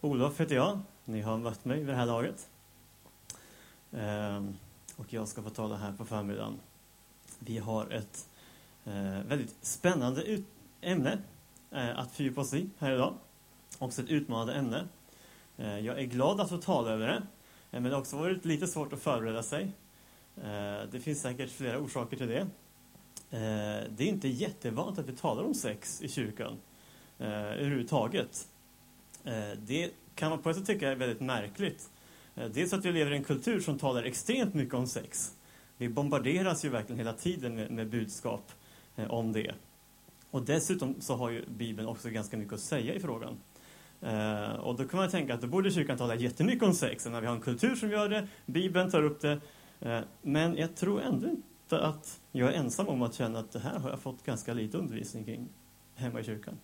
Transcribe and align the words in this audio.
Olof 0.00 0.40
heter 0.40 0.54
jag. 0.54 0.80
Ni 1.04 1.20
har 1.20 1.38
mött 1.38 1.64
mig 1.64 1.78
vid 1.78 1.86
det 1.86 1.94
här 1.94 2.06
laget. 2.06 2.48
Ehm, 3.92 4.56
och 4.96 5.12
jag 5.12 5.28
ska 5.28 5.42
få 5.42 5.50
tala 5.50 5.76
här 5.76 5.92
på 5.92 6.04
förmiddagen. 6.04 6.60
Vi 7.38 7.58
har 7.58 7.90
ett 7.90 8.28
eh, 8.84 9.20
väldigt 9.28 9.56
spännande 9.60 10.42
ämne 10.80 11.18
eh, 11.70 11.98
att 11.98 12.12
fördjupa 12.12 12.40
oss 12.40 12.54
i 12.54 12.70
här 12.78 12.92
idag. 12.92 13.14
Också 13.78 14.02
ett 14.02 14.08
utmanande 14.08 14.54
ämne. 14.54 14.88
Eh, 15.56 15.78
jag 15.78 15.98
är 15.98 16.04
glad 16.04 16.40
att 16.40 16.48
få 16.48 16.58
tala 16.58 16.90
över 16.90 17.08
det. 17.08 17.22
Men 17.70 17.82
det 17.82 17.90
har 17.90 18.00
också 18.00 18.16
varit 18.16 18.44
lite 18.44 18.66
svårt 18.66 18.92
att 18.92 19.02
förbereda 19.02 19.42
sig. 19.42 19.72
Det 20.90 21.00
finns 21.02 21.20
säkert 21.20 21.50
flera 21.50 21.78
orsaker 21.78 22.16
till 22.16 22.28
det. 22.28 22.46
Det 23.90 24.04
är 24.04 24.08
inte 24.08 24.28
jättevanligt 24.28 24.98
att 24.98 25.08
vi 25.08 25.16
talar 25.16 25.42
om 25.42 25.54
sex 25.54 26.02
i 26.02 26.08
kyrkan 26.08 26.56
överhuvudtaget. 27.18 28.48
Eh, 29.26 29.58
det 29.58 29.90
kan 30.14 30.30
man 30.30 30.38
på 30.38 30.50
ett 30.50 30.56
sätt 30.56 30.66
tycka 30.66 30.90
är 30.90 30.96
väldigt 30.96 31.20
märkligt. 31.20 31.90
Eh, 32.34 32.48
dels 32.48 32.72
att 32.72 32.84
vi 32.84 32.92
lever 32.92 33.12
i 33.12 33.16
en 33.16 33.24
kultur 33.24 33.60
som 33.60 33.78
talar 33.78 34.02
extremt 34.02 34.54
mycket 34.54 34.74
om 34.74 34.86
sex. 34.86 35.34
Vi 35.76 35.88
bombarderas 35.88 36.64
ju 36.64 36.68
verkligen 36.68 36.98
hela 36.98 37.12
tiden 37.12 37.54
med, 37.54 37.88
budskap 37.88 38.52
eh, 38.96 39.10
om 39.10 39.32
det. 39.32 39.54
Och 40.30 40.42
dessutom 40.42 40.94
så 41.00 41.16
har 41.16 41.30
ju 41.30 41.44
Bibeln 41.48 41.88
också 41.88 42.10
ganska 42.10 42.36
mycket 42.36 42.52
att 42.52 42.60
säga 42.60 42.94
i 42.94 43.00
frågan. 43.00 43.36
Och 44.58 44.76
då 44.76 44.88
kan 44.88 45.00
man 45.00 45.10
tänka 45.10 45.34
att 45.34 45.40
då 45.40 45.46
borde 45.46 45.70
kyrkan 45.70 45.98
tala 45.98 46.14
jättemycket 46.14 46.62
om 46.62 46.74
sex, 46.74 47.06
när 47.06 47.20
vi 47.20 47.26
har 47.26 47.34
en 47.34 47.40
kultur 47.40 47.74
som 47.74 47.90
gör 47.90 48.08
det, 48.08 48.28
Bibeln 48.46 48.90
tar 48.90 49.02
upp 49.02 49.20
det. 49.20 49.40
Men 50.22 50.56
jag 50.56 50.76
tror 50.76 51.02
ändå 51.02 51.28
inte 51.28 51.80
att 51.80 52.20
jag 52.32 52.54
är 52.54 52.58
ensam 52.58 52.88
om 52.88 53.02
att 53.02 53.14
känna 53.14 53.38
att 53.38 53.52
det 53.52 53.58
här 53.58 53.78
har 53.78 53.90
jag 53.90 54.00
fått 54.00 54.24
ganska 54.24 54.54
lite 54.54 54.78
undervisning 54.78 55.24
kring 55.24 55.48
hemma 55.94 56.20
i 56.20 56.24
kyrkan. 56.24 56.58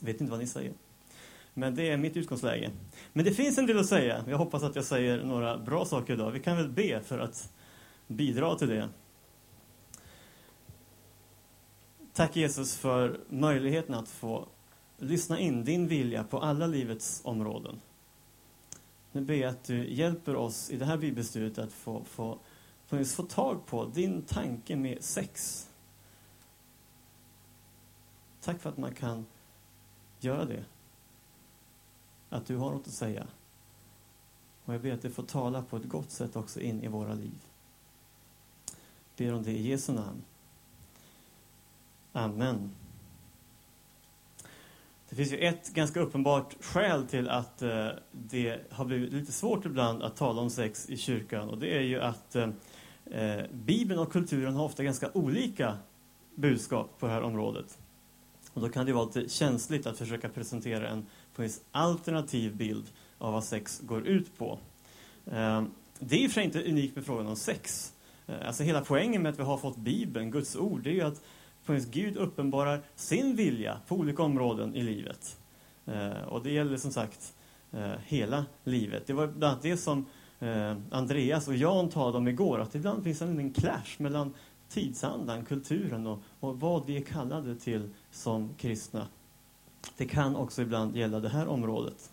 Vet 0.00 0.20
inte 0.20 0.30
vad 0.30 0.40
ni 0.40 0.46
säger. 0.46 0.72
Men 1.58 1.74
det 1.74 1.90
är 1.90 1.96
mitt 1.96 2.16
utgångsläge. 2.16 2.70
Men 3.12 3.24
det 3.24 3.32
finns 3.32 3.58
en 3.58 3.66
del 3.66 3.78
att 3.78 3.86
säga. 3.86 4.24
Jag 4.28 4.38
hoppas 4.38 4.62
att 4.62 4.76
jag 4.76 4.84
säger 4.84 5.24
några 5.24 5.58
bra 5.58 5.84
saker 5.84 6.14
idag. 6.14 6.30
Vi 6.30 6.40
kan 6.40 6.56
väl 6.56 6.68
be 6.68 7.00
för 7.00 7.18
att 7.18 7.52
bidra 8.06 8.54
till 8.54 8.68
det. 8.68 8.88
Tack 12.12 12.36
Jesus 12.36 12.76
för 12.76 13.20
möjligheten 13.28 13.94
att 13.94 14.08
få 14.08 14.48
lyssna 14.98 15.38
in 15.38 15.64
din 15.64 15.88
vilja 15.88 16.24
på 16.24 16.38
alla 16.38 16.66
livets 16.66 17.20
områden. 17.24 17.80
Nu 19.12 19.20
ber 19.20 19.34
jag 19.34 19.50
att 19.50 19.64
du 19.64 19.88
hjälper 19.88 20.36
oss 20.36 20.70
i 20.70 20.76
det 20.76 20.84
här 20.84 20.96
bibelstudiet 20.96 21.58
att 21.58 21.72
få, 21.72 22.04
få, 22.04 22.38
få, 22.86 23.04
få 23.04 23.22
tag 23.22 23.66
på 23.66 23.84
din 23.84 24.22
tanke 24.22 24.76
med 24.76 25.04
sex. 25.04 25.66
Tack 28.40 28.60
för 28.60 28.70
att 28.70 28.78
man 28.78 28.94
kan 28.94 29.26
göra 30.20 30.44
det. 30.44 30.64
Att 32.30 32.46
du 32.46 32.56
har 32.56 32.70
något 32.70 32.86
att 32.86 32.92
säga. 32.92 33.26
Och 34.64 34.74
jag 34.74 34.80
ber 34.80 34.92
att 34.92 35.02
du 35.02 35.10
får 35.10 35.22
tala 35.22 35.62
på 35.62 35.76
ett 35.76 35.88
gott 35.88 36.10
sätt 36.10 36.36
också 36.36 36.60
in 36.60 36.82
i 36.82 36.88
våra 36.88 37.14
liv. 37.14 37.38
Ber 39.16 39.34
om 39.34 39.42
det 39.42 39.50
i 39.50 39.68
Jesu 39.68 39.92
namn. 39.92 40.22
Amen. 42.12 42.70
Det 45.08 45.16
finns 45.16 45.32
ju 45.32 45.38
ett 45.38 45.74
ganska 45.74 46.00
uppenbart 46.00 46.56
skäl 46.60 47.06
till 47.06 47.28
att 47.28 47.62
eh, 47.62 47.88
det 48.12 48.60
har 48.70 48.84
blivit 48.84 49.12
lite 49.12 49.32
svårt 49.32 49.66
ibland 49.66 50.02
att 50.02 50.16
tala 50.16 50.40
om 50.40 50.50
sex 50.50 50.90
i 50.90 50.96
kyrkan. 50.96 51.48
Och 51.48 51.58
det 51.58 51.76
är 51.76 51.80
ju 51.80 52.00
att 52.00 52.36
eh, 52.36 52.48
eh 53.04 53.44
Bibeln 53.52 54.00
och 54.00 54.12
kulturen 54.12 54.54
har 54.54 54.64
ofta 54.64 54.84
ganska 54.84 55.10
olika 55.14 55.78
budskap 56.34 56.90
på 56.98 57.06
det 57.06 57.12
här 57.12 57.22
området. 57.22 57.78
Och 58.52 58.60
då 58.60 58.68
kan 58.68 58.86
det 58.86 58.92
vara 58.92 59.04
lite 59.04 59.28
känsligt 59.28 59.86
att 59.86 59.98
försöka 59.98 60.28
presentera 60.28 60.88
en 60.88 61.06
alternativ 61.70 62.56
bild 62.56 62.84
av 63.18 63.32
vad 63.32 63.44
sex 63.44 63.80
går 63.80 64.06
ut 64.06 64.38
på. 64.38 64.58
Eh, 65.26 65.62
det 65.98 66.16
är 66.16 66.20
i 66.20 66.26
och 66.26 66.30
för 66.30 66.34
sig 66.34 66.44
inte 66.44 66.62
unikt 66.62 66.96
med 66.96 67.06
frågan 67.06 67.26
om 67.26 67.36
sex. 67.36 67.92
Eh, 68.26 68.46
alltså 68.46 68.62
hela 68.62 68.80
poängen 68.80 69.22
med 69.22 69.32
att 69.32 69.38
vi 69.38 69.42
har 69.42 69.58
fått 69.58 69.76
Bibeln, 69.76 70.30
Guds 70.30 70.56
ord, 70.56 70.82
det 70.82 70.90
är 70.90 70.94
ju 70.94 71.02
att 71.02 71.22
Gud 71.90 72.16
uppenbarar 72.16 72.80
sin 72.94 73.36
vilja 73.36 73.80
på 73.88 73.94
olika 73.94 74.22
områden 74.22 74.74
i 74.74 74.82
livet. 74.82 75.38
Eh, 75.86 76.22
och 76.28 76.42
det 76.42 76.50
gäller 76.50 76.76
som 76.76 76.92
sagt 76.92 77.32
hela 78.06 78.44
livet. 78.64 79.06
Det 79.06 79.12
var 79.12 79.26
bland 79.26 79.44
annat 79.44 79.62
det 79.62 79.76
som 79.76 80.06
Andreas 80.90 81.48
och 81.48 81.56
Jan 81.56 81.88
talade 81.88 82.18
om 82.18 82.28
igår, 82.28 82.60
att 82.60 82.74
ibland 82.74 83.04
finns 83.04 83.18
det 83.18 83.24
en 83.24 83.52
clash 83.52 83.96
mellan 83.98 84.34
tidsandan, 84.68 85.44
kulturen 85.44 86.06
och, 86.06 86.18
och 86.40 86.60
vad 86.60 86.86
vi 86.86 86.96
är 86.96 87.00
kallade 87.00 87.56
till 87.56 87.90
som 88.10 88.54
kristna. 88.54 89.06
Det 89.96 90.06
kan 90.06 90.36
också 90.36 90.62
ibland 90.62 90.96
gälla 90.96 91.20
det 91.20 91.28
här 91.28 91.46
området. 91.46 92.10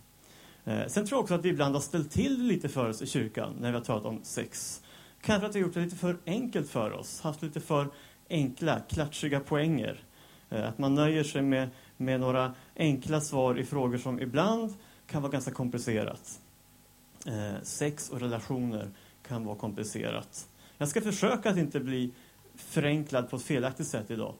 Eh, 0.66 0.88
sen 0.88 1.06
tror 1.06 1.18
jag 1.18 1.24
också 1.24 1.34
att 1.34 1.46
vi 1.46 1.50
ibland 1.50 1.76
har 1.76 1.82
ställt 1.82 2.12
till 2.12 2.42
lite 2.44 2.70
för 2.70 2.90
oss 2.90 3.02
i 3.02 3.08
kyrkan 3.08 3.54
när 3.60 3.72
vi 3.72 3.78
har 3.78 3.84
talat 3.84 4.06
om 4.06 4.20
sex 4.24 4.82
Kanske 5.22 5.48
att 5.48 5.56
vi 5.56 5.60
har 5.60 5.68
gjort 5.68 5.74
det 5.74 5.82
lite 5.82 5.96
för 5.96 6.18
enkelt 6.26 6.70
för 6.70 6.92
oss, 6.92 7.22
haft 7.22 7.42
lite 7.42 7.60
för 7.60 7.90
enkla, 8.30 8.80
klatschiga 8.80 9.40
poänger. 9.40 10.04
Eh, 10.50 10.68
att 10.68 10.78
man 10.78 10.96
nöjer 10.96 11.24
sig 11.24 11.42
med, 11.42 11.70
med 11.98 12.20
några 12.20 12.54
enkla 12.76 13.22
svar 13.22 13.60
i 13.60 13.66
frågor 13.66 13.98
som 13.98 14.20
ibland 14.20 14.74
kan 15.08 15.22
vara 15.22 15.32
ganska 15.32 15.52
komplicerat. 15.52 16.40
Eh, 17.28 17.62
sex 17.64 18.10
och 18.10 18.20
relationer 18.20 18.90
kan 19.28 19.46
vara 19.46 19.56
komplicerat. 19.56 20.50
Jag 20.78 20.88
ska 20.88 21.02
försöka 21.02 21.50
att 21.50 21.58
inte 21.58 21.80
bli 21.80 22.12
förenklad 22.56 23.30
på 23.30 23.36
ett 23.36 23.44
felaktigt 23.44 23.88
sätt 23.88 24.12
idag. 24.12 24.34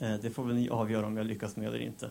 Eh, 0.00 0.14
det 0.14 0.30
får 0.30 0.44
väl 0.44 0.54
ni 0.54 0.68
avgöra 0.68 1.06
om 1.06 1.16
jag 1.16 1.26
lyckas 1.26 1.56
med 1.56 1.68
eller 1.68 1.78
inte. 1.78 2.10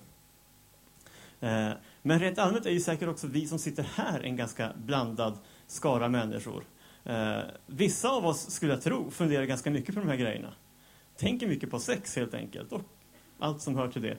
Eh, 1.39 1.71
men 2.01 2.19
rent 2.19 2.37
allmänt 2.37 2.65
är 2.65 2.71
ju 2.71 2.79
säkert 2.79 3.09
också 3.09 3.27
vi 3.27 3.47
som 3.47 3.59
sitter 3.59 3.83
här 3.83 4.19
en 4.19 4.35
ganska 4.35 4.73
blandad 4.75 5.37
skara 5.67 6.09
människor. 6.09 6.63
Eh, 7.03 7.39
vissa 7.65 8.09
av 8.09 8.25
oss, 8.25 8.49
skulle 8.49 8.73
jag 8.73 8.81
tro, 8.81 9.11
funderar 9.11 9.45
ganska 9.45 9.71
mycket 9.71 9.95
på 9.95 10.01
de 10.01 10.09
här 10.09 10.15
grejerna. 10.15 10.53
Tänker 11.17 11.47
mycket 11.47 11.71
på 11.71 11.79
sex, 11.79 12.15
helt 12.15 12.33
enkelt, 12.33 12.71
och 12.71 12.81
allt 13.39 13.61
som 13.61 13.75
hör 13.75 13.87
till 13.87 14.01
det. 14.01 14.17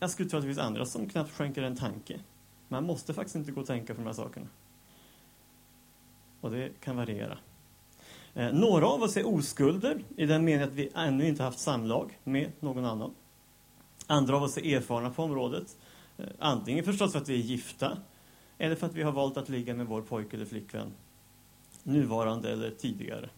Jag 0.00 0.10
skulle 0.10 0.28
tro 0.28 0.38
att 0.38 0.42
det 0.42 0.48
finns 0.48 0.58
andra 0.58 0.86
som 0.86 1.08
knappt 1.08 1.30
skänker 1.30 1.62
en 1.62 1.76
tanke. 1.76 2.20
Man 2.68 2.84
måste 2.84 3.14
faktiskt 3.14 3.36
inte 3.36 3.52
gå 3.52 3.60
och 3.60 3.66
tänka 3.66 3.94
på 3.94 4.00
de 4.00 4.06
här 4.06 4.14
sakerna. 4.14 4.46
Och 6.40 6.50
det 6.50 6.80
kan 6.80 6.96
variera. 6.96 7.38
Eh, 8.34 8.52
några 8.52 8.86
av 8.86 9.02
oss 9.02 9.16
är 9.16 9.26
oskulder 9.26 10.04
i 10.16 10.26
den 10.26 10.44
meningen 10.44 10.68
att 10.68 10.74
vi 10.74 10.90
ännu 10.94 11.28
inte 11.28 11.42
haft 11.42 11.58
samlag 11.58 12.18
med 12.24 12.52
någon 12.60 12.84
annan. 12.84 13.14
Andra 14.06 14.36
av 14.36 14.42
oss 14.42 14.58
är 14.58 14.76
erfarna 14.76 15.10
på 15.10 15.22
området. 15.22 15.76
Eh, 16.18 16.26
antingen 16.38 16.84
förstås 16.84 17.12
för 17.12 17.18
att 17.18 17.28
vi 17.28 17.34
är 17.34 17.44
gifta 17.44 17.98
eller 18.58 18.74
för 18.74 18.86
att 18.86 18.94
vi 18.94 19.02
har 19.02 19.12
valt 19.12 19.36
att 19.36 19.48
ligga 19.48 19.74
med 19.74 19.86
vår 19.86 20.02
pojke 20.02 20.36
eller 20.36 20.46
flickvän 20.46 20.92
nuvarande 21.82 22.52
eller 22.52 22.70
tidigare. 22.70 23.28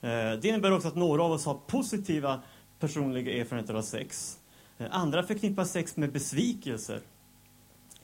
Eh, 0.00 0.32
det 0.40 0.44
innebär 0.44 0.72
också 0.72 0.88
att 0.88 0.96
några 0.96 1.22
av 1.22 1.32
oss 1.32 1.44
har 1.44 1.54
positiva 1.54 2.40
personliga 2.78 3.40
erfarenheter 3.40 3.74
av 3.74 3.82
sex. 3.82 4.38
Eh, 4.78 4.86
andra 4.90 5.22
förknippar 5.22 5.64
sex 5.64 5.96
med 5.96 6.12
besvikelser. 6.12 7.00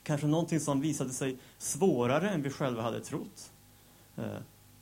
Kanske 0.03 0.27
någonting 0.27 0.61
som 0.61 0.81
visade 0.81 1.11
sig 1.11 1.37
svårare 1.59 2.31
än 2.31 2.43
vi 2.43 2.51
själva 2.51 2.83
hade 2.83 3.01
trott. 3.01 3.53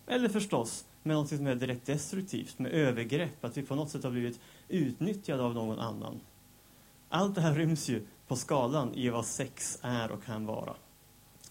Eller 0.07 0.29
förstås 0.29 0.85
med 1.03 1.15
någonting 1.15 1.39
som 1.39 1.47
är 1.47 1.55
direkt 1.55 1.87
destruktivt, 1.87 2.59
med 2.59 2.73
övergrepp, 2.73 3.45
att 3.45 3.57
vi 3.57 3.63
på 3.63 3.75
något 3.75 3.91
sätt 3.91 4.05
har 4.05 4.11
blivit 4.11 4.41
utnyttjade 4.69 5.43
av 5.43 5.55
någon 5.55 5.79
annan. 5.79 6.21
Allt 7.15 7.35
det 7.35 7.41
här 7.41 7.55
ryms 7.55 7.89
ju 7.89 8.07
på 8.29 8.37
skalan 8.37 8.95
i 8.95 9.09
vad 9.09 9.27
sex 9.27 9.79
är 9.83 10.11
och 10.11 10.25
kan 10.25 10.47
vara. 10.47 10.75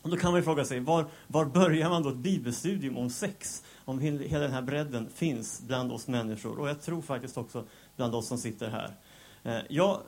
Och 0.02 0.10
då 0.10 0.18
kan 0.18 0.32
man 0.32 0.44
fråga 0.44 0.66
sig, 0.66 0.80
var, 0.80 1.06
var 1.28 1.46
börjar 1.46 1.90
man 1.90 2.04
då 2.04 2.10
ett 2.10 2.16
bibelstudium 2.16 2.98
om 2.98 3.10
sex? 3.10 3.64
Om 3.86 4.00
hela 4.00 4.40
den 4.40 4.52
här 4.52 4.62
bredden 4.62 5.10
finns 5.10 5.62
bland 5.68 5.92
oss 5.92 6.08
människor. 6.08 6.60
Och 6.60 6.70
jag 6.70 6.82
tror 6.82 7.02
faktiskt 7.02 7.38
också 7.38 7.64
bland 7.96 8.16
oss 8.16 8.28
som 8.28 8.38
sitter 8.38 8.70
här. 8.70 8.96
Eh, 9.44 9.64
jag, 9.70 10.02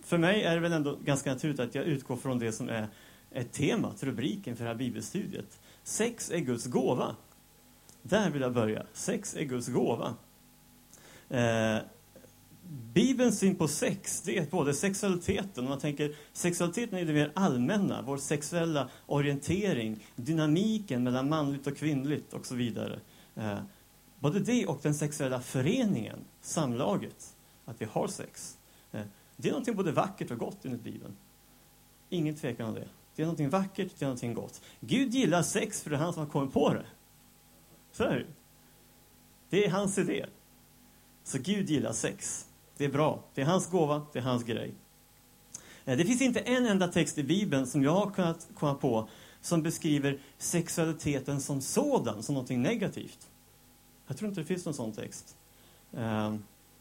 för 0.00 0.18
mig 0.18 0.42
är 0.42 0.54
det 0.54 0.60
väl 0.60 0.72
ändå 0.72 0.96
ganska 1.04 1.32
naturligt 1.32 1.60
att 1.60 1.74
jag 1.74 1.84
utgår 1.84 2.16
från 2.16 2.38
det 2.38 2.52
som 2.52 2.68
är, 2.68 2.88
är 3.30 3.44
temat, 3.44 4.02
rubriken 4.02 4.56
för 4.56 4.64
det 4.64 4.70
här 4.70 4.78
bibelstudiet. 4.78 5.60
Sex 5.82 6.30
är 6.30 6.38
Guds 6.38 6.66
gåva. 6.66 7.16
Där 8.02 8.30
vill 8.30 8.42
jag 8.42 8.52
börja. 8.52 8.82
Sex 8.92 9.36
är 9.36 9.44
Guds 9.44 9.68
gåva. 9.68 10.14
Eh, 11.28 11.78
Bibelns 12.68 13.38
syn 13.38 13.56
på 13.56 13.68
sex, 13.68 14.22
det 14.22 14.38
är 14.38 14.46
både 14.46 14.74
sexualiteten, 14.74 15.64
man 15.64 15.78
tänker 15.78 16.16
sexualiteten 16.32 16.98
är 16.98 17.04
det 17.04 17.12
mer 17.12 17.32
allmänna, 17.34 18.02
vår 18.02 18.16
sexuella 18.16 18.88
orientering, 19.06 20.06
dynamiken 20.16 21.02
mellan 21.02 21.28
manligt 21.28 21.66
och 21.66 21.76
kvinnligt 21.76 22.32
och 22.32 22.46
så 22.46 22.54
vidare. 22.54 23.00
Eh, 23.34 23.58
både 24.18 24.40
det 24.40 24.66
och 24.66 24.78
den 24.82 24.94
sexuella 24.94 25.40
föreningen, 25.40 26.18
samlaget, 26.40 27.36
att 27.64 27.80
vi 27.80 27.84
har 27.84 28.08
sex. 28.08 28.58
Eh, 28.92 29.00
det 29.36 29.48
är 29.48 29.52
någonting 29.52 29.76
både 29.76 29.92
vackert 29.92 30.30
och 30.30 30.38
gott 30.38 30.64
enligt 30.64 30.82
Bibeln. 30.82 31.16
Ingen 32.08 32.36
tvekan 32.36 32.68
om 32.68 32.74
det. 32.74 32.88
Det 33.16 33.22
är 33.22 33.26
någonting 33.26 33.50
vackert, 33.50 33.92
det 33.98 34.04
är 34.04 34.06
någonting 34.06 34.34
gott. 34.34 34.60
Gud 34.80 35.14
gillar 35.14 35.42
sex 35.42 35.82
för 35.82 35.90
det 35.90 35.96
är 35.96 36.00
han 36.00 36.12
som 36.12 36.22
har 36.22 36.30
kommit 36.30 36.52
på 36.52 36.74
det. 36.74 36.86
Så 37.92 38.04
är 38.04 38.18
det. 38.18 38.26
Det 39.50 39.64
är 39.64 39.70
hans 39.70 39.98
idé. 39.98 40.26
Så 41.24 41.38
Gud 41.38 41.70
gillar 41.70 41.92
sex. 41.92 42.48
Det 42.76 42.84
är 42.84 42.88
bra. 42.88 43.24
Det 43.34 43.40
är 43.40 43.46
hans 43.46 43.70
gåva, 43.70 44.06
det 44.12 44.18
är 44.18 44.22
hans 44.22 44.44
grej. 44.44 44.74
Eh, 45.84 45.96
det 45.96 46.04
finns 46.04 46.22
inte 46.22 46.40
en 46.40 46.66
enda 46.66 46.88
text 46.88 47.18
i 47.18 47.24
Bibeln 47.24 47.66
som 47.66 47.82
jag 47.82 47.94
har 47.94 48.10
kunnat 48.10 48.48
komma 48.54 48.74
på 48.74 49.08
som 49.40 49.62
beskriver 49.62 50.18
sexualiteten 50.38 51.40
som 51.40 51.60
sådan, 51.60 52.22
som 52.22 52.34
någonting 52.34 52.62
negativt. 52.62 53.18
Jag 54.06 54.16
tror 54.16 54.28
inte 54.28 54.40
det 54.40 54.44
finns 54.46 54.64
någon 54.64 54.74
sån 54.74 54.92
text. 54.92 55.36
Eh, 55.92 56.34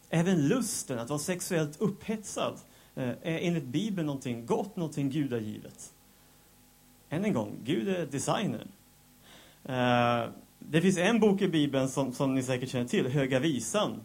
även 0.10 0.48
lusten, 0.48 1.00
att 1.00 1.10
vara 1.10 1.20
sexuellt 1.20 1.82
upphetsad, 1.82 2.60
eh, 2.96 3.10
är 3.10 3.18
enligt 3.22 3.64
Bibeln 3.64 4.06
någonting 4.06 4.46
gott, 4.46 4.76
någonting 4.76 5.10
gudagivet. 5.10 5.94
Än 7.10 7.26
en 7.26 7.34
gång, 7.34 7.56
Gud 7.64 7.88
är 7.88 8.06
designern. 8.06 8.68
Det 10.60 10.82
finns 10.82 10.98
en 10.98 11.20
bok 11.20 11.42
i 11.42 11.48
Bibeln 11.48 11.90
som, 11.90 12.14
som 12.14 12.36
ni 12.36 12.44
säkert 12.44 12.70
känner 12.70 12.88
till, 12.88 13.08
Höga 13.08 13.40
visan, 13.40 14.04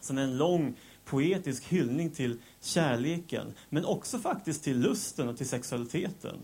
som 0.00 0.18
är 0.18 0.22
en 0.22 0.36
lång 0.36 0.74
poetisk 1.04 1.64
hyllning 1.64 2.10
till 2.10 2.38
kärleken, 2.60 3.54
men 3.68 3.84
också 3.84 4.18
faktiskt 4.18 4.64
till 4.64 4.80
lusten 4.80 5.28
och 5.28 5.36
till 5.36 5.48
sexualiteten. 5.48 6.36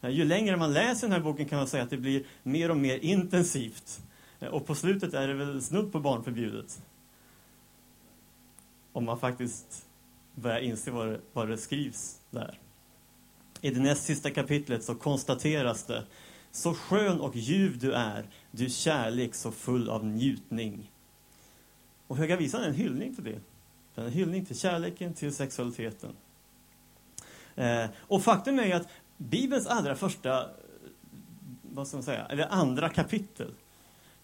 Eh, 0.00 0.10
ju 0.10 0.24
längre 0.24 0.56
man 0.56 0.72
läser 0.72 1.06
den 1.06 1.12
här 1.12 1.20
boken 1.20 1.48
kan 1.48 1.58
man 1.58 1.66
säga 1.66 1.82
att 1.82 1.90
det 1.90 1.96
blir 1.96 2.24
mer 2.42 2.70
och 2.70 2.76
mer 2.76 2.98
intensivt. 2.98 4.02
Eh, 4.40 4.48
och 4.48 4.66
på 4.66 4.74
slutet 4.74 5.14
är 5.14 5.28
det 5.28 5.34
väl 5.34 5.62
snudd 5.62 5.92
på 5.92 6.00
barnförbjudet. 6.00 6.82
Om 8.92 9.04
man 9.04 9.18
faktiskt 9.18 9.86
börjar 10.34 10.60
inse 10.60 10.90
vad 10.90 11.08
det, 11.08 11.20
vad 11.32 11.48
det 11.48 11.56
skrivs 11.56 12.20
där. 12.30 12.58
I 13.60 13.70
det 13.70 13.80
näst 13.80 14.04
sista 14.04 14.30
kapitlet 14.30 14.84
så 14.84 14.94
konstateras 14.94 15.84
det 15.84 16.04
Så 16.50 16.74
skön 16.74 17.20
och 17.20 17.36
ljuv 17.36 17.78
du 17.78 17.92
är, 17.92 18.26
du 18.50 18.68
kärlek 18.68 19.34
så 19.34 19.52
full 19.52 19.88
av 19.88 20.06
njutning. 20.06 20.90
Och 22.06 22.16
Höga 22.16 22.36
Visan 22.36 22.62
är 22.62 22.68
en 22.68 22.74
hyllning 22.74 23.14
till 23.14 23.24
det. 23.24 23.40
En 23.94 24.10
hyllning 24.10 24.44
till 24.44 24.58
kärleken, 24.58 25.14
till 25.14 25.34
sexualiteten. 25.34 26.10
Eh, 27.54 27.84
och 27.98 28.22
faktum 28.22 28.58
är 28.58 28.64
ju 28.64 28.72
att 28.72 28.88
Bibelns 29.16 29.66
allra 29.66 29.94
första, 29.94 30.42
eh, 30.42 30.48
vad 31.62 31.88
ska 31.88 31.96
man 31.96 32.04
säga, 32.04 32.26
eller 32.26 32.46
andra 32.50 32.88
kapitel 32.88 33.54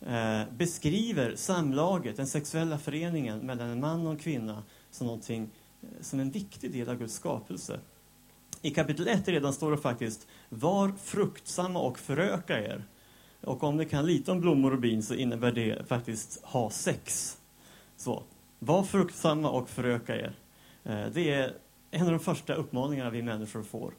eh, 0.00 0.42
beskriver 0.56 1.36
samlaget, 1.36 2.16
den 2.16 2.26
sexuella 2.26 2.78
föreningen 2.78 3.38
mellan 3.38 3.68
en 3.68 3.80
man 3.80 4.06
och 4.06 4.12
en 4.12 4.18
kvinna 4.18 4.62
som 4.90 5.06
någonting, 5.06 5.50
eh, 5.82 5.88
som 6.00 6.20
en 6.20 6.30
viktig 6.30 6.72
del 6.72 6.88
av 6.88 6.98
Guds 6.98 7.14
skapelse. 7.14 7.80
I 8.62 8.70
kapitel 8.70 9.08
1 9.08 9.28
redan 9.28 9.52
står 9.52 9.70
det 9.70 9.78
faktiskt 9.78 10.26
Var 10.48 10.92
fruktsamma 11.02 11.80
och 11.80 11.98
föröka 11.98 12.64
er. 12.64 12.84
Och 13.40 13.64
om 13.64 13.76
ni 13.76 13.84
kan 13.84 14.06
lite 14.06 14.32
om 14.32 14.40
blommor 14.40 14.72
och 14.72 14.80
bin 14.80 15.02
så 15.02 15.14
innebär 15.14 15.52
det 15.52 15.88
faktiskt 15.88 16.44
ha 16.44 16.70
sex. 16.70 17.36
Så, 17.96 18.22
var 18.58 18.82
fruktsamma 18.82 19.50
och 19.50 19.68
föröka 19.68 20.16
er. 20.16 20.38
Eh, 20.84 21.06
det 21.12 21.32
är 21.32 21.54
en 21.90 22.06
av 22.06 22.10
de 22.10 22.20
första 22.20 22.54
uppmaningarna 22.54 23.10
vi 23.10 23.22
människor 23.22 23.62
får. 23.62 23.94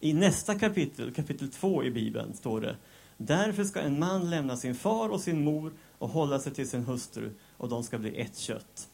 I 0.00 0.12
nästa 0.12 0.58
kapitel, 0.58 1.14
kapitel 1.14 1.50
2 1.50 1.84
i 1.84 1.90
Bibeln, 1.90 2.34
står 2.34 2.60
det 2.60 2.76
Därför 3.16 3.64
ska 3.64 3.80
en 3.80 3.98
man 3.98 4.30
lämna 4.30 4.56
sin 4.56 4.74
far 4.74 5.08
och 5.08 5.20
sin 5.20 5.44
mor 5.44 5.72
och 5.98 6.08
hålla 6.08 6.38
sig 6.38 6.54
till 6.54 6.68
sin 6.68 6.84
hustru, 6.84 7.30
och 7.56 7.68
de 7.68 7.82
ska 7.82 7.98
bli 7.98 8.20
ett 8.20 8.36
kött. 8.36 8.88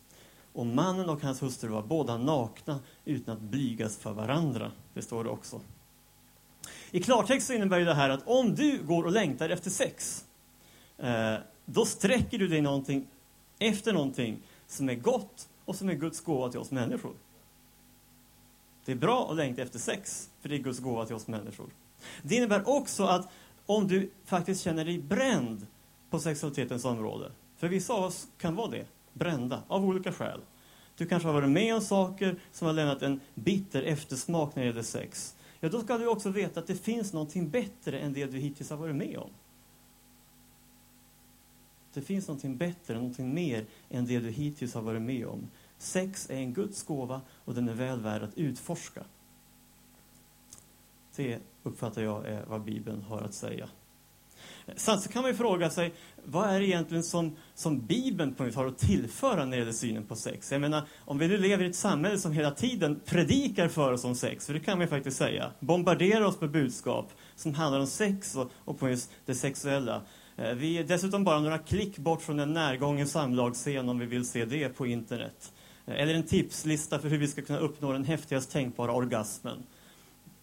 Och 0.53 0.67
mannen 0.67 1.09
och 1.09 1.23
hans 1.23 1.43
hustru 1.43 1.69
var 1.69 1.83
båda 1.83 2.19
nakna 2.19 2.81
utan 3.05 3.37
att 3.37 3.43
blygas 3.43 3.97
för 3.97 4.13
varandra. 4.13 4.73
Det 4.95 5.03
står 5.03 5.25
det 5.25 5.31
också. 5.31 5.61
I 6.91 7.03
klartext 7.03 7.47
så 7.47 7.53
innebär 7.53 7.81
det 7.81 7.95
här 7.95 8.11
att 8.11 8.29
om 8.29 8.55
du 8.55 8.83
går 8.83 9.05
och 9.05 9.13
längtar 9.13 9.49
efter 9.49 9.71
sex, 9.71 10.25
eh, 10.99 11.35
då 11.65 11.85
sträcker 11.85 12.39
du 12.39 12.49
dig 12.49 12.61
någonting 12.61 13.07
efter 13.69 13.93
någonting 13.93 14.43
som 14.67 14.89
är 14.89 14.95
gott 14.95 15.49
och 15.65 15.77
som 15.77 15.89
är 15.89 15.95
Guds 15.95 16.21
gåva 16.21 16.51
till 16.51 16.61
oss 16.61 16.71
människor. 16.71 17.13
Det 18.85 18.93
är 18.93 18.97
bra 18.97 19.31
att 19.31 19.37
längta 19.37 19.63
efter 19.63 19.79
sex, 19.79 20.31
för 20.41 20.49
det 20.49 20.55
är 20.55 20.59
Guds 20.59 20.79
gåva 20.79 21.07
till 21.07 21.15
oss 21.15 21.27
människor. 21.27 21.71
Det 22.23 22.35
innebär 22.35 22.69
också 22.69 23.05
att 23.05 23.29
om 23.67 23.89
du 23.89 24.11
faktiskt 24.25 24.63
känner 24.63 24.85
dig 24.85 24.99
bränd 24.99 25.67
på 26.11 26.19
sexualitetens 26.19 26.85
område, 26.85 27.33
för 27.57 27.69
vissa 27.69 27.93
av 27.93 28.05
oss 28.05 28.29
kan 28.39 28.55
vara 28.55 28.71
det, 28.71 28.87
brända, 29.13 29.63
av 29.69 29.85
olika 29.85 30.13
skäl. 30.13 30.41
Du 30.97 31.07
kanske 31.07 31.29
har 31.29 31.35
varit 31.35 31.51
med 31.51 31.75
om 31.75 31.81
saker 31.81 32.37
som 32.53 32.67
har 32.67 32.75
lämnat 32.75 33.03
en 33.03 33.21
bitter 33.35 33.83
eftersmak 33.83 34.55
när 34.55 34.63
det 34.63 34.67
gäller 34.67 34.83
sex. 34.83 35.37
Ja, 35.61 35.69
då 35.69 35.81
ska 35.81 35.99
du 35.99 36.07
också 36.07 36.29
veta 36.29 36.61
att 36.61 36.67
det 36.67 36.75
finns 36.75 37.13
någonting 37.13 37.51
bättre 37.51 37.99
än 37.99 38.13
det 38.13 38.27
du 38.27 38.39
hittills 38.39 38.71
har 38.71 38.77
varit 38.77 38.97
med 38.97 39.19
om. 39.19 39.31
Det 41.95 42.03
finns 42.03 42.29
någonting 42.29 42.57
bättre, 42.57 42.95
någonting 42.95 43.35
mer 43.35 43.67
än 43.91 44.07
det 44.07 44.21
du 44.21 44.31
hittills 44.31 44.75
har 44.75 44.83
varit 44.83 45.03
med 45.03 45.27
om. 45.27 45.49
Sex 45.79 46.31
är 46.31 46.37
en 46.37 46.53
Guds 46.53 46.83
gåva 46.83 47.21
och 47.45 47.55
den 47.55 47.69
är 47.69 47.75
väl 47.75 48.01
värd 48.01 48.23
att 48.23 48.39
utforska. 48.39 49.05
Det 51.17 51.39
uppfattar 51.63 52.03
jag 52.03 52.27
är 52.27 52.45
vad 52.45 52.65
Bibeln 52.65 53.03
har 53.03 53.21
att 53.21 53.35
säga. 53.35 53.69
Sen 54.77 55.01
så 55.01 55.09
kan 55.09 55.23
man 55.23 55.31
ju 55.31 55.37
fråga 55.37 55.71
sig, 55.71 55.95
vad 56.25 56.51
är 56.51 56.61
det 56.61 56.67
egentligen 56.67 57.03
som, 57.03 57.37
som 57.55 57.87
Bibeln 57.87 58.35
på 58.35 58.45
något 58.45 58.55
har 58.55 58.67
att 58.67 58.79
tillföra 58.79 59.45
när 59.45 59.51
det 59.51 59.57
gäller 59.57 59.73
synen 59.73 60.07
på 60.07 60.17
sex? 60.17 60.53
Jag 60.53 60.61
menar, 60.61 60.83
om 60.99 61.19
vi 61.19 61.29
nu 61.29 61.39
lever 61.39 61.65
i 61.65 61.69
ett 61.69 61.77
samhälle 61.77 62.19
som 62.19 62.33
hela 62.33 62.51
tiden 62.51 63.01
predikar 63.05 63.69
för 63.69 63.93
oss 63.93 64.05
om 64.05 64.15
sex, 64.15 64.47
för 64.47 64.55
det 64.55 64.61
kan 64.61 64.79
man 64.79 64.87
ju 64.87 64.91
faktiskt 64.91 65.17
säga, 65.17 65.51
bombarderar 65.61 66.25
oss 66.25 66.41
med 66.41 66.51
budskap 66.51 67.13
som 67.37 67.55
handlar 67.55 67.81
om 67.81 67.87
sex 67.87 68.37
och, 68.37 68.51
och 68.55 68.79
på 68.79 68.89
just 68.89 69.11
det 69.27 69.35
sexuella. 69.35 70.03
Eh, 70.37 70.55
vi 70.55 70.79
är 70.79 70.85
dessutom 70.85 71.25
bara 71.25 71.41
några 71.41 71.59
klick 71.59 71.99
bort 71.99 72.23
från 72.23 72.41
en 72.41 72.53
närgången 72.53 73.09
samlagsscen 73.09 73.89
om 73.89 73.99
vi 73.99 74.07
vill 74.07 74.29
se 74.29 74.45
det 74.45 74.69
på 74.69 74.87
internet. 74.87 75.53
Eh, 75.87 75.95
eller 75.95 76.15
en 76.15 76.27
tipslista 76.27 76.99
för 76.99 77.09
hur 77.09 77.19
vi 77.19 77.29
ska 77.29 77.43
kunna 77.43 77.59
uppnå 77.59 77.93
den 77.93 78.05
häftigast 78.05 78.51
tänkbara 78.51 78.93
orgasmen. 78.93 79.63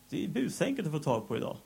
Det 0.10 0.26
är 0.26 0.28
busenkelt 0.28 0.88
att 0.88 0.94
få 0.94 1.00
tag 1.00 1.28
på 1.28 1.38
idag. 1.38 1.58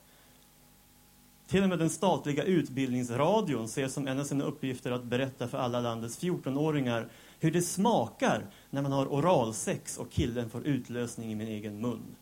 Till 1.48 1.64
och 1.64 1.70
med 1.70 1.80
den 1.80 1.90
statliga 1.90 2.44
utbildningsradion 2.44 3.68
ser 3.68 3.88
som 3.88 4.08
en 4.08 4.20
av 4.20 4.24
sina 4.24 4.44
uppgifter 4.44 4.92
att 4.92 5.04
berätta 5.04 5.48
för 5.48 5.58
alla 5.58 5.80
landets 5.80 6.24
14-åringar 6.24 7.10
hur 7.40 7.52
det 7.52 7.62
smakar 7.62 8.46
när 8.70 8.82
man 8.82 8.92
har 8.92 9.06
oralsex 9.06 9.98
och 9.98 10.12
killen 10.12 10.50
får 10.50 10.68
utlösning 10.68 11.32
i 11.32 11.36
min 11.36 11.48
egen 11.48 11.82
mun. 11.82 12.16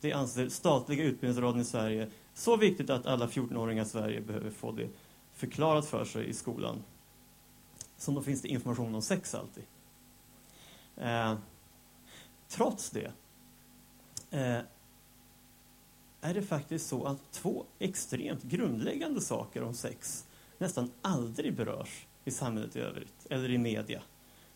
Det 0.00 0.12
anser 0.12 0.48
statliga 0.48 1.04
utbildningsradion 1.04 1.60
i 1.60 1.64
Sverige 1.64 2.10
så 2.34 2.56
viktigt 2.56 2.90
att 2.90 3.06
alla 3.06 3.26
14-åringar 3.26 3.82
i 3.82 3.86
Sverige 3.86 4.20
behöver 4.20 4.50
få 4.50 4.72
det 4.72 4.88
förklarat 5.34 5.86
för 5.86 6.04
sig 6.04 6.28
i 6.28 6.32
skolan. 6.32 6.82
Som 7.96 8.14
då 8.14 8.22
finns 8.22 8.42
det 8.42 8.48
information 8.48 8.94
om 8.94 9.02
sex 9.02 9.34
alltid. 9.34 9.64
Eh, 10.96 11.34
trots 12.48 12.90
det 12.90 13.12
eh, 14.30 14.60
är 16.20 16.34
det 16.34 16.42
faktiskt 16.42 16.88
så 16.88 17.04
att 17.04 17.32
två 17.32 17.64
extremt 17.78 18.42
grundläggande 18.42 19.20
saker 19.20 19.62
om 19.62 19.74
sex 19.74 20.26
nästan 20.58 20.90
aldrig 21.02 21.56
berörs 21.56 22.06
i 22.24 22.30
samhället 22.30 22.76
i 22.76 22.80
övrigt, 22.80 23.26
eller 23.30 23.50
i 23.50 23.58
media. 23.58 24.02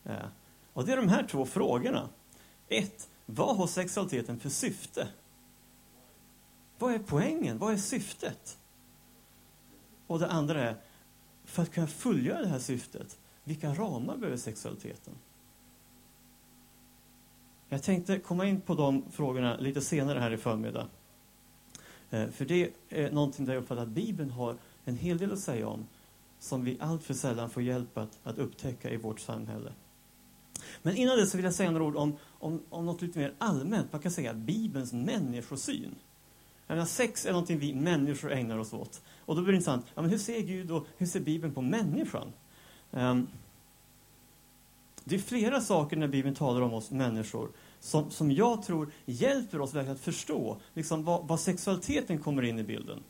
Eh, 0.05 0.27
och 0.73 0.87
det 0.87 0.93
är 0.93 0.97
de 0.97 1.09
här 1.09 1.27
två 1.27 1.47
frågorna. 1.47 2.09
Ett, 2.69 3.09
vad 3.27 3.57
har 3.57 3.67
sexualiteten 3.67 4.41
för 4.41 4.49
syfte? 4.49 5.09
Vad 6.85 6.95
är 6.95 6.99
poängen? 6.99 7.59
Vad 7.59 7.73
är 7.73 7.77
syftet? 7.77 8.59
Och 10.07 10.19
det 10.19 10.31
andra 10.31 10.61
är, 10.61 10.77
för 11.45 11.63
att 11.63 11.73
kunna 11.73 11.87
fullgöra 11.87 12.41
det 12.41 12.49
här 12.49 12.59
syftet, 12.59 13.19
vilka 13.45 13.75
ramar 13.75 14.17
behöver 14.17 14.37
sexualiteten? 14.37 15.15
Jag 17.69 17.83
tänkte 17.83 18.19
komma 18.19 18.47
in 18.47 18.61
på 18.61 18.75
de 18.75 19.05
frågorna 19.11 19.57
lite 19.57 19.81
senare 19.81 20.19
här 20.19 20.31
i 20.31 20.37
förmiddag. 20.37 20.89
Eh, 22.11 22.29
för 22.29 22.45
det 22.45 22.71
är 22.89 23.11
någonting 23.11 23.47
där 23.47 23.55
jag 23.55 23.63
uppfattar 23.63 23.83
att 23.83 23.89
Bibeln 23.89 24.31
har 24.31 24.57
en 24.85 24.97
hel 24.97 25.19
del 25.19 25.33
att 25.33 25.39
säga 25.39 25.69
om, 25.69 25.87
som 26.39 26.65
vi 26.65 26.77
alltför 26.81 27.15
sällan 27.15 27.51
får 27.51 27.63
hjälp 27.63 27.99
att, 27.99 28.19
att 28.23 28.39
upptäcka 28.39 28.91
i 28.91 28.97
vårt 28.97 29.21
samhälle. 29.21 29.73
Men 30.83 30.97
innan 30.97 31.17
det 31.17 31.27
så 31.27 31.37
vill 31.37 31.45
jag 31.45 31.55
säga 31.55 31.71
några 31.71 31.85
ord 31.85 31.97
om, 31.97 32.17
om, 32.39 32.63
om 32.71 32.87
något 32.87 33.03
lite 33.03 33.19
mer 33.19 33.35
allmänt, 33.39 33.93
man 33.93 34.03
kan 34.03 34.13
säga 34.13 34.35
Bibelns 34.35 34.93
människosyn. 34.93 35.95
Jag 36.67 36.75
menar, 36.75 36.87
sex 36.87 37.27
är 37.27 37.33
någonting 37.33 37.59
vi 37.59 37.75
människor 37.75 38.33
ägnar 38.33 38.59
oss 38.59 38.73
åt. 38.73 39.03
Och 39.19 39.37
då 39.37 39.43
blir 39.43 39.53
det 39.53 39.57
intressant, 39.57 39.87
ja, 39.95 40.03
men 40.03 40.11
hur 40.11 40.19
ser 40.19 40.41
Gud 40.41 40.71
och 40.71 40.87
hur 40.97 41.07
ser 41.07 41.21
Bibeln 41.21 41.55
på 41.55 41.63
människan? 41.63 42.33
Um, 42.91 43.29
det 45.05 45.15
är 45.15 45.19
flera 45.19 45.61
saker 45.61 45.97
när 45.97 46.09
Bibeln 46.09 46.35
talar 46.35 46.61
om 46.61 46.75
oss 46.75 46.91
människor 46.91 47.49
som, 47.81 48.11
som 48.11 48.33
jag 48.33 48.63
tror 48.63 48.93
hjälper 49.05 49.61
oss 49.61 49.75
verkligen 49.75 49.97
att 49.97 50.03
förstå 50.03 50.57
liksom, 50.75 51.05
vad, 51.05 51.29
vad 51.29 51.41
sexualiteten 51.41 52.19
kommer 52.19 52.43
in 52.43 52.59
i 52.59 52.63
bilden. 52.63 53.03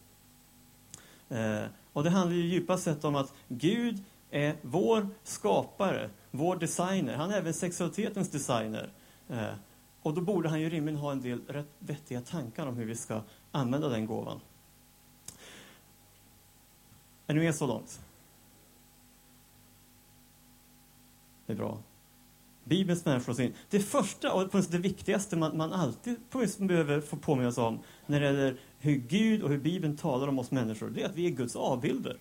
Uh, 1.32 1.64
och 1.92 2.04
det 2.04 2.10
handlar 2.10 2.36
ju 2.36 2.46
djupast 2.46 2.84
sett 2.84 3.04
om 3.04 3.16
att 3.16 3.34
Gud 3.48 4.02
är 4.30 4.56
vår 4.62 5.08
skapare, 5.22 6.10
vår 6.30 6.56
designer. 6.56 7.14
Han 7.14 7.30
är 7.30 7.38
även 7.38 7.54
sexualitetens 7.54 8.30
designer. 8.30 8.92
Uh, 9.30 9.54
och 10.02 10.14
då 10.14 10.20
borde 10.20 10.48
han 10.48 10.60
ju 10.60 10.70
rimligen 10.70 11.00
ha 11.00 11.12
en 11.12 11.22
del 11.22 11.40
rätt 11.46 11.70
vettiga 11.78 12.20
tankar 12.20 12.66
om 12.66 12.76
hur 12.76 12.84
vi 12.84 12.96
ska 12.96 13.20
använda 13.54 13.88
den 13.88 14.06
gåvan. 14.06 14.40
Är 17.26 17.34
ni 17.34 17.40
med 17.40 17.54
så 17.54 17.66
långt? 17.66 18.00
Det 21.46 21.52
är 21.52 21.56
bra. 21.56 21.78
Bibelns 22.64 23.04
människosyn. 23.04 23.54
Det 23.70 23.80
första 23.80 24.32
och 24.32 24.62
det 24.70 24.78
viktigaste 24.78 25.36
man, 25.36 25.56
man 25.56 25.72
alltid 25.72 26.16
behöver 26.58 27.00
få 27.00 27.16
påminna 27.16 27.52
sig 27.52 27.64
om 27.64 27.78
när 28.06 28.20
det 28.20 28.26
gäller 28.26 28.56
hur 28.78 28.94
Gud 28.94 29.42
och 29.42 29.50
hur 29.50 29.58
Bibeln 29.58 29.96
talar 29.96 30.28
om 30.28 30.38
oss 30.38 30.50
människor, 30.50 30.90
det 30.90 31.02
är 31.02 31.06
att 31.06 31.16
vi 31.16 31.26
är 31.26 31.30
Guds 31.30 31.56
avbilder. 31.56 32.18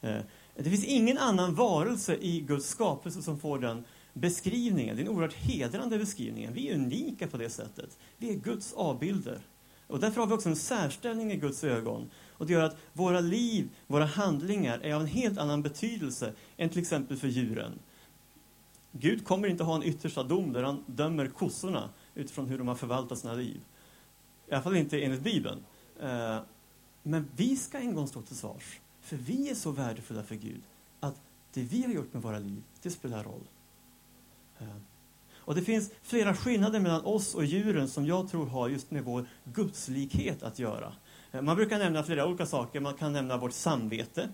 Eh, 0.00 0.18
det 0.54 0.70
finns 0.70 0.84
ingen 0.84 1.18
annan 1.18 1.54
varelse 1.54 2.16
i 2.20 2.40
Guds 2.40 2.68
skapelse 2.68 3.22
som 3.22 3.40
får 3.40 3.58
den 3.58 3.84
beskrivningen. 4.12 4.96
Det 4.96 5.02
är 5.02 5.06
en 5.06 5.12
oerhört 5.12 5.34
hedrande 5.34 5.98
beskrivning. 5.98 6.52
Vi 6.52 6.68
är 6.68 6.74
unika 6.74 7.26
på 7.26 7.36
det 7.36 7.50
sättet. 7.50 7.98
Vi 8.16 8.30
är 8.30 8.34
Guds 8.34 8.72
avbilder. 8.72 9.40
Och 9.88 10.00
därför 10.00 10.20
har 10.20 10.26
vi 10.26 10.34
också 10.34 10.48
en 10.48 10.56
särställning 10.56 11.32
i 11.32 11.36
Guds 11.36 11.64
ögon. 11.64 12.10
Och 12.32 12.46
det 12.46 12.52
gör 12.52 12.64
att 12.64 12.76
våra 12.92 13.20
liv, 13.20 13.68
våra 13.86 14.04
handlingar 14.04 14.78
är 14.78 14.94
av 14.94 15.00
en 15.00 15.06
helt 15.06 15.38
annan 15.38 15.62
betydelse 15.62 16.32
än 16.56 16.68
till 16.68 16.80
exempel 16.80 17.16
för 17.16 17.28
djuren. 17.28 17.78
Gud 18.92 19.24
kommer 19.24 19.48
inte 19.48 19.64
ha 19.64 19.74
en 19.74 19.82
yttersta 19.82 20.22
dom 20.22 20.52
där 20.52 20.62
han 20.62 20.84
dömer 20.86 21.28
kossorna 21.28 21.90
utifrån 22.14 22.46
hur 22.46 22.58
de 22.58 22.68
har 22.68 22.74
förvaltat 22.74 23.18
sina 23.18 23.34
liv. 23.34 23.60
I 24.48 24.52
alla 24.52 24.62
fall 24.62 24.76
inte 24.76 25.00
enligt 25.00 25.22
Bibeln. 25.22 25.64
Eh, 26.00 26.38
men 27.02 27.30
vi 27.36 27.56
ska 27.56 27.78
en 27.78 27.94
gång 27.94 28.08
stå 28.08 28.22
till 28.22 28.36
svars. 28.36 28.80
För 29.00 29.16
vi 29.16 29.50
är 29.50 29.54
så 29.54 29.70
värdefulla 29.70 30.22
för 30.22 30.34
Gud 30.34 30.62
att 31.00 31.20
det 31.52 31.62
vi 31.62 31.82
har 31.82 31.92
gjort 31.92 32.12
med 32.12 32.22
våra 32.22 32.38
liv, 32.38 32.62
det 32.82 32.90
spelar 32.90 33.24
roll. 33.24 33.48
Eh, 34.58 34.66
och 35.48 35.54
det 35.54 35.62
finns 35.62 35.90
flera 36.02 36.34
skillnader 36.34 36.80
mellan 36.80 37.04
oss 37.04 37.34
och 37.34 37.44
djuren 37.44 37.88
som 37.88 38.06
jag 38.06 38.30
tror 38.30 38.46
har 38.46 38.68
just 38.68 38.90
med 38.90 39.04
vår 39.04 39.26
gudslikhet 39.44 40.42
att 40.42 40.58
göra. 40.58 40.92
Eh, 41.32 41.42
man 41.42 41.56
brukar 41.56 41.78
nämna 41.78 42.02
flera 42.02 42.26
olika 42.26 42.46
saker. 42.46 42.80
Man 42.80 42.94
kan 42.94 43.12
nämna 43.12 43.36
vårt 43.36 43.52
samvete. 43.52 44.28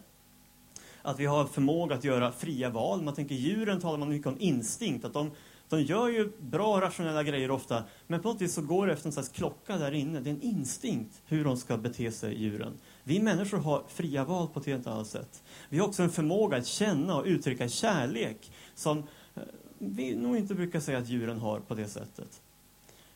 Att 1.02 1.18
vi 1.18 1.26
har 1.26 1.44
förmåga 1.44 1.94
att 1.94 2.04
göra 2.04 2.32
fria 2.32 2.70
val. 2.70 3.02
Man 3.02 3.14
tänker 3.14 3.34
djuren 3.34 3.80
talar 3.80 3.98
man 3.98 4.08
mycket 4.08 4.26
om 4.26 4.36
instinkt. 4.38 5.04
Att 5.04 5.12
de, 5.12 5.30
de 5.68 5.82
gör 5.82 6.08
ju 6.08 6.32
bra 6.40 6.80
rationella 6.80 7.22
grejer 7.22 7.50
ofta, 7.50 7.84
men 8.06 8.22
på 8.22 8.28
något 8.28 8.40
vis 8.40 8.54
så 8.54 8.62
går 8.62 8.86
det 8.86 8.92
efter 8.92 9.08
en 9.08 9.12
slags 9.12 9.28
klocka 9.28 9.76
där 9.76 9.92
inne. 9.92 10.20
Det 10.20 10.30
är 10.30 10.34
en 10.34 10.42
instinkt 10.42 11.22
hur 11.26 11.44
de 11.44 11.56
ska 11.56 11.76
bete 11.76 12.12
sig, 12.12 12.42
djuren. 12.42 12.72
Vi 13.04 13.20
människor 13.20 13.58
har 13.58 13.82
fria 13.88 14.24
val 14.24 14.48
på 14.48 14.60
ett 14.60 14.66
helt 14.66 14.86
annat 14.86 15.06
sätt. 15.06 15.42
Vi 15.68 15.78
har 15.78 15.86
också 15.86 16.02
en 16.02 16.10
förmåga 16.10 16.56
att 16.56 16.66
känna 16.66 17.16
och 17.16 17.24
uttrycka 17.26 17.68
kärlek 17.68 18.52
som 18.74 18.98
eh, 19.34 19.42
vi 19.78 20.16
nog 20.16 20.36
inte 20.36 20.54
brukar 20.54 20.80
säga 20.80 20.98
att 20.98 21.08
djuren 21.08 21.38
har 21.38 21.60
på 21.60 21.74
det 21.74 21.88
sättet. 21.88 22.42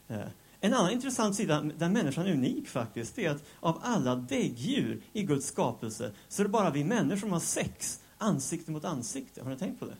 Eh, 0.09 0.21
en 0.61 0.75
annan 0.75 0.91
intressant 0.91 1.37
sida 1.37 1.63
där 1.63 1.89
människan 1.89 2.27
är 2.27 2.33
unik 2.33 2.69
faktiskt, 2.69 3.19
är 3.19 3.31
att 3.31 3.45
av 3.61 3.81
alla 3.83 4.17
däggdjur 4.17 5.01
i 5.13 5.23
Guds 5.23 5.47
skapelse 5.47 6.13
så 6.29 6.43
är 6.43 6.45
det 6.45 6.51
bara 6.51 6.71
vi 6.71 6.85
människor 6.85 7.17
som 7.17 7.33
har 7.33 7.41
sex 7.41 8.03
ansikte 8.19 8.71
mot 8.71 8.85
ansikte. 8.85 9.43
Har 9.43 9.51
ni 9.51 9.57
tänkt 9.57 9.81
på 9.81 9.87
det? 9.87 9.97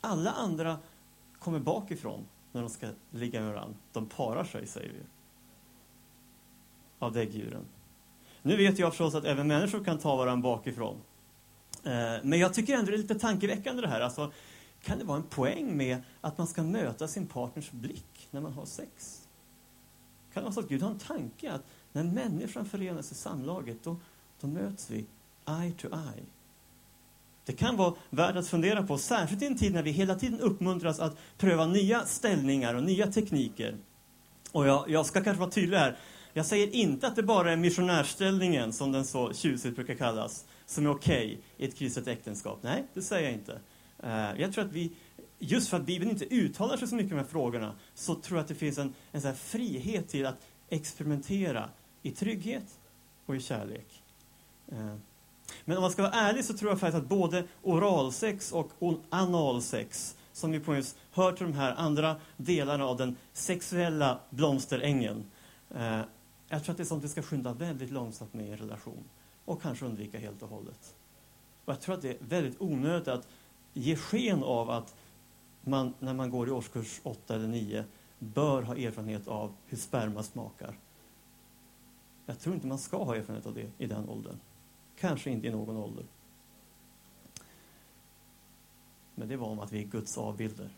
Alla 0.00 0.30
andra 0.30 0.78
kommer 1.38 1.58
bakifrån 1.58 2.26
när 2.52 2.60
de 2.60 2.70
ska 2.70 2.88
ligga 3.10 3.40
med 3.40 3.54
varandra. 3.54 3.76
De 3.92 4.06
parar 4.06 4.44
sig, 4.44 4.66
säger 4.66 4.88
vi. 4.88 5.00
Av 6.98 7.12
däggdjuren. 7.12 7.64
Nu 8.42 8.56
vet 8.56 8.78
jag 8.78 8.92
förstås 8.92 9.14
att 9.14 9.24
även 9.24 9.46
människor 9.46 9.84
kan 9.84 9.98
ta 9.98 10.16
varandra 10.16 10.42
bakifrån. 10.42 10.96
Eh, 11.84 12.16
men 12.22 12.38
jag 12.38 12.54
tycker 12.54 12.74
ändå 12.74 12.90
det 12.90 12.96
är 12.96 12.98
lite 12.98 13.18
tankeväckande 13.18 13.82
det 13.82 13.88
här. 13.88 14.00
Alltså, 14.00 14.32
kan 14.82 14.98
det 14.98 15.04
vara 15.04 15.16
en 15.16 15.22
poäng 15.22 15.76
med 15.76 16.02
att 16.20 16.38
man 16.38 16.46
ska 16.46 16.62
möta 16.62 17.08
sin 17.08 17.26
partners 17.26 17.70
blick 17.70 18.28
när 18.30 18.40
man 18.40 18.52
har 18.52 18.66
sex? 18.66 19.22
Kan 20.32 20.42
det 20.42 20.44
vara 20.44 20.54
så 20.54 20.60
att 20.60 20.68
Gud 20.68 20.82
har 20.82 20.90
en 20.90 20.98
tanke 20.98 21.52
att 21.52 21.64
när 21.92 22.04
människan 22.04 22.66
förenas 22.66 23.12
i 23.12 23.14
samlaget, 23.14 23.76
då, 23.84 23.96
då 24.40 24.46
möts 24.46 24.90
vi 24.90 25.06
eye 25.46 25.72
to 25.72 25.86
eye. 25.86 26.24
Det 27.44 27.52
kan 27.52 27.76
vara 27.76 27.94
värt 28.10 28.36
att 28.36 28.48
fundera 28.48 28.86
på, 28.86 28.98
särskilt 28.98 29.42
i 29.42 29.46
en 29.46 29.58
tid 29.58 29.72
när 29.72 29.82
vi 29.82 29.90
hela 29.90 30.14
tiden 30.14 30.40
uppmuntras 30.40 31.00
att 31.00 31.16
pröva 31.38 31.66
nya 31.66 32.04
ställningar 32.04 32.74
och 32.74 32.82
nya 32.82 33.06
tekniker. 33.06 33.76
Och 34.52 34.66
jag, 34.66 34.90
jag 34.90 35.06
ska 35.06 35.22
kanske 35.24 35.40
vara 35.40 35.50
tydlig 35.50 35.76
här. 35.78 35.98
Jag 36.32 36.46
säger 36.46 36.74
inte 36.74 37.06
att 37.06 37.16
det 37.16 37.22
bara 37.22 37.52
är 37.52 37.56
missionärställningen, 37.56 38.72
som 38.72 38.92
den 38.92 39.04
så 39.04 39.32
tjusigt 39.32 39.76
brukar 39.76 39.94
kallas, 39.94 40.44
som 40.66 40.86
är 40.86 40.90
okej 40.90 41.26
okay 41.26 41.38
i 41.56 41.68
ett 41.68 41.76
kristet 41.76 42.08
äktenskap. 42.08 42.58
Nej, 42.62 42.84
det 42.94 43.02
säger 43.02 43.24
jag 43.24 43.32
inte. 43.32 43.60
Eh, 44.02 44.40
jag 44.40 44.52
tror 44.52 44.64
att 44.64 44.72
vi, 44.72 44.92
just 45.38 45.68
för 45.68 45.76
att 45.76 45.86
Bibeln 45.86 46.10
inte 46.10 46.34
uttalar 46.34 46.76
sig 46.76 46.88
så 46.88 46.94
mycket 46.94 47.16
med 47.16 47.26
frågorna, 47.26 47.74
så 47.94 48.14
tror 48.14 48.38
jag 48.38 48.42
att 48.42 48.48
det 48.48 48.54
finns 48.54 48.78
en, 48.78 48.94
en 49.12 49.22
så 49.22 49.32
frihet 49.32 50.08
till 50.08 50.26
att 50.26 50.46
experimentera 50.68 51.68
i 52.02 52.10
trygghet 52.10 52.78
och 53.26 53.36
i 53.36 53.40
kärlek. 53.40 54.02
Eh, 54.68 54.94
men 55.64 55.76
om 55.76 55.82
man 55.82 55.90
ska 55.90 56.02
vara 56.02 56.12
ärlig 56.12 56.44
så 56.44 56.54
tror 56.54 56.70
jag 56.70 56.80
faktiskt 56.80 57.02
att 57.02 57.08
både 57.08 57.44
oralsex 57.62 58.52
och 58.52 58.70
analsex, 59.10 60.16
som 60.32 60.50
vi 60.50 60.60
på 60.60 60.74
just 60.74 60.96
hör 61.12 61.32
till 61.32 61.46
de 61.46 61.52
här 61.52 61.74
andra 61.74 62.16
delarna 62.36 62.84
av 62.84 62.96
den 62.96 63.16
sexuella 63.32 64.20
blomsterängen, 64.30 65.24
eh, 65.74 66.00
jag 66.48 66.64
tror 66.64 66.72
att 66.72 66.76
det 66.76 66.82
är 66.82 66.84
sånt 66.84 67.04
vi 67.04 67.08
ska 67.08 67.22
skynda 67.22 67.52
väldigt 67.52 67.90
långsamt 67.90 68.34
med 68.34 68.48
i 68.48 68.50
en 68.50 68.56
relation 68.56 69.04
och 69.44 69.62
kanske 69.62 69.86
undvika 69.86 70.18
helt 70.18 70.42
och 70.42 70.48
hållet. 70.48 70.94
Och 71.64 71.72
jag 71.72 71.80
tror 71.80 71.94
att 71.94 72.02
det 72.02 72.10
är 72.10 72.16
väldigt 72.20 72.60
onödigt 72.60 73.08
att 73.08 73.28
ge 73.72 73.96
sken 73.96 74.42
av 74.42 74.70
att 74.70 74.94
man, 75.62 75.94
när 75.98 76.14
man 76.14 76.30
går 76.30 76.48
i 76.48 76.50
årskurs 76.50 77.00
8 77.02 77.34
eller 77.34 77.48
9, 77.48 77.84
bör 78.18 78.62
ha 78.62 78.76
erfarenhet 78.76 79.28
av 79.28 79.54
hur 79.66 79.76
sperma 79.76 80.22
smakar. 80.22 80.78
Jag 82.26 82.40
tror 82.40 82.54
inte 82.54 82.66
man 82.66 82.78
ska 82.78 83.04
ha 83.04 83.16
erfarenhet 83.16 83.46
av 83.46 83.54
det 83.54 83.70
i 83.78 83.86
den 83.86 84.08
åldern. 84.08 84.36
Kanske 84.98 85.30
inte 85.30 85.46
i 85.46 85.50
någon 85.50 85.76
ålder. 85.76 86.04
Men 89.14 89.28
det 89.28 89.36
var 89.36 89.48
om 89.48 89.60
att 89.60 89.72
vi 89.72 89.82
är 89.82 89.86
Guds 89.86 90.18
avbilder. 90.18 90.70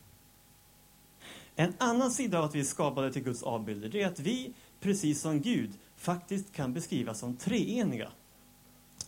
En 1.56 1.72
annan 1.78 2.10
sida 2.10 2.38
av 2.38 2.44
att 2.44 2.54
vi 2.54 2.60
är 2.60 2.64
skapade 2.64 3.12
till 3.12 3.22
Guds 3.22 3.42
avbilder, 3.42 3.88
det 3.88 4.02
är 4.02 4.06
att 4.06 4.20
vi, 4.20 4.54
precis 4.80 5.20
som 5.20 5.40
Gud, 5.40 5.72
faktiskt 5.96 6.52
kan 6.52 6.72
beskrivas 6.72 7.18
som 7.18 7.36
treeniga. 7.36 8.08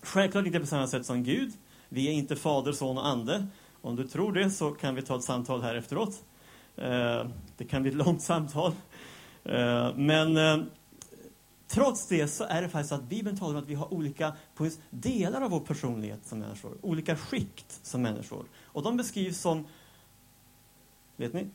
Självklart 0.03 0.47
inte 0.47 0.61
på 0.61 0.67
samma 0.67 0.87
sätt 0.87 1.07
som 1.07 1.23
Gud. 1.25 1.53
Vi 1.89 2.09
är 2.09 2.13
inte 2.13 2.37
Fader, 2.37 2.73
Son 2.73 2.99
och 2.99 3.07
Ande. 3.07 3.47
Om 3.87 3.97
du 3.97 4.09
tror 4.09 4.33
det 4.33 4.51
så 4.51 4.71
kan 4.71 4.95
vi 4.95 5.03
ta 5.03 5.17
ett 5.17 5.25
samtal 5.25 5.63
här 5.63 5.75
efteråt. 5.75 6.25
Eh, 6.77 7.27
det 7.57 7.65
kan 7.69 7.83
bli 7.83 7.91
ett 7.91 7.97
långt 7.97 8.23
samtal. 8.33 8.73
Eh, 9.45 9.95
men 9.97 10.37
eh, 10.37 10.67
Trots 11.69 12.09
det 12.09 12.29
så 12.29 12.45
är 12.45 12.63
det 12.63 12.69
faktiskt 12.69 12.89
så 12.89 12.95
att 12.95 13.03
Bibeln 13.03 13.37
talar 13.37 13.55
om 13.55 13.63
att 13.63 13.69
vi 13.69 13.75
har 13.75 13.95
olika 13.95 14.37
delar 14.91 15.41
av 15.41 15.51
vår 15.51 15.61
personlighet 15.61 16.27
som 16.27 16.39
människor. 16.39 16.79
Olika 16.83 17.17
skikt 17.17 17.81
som 17.83 18.03
människor. 18.03 18.47
Och 18.63 18.83
de 18.83 18.97
beskrivs 18.97 19.41
som, 19.41 19.67
vet 21.17 21.33
ni? 21.33 21.47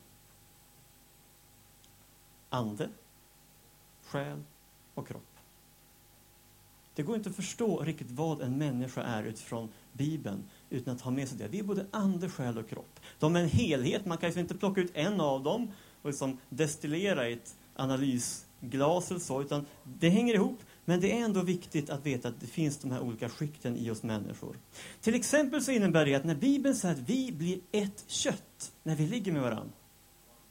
Ande, 2.49 2.89
själ 4.05 4.43
och 4.93 5.07
kropp. 5.07 5.37
Det 6.95 7.03
går 7.03 7.15
inte 7.15 7.29
att 7.29 7.35
förstå 7.35 7.83
riktigt 7.83 8.11
vad 8.11 8.41
en 8.41 8.57
människa 8.57 9.01
är 9.01 9.23
utifrån 9.23 9.69
Bibeln 9.93 10.43
utan 10.71 10.95
att 10.95 11.01
ha 11.01 11.11
med 11.11 11.27
sig 11.27 11.37
det. 11.37 11.47
Vi 11.47 11.59
är 11.59 11.63
både 11.63 11.85
ande, 11.91 12.29
själ 12.29 12.57
och 12.57 12.69
kropp. 12.69 12.99
De 13.19 13.35
är 13.35 13.39
en 13.39 13.49
helhet, 13.49 14.05
man 14.05 14.17
kan 14.17 14.27
liksom 14.27 14.41
inte 14.41 14.55
plocka 14.55 14.81
ut 14.81 14.91
en 14.93 15.21
av 15.21 15.43
dem 15.43 15.71
och 16.01 16.09
liksom 16.09 16.37
destillera 16.49 17.29
i 17.29 17.33
ett 17.33 17.55
analysglas 17.75 19.11
eller 19.11 19.19
så, 19.19 19.41
utan 19.41 19.65
det 19.83 20.09
hänger 20.09 20.33
ihop. 20.33 20.59
Men 20.85 21.01
det 21.01 21.19
är 21.19 21.25
ändå 21.25 21.41
viktigt 21.41 21.89
att 21.89 22.05
veta 22.05 22.27
att 22.27 22.39
det 22.39 22.47
finns 22.47 22.77
de 22.77 22.91
här 22.91 23.01
olika 23.01 23.29
skikten 23.29 23.77
i 23.77 23.91
oss 23.91 24.03
människor. 24.03 24.57
Till 25.01 25.15
exempel 25.15 25.63
så 25.63 25.71
innebär 25.71 26.05
det 26.05 26.15
att 26.15 26.23
när 26.23 26.35
Bibeln 26.35 26.75
säger 26.75 26.95
att 26.95 27.09
vi 27.09 27.31
blir 27.31 27.59
ett 27.71 28.03
kött 28.07 28.71
när 28.83 28.95
vi 28.95 29.07
ligger 29.07 29.31
med 29.31 29.41
varandra. 29.41 29.73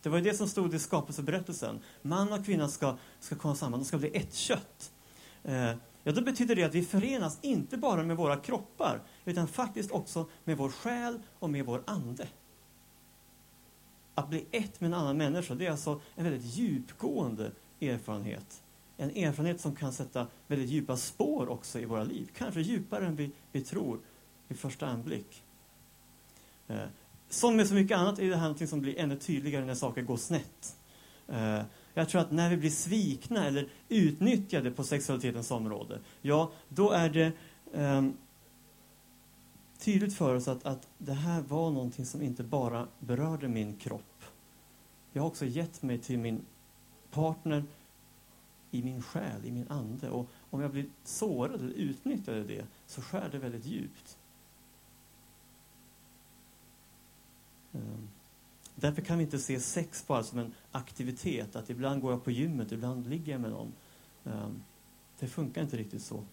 Det 0.03 0.09
var 0.09 0.19
ju 0.19 0.25
det 0.25 0.35
som 0.35 0.49
stod 0.49 0.75
i 0.75 0.79
skapelseberättelsen. 0.79 1.79
Man 2.03 2.33
och 2.33 2.45
kvinna 2.45 2.69
ska, 2.69 2.97
ska 3.21 3.37
komma 3.37 3.55
samman, 3.55 3.81
de 3.81 3.85
ska 3.85 3.99
bli 3.99 4.17
ett 4.17 4.35
kött. 4.35 4.93
Eh, 5.45 5.73
ja, 6.05 6.12
då 6.12 6.21
betyder 6.21 6.57
det 6.57 6.62
att 6.62 6.75
vi 6.75 6.83
förenas 6.83 7.39
inte 7.43 7.77
bara 7.77 8.03
med 8.03 8.17
våra 8.17 8.37
kroppar, 8.37 9.03
utan 9.25 9.49
faktiskt 9.49 9.91
också 9.91 10.27
med 10.45 10.57
vår 10.57 10.71
själ 10.71 11.19
och 11.39 11.50
med 11.50 11.67
vår 11.67 11.83
ande. 11.87 12.29
Att 14.15 14.29
bli 14.29 14.47
ett 14.50 14.81
med 14.81 14.89
en 14.89 14.95
annan 14.95 15.17
människa, 15.17 15.55
det 15.55 15.67
är 15.67 15.71
alltså 15.71 16.00
en 16.15 16.25
väldigt 16.25 16.57
djupgående 16.57 17.53
erfarenhet. 17.81 18.62
En 18.97 19.11
erfarenhet 19.11 19.61
som 19.61 19.77
kan 19.77 19.93
sätta 19.93 20.27
väldigt 20.47 20.69
djupa 20.69 20.97
spår 20.97 21.49
också 21.49 21.81
i 21.81 21.85
våra 21.85 22.05
liv. 22.05 22.31
Kanske 22.37 22.61
djupare 22.61 23.07
än 23.07 23.17
vi, 23.17 23.31
vi 23.53 23.61
tror 23.61 24.00
vid 24.49 24.59
första 24.59 24.87
anblick. 24.87 25.43
Eh, 26.69 26.77
som 27.29 27.57
med 27.57 27.69
så 27.69 27.75
mycket 27.75 27.99
annat 27.99 28.19
är 28.19 28.31
det 28.31 28.37
här 28.37 28.49
något 28.49 28.69
som 28.69 28.81
blir 28.81 28.99
ännu 28.99 29.17
tydligare 29.17 29.65
när 29.65 29.75
saker 29.75 30.03
går 30.03 30.17
snett. 30.17 30.77
Eh, 31.29 31.62
jag 31.95 32.09
tror 32.09 32.21
att 32.21 32.31
när 32.31 32.50
vi 32.50 32.57
blir 32.57 32.71
svikna 32.71 33.47
eller 33.47 33.69
utnyttjade 33.89 34.71
på 34.71 34.85
sexualitetens 34.85 35.50
område, 35.50 36.00
ja, 36.23 36.53
då 36.69 36.91
är 36.91 37.11
det 37.11 37.33
eh, 37.73 38.03
tydligt 39.81 40.15
för 40.15 40.35
oss 40.35 40.49
att, 40.49 40.67
att 40.67 40.89
det 40.99 41.13
här 41.13 41.43
var 41.43 41.71
någonting 41.71 42.07
som 42.07 42.23
inte 42.23 42.43
bara 42.43 42.89
berörde 42.99 43.49
min 43.49 43.77
kropp. 43.77 44.25
Jag 45.13 45.23
har 45.23 45.29
också 45.29 45.47
gett 45.47 45.83
mig 45.83 45.99
till 45.99 46.19
min 46.19 46.41
partner 47.11 47.65
i 48.71 48.83
min 48.83 49.03
själ, 49.03 49.45
i 49.45 49.51
min 49.51 49.69
ande. 49.69 50.11
Och 50.11 50.27
om 50.51 50.61
jag 50.61 50.71
blir 50.71 50.87
sårad 51.05 51.61
eller 51.61 51.75
utnyttjad 51.75 52.37
i 52.37 52.57
det 52.57 52.67
så 52.87 53.03
skär 53.03 53.29
det 53.33 53.39
väldigt 53.39 53.67
djupt. 53.67 54.19
Ehm, 57.73 58.09
därför 58.75 59.03
kan 59.03 59.19
vi 59.19 59.25
inte 59.25 59.39
se 59.39 59.61
sex 59.61 60.07
bara 60.07 60.23
som 60.23 60.39
en 60.39 60.55
aktivitet, 60.73 61.57
att 61.57 61.71
ibland 61.71 62.03
går 62.03 62.13
jag 62.13 62.25
på 62.25 62.31
gymmet, 62.31 62.73
ibland 62.73 63.07
ligger 63.07 63.33
jag 63.33 63.41
med 63.41 63.51
någon. 63.51 63.73
Ehm, 64.25 64.63
det 65.19 65.27
funkar 65.27 65.63
inte 65.63 65.77
riktigt 65.77 66.03
så. 66.03 66.25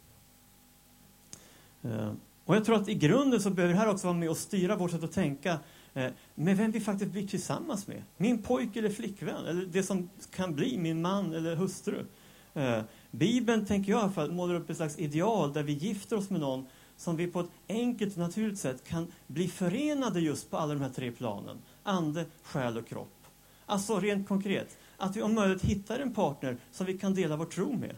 Ehm, 1.84 2.20
och 2.48 2.56
jag 2.56 2.66
tror 2.66 2.76
att 2.76 2.90
i 2.90 2.94
grunden 2.94 3.42
så 3.42 3.50
behöver 3.50 3.74
det 3.74 3.80
här 3.80 3.90
också 3.90 4.08
vara 4.08 4.18
med 4.18 4.30
och 4.30 4.38
styra 4.38 4.76
vårt 4.76 4.92
sätt 4.92 5.04
att 5.04 5.12
tänka 5.12 5.60
eh, 5.94 6.12
med 6.36 6.58
vem 6.58 6.72
vi 6.72 6.80
faktiskt 6.80 7.12
blir 7.12 7.28
tillsammans 7.28 7.88
med. 7.88 8.04
Min 8.18 8.42
pojke 8.42 8.80
eller 8.80 8.90
flickvän, 8.90 9.46
eller 9.46 9.66
det 9.66 9.84
som 9.84 10.10
kan 10.32 10.56
bli 10.56 10.78
min 10.78 11.02
man 11.02 11.34
eller 11.34 11.56
hustru. 11.56 12.06
Eh, 12.54 12.82
Bibeln, 13.12 13.66
tänker 13.66 13.92
jag 13.92 14.00
i 14.00 14.04
alla 14.04 14.12
fall, 14.12 14.32
målar 14.32 14.56
upp 14.56 14.70
ett 14.70 14.78
slags 14.78 14.98
ideal 14.98 15.54
där 15.54 15.64
vi 15.64 15.74
gifter 15.74 16.18
oss 16.18 16.30
med 16.30 16.42
någon 16.42 16.66
som 16.98 17.16
vi 17.16 17.28
på 17.28 17.40
ett 17.40 17.50
enkelt 17.68 18.14
och 18.14 18.20
naturligt 18.20 18.60
sätt 18.60 18.84
kan 18.84 19.12
bli 19.28 19.48
förenade 19.48 20.20
just 20.20 20.50
på 20.50 20.58
alla 20.58 20.74
de 20.74 20.82
här 20.82 20.90
tre 20.90 21.12
planen. 21.12 21.58
Ande, 21.84 22.26
själ 22.44 22.78
och 22.78 22.88
kropp. 22.88 23.28
Alltså 23.66 24.00
rent 24.00 24.28
konkret, 24.28 24.78
att 24.98 25.16
vi 25.16 25.22
om 25.22 25.36
möjligt 25.36 25.64
hittar 25.64 26.00
en 26.00 26.14
partner 26.14 26.58
som 26.72 26.86
vi 26.86 26.98
kan 26.98 27.14
dela 27.14 27.36
vår 27.36 27.46
tro 27.46 27.74
med. 27.74 27.96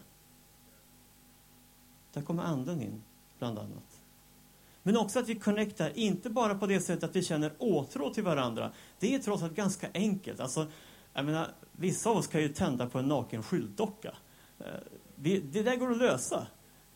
Där 2.12 2.22
kommer 2.22 2.42
anden 2.42 2.82
in, 2.82 3.02
bland 3.38 3.58
annat. 3.58 3.89
Men 4.82 4.96
också 4.96 5.18
att 5.18 5.28
vi 5.28 5.34
connectar, 5.34 5.98
inte 5.98 6.30
bara 6.30 6.54
på 6.54 6.66
det 6.66 6.80
sättet 6.80 7.04
att 7.04 7.16
vi 7.16 7.22
känner 7.22 7.52
åtrå 7.58 8.14
till 8.14 8.24
varandra. 8.24 8.72
Det 8.98 9.14
är 9.14 9.18
trots 9.18 9.42
allt 9.42 9.54
ganska 9.54 9.88
enkelt. 9.94 10.40
Alltså, 10.40 10.66
jag 11.12 11.24
menar, 11.24 11.48
vissa 11.72 12.10
av 12.10 12.16
oss 12.16 12.26
kan 12.26 12.40
ju 12.40 12.48
tända 12.48 12.86
på 12.86 12.98
en 12.98 13.08
naken 13.08 13.42
skyltdocka. 13.42 14.14
Eh, 14.58 14.64
det 15.16 15.62
där 15.62 15.76
går 15.76 15.90
att 15.90 15.98
lösa. 15.98 16.46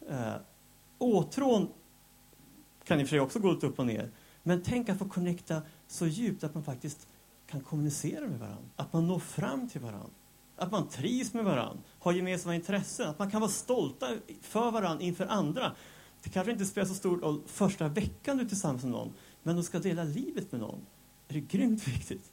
Eh, 0.09 0.35
åtrån 0.99 1.69
kan 2.85 3.01
i 3.01 3.05
och 3.05 3.09
för 3.09 3.11
sig 3.11 3.21
också 3.21 3.39
gå 3.39 3.51
upp 3.51 3.79
och 3.79 3.87
ner. 3.87 4.11
Men 4.43 4.63
tänk 4.63 4.89
att 4.89 4.99
få 4.99 5.09
connecta 5.09 5.63
så 5.89 6.07
djupt 6.07 6.45
att 6.45 6.55
man 6.55 6.65
faktiskt 6.65 7.09
kan 7.47 7.61
kommunicera 7.61 8.29
med 8.29 8.39
varandra. 8.39 8.65
Att 8.77 8.93
man 8.93 9.07
når 9.07 9.19
fram 9.19 9.69
till 9.69 9.81
varandra. 9.81 10.11
Att 10.57 10.73
man 10.73 10.89
trivs 10.89 11.35
med 11.35 11.45
varandra, 11.45 11.83
har 11.99 12.13
gemensamma 12.13 12.55
intressen, 12.55 13.11
att 13.11 13.19
man 13.19 13.31
kan 13.31 13.41
vara 13.41 13.51
stolta 13.51 14.07
för 14.41 14.71
varandra 14.71 15.05
inför 15.05 15.27
andra. 15.27 15.73
Det 16.25 16.31
kanske 16.31 16.53
inte 16.53 16.67
spelar 16.67 16.89
så 16.89 16.95
stor 16.95 17.21
roll 17.21 17.43
första 17.47 17.89
veckan 17.89 18.37
du 18.37 18.45
är 18.45 18.49
tillsammans 18.49 18.83
med 18.83 18.93
någon, 18.93 19.13
men 19.43 19.57
du 19.57 19.63
ska 19.63 19.79
dela 19.79 20.05
livet 20.05 20.53
med 20.53 20.61
någon. 20.61 20.87
Är 21.29 21.35
grymt 21.35 21.89
viktigt? 21.89 22.33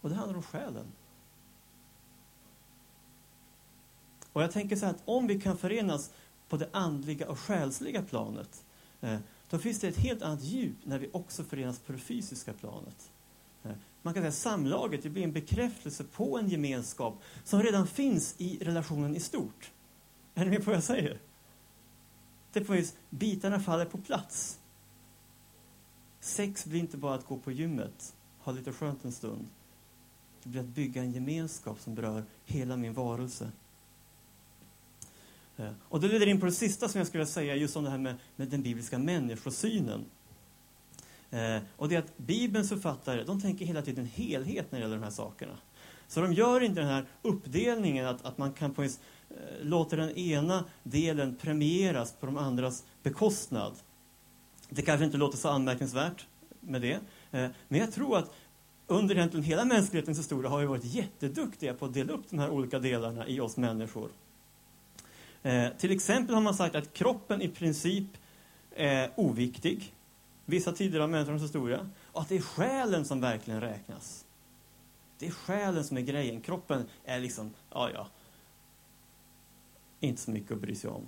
Och 0.00 0.08
det 0.08 0.16
handlar 0.16 0.36
om 0.36 0.42
själen. 0.42 0.86
Och 4.32 4.42
jag 4.42 4.52
tänker 4.52 4.76
så 4.76 4.86
här 4.86 4.92
att 4.92 5.02
om 5.04 5.26
vi 5.26 5.40
kan 5.40 5.56
förenas 5.58 6.10
på 6.48 6.56
det 6.56 6.68
andliga 6.72 7.28
och 7.28 7.38
själsliga 7.38 8.02
planet, 8.02 8.64
eh, 9.00 9.18
då 9.50 9.58
finns 9.58 9.80
det 9.80 9.88
ett 9.88 9.96
helt 9.96 10.22
annat 10.22 10.42
djup 10.42 10.76
när 10.84 10.98
vi 10.98 11.10
också 11.12 11.44
förenas 11.44 11.78
på 11.78 11.92
det 11.92 11.98
fysiska 11.98 12.52
planet. 12.52 13.10
Eh, 13.62 13.70
man 14.02 14.14
kan 14.14 14.22
säga 14.22 14.28
att 14.28 14.34
samlaget 14.34 15.02
det 15.02 15.10
blir 15.10 15.24
en 15.24 15.32
bekräftelse 15.32 16.04
på 16.04 16.38
en 16.38 16.48
gemenskap 16.48 17.22
som 17.44 17.62
redan 17.62 17.86
finns 17.86 18.34
i 18.38 18.58
relationen 18.64 19.16
i 19.16 19.20
stort. 19.20 19.72
Är 20.34 20.44
ni 20.44 20.50
med 20.50 20.58
på 20.58 20.64
vad 20.64 20.76
jag 20.76 20.84
säger? 20.84 21.20
Det 22.56 22.60
är 22.60 22.64
på 22.64 22.88
bitarna 23.10 23.60
faller 23.60 23.84
på 23.84 23.98
plats. 23.98 24.58
Sex 26.20 26.66
blir 26.66 26.80
inte 26.80 26.96
bara 26.96 27.14
att 27.14 27.26
gå 27.26 27.36
på 27.36 27.52
gymmet, 27.52 28.16
ha 28.38 28.52
lite 28.52 28.72
skönt 28.72 29.04
en 29.04 29.12
stund. 29.12 29.46
Det 30.42 30.48
blir 30.48 30.60
att 30.60 30.66
bygga 30.66 31.02
en 31.02 31.12
gemenskap 31.12 31.80
som 31.80 31.94
berör 31.94 32.24
hela 32.44 32.76
min 32.76 32.92
varelse. 32.92 33.50
Eh, 35.56 35.70
och 35.82 36.00
det 36.00 36.08
leder 36.08 36.26
in 36.26 36.40
på 36.40 36.46
det 36.46 36.52
sista 36.52 36.88
som 36.88 36.98
jag 36.98 37.08
skulle 37.08 37.26
säga, 37.26 37.56
just 37.56 37.76
om 37.76 37.84
det 37.84 37.90
här 37.90 37.98
med, 37.98 38.16
med 38.36 38.48
den 38.48 38.62
bibliska 38.62 38.98
människosynen. 38.98 40.04
Eh, 41.30 41.58
och 41.76 41.88
det 41.88 41.94
är 41.94 41.98
att 41.98 42.18
Bibelns 42.18 42.68
författare, 42.68 43.24
de 43.24 43.40
tänker 43.40 43.64
hela 43.64 43.82
tiden 43.82 44.06
helhet 44.06 44.72
när 44.72 44.78
det 44.78 44.82
gäller 44.82 44.96
de 44.96 45.04
här 45.04 45.10
sakerna. 45.10 45.58
Så 46.08 46.20
de 46.20 46.32
gör 46.32 46.60
inte 46.60 46.80
den 46.80 46.90
här 46.90 47.06
uppdelningen 47.22 48.06
att, 48.06 48.24
att 48.24 48.38
man 48.38 48.52
kan 48.52 48.74
på 48.74 48.82
vis, 48.82 49.00
Eh, 49.30 49.36
låter 49.64 49.96
den 49.96 50.10
ena 50.10 50.64
delen 50.82 51.36
premieras 51.36 52.12
på 52.12 52.26
de 52.26 52.36
andras 52.36 52.84
bekostnad. 53.02 53.72
Det 54.68 54.82
kanske 54.82 55.04
inte 55.04 55.16
låter 55.16 55.38
så 55.38 55.48
anmärkningsvärt 55.48 56.26
med 56.60 56.82
det, 56.82 57.00
eh, 57.30 57.50
men 57.68 57.80
jag 57.80 57.92
tror 57.92 58.18
att 58.18 58.30
under 58.86 59.16
egentligen 59.16 59.44
hela 59.44 59.64
mänsklighetens 59.64 60.18
historia 60.18 60.50
har 60.50 60.60
vi 60.60 60.66
varit 60.66 60.84
jätteduktiga 60.84 61.74
på 61.74 61.84
att 61.84 61.94
dela 61.94 62.12
upp 62.12 62.30
de 62.30 62.38
här 62.38 62.50
olika 62.50 62.78
delarna 62.78 63.26
i 63.26 63.40
oss 63.40 63.56
människor. 63.56 64.10
Eh, 65.42 65.68
till 65.78 65.90
exempel 65.90 66.34
har 66.34 66.42
man 66.42 66.54
sagt 66.54 66.74
att 66.74 66.92
kroppen 66.92 67.42
i 67.42 67.48
princip 67.48 68.06
är 68.76 69.10
oviktig, 69.14 69.94
vissa 70.44 70.72
tider 70.72 71.00
av 71.00 71.10
människans 71.10 71.42
historia, 71.42 71.90
och 72.02 72.20
att 72.20 72.28
det 72.28 72.36
är 72.36 72.40
själen 72.40 73.04
som 73.04 73.20
verkligen 73.20 73.60
räknas. 73.60 74.24
Det 75.18 75.26
är 75.26 75.30
själen 75.30 75.84
som 75.84 75.96
är 75.96 76.00
grejen. 76.00 76.40
Kroppen 76.40 76.84
är 77.04 77.20
liksom, 77.20 77.54
ja, 77.70 77.90
ja, 77.94 78.06
inte 80.00 80.20
så 80.20 80.30
mycket 80.30 80.52
att 80.52 80.60
bry 80.60 80.74
sig 80.74 80.90
om. 80.90 81.06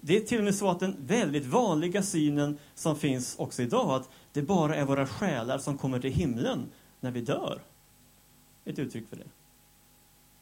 Det 0.00 0.16
är 0.16 0.20
till 0.20 0.38
och 0.38 0.44
med 0.44 0.54
så 0.54 0.70
att 0.70 0.80
den 0.80 0.96
väldigt 1.06 1.46
vanliga 1.46 2.02
synen 2.02 2.58
som 2.74 2.96
finns 2.96 3.38
också 3.38 3.62
idag, 3.62 3.90
att 3.90 4.10
det 4.32 4.42
bara 4.42 4.76
är 4.76 4.84
våra 4.84 5.06
själar 5.06 5.58
som 5.58 5.78
kommer 5.78 6.00
till 6.00 6.12
himlen 6.12 6.66
när 7.00 7.10
vi 7.10 7.20
dör. 7.20 7.62
Ett 8.64 8.78
uttryck 8.78 9.08
för 9.08 9.16
det. 9.16 9.28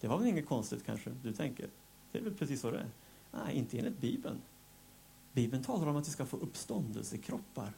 Det 0.01 0.09
var 0.09 0.19
väl 0.19 0.27
inget 0.27 0.47
konstigt 0.47 0.87
kanske, 0.87 1.11
du 1.23 1.33
tänker? 1.33 1.67
Det 2.13 2.19
är 2.19 2.23
väl 2.23 2.35
precis 2.35 2.61
så 2.61 2.71
det 2.71 2.79
är. 2.79 2.91
Nej, 3.33 3.57
inte 3.57 3.79
enligt 3.79 4.01
Bibeln. 4.01 4.43
Bibeln 5.33 5.65
talar 5.65 5.87
om 5.87 5.97
att 5.97 6.09
vi 6.09 6.11
ska 6.11 6.27
få 6.27 6.37
uppståndelsekroppar. 6.37 7.73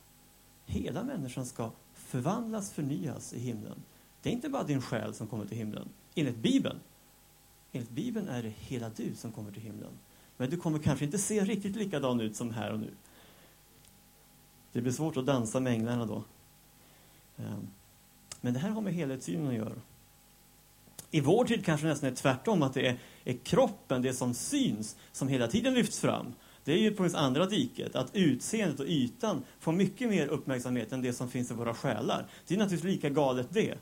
Hela 0.67 1.05
människan 1.05 1.47
ska 1.47 1.71
förvandlas, 1.95 2.71
förnyas 2.71 3.33
i 3.33 3.41
himlen. 3.41 3.83
Det 4.23 4.29
är 4.29 4.33
inte 4.33 4.49
bara 4.49 4.65
din 4.65 4.83
själ 4.83 5.15
som 5.15 5.27
kommer 5.27 5.47
till 5.47 5.57
himlen, 5.57 5.89
enligt 6.15 6.37
Bibeln. 6.37 6.81
Enligt 7.73 7.91
Bibeln 7.91 8.29
är 8.29 8.43
det 8.43 8.49
hela 8.49 8.91
du 8.97 9.15
som 9.15 9.33
kommer 9.33 9.53
till 9.53 9.63
himlen. 9.63 9.93
Men 10.37 10.51
du 10.51 10.57
kommer 10.57 10.79
kanske 10.79 11.05
inte 11.05 11.19
se 11.19 11.45
riktigt 11.45 11.77
likadan 11.77 12.21
ut 12.21 12.37
som 12.37 12.51
här 12.51 12.73
och 12.73 12.81
nu. 12.81 12.91
Det 14.73 14.81
blir 14.81 14.93
svårt 14.93 15.17
att 15.17 15.27
dansa 15.27 15.61
med 15.61 15.73
änglarna 15.73 16.07
då. 16.07 16.25
Ehm, 17.37 17.69
men 18.41 18.55
det 18.55 18.61
här 18.61 18.71
har 18.71 18.81
med 18.81 18.95
helhetssynen 18.95 19.49
att 19.49 19.55
göra. 19.55 19.81
I 21.11 21.21
vår 21.21 21.45
tid 21.45 21.65
kanske 21.65 21.87
det 21.87 21.91
nästan 21.91 22.11
är 22.11 22.15
tvärtom, 22.15 22.63
att 22.63 22.75
det 22.75 22.87
är, 22.87 22.99
är 23.25 23.37
kroppen, 23.37 24.03
det 24.03 24.15
som 24.15 24.35
syns, 24.35 24.97
som 25.13 25.29
hela 25.29 25.49
tiden 25.49 25.75
lyfts 25.75 26.01
fram. 26.01 26.35
Det 26.65 26.73
är 26.73 26.79
ju 26.79 26.95
på 26.95 27.03
det 27.03 27.19
andra 27.19 27.47
diket, 27.47 27.97
att 27.97 28.17
utseendet 28.17 28.81
och 28.81 28.87
ytan 28.87 29.43
får 29.61 29.73
mycket 29.73 30.09
mer 30.09 30.27
uppmärksamhet 30.27 30.93
än 30.93 31.03
det 31.03 31.13
som 31.13 31.29
finns 31.29 31.51
i 31.51 31.55
våra 31.55 31.75
själar. 31.75 32.27
Det 32.47 32.55
är 32.55 32.59
naturligtvis 32.59 32.95
lika 32.95 33.09
galet 33.09 33.49
det. 33.51 33.75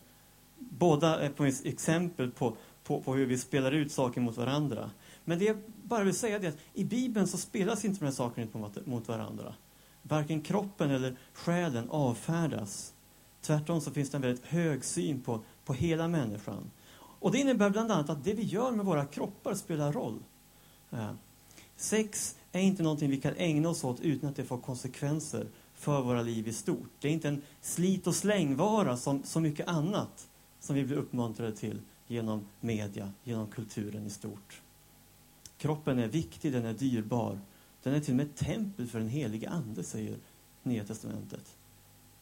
Båda 0.59 1.21
är 1.21 1.31
på 1.31 1.45
ett 1.45 1.67
exempel 1.67 2.31
på, 2.31 2.57
på, 2.87 3.01
på, 3.01 3.15
hur 3.15 3.27
vi 3.27 3.39
spelar 3.39 3.73
ut 3.73 3.93
saker 3.93 4.21
mot 4.21 4.37
varandra. 4.37 4.91
Men 5.25 5.39
det 5.39 5.45
jag 5.45 5.57
bara 5.83 6.05
vill 6.05 6.15
säga 6.15 6.39
är 6.39 6.49
att 6.49 6.59
i 6.75 6.85
Bibeln 6.85 7.27
så 7.27 7.39
spelas 7.39 7.85
inte 7.85 7.99
de 7.99 8.05
här 8.05 8.13
sakerna 8.13 8.47
ut 8.47 8.87
mot 8.87 9.09
varandra. 9.09 9.55
Varken 10.03 10.43
kroppen 10.43 10.91
eller 10.91 11.17
själen 11.33 11.91
avfärdas. 11.91 12.95
Tvärtom 13.41 13.81
så 13.81 13.91
finns 13.91 14.11
det 14.11 14.17
en 14.17 14.23
väldigt 14.23 14.45
hög 14.45 14.85
syn 14.85 15.23
på, 15.23 15.41
på 15.65 15.73
hela 15.73 16.09
människan. 16.09 16.71
Och 16.99 17.33
Det 17.33 17.39
innebär 17.39 17.71
bland 17.71 17.93
annat 17.93 18.11
att 18.11 18.25
det 18.25 18.35
vi 18.35 18.43
gör 18.43 18.73
med 18.73 18.87
våra 18.87 19.07
kroppar 19.07 19.55
spelar 19.55 19.93
roll. 19.93 20.23
Eh, 20.91 21.13
sex 21.77 22.37
är 22.53 22.61
inte 22.61 22.83
någonting 22.83 23.11
vi 23.11 23.21
kan 23.21 23.35
ägna 23.37 23.69
oss 23.69 23.85
åt 23.85 24.01
utan 24.01 24.31
att 24.31 24.37
det 24.37 24.45
får 24.45 24.59
konsekvenser 24.59 25.47
för 25.75 26.03
våra 26.03 26.23
liv 26.23 26.49
i 26.49 26.53
stort. 26.53 26.91
Det 27.01 27.09
är 27.09 27.13
inte 27.13 27.29
en 27.29 27.43
slit 27.61 28.07
och 28.07 28.15
slängvara 28.15 28.97
som 28.97 29.23
så 29.23 29.41
mycket 29.41 29.69
annat 29.69 30.29
som 30.61 30.77
vi 30.77 30.85
blir 30.85 30.97
uppmuntrade 30.97 31.53
till 31.53 31.81
genom 32.07 32.47
media, 32.61 33.13
genom 33.25 33.47
kulturen 33.47 34.07
i 34.07 34.11
stort. 34.11 34.61
Kroppen 35.59 35.99
är 35.99 36.09
viktig, 36.09 36.53
den 36.53 36.67
är 36.67 36.75
dyrbar. 36.75 37.41
Den 37.83 37.95
är 37.95 38.01
till 38.01 38.13
och 38.13 38.17
med 38.17 38.27
ett 38.27 38.37
tempel 38.37 38.87
för 38.87 38.99
den 38.99 39.09
helige 39.09 39.51
Ande, 39.51 39.83
säger 39.83 40.17
Nya 40.63 40.85
Testamentet. 40.85 41.57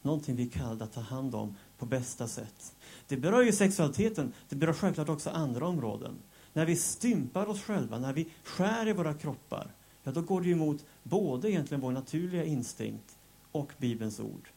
Någonting 0.03 0.37
vi 0.37 0.47
är 0.47 0.51
kallade 0.51 0.85
att 0.85 0.93
ta 0.93 1.01
hand 1.01 1.35
om 1.35 1.57
på 1.79 1.87
bästa 1.87 2.29
sätt. 2.29 2.77
Det 3.09 3.17
berör 3.17 3.43
ju 3.43 3.53
sexualiteten, 3.53 4.33
det 4.49 4.57
berör 4.57 4.73
självklart 4.73 5.09
också 5.09 5.31
andra 5.31 5.67
områden. 5.67 6.15
När 6.53 6.67
vi 6.67 6.77
stympar 6.77 7.47
oss 7.47 7.63
själva, 7.63 7.99
när 7.99 8.13
vi 8.13 8.29
skär 8.45 8.89
i 8.89 8.93
våra 8.93 9.15
kroppar, 9.15 9.71
ja 10.03 10.13
då 10.13 10.23
går 10.23 10.41
det 10.41 10.51
emot 10.51 10.85
både 11.03 11.51
egentligen 11.51 11.81
vår 11.81 11.93
naturliga 11.93 12.45
instinkt 12.45 13.17
och 13.53 13.73
Bibelns 13.79 14.21
ord. 14.21 14.49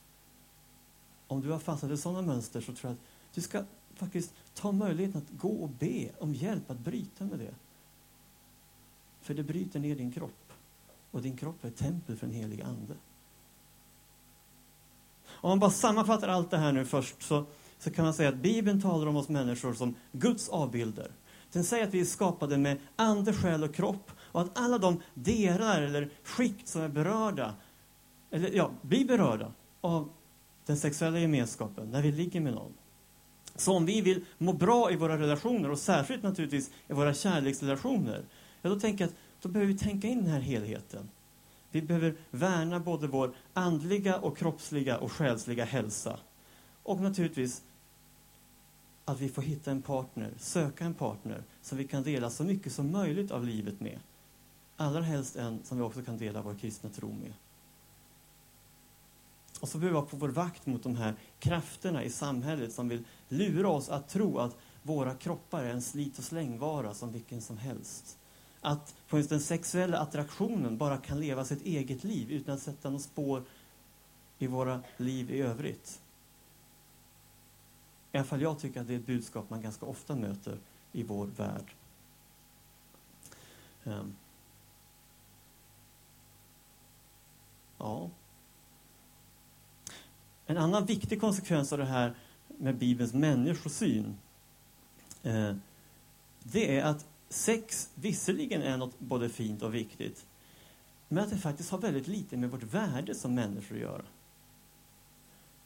Om 1.28 1.42
du 1.42 1.52
har 1.52 1.60
fastnat 1.60 1.92
i 1.92 1.98
sådana 1.98 2.22
mönster 2.22 2.62
så 2.62 2.74
tror 2.74 2.92
jag 2.92 2.92
att 2.92 3.04
du 3.34 3.42
ska 3.42 3.64
faktiskt 3.96 4.34
ta 4.58 4.72
möjligheten 4.72 5.22
att 5.22 5.40
gå 5.40 5.64
och 5.64 5.70
be 5.70 6.10
om 6.20 6.34
hjälp 6.34 6.72
att 6.72 6.80
bryta 6.80 7.26
med 7.26 7.40
det. 7.40 7.54
För 9.22 9.34
det 9.34 9.44
bryter 9.44 9.80
ner 9.80 9.96
din 9.96 10.12
kropp. 10.12 10.54
Och 11.12 11.22
din 11.22 11.38
kropp 11.38 11.64
är 11.64 11.68
ett 11.68 11.78
tempel 11.78 12.18
för 12.18 12.28
den 12.28 12.36
helige 12.36 12.66
Ande. 12.66 12.94
Om 15.28 15.50
man 15.50 15.60
bara 15.60 15.72
sammanfattar 15.72 16.28
allt 16.28 16.52
det 16.52 16.58
här 16.58 16.72
nu 16.72 16.86
först 16.86 17.24
så, 17.24 17.46
så 17.80 17.92
kan 17.92 18.06
man 18.06 18.14
säga 18.14 18.30
att 18.30 18.36
Bibeln 18.36 18.82
talar 18.82 19.08
om 19.08 19.16
oss 19.16 19.30
människor 19.30 19.74
som 19.74 19.96
Guds 20.12 20.50
avbilder. 20.50 21.12
Den 21.52 21.64
säger 21.64 21.88
att 21.88 21.94
vi 21.94 22.00
är 22.00 22.06
skapade 22.06 22.58
med 22.58 22.78
ande, 22.96 23.34
själ 23.34 23.64
och 23.64 23.76
kropp 23.76 24.12
och 24.20 24.42
att 24.42 24.58
alla 24.58 24.78
de 24.78 25.02
delar 25.14 25.82
eller 25.82 26.10
skikt 26.24 26.68
som 26.68 26.82
är 26.82 26.90
berörda, 26.90 27.54
eller 28.32 28.52
ja, 28.52 28.72
blir 28.82 29.08
berörda 29.08 29.52
av 29.82 30.10
den 30.66 30.78
sexuella 30.78 31.20
gemenskapen 31.20 31.92
när 31.92 32.02
vi 32.02 32.12
ligger 32.12 32.42
med 32.42 32.54
någon. 32.54 32.74
Så 33.58 33.74
om 33.74 33.86
vi 33.86 34.02
vill 34.02 34.26
må 34.38 34.54
bra 34.54 34.92
i 34.92 34.96
våra 34.96 35.18
relationer, 35.18 35.72
och 35.72 35.80
särskilt 35.80 36.24
naturligtvis 36.24 36.72
i 36.88 36.94
våra 36.94 37.14
kärleksrelationer, 37.14 38.26
ja, 38.62 38.70
då 38.70 38.80
tänker 38.80 39.04
jag 39.04 39.10
att 39.10 39.16
då 39.42 39.50
behöver 39.50 39.74
vi 39.74 39.80
tänka 39.80 40.08
in 40.08 40.24
den 40.24 40.34
här 40.34 40.40
helheten. 40.40 41.10
Vi 41.72 41.82
behöver 41.82 42.16
värna 42.32 42.80
både 42.80 43.08
vår 43.08 43.36
andliga 43.54 44.18
och 44.18 44.38
kroppsliga 44.38 44.98
och 44.98 45.12
själsliga 45.12 45.66
hälsa. 45.66 46.20
Och 46.84 47.02
naturligtvis 47.02 47.64
att 49.06 49.20
vi 49.20 49.30
får 49.30 49.42
hitta 49.42 49.72
en 49.72 49.82
partner, 49.82 50.34
söka 50.38 50.86
en 50.86 50.94
partner 50.94 51.44
som 51.62 51.78
vi 51.78 51.88
kan 51.88 52.04
dela 52.04 52.30
så 52.30 52.44
mycket 52.44 52.74
som 52.74 52.92
möjligt 52.92 53.32
av 53.32 53.46
livet 53.46 53.80
med. 53.80 54.00
Allra 54.78 55.02
helst 55.02 55.36
en 55.36 55.60
som 55.64 55.78
vi 55.78 55.84
också 55.84 56.02
kan 56.02 56.18
dela 56.18 56.42
vår 56.42 56.56
kristna 56.56 56.90
tro 56.90 57.08
med. 57.08 57.34
Och 59.60 59.70
så 59.70 59.78
behöver 59.78 59.94
vi 59.94 60.02
vara 60.02 60.10
på 60.10 60.18
vår 60.18 60.30
vakt 60.30 60.66
mot 60.66 60.84
de 60.84 60.96
här 60.96 61.16
krafterna 61.40 62.04
i 62.04 62.10
samhället 62.10 62.74
som 62.74 62.90
vill 62.90 63.04
lura 63.30 63.70
oss 63.70 63.90
att 63.90 64.10
tro 64.10 64.38
att 64.38 64.58
våra 64.84 65.16
kroppar 65.16 65.64
är 65.64 65.70
en 65.70 65.82
slit 65.82 66.18
och 66.18 66.24
slängvara 66.24 66.94
som 66.94 67.12
vilken 67.12 67.42
som 67.42 67.58
helst. 67.58 68.18
Att 68.62 68.96
på 69.08 69.18
den 69.18 69.40
sexuella 69.40 69.98
attraktionen 69.98 70.78
bara 70.78 70.98
kan 70.98 71.20
leva 71.20 71.46
sitt 71.46 71.66
eget 71.66 72.04
liv 72.04 72.32
utan 72.32 72.56
att 72.56 72.62
sätta 72.62 72.90
något 72.90 73.02
spår 73.02 73.44
i 74.38 74.48
våra 74.48 74.82
liv 74.98 75.32
i 75.32 75.42
övrigt. 75.42 76.02
I 78.12 78.18
alla 78.18 78.26
fall 78.26 78.42
jag 78.42 78.60
tycker 78.60 78.82
att 78.82 78.88
det 78.88 78.94
är 78.94 79.00
ett 79.00 79.06
budskap 79.06 79.50
man 79.50 79.62
ganska 79.62 79.86
ofta 79.86 80.16
möter 80.16 80.58
i 80.92 81.04
vår 81.04 81.26
värld. 81.26 81.74
Ehm. 83.84 84.16
Ja. 87.78 88.10
En 90.46 90.58
annan 90.58 90.86
viktig 90.86 91.22
konsekvens 91.22 91.74
av 91.74 91.80
det 91.80 91.86
här 91.86 92.16
med 92.58 92.78
Bibelns 92.78 93.14
människosyn, 93.14 94.18
eh, 95.24 95.56
det 96.44 96.78
är 96.78 96.84
att 96.84 97.06
sex 97.30 97.90
visserligen 97.96 98.62
är 98.62 98.78
något 98.78 99.00
både 99.00 99.30
fint 99.30 99.62
och 99.62 99.76
viktigt, 99.76 100.26
men 101.08 101.24
att 101.24 101.30
det 101.30 101.38
faktiskt 101.38 101.70
har 101.70 101.78
väldigt 101.78 102.08
lite 102.08 102.38
med 102.38 102.52
vårt 102.52 102.64
värde 102.64 103.16
som 103.16 103.36
människor 103.36 103.76
att 103.76 103.82
göra. 103.82 104.06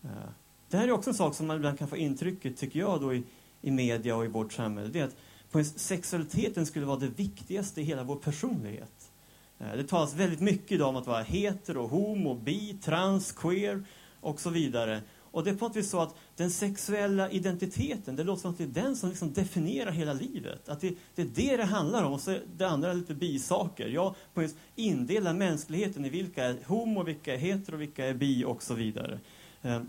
Eh, 0.03 0.29
det 0.69 0.77
här 0.77 0.87
är 0.87 0.91
också 0.91 1.09
en 1.09 1.15
sak 1.15 1.35
som 1.35 1.47
man 1.47 1.55
ibland 1.57 1.79
kan 1.79 1.87
få 1.87 1.97
intrycket, 1.97 2.57
tycker 2.57 2.79
jag, 2.79 3.01
då 3.01 3.13
i, 3.13 3.23
i 3.61 3.71
media 3.71 4.15
och 4.15 4.25
i 4.25 4.27
vårt 4.27 4.53
samhälle. 4.53 4.89
Det 4.89 4.99
är 4.99 5.03
att 5.03 5.15
på 5.51 5.63
sexualiteten 5.63 6.65
skulle 6.65 6.85
vara 6.85 6.99
det 6.99 7.07
viktigaste 7.07 7.81
i 7.81 7.83
hela 7.83 8.03
vår 8.03 8.15
personlighet. 8.15 9.11
Eh, 9.59 9.73
det 9.75 9.83
talas 9.83 10.13
väldigt 10.13 10.39
mycket 10.39 10.71
idag 10.71 10.89
om 10.89 10.95
att 10.95 11.07
vara 11.07 11.23
hetero, 11.23 11.87
homo, 11.87 12.35
bi, 12.35 12.77
trans, 12.81 13.31
queer 13.31 13.83
och 14.21 14.39
så 14.39 14.49
vidare. 14.49 15.01
Och 15.31 15.43
det 15.43 15.49
är 15.49 15.55
på 15.55 15.67
något 15.67 15.75
vis 15.75 15.89
så 15.89 15.99
att 15.99 16.15
den 16.35 16.51
sexuella 16.51 17.31
identiteten, 17.31 18.15
det 18.15 18.23
låter 18.23 18.41
som 18.41 18.51
att 18.51 18.57
det 18.57 18.63
är 18.63 18.67
den 18.67 18.95
som 18.95 19.09
liksom 19.09 19.33
definierar 19.33 19.91
hela 19.91 20.13
livet. 20.13 20.69
Att 20.69 20.81
det, 20.81 20.95
det 21.15 21.21
är 21.21 21.27
det 21.35 21.57
det 21.57 21.63
handlar 21.63 22.03
om 22.03 22.13
och 22.13 22.21
så 22.21 22.37
det 22.57 22.65
andra 22.65 22.89
är 22.89 22.93
lite 22.93 23.13
bisaker. 23.13 23.87
Jag 23.87 24.15
på 24.33 24.47
indelar 24.75 25.33
mänskligheten 25.33 26.05
i 26.05 26.09
vilka 26.09 26.45
är 26.45 26.57
homo, 26.65 27.03
vilka 27.03 27.33
är 27.33 27.37
hetero, 27.37 27.77
vilka 27.77 28.05
är 28.05 28.13
bi 28.13 28.45
och 28.45 28.63
så 28.63 28.73
vidare. 28.73 29.19
Eh, 29.61 29.81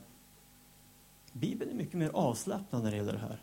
Bibeln 1.33 1.71
är 1.71 1.75
mycket 1.75 1.95
mer 1.95 2.11
avslappnad 2.15 2.83
när 2.83 2.91
det 2.91 2.97
gäller 2.97 3.13
det 3.13 3.19
här. 3.19 3.41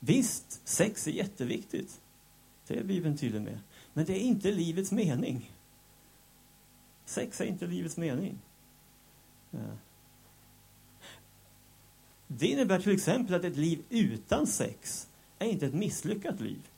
Visst, 0.00 0.68
sex 0.68 1.06
är 1.06 1.10
jätteviktigt. 1.10 2.00
Det 2.66 2.78
är 2.78 2.84
Bibeln 2.84 3.16
tydlig 3.16 3.42
med. 3.42 3.58
Men 3.92 4.04
det 4.04 4.12
är 4.12 4.20
inte 4.20 4.52
livets 4.52 4.92
mening. 4.92 5.52
Sex 7.04 7.40
är 7.40 7.44
inte 7.44 7.66
livets 7.66 7.96
mening. 7.96 8.38
Ehm. 9.52 9.76
Det 12.32 12.46
innebär 12.46 12.80
till 12.80 12.92
exempel 12.92 13.34
att 13.34 13.44
ett 13.44 13.56
liv 13.56 13.82
utan 13.88 14.46
sex 14.46 15.08
är 15.38 15.46
inte 15.46 15.66
ett 15.66 15.74
misslyckat 15.74 16.40
liv. 16.40 16.68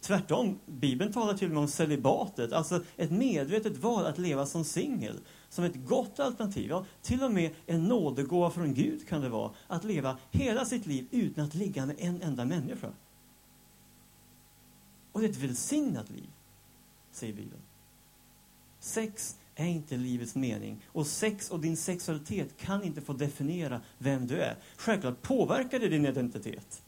Tvärtom, 0.00 0.58
Bibeln 0.66 1.12
talar 1.12 1.34
till 1.34 1.48
och 1.48 1.54
med 1.54 1.60
om 1.60 1.68
celibatet, 1.68 2.52
alltså 2.52 2.84
ett 2.96 3.10
medvetet 3.10 3.76
val 3.76 4.06
att 4.06 4.18
leva 4.18 4.46
som 4.46 4.64
singel, 4.64 5.20
som 5.48 5.64
ett 5.64 5.86
gott 5.86 6.20
alternativ. 6.20 6.70
Ja, 6.70 6.84
till 7.02 7.22
och 7.22 7.32
med 7.32 7.54
en 7.66 7.84
nådegåva 7.84 8.50
från 8.50 8.74
Gud 8.74 9.08
kan 9.08 9.20
det 9.20 9.28
vara, 9.28 9.50
att 9.66 9.84
leva 9.84 10.18
hela 10.30 10.64
sitt 10.64 10.86
liv 10.86 11.06
utan 11.10 11.44
att 11.44 11.54
ligga 11.54 11.86
med 11.86 11.96
en 11.98 12.22
enda 12.22 12.44
människa. 12.44 12.92
Och 15.12 15.20
det 15.20 15.26
är 15.26 15.30
ett 15.30 15.36
välsignat 15.36 16.10
liv, 16.10 16.30
säger 17.12 17.32
Bibeln. 17.32 17.62
Sex 18.80 19.36
är 19.56 19.66
inte 19.66 19.96
livets 19.96 20.34
mening. 20.34 20.84
Och 20.86 21.06
sex 21.06 21.50
och 21.50 21.60
din 21.60 21.76
sexualitet 21.76 22.56
kan 22.56 22.82
inte 22.82 23.00
få 23.00 23.12
definiera 23.12 23.80
vem 23.98 24.26
du 24.26 24.40
är. 24.42 24.56
Självklart 24.76 25.22
påverkar 25.22 25.78
det 25.78 25.88
din 25.88 26.06
identitet. 26.06 26.82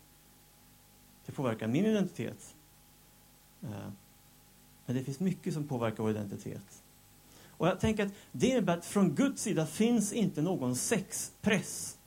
Det 1.27 1.33
påverkar 1.33 1.67
min 1.67 1.87
identitet. 1.87 2.55
Eh, 3.63 3.69
men 4.87 4.97
det 4.97 5.05
finns 5.05 5.21
mycket 5.21 5.55
som 5.55 5.69
påverkar 5.69 6.03
vår 6.03 6.11
identitet. 6.11 6.83
Och 7.47 7.69
jag 7.69 7.81
tänker 7.81 8.07
att 8.07 8.13
det 8.33 8.47
innebär 8.47 8.77
att 8.77 8.87
från 8.87 9.15
Guds 9.15 9.43
sida 9.43 9.67
finns 9.67 10.13
inte 10.13 10.43
någon 10.43 10.77
sexpress. 10.77 11.99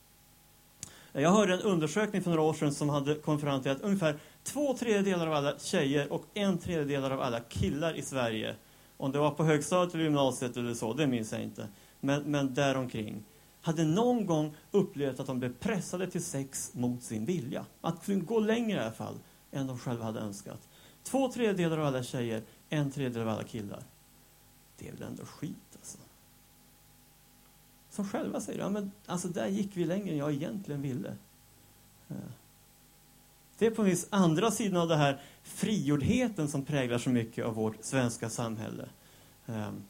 Jag 1.12 1.30
hörde 1.30 1.54
en 1.54 1.60
undersökning 1.60 2.22
för 2.22 2.30
några 2.30 2.42
år 2.42 2.54
sedan 2.54 2.74
som 2.74 2.88
hade 2.88 3.14
kommit 3.14 3.40
fram 3.40 3.62
till 3.62 3.70
att 3.70 3.80
ungefär 3.80 4.18
två 4.42 4.76
tredjedelar 4.76 5.26
av 5.26 5.32
alla 5.32 5.58
tjejer 5.58 6.12
och 6.12 6.24
en 6.34 6.58
tredjedel 6.58 7.04
av 7.04 7.20
alla 7.20 7.40
killar 7.40 7.94
i 7.94 8.02
Sverige, 8.02 8.54
om 9.02 9.12
det 9.12 9.18
var 9.18 9.30
på 9.30 9.44
högstadiet 9.44 9.94
eller 9.94 10.04
gymnasiet 10.04 10.56
eller 10.56 10.74
så, 10.74 10.94
det 10.94 11.06
minns 11.06 11.32
jag 11.32 11.42
inte, 11.42 11.68
men, 12.00 12.22
men 12.22 12.54
däromkring, 12.54 13.24
hade 13.60 13.84
någon 13.84 14.26
gång 14.26 14.54
upplevt 14.70 15.20
att 15.20 15.26
de 15.26 15.38
blev 15.38 15.54
pressade 15.54 16.10
till 16.10 16.24
sex 16.24 16.74
mot 16.74 17.02
sin 17.02 17.24
vilja. 17.24 17.66
Att 17.80 18.06
gå 18.06 18.40
längre 18.40 18.78
i 18.78 18.80
alla 18.80 18.92
fall, 18.92 19.14
än 19.50 19.66
de 19.66 19.78
själva 19.78 20.04
hade 20.04 20.20
önskat. 20.20 20.68
Två 21.02 21.32
tredjedelar 21.32 21.78
av 21.78 21.86
alla 21.86 22.02
tjejer, 22.02 22.42
en 22.68 22.90
tredjedel 22.90 23.22
av 23.22 23.28
alla 23.28 23.44
killar. 23.44 23.82
Det 24.78 24.88
är 24.88 24.92
väl 24.92 25.02
ändå 25.02 25.24
skit 25.24 25.76
alltså. 25.76 25.98
Som 27.90 28.08
själva 28.08 28.40
säger, 28.40 28.58
ja 28.58 28.68
men 28.68 28.92
alltså 29.06 29.28
där 29.28 29.46
gick 29.46 29.76
vi 29.76 29.84
längre 29.84 30.10
än 30.10 30.18
jag 30.18 30.32
egentligen 30.32 30.82
ville. 30.82 31.16
Det 33.62 33.66
är 33.66 33.70
på 33.70 33.82
vis 33.82 34.06
andra 34.10 34.50
sidan 34.50 34.82
av 34.82 34.88
det 34.88 34.96
här 34.96 35.20
frigjordheten 35.42 36.48
som 36.48 36.64
präglar 36.64 36.98
så 36.98 37.10
mycket 37.10 37.44
av 37.44 37.54
vårt 37.54 37.84
svenska 37.84 38.30
samhälle. 38.30 38.88
Ehm, 39.46 39.82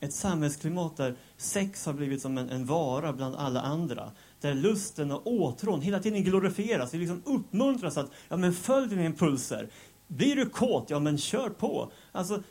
ett 0.00 0.12
samhällsklimat 0.12 0.96
där 0.96 1.16
sex 1.36 1.86
har 1.86 1.92
blivit 1.92 2.22
som 2.22 2.38
en, 2.38 2.50
en, 2.50 2.66
vara 2.66 3.12
bland 3.12 3.34
alla 3.36 3.60
andra. 3.60 4.10
Där 4.40 4.54
lusten 4.54 5.10
och 5.12 5.26
åtrån 5.26 5.80
hela 5.80 6.00
tiden 6.00 6.24
glorifieras. 6.24 6.94
Vi 6.94 6.98
liksom 6.98 7.22
uppmuntras 7.24 7.96
att 7.96 8.10
ja, 8.28 8.36
men 8.36 8.52
följ 8.52 8.88
dina 8.88 9.04
impulser. 9.04 9.68
Blir 10.08 10.36
du 10.36 10.48
kåt, 10.48 10.90
ja 10.90 10.98
men 10.98 11.18
kör 11.18 11.50
på. 11.50 11.92
Alltså, 12.12 12.42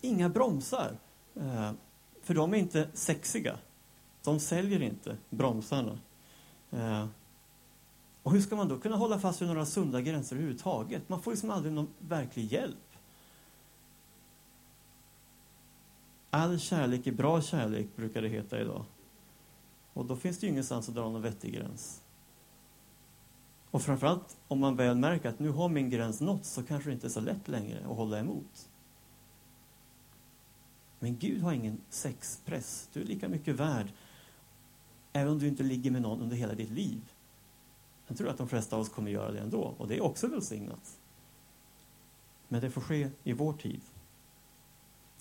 inga 0.00 0.28
bromsar. 0.28 0.98
Ehm, 1.40 1.76
för 2.22 2.34
de 2.34 2.54
är 2.54 2.58
inte 2.58 2.88
sexiga. 2.94 3.58
De 4.24 4.40
säljer 4.40 4.82
inte 4.82 5.16
bromsarna. 5.30 5.98
Ehm, 6.70 7.08
och 8.22 8.32
hur 8.32 8.40
ska 8.40 8.56
man 8.56 8.68
då 8.68 8.78
kunna 8.78 8.96
hålla 8.96 9.18
fast 9.18 9.42
vid 9.42 9.48
några 9.48 9.66
sunda 9.66 10.00
gränser 10.00 10.36
överhuvudtaget? 10.36 11.08
Man 11.08 11.22
får 11.22 11.30
liksom 11.30 11.50
aldrig 11.50 11.72
någon 11.72 11.88
verklig 11.98 12.52
hjälp. 12.52 12.76
All 16.30 16.58
kärlek 16.58 17.06
är 17.06 17.12
bra 17.12 17.42
kärlek, 17.42 17.96
brukar 17.96 18.22
det 18.22 18.28
heta 18.28 18.60
idag. 18.60 18.84
Och 19.92 20.06
då 20.06 20.16
finns 20.16 20.38
det 20.38 20.46
ju 20.46 20.52
ingenstans 20.52 20.88
att 20.88 20.94
dra 20.94 21.02
någon 21.02 21.22
vettig 21.22 21.54
gräns. 21.54 22.02
Och 23.70 23.82
framförallt 23.82 24.36
om 24.48 24.60
man 24.60 24.76
väl 24.76 24.96
märker 24.96 25.28
att 25.28 25.38
nu 25.38 25.50
har 25.50 25.68
min 25.68 25.90
gräns 25.90 26.20
nåtts 26.20 26.50
så 26.50 26.62
kanske 26.62 26.90
det 26.90 26.94
inte 26.94 27.06
är 27.06 27.10
så 27.10 27.20
lätt 27.20 27.48
längre 27.48 27.80
att 27.80 27.96
hålla 27.96 28.18
emot. 28.18 28.68
Men 30.98 31.18
Gud 31.18 31.42
har 31.42 31.52
ingen 31.52 31.80
sexpress. 31.90 32.88
Du 32.92 33.00
är 33.00 33.04
lika 33.04 33.28
mycket 33.28 33.54
värd 33.54 33.92
även 35.12 35.32
om 35.32 35.38
du 35.38 35.48
inte 35.48 35.62
ligger 35.62 35.90
med 35.90 36.02
någon 36.02 36.20
under 36.20 36.36
hela 36.36 36.54
ditt 36.54 36.70
liv. 36.70 37.00
Jag 38.08 38.16
tror 38.16 38.28
att 38.28 38.38
de 38.38 38.48
flesta 38.48 38.76
av 38.76 38.82
oss 38.82 38.88
kommer 38.88 39.10
göra 39.10 39.32
det 39.32 39.38
ändå 39.38 39.74
och 39.78 39.88
det 39.88 39.96
är 39.96 40.00
också 40.00 40.26
välsignat. 40.26 40.98
Men 42.48 42.60
det 42.60 42.70
får 42.70 42.80
ske 42.80 43.10
i 43.24 43.32
vår 43.32 43.52
tid. 43.52 43.80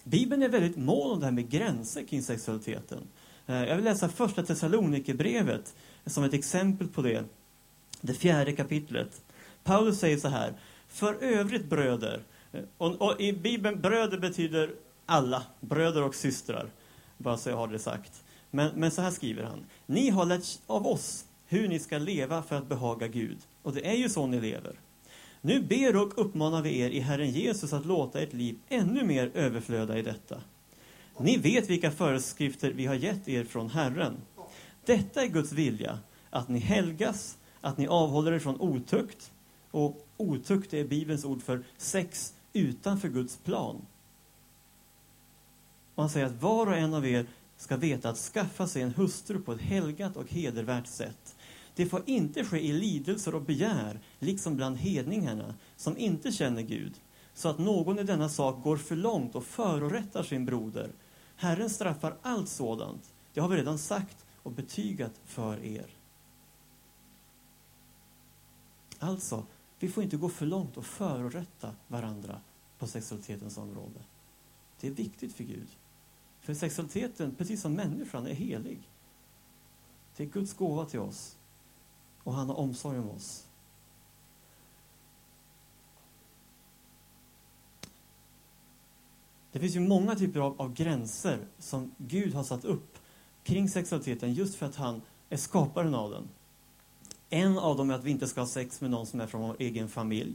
Bibeln 0.04 0.43
är 0.43 0.50
väldigt 0.50 0.78
mån 0.78 1.12
om 1.12 1.19
det 1.19 1.26
här 1.26 1.34
med 1.34 1.50
gränser 1.50 2.04
kring 2.04 2.23
sexualiteten. 2.23 3.08
Eh, 3.47 3.63
jag 3.63 3.76
vill 3.76 3.86
läsa 3.86 4.10
första 4.10 4.43
Thessalonikerbrevet 4.43 5.76
som 6.06 6.23
ett 6.23 6.34
exempel 6.34 6.88
på 6.88 7.02
det. 7.02 7.26
Det 8.02 8.13
fjärde 8.13 8.52
kapitlet. 8.52 9.21
Paulus 9.63 10.00
säger 10.00 10.17
så 10.17 10.28
här. 10.28 10.54
För 10.88 11.23
övrigt 11.23 11.65
bröder, 11.65 12.21
eh, 12.52 12.63
och, 12.78 13.02
och 13.02 13.21
i 13.21 13.34
Bibeln 13.34 13.82
bröder 13.82 14.17
betyder 14.17 14.76
alla, 15.06 15.43
bröder 15.60 16.04
och 16.04 16.15
systrar. 16.15 16.69
Bara 17.17 17.38
så 17.38 17.50
jag 17.50 17.58
har 17.58 17.67
det 17.67 17.80
sagt. 17.80 18.23
Men, 18.52 18.71
men 18.76 18.91
så 18.91 19.02
här 19.02 19.12
skriver 19.12 19.43
han. 19.43 19.65
Ni 19.86 20.10
har 20.10 20.26
lärt 20.26 20.60
av 20.67 20.88
oss 20.88 21.26
hur 21.47 21.67
ni 21.67 21.79
ska 21.79 21.97
leva 21.97 22.43
för 22.43 22.55
att 22.55 22.69
behaga 22.69 23.07
Gud. 23.07 23.38
Och 23.62 23.73
det 23.73 23.88
är 23.88 23.95
ju 23.95 24.10
så 24.10 24.27
ni 24.27 24.41
lever. 24.41 24.79
Nu 25.41 25.62
ber 25.62 25.95
och 25.95 26.13
uppmanar 26.15 26.62
vi 26.62 26.79
er 26.79 26.89
i 26.89 26.99
Herren 26.99 27.31
Jesus 27.31 27.73
att 27.73 27.86
låta 27.86 28.21
ert 28.21 28.33
liv 28.33 28.60
ännu 28.69 29.03
mer 29.03 29.31
överflöda 29.33 29.97
i 29.97 30.01
detta. 30.01 30.41
Ni 31.19 31.38
vet 31.38 31.69
vilka 31.69 31.91
föreskrifter 31.91 32.71
vi 32.71 32.86
har 32.86 32.95
gett 32.95 33.27
er 33.27 33.43
från 33.43 33.69
Herren. 33.69 34.17
Detta 34.86 35.23
är 35.23 35.27
Guds 35.27 35.51
vilja, 35.51 35.99
att 36.29 36.49
ni 36.49 36.60
helgas, 36.60 37.38
att 37.62 37.77
ni 37.77 37.88
avhåller 37.88 38.31
er 38.31 38.39
från 38.39 38.62
otukt. 38.62 39.31
Och 39.71 40.07
otukt 40.17 40.73
är 40.73 40.83
Bibelns 40.83 41.25
ord 41.25 41.41
för 41.41 41.63
sex 41.77 42.33
utanför 42.53 43.10
Guds 43.10 43.38
plan. 43.38 43.86
Och 45.95 46.03
han 46.03 46.10
säger 46.10 46.25
att 46.25 46.41
var 46.41 46.67
och 46.67 46.77
en 46.77 46.93
av 46.93 47.07
er 47.07 47.25
ska 47.57 47.77
veta 47.77 48.10
att 48.10 48.17
skaffa 48.17 48.67
sig 48.67 48.81
en 48.81 48.93
hustru 48.93 49.39
på 49.39 49.53
ett 49.53 49.62
helgat 49.62 50.17
och 50.17 50.31
hedervärt 50.31 50.88
sätt. 50.88 51.36
Det 51.78 51.86
får 51.86 52.04
inte 52.06 52.46
ske 52.46 52.60
i 52.60 52.74
lidelser 52.74 53.36
och 53.36 53.42
begär, 53.42 54.00
liksom 54.20 54.56
bland 54.56 54.78
hedningarna, 54.78 55.56
som 55.76 55.98
inte 55.98 56.32
känner 56.32 56.62
Gud, 56.62 57.02
så 57.34 57.50
att 57.50 57.58
någon 57.60 58.00
i 58.00 58.04
denna 58.04 58.30
sak 58.30 58.63
går 58.63 58.78
för 58.78 58.96
långt 58.96 59.36
och 59.36 59.46
förorättar 59.46 60.24
sin 60.24 60.46
broder. 60.46 60.92
Herren 61.36 61.70
straffar 61.70 62.18
allt 62.22 62.50
sådant. 62.50 63.13
Det 63.34 63.42
har 63.42 63.50
vi 63.50 63.58
redan 63.58 63.78
sagt 63.78 64.26
och 64.44 64.52
betygat 64.52 65.12
för 65.26 65.66
er. 65.66 65.96
Alltså, 69.00 69.46
vi 69.80 69.90
får 69.90 70.04
inte 70.04 70.18
gå 70.18 70.30
för 70.30 70.46
långt 70.46 70.78
och 70.78 70.86
förorätta 70.86 71.76
varandra 71.88 72.42
på 72.78 72.88
sexualitetens 72.88 73.58
område. 73.58 74.00
Det 74.80 74.88
är 74.88 74.92
viktigt 74.92 75.34
för 75.34 75.44
Gud. 75.44 75.68
För 76.40 76.54
sexualiteten, 76.54 77.36
precis 77.36 77.62
som 77.62 77.74
människan, 77.74 78.28
är 78.28 78.34
helig. 78.34 78.90
Det 80.16 80.24
är 80.24 80.28
Guds 80.28 80.54
gåva 80.54 80.86
till 80.86 81.00
oss. 81.00 81.37
Och 82.28 82.34
han 82.34 82.50
har 82.50 82.56
omsorg 82.56 83.00
om 83.00 83.10
oss. 83.10 83.48
Det 89.52 89.60
finns 89.60 89.76
ju 89.76 89.80
många 89.80 90.16
typer 90.16 90.40
av, 90.40 90.62
av, 90.62 90.74
gränser 90.74 91.48
som 91.60 91.92
Gud 91.98 92.34
har 92.34 92.44
satt 92.44 92.66
upp 92.66 92.98
kring 93.44 93.70
sexualiteten 93.70 94.34
just 94.34 94.56
för 94.56 94.66
att 94.66 94.76
han 94.76 95.02
är 95.30 95.38
skaparen 95.38 95.96
av 95.96 96.12
den. 96.12 96.30
En 97.30 97.58
av 97.58 97.78
dem 97.78 97.90
är 97.90 97.94
att 97.96 98.04
vi 98.04 98.12
inte 98.12 98.28
ska 98.28 98.42
ha 98.42 98.48
sex 98.48 98.82
med 98.82 98.92
någon 98.92 99.06
som 99.06 99.22
är 99.22 99.28
från 99.28 99.42
vår 99.42 99.56
egen 99.60 99.90
familj. 99.90 100.34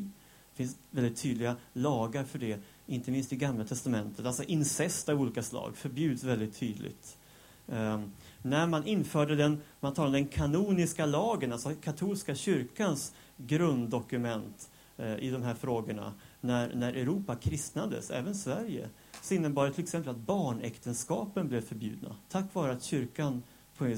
Det 0.50 0.56
finns 0.56 0.76
väldigt 0.90 1.22
tydliga 1.22 1.56
lagar 1.72 2.24
för 2.24 2.38
det, 2.38 2.60
inte 2.86 3.10
minst 3.10 3.32
i 3.32 3.36
Gamla 3.36 3.64
Testamentet. 3.64 4.26
Alltså 4.26 4.42
incest 4.42 5.08
av 5.08 5.20
olika 5.20 5.42
slag 5.42 5.76
förbjuds 5.76 6.24
väldigt 6.24 6.58
tydligt. 6.58 7.18
Um, 7.66 8.12
när 8.42 8.66
man 8.66 8.86
införde 8.86 9.36
den, 9.36 9.60
man 9.80 9.94
talar 9.94 10.06
om 10.06 10.12
den 10.12 10.26
kanoniska 10.26 11.06
lagen, 11.06 11.52
alltså 11.52 11.74
katolska 11.74 12.34
kyrkans 12.34 13.14
grunddokument 13.36 14.70
eh, 14.96 15.16
i 15.16 15.30
de 15.30 15.42
här 15.42 15.54
frågorna, 15.54 16.12
när, 16.40 16.74
när 16.74 16.92
Europa 16.92 17.36
kristnades, 17.36 18.10
även 18.10 18.34
Sverige, 18.34 18.88
så 19.22 19.34
innebar 19.34 19.66
det 19.66 19.72
till 19.72 19.84
exempel 19.84 20.10
att 20.10 20.16
barnäktenskapen 20.16 21.48
blev 21.48 21.60
förbjudna. 21.60 22.16
Tack 22.28 22.54
vare 22.54 22.72
att 22.72 22.82
kyrkan 22.82 23.42
på 23.76 23.96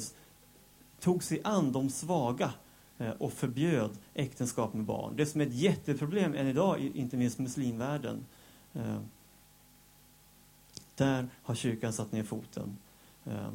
tog 1.00 1.22
sig 1.22 1.40
an 1.44 1.72
de 1.72 1.90
svaga 1.90 2.52
Eh, 2.98 3.10
och 3.10 3.32
förbjöd 3.32 3.90
äktenskap 4.14 4.74
med 4.74 4.84
barn. 4.84 5.16
Det 5.16 5.26
som 5.26 5.40
är 5.40 5.46
ett 5.46 5.54
jätteproblem 5.54 6.34
än 6.34 6.46
idag, 6.46 6.80
inte 6.80 7.16
minst 7.16 7.38
muslimvärlden. 7.38 8.26
Eh, 8.72 8.98
där 10.94 11.28
har 11.42 11.54
kyrkan 11.54 11.92
satt 11.92 12.12
ner 12.12 12.22
foten. 12.22 12.76
Eh, 13.24 13.48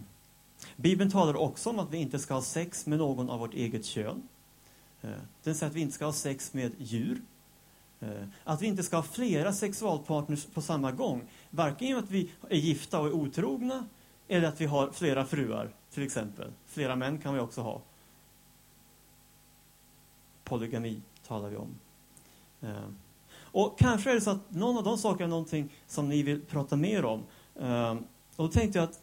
Bibeln 0.76 1.12
talar 1.12 1.36
också 1.36 1.70
om 1.70 1.80
att 1.80 1.92
vi 1.92 1.98
inte 1.98 2.20
ska 2.20 2.34
ha 2.34 2.42
sex 2.42 2.86
med 2.86 2.98
någon 2.98 3.30
av 3.30 3.40
vårt 3.40 3.54
eget 3.54 3.86
kön. 3.86 4.28
Eh, 5.02 5.10
den 5.44 5.56
säger 5.56 5.70
att 5.70 5.76
vi 5.76 5.82
inte 5.82 5.96
ska 5.96 6.06
ha 6.06 6.14
sex 6.14 6.54
med 6.54 6.72
djur. 6.78 7.22
Eh, 8.00 8.24
att 8.44 8.62
vi 8.62 8.68
inte 8.68 8.84
ska 8.84 8.96
ha 8.96 9.04
flera 9.04 9.54
sexualpartners 9.54 10.46
på 10.46 10.62
samma 10.62 10.92
gång. 10.92 11.24
Varken 11.50 11.88
genom 11.88 12.04
att 12.04 12.12
vi 12.12 12.32
är 12.50 12.58
gifta 12.58 13.00
och 13.00 13.08
är 13.08 13.12
otrogna, 13.12 13.86
eller 14.28 14.48
att 14.48 14.62
vi 14.62 14.66
har 14.66 14.92
flera 14.92 15.26
fruar, 15.26 15.70
till 15.94 16.04
exempel. 16.04 16.52
Flera 16.66 16.96
män 16.96 17.18
kan 17.18 17.34
vi 17.34 17.40
också 17.40 17.62
ha 17.62 17.82
polygami 20.44 21.02
talar 21.28 21.50
vi 21.50 21.56
om. 21.56 21.76
Eh, 22.62 22.90
och 23.52 23.80
kanske 23.80 24.10
är 24.10 24.16
det 24.16 24.22
så 24.22 24.30
att 24.30 24.52
någon 24.52 24.78
av 24.78 24.84
de 24.84 24.98
sakerna 24.98 25.26
är 25.26 25.30
någonting 25.30 25.70
som 25.88 26.10
ni 26.10 26.24
vill 26.24 26.42
prata 26.42 26.76
mer 26.76 27.06
om. 27.06 27.24
Och 28.36 28.46
då 28.46 28.48
tänkte 28.48 28.80
jag 28.80 28.90
att 28.90 29.02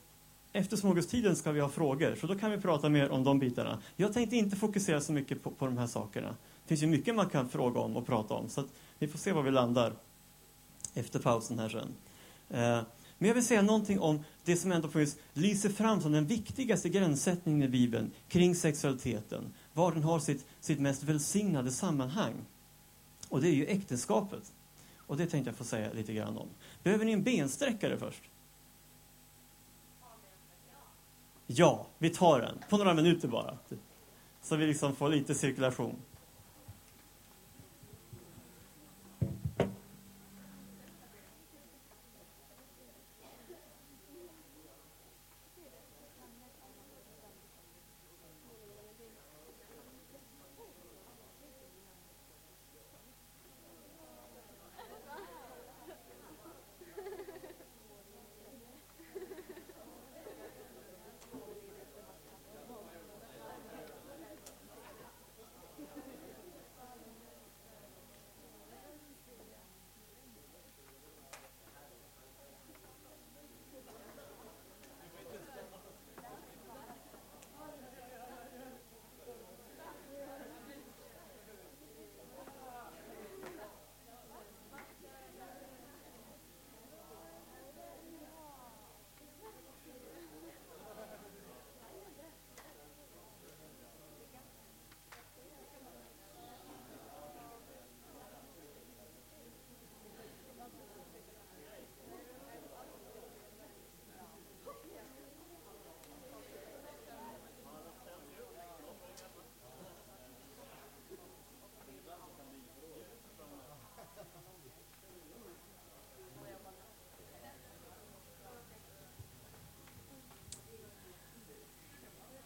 efter 0.56 0.76
smörgåstiden 0.76 1.36
ska 1.36 1.52
vi 1.52 1.60
ha 1.60 1.68
frågor, 1.68 2.16
så 2.20 2.26
då 2.26 2.34
kan 2.34 2.50
vi 2.50 2.58
prata 2.58 2.88
mer 2.88 3.10
om 3.10 3.24
de 3.24 3.38
bitarna. 3.38 3.78
Jag 3.96 4.12
tänkte 4.12 4.36
inte 4.36 4.56
fokusera 4.56 5.00
så 5.00 5.12
mycket 5.12 5.42
på, 5.42 5.50
på 5.50 5.66
de 5.66 5.78
här 5.78 5.86
sakerna. 5.86 6.28
Det 6.28 6.68
finns 6.68 6.82
ju 6.82 6.86
mycket 6.86 7.14
man 7.14 7.28
kan 7.28 7.48
fråga 7.48 7.80
om 7.80 7.96
och 7.96 8.06
prata 8.06 8.34
om, 8.34 8.48
så 8.48 8.64
vi 8.98 9.08
får 9.08 9.18
se 9.18 9.32
var 9.32 9.42
vi 9.42 9.50
landar 9.50 9.92
efter 10.94 11.18
pausen 11.18 11.58
här 11.58 11.68
sen. 11.68 11.94
Eh, 12.50 12.82
men 13.18 13.28
jag 13.28 13.34
vill 13.34 13.46
säga 13.46 13.62
någonting 13.62 14.00
om 14.00 14.24
det 14.44 14.56
som 14.56 14.72
ändå 14.72 14.88
lyser 15.32 15.68
fram 15.68 16.00
som 16.00 16.12
den 16.12 16.26
viktigaste 16.26 16.88
gränssättningen 16.88 17.62
i 17.62 17.68
Bibeln 17.68 18.10
kring 18.28 18.54
sexualiteten 18.54 19.54
var 19.72 19.92
den 19.92 20.02
har 20.02 20.18
sitt, 20.18 20.46
sitt 20.60 20.80
mest 20.80 21.02
välsignade 21.02 21.70
sammanhang. 21.70 22.34
Och 23.28 23.40
det 23.40 23.48
är 23.48 23.54
ju 23.54 23.66
äktenskapet. 23.66 24.52
Och 24.98 25.16
det 25.16 25.26
tänkte 25.26 25.50
jag 25.50 25.56
få 25.56 25.64
säga 25.64 25.92
lite 25.92 26.12
grann 26.14 26.38
om. 26.38 26.48
Behöver 26.82 27.04
ni 27.04 27.12
en 27.12 27.22
bensträckare 27.22 27.98
först? 27.98 28.22
Ja, 31.46 31.86
vi 31.98 32.10
tar 32.10 32.40
den. 32.40 32.58
På 32.70 32.76
några 32.76 32.94
minuter 32.94 33.28
bara. 33.28 33.58
Så 34.42 34.56
vi 34.56 34.66
liksom 34.66 34.96
får 34.96 35.08
lite 35.08 35.34
cirkulation. 35.34 35.96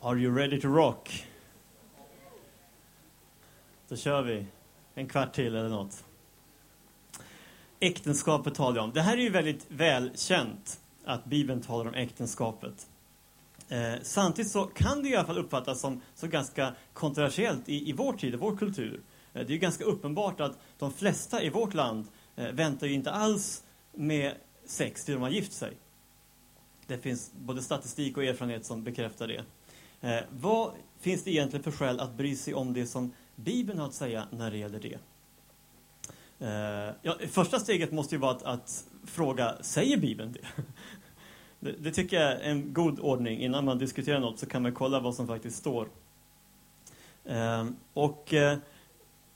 Are 0.02 0.18
you 0.18 0.36
ready 0.36 0.60
to 0.60 0.68
rock? 0.68 1.26
Då 3.88 3.96
kör 3.96 4.22
vi. 4.22 4.46
En 4.94 5.08
kvart 5.08 5.32
till 5.32 5.46
eller 5.56 5.68
något. 5.68 6.04
Äktenskapet 7.80 8.54
talar 8.54 8.76
jag 8.76 8.84
om. 8.84 8.92
Det 8.92 9.00
här 9.00 9.16
är 9.16 9.22
ju 9.22 9.30
väldigt 9.30 9.66
välkänt 9.68 10.80
att 11.04 11.24
Bibeln 11.24 11.62
talar 11.62 11.88
om 11.88 11.94
äktenskapet. 11.94 12.86
Eh, 13.68 13.94
samtidigt 14.02 14.50
så 14.50 14.64
kan 14.64 15.02
det 15.02 15.08
i 15.08 15.16
alla 15.16 15.26
fall 15.26 15.38
uppfattas 15.38 15.80
som, 15.80 16.00
som 16.14 16.30
ganska 16.30 16.74
kontroversiellt 16.92 17.68
i, 17.68 17.90
i 17.90 17.92
vår 17.92 18.12
tid, 18.12 18.34
i 18.34 18.36
vår 18.36 18.56
kultur. 18.56 19.00
Eh, 19.32 19.40
det 19.40 19.48
är 19.48 19.54
ju 19.54 19.58
ganska 19.58 19.84
uppenbart 19.84 20.40
att 20.40 20.58
de 20.78 20.92
flesta 20.92 21.42
i 21.42 21.48
vårt 21.48 21.74
land 21.74 22.06
eh, 22.36 22.52
väntar 22.52 22.86
ju 22.86 22.92
inte 22.92 23.10
alls 23.10 23.64
med 23.92 24.34
sex 24.66 25.04
till 25.04 25.14
de 25.14 25.22
har 25.22 25.30
gift 25.30 25.52
sig. 25.52 25.76
Det 26.86 26.98
finns 26.98 27.32
både 27.32 27.62
statistik 27.62 28.16
och 28.16 28.24
erfarenhet 28.24 28.66
som 28.66 28.84
bekräftar 28.84 29.28
det. 29.28 29.44
Eh, 30.00 30.20
vad 30.30 30.72
finns 31.00 31.24
det 31.24 31.30
egentligen 31.30 31.62
för 31.62 31.70
skäl 31.70 32.00
att 32.00 32.14
bry 32.14 32.36
sig 32.36 32.54
om 32.54 32.72
det 32.72 32.86
som 32.86 33.12
Bibeln 33.36 33.78
har 33.78 33.86
att 33.86 33.94
säga 33.94 34.28
när 34.30 34.50
det 34.50 34.56
gäller 34.56 34.80
det? 34.80 34.98
Eh, 36.46 36.94
ja, 37.02 37.16
första 37.28 37.58
steget 37.58 37.92
måste 37.92 38.14
ju 38.14 38.18
vara 38.18 38.30
att, 38.30 38.42
att 38.42 38.84
fråga, 39.04 39.56
säger 39.60 39.96
Bibeln 39.96 40.32
det? 40.32 40.62
det? 41.60 41.72
det? 41.78 41.90
tycker 41.90 42.20
jag 42.20 42.32
är 42.32 42.40
en 42.40 42.72
god 42.72 43.00
ordning. 43.00 43.40
Innan 43.40 43.64
man 43.64 43.78
diskuterar 43.78 44.20
något 44.20 44.38
så 44.38 44.46
kan 44.46 44.62
man 44.62 44.74
kolla 44.74 45.00
vad 45.00 45.14
som 45.14 45.26
faktiskt 45.26 45.56
står. 45.56 45.88
Eh, 47.24 47.66
och 47.92 48.34
eh, 48.34 48.58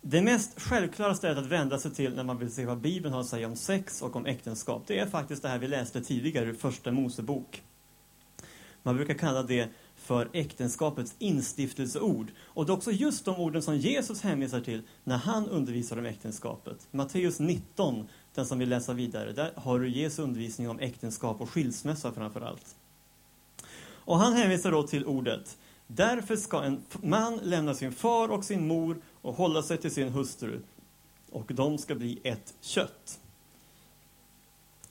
det 0.01 0.23
mest 0.23 0.61
självklara 0.61 1.15
stället 1.15 1.39
att 1.39 1.47
vända 1.47 1.79
sig 1.79 1.91
till 1.91 2.15
när 2.15 2.25
man 2.25 2.39
vill 2.39 2.53
se 2.53 2.67
vad 2.67 2.79
Bibeln 2.79 3.15
har 3.15 3.21
att 3.21 3.27
säga 3.27 3.47
om 3.47 3.57
sex 3.57 4.03
och 4.03 4.17
om 4.17 4.27
äktenskap, 4.27 4.83
det 4.87 4.99
är 4.99 5.07
faktiskt 5.07 5.43
det 5.43 5.49
här 5.49 5.59
vi 5.59 5.69
läste 5.69 6.01
tidigare 6.01 6.47
ur 6.47 6.55
Första 6.55 6.93
Mosebok. 6.93 7.63
Man 8.83 8.97
brukar 8.97 9.15
kalla 9.15 9.43
det 9.43 9.69
för 10.05 10.29
äktenskapets 10.33 11.15
instiftelseord. 11.19 12.27
Och 12.41 12.67
det 12.67 12.73
är 12.73 12.75
också 12.75 12.91
just 12.91 13.25
de 13.25 13.37
orden 13.37 13.63
som 13.63 13.77
Jesus 13.77 14.23
hänvisar 14.23 14.61
till 14.61 14.83
när 15.05 15.17
han 15.17 15.49
undervisar 15.49 15.99
om 15.99 16.07
äktenskapet. 16.07 16.87
Matteus 16.91 17.41
19, 17.41 18.09
den 18.35 18.47
som 18.47 18.59
vill 18.59 18.69
läsa 18.69 18.93
vidare, 18.93 19.33
där 19.33 19.53
har 19.57 19.79
du 19.81 19.89
Jesu 19.89 20.23
undervisning 20.23 20.69
om 20.69 20.79
äktenskap 20.79 21.41
och 21.41 21.51
skilsmässa 21.51 22.13
framför 22.13 22.41
allt. 22.41 22.77
Och 23.87 24.19
han 24.19 24.33
hänvisar 24.33 24.73
då 24.73 24.83
till 24.83 25.07
ordet 25.07 25.57
Därför 25.87 26.37
ska 26.37 26.63
en 26.63 26.83
man 27.03 27.37
lämna 27.43 27.75
sin 27.75 27.93
far 27.93 28.29
och 28.29 28.45
sin 28.45 28.67
mor 28.67 28.97
och 29.23 29.35
hålla 29.35 29.63
sig 29.63 29.79
till 29.79 29.91
sin 29.91 30.09
hustru, 30.09 30.61
och 31.31 31.55
de 31.55 31.79
ska 31.79 31.95
bli 31.95 32.21
ett 32.25 32.55
kött. 32.61 33.21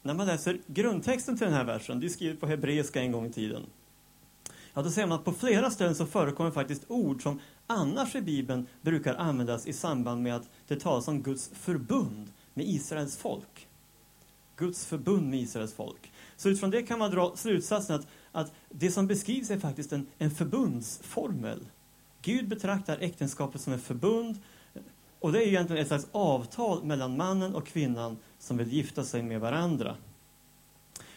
När 0.02 0.13
man 0.13 0.28
läser 0.28 0.60
grundtexten 0.67 1.38
till 1.38 1.45
den 1.45 1.56
här 1.56 1.63
versen, 1.63 1.99
det 1.99 2.08
är 2.08 2.10
skrivet 2.10 2.39
på 2.39 2.47
hebreiska 2.47 3.02
en 3.02 3.12
gång 3.12 3.26
i 3.26 3.32
tiden, 3.32 3.65
ja, 4.73 4.81
då 4.81 4.91
ser 4.91 5.07
man 5.07 5.19
att 5.19 5.25
på 5.25 5.33
flera 5.33 5.71
ställen 5.71 5.95
så 5.95 6.05
förekommer 6.05 6.51
faktiskt 6.51 6.83
ord 6.88 7.23
som 7.23 7.39
annars 7.67 8.15
i 8.15 8.21
Bibeln 8.21 8.67
brukar 8.81 9.15
användas 9.15 9.67
i 9.67 9.73
samband 9.73 10.23
med 10.23 10.36
att 10.36 10.49
det 10.67 10.79
talas 10.79 11.07
om 11.07 11.21
Guds 11.23 11.51
förbund 11.53 12.31
med 12.53 12.67
Israels 12.67 13.17
folk. 13.17 13.67
Guds 14.55 14.86
förbund 14.86 15.29
med 15.29 15.39
Israels 15.39 15.73
folk. 15.73 16.12
Så 16.38 16.49
utifrån 16.49 16.71
det 16.71 16.83
kan 16.83 16.99
man 16.99 17.12
dra 17.12 17.36
slutsatsen 17.36 17.95
att, 17.95 18.07
att 18.31 18.53
det 18.69 18.91
som 18.91 19.07
beskrivs 19.07 19.49
är 19.49 19.59
faktiskt 19.59 19.93
en, 19.93 20.07
en 20.17 20.31
förbundsformel. 20.31 21.59
Gud 22.21 22.47
betraktar 22.47 22.97
äktenskapet 23.01 23.62
som 23.62 23.73
ett 23.73 23.83
förbund 23.83 24.39
och 25.19 25.31
det 25.31 25.43
är 25.43 25.47
egentligen 25.47 25.81
ett 25.81 25.88
slags 25.88 26.07
avtal 26.12 26.83
mellan 26.83 27.17
mannen 27.17 27.55
och 27.55 27.67
kvinnan 27.67 28.17
som 28.39 28.57
vill 28.57 28.73
gifta 28.73 29.03
sig 29.03 29.23
med 29.23 29.39
varandra. 29.39 29.95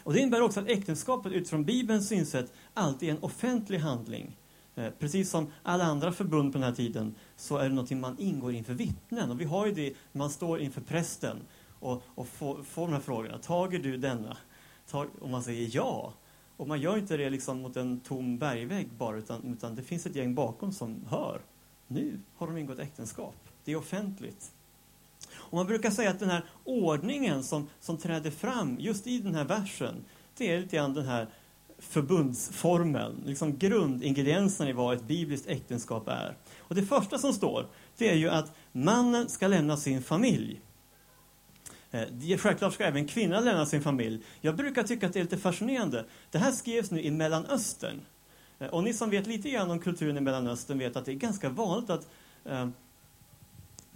Och 0.06 0.12
Det 0.12 0.20
innebär 0.20 0.42
också 0.42 0.60
att 0.60 0.68
äktenskapet 0.68 1.32
utifrån 1.32 1.64
Bibelns 1.64 2.08
synsätt 2.08 2.52
alltid 2.74 3.08
är 3.08 3.12
en 3.12 3.22
offentlig 3.22 3.78
handling. 3.78 4.36
Eh, 4.74 4.90
precis 4.98 5.30
som 5.30 5.52
alla 5.62 5.84
andra 5.84 6.12
förbund 6.12 6.52
på 6.52 6.58
den 6.58 6.68
här 6.68 6.74
tiden 6.74 7.14
så 7.36 7.56
är 7.56 7.62
det 7.62 7.74
någonting 7.74 8.00
man 8.00 8.18
ingår 8.18 8.52
inför 8.52 8.74
vittnen. 8.74 9.30
Och 9.30 9.40
vi 9.40 9.44
har 9.44 9.66
ju 9.66 9.72
det, 9.72 9.94
man 10.12 10.30
står 10.30 10.60
inför 10.60 10.80
prästen 10.80 11.36
och, 11.80 12.02
och 12.14 12.28
får, 12.28 12.62
får 12.62 12.82
de 12.86 12.92
här 12.92 13.00
frågorna. 13.00 13.38
Tager 13.38 13.78
du 13.78 13.96
denna? 13.96 14.36
Tag, 14.90 15.08
och 15.20 15.30
man 15.30 15.42
säger 15.42 15.70
ja. 15.72 16.12
Och 16.56 16.68
man 16.68 16.80
gör 16.80 16.98
inte 16.98 17.16
det 17.16 17.30
liksom 17.30 17.60
mot 17.60 17.76
en 17.76 18.00
tom 18.00 18.38
bergvägg 18.38 18.88
bara, 18.98 19.16
utan, 19.16 19.52
utan 19.52 19.74
det 19.74 19.82
finns 19.82 20.06
ett 20.06 20.16
gäng 20.16 20.34
bakom 20.34 20.72
som 20.72 21.04
hör. 21.08 21.40
Nu 21.86 22.20
har 22.36 22.46
de 22.46 22.56
ingått 22.56 22.78
äktenskap. 22.78 23.36
Det 23.64 23.72
är 23.72 23.76
offentligt. 23.76 24.52
Och 25.50 25.56
man 25.56 25.66
brukar 25.66 25.90
säga 25.90 26.10
att 26.10 26.20
den 26.20 26.30
här 26.30 26.44
ordningen 26.64 27.42
som, 27.42 27.68
som 27.80 27.98
träder 27.98 28.30
fram 28.30 28.76
just 28.80 29.06
i 29.06 29.18
den 29.18 29.34
här 29.34 29.44
versen, 29.44 30.04
det 30.36 30.52
är 30.52 30.60
lite 30.60 30.76
grann 30.76 30.94
den 30.94 31.06
här 31.06 31.28
förbundsformeln, 31.78 33.22
liksom 33.26 33.58
grundingredienserna 33.58 34.70
i 34.70 34.72
vad 34.72 34.96
ett 34.96 35.02
bibliskt 35.02 35.46
äktenskap 35.46 36.08
är. 36.08 36.36
Och 36.58 36.74
det 36.74 36.82
första 36.82 37.18
som 37.18 37.32
står, 37.32 37.66
det 37.96 38.08
är 38.08 38.14
ju 38.14 38.28
att 38.28 38.56
mannen 38.72 39.28
ska 39.28 39.46
lämna 39.46 39.76
sin 39.76 40.02
familj. 40.02 40.60
Eh, 41.90 42.38
självklart 42.38 42.74
ska 42.74 42.84
även 42.84 43.08
kvinnan 43.08 43.44
lämna 43.44 43.66
sin 43.66 43.82
familj. 43.82 44.22
Jag 44.40 44.56
brukar 44.56 44.82
tycka 44.82 45.06
att 45.06 45.12
det 45.12 45.18
är 45.18 45.24
lite 45.24 45.38
fascinerande. 45.38 46.04
Det 46.30 46.38
här 46.38 46.52
skrevs 46.52 46.90
nu 46.90 47.02
i 47.02 47.10
Mellanöstern. 47.10 48.00
Eh, 48.58 48.68
och 48.68 48.84
ni 48.84 48.94
som 48.94 49.10
vet 49.10 49.26
lite 49.26 49.50
grann 49.50 49.70
om 49.70 49.78
kulturen 49.78 50.16
i 50.16 50.20
Mellanöstern 50.20 50.78
vet 50.78 50.96
att 50.96 51.04
det 51.04 51.12
är 51.12 51.16
ganska 51.16 51.48
vanligt 51.48 51.90
att 51.90 52.08
eh, 52.44 52.68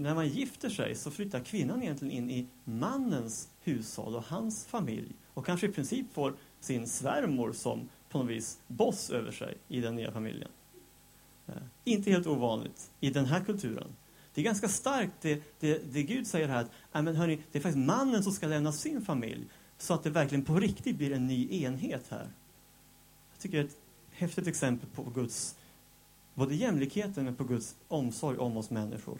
när 0.02 0.14
man 0.14 0.28
gifter 0.28 0.70
sig 0.70 0.94
så 0.94 1.10
flyttar 1.10 1.40
kvinnan 1.40 1.82
egentligen 1.82 2.14
in 2.14 2.30
i 2.30 2.46
mannens 2.64 3.48
hushåll 3.60 4.16
och 4.16 4.24
hans 4.24 4.66
familj. 4.66 5.14
Och 5.34 5.46
kanske 5.46 5.66
i 5.66 5.72
princip 5.72 6.12
får 6.12 6.34
sin 6.60 6.86
svärmor 6.86 7.52
som 7.52 7.88
på 8.08 8.18
något 8.18 8.30
vis 8.30 8.58
boss 8.66 9.10
över 9.10 9.32
sig 9.32 9.56
i 9.68 9.80
den 9.80 9.96
nya 9.96 10.12
familjen. 10.12 10.50
Eh, 11.46 11.54
inte 11.84 12.10
helt 12.10 12.26
ovanligt 12.26 12.90
i 13.00 13.10
den 13.10 13.24
här 13.24 13.40
kulturen. 13.40 13.96
Det 14.34 14.40
är 14.40 14.44
ganska 14.44 14.68
starkt 14.68 15.12
det, 15.20 15.42
det, 15.60 15.92
det 15.92 16.02
Gud 16.02 16.26
säger 16.26 16.48
här, 16.48 16.66
att 16.92 17.04
men 17.04 17.16
hörni, 17.16 17.42
det 17.52 17.58
är 17.58 17.62
faktiskt 17.62 17.86
mannen 17.86 18.22
som 18.22 18.32
ska 18.32 18.46
lämna 18.46 18.72
sin 18.72 19.02
familj, 19.02 19.44
så 19.78 19.94
att 19.94 20.02
det 20.02 20.10
verkligen 20.10 20.44
på 20.44 20.54
riktigt 20.54 20.96
blir 20.96 21.12
en 21.12 21.26
ny 21.26 21.62
enhet 21.64 22.04
här. 22.08 22.28
Jag 23.32 23.40
tycker 23.40 23.56
det 23.56 23.62
är 23.62 23.66
ett 23.66 23.76
häftigt 24.10 24.46
exempel 24.46 24.88
på 24.94 25.02
Guds, 25.02 25.56
både 26.34 26.54
jämlikheten 26.54 27.24
men 27.24 27.36
på 27.36 27.44
Guds 27.44 27.76
omsorg 27.88 28.38
om 28.38 28.56
oss 28.56 28.70
människor. 28.70 29.18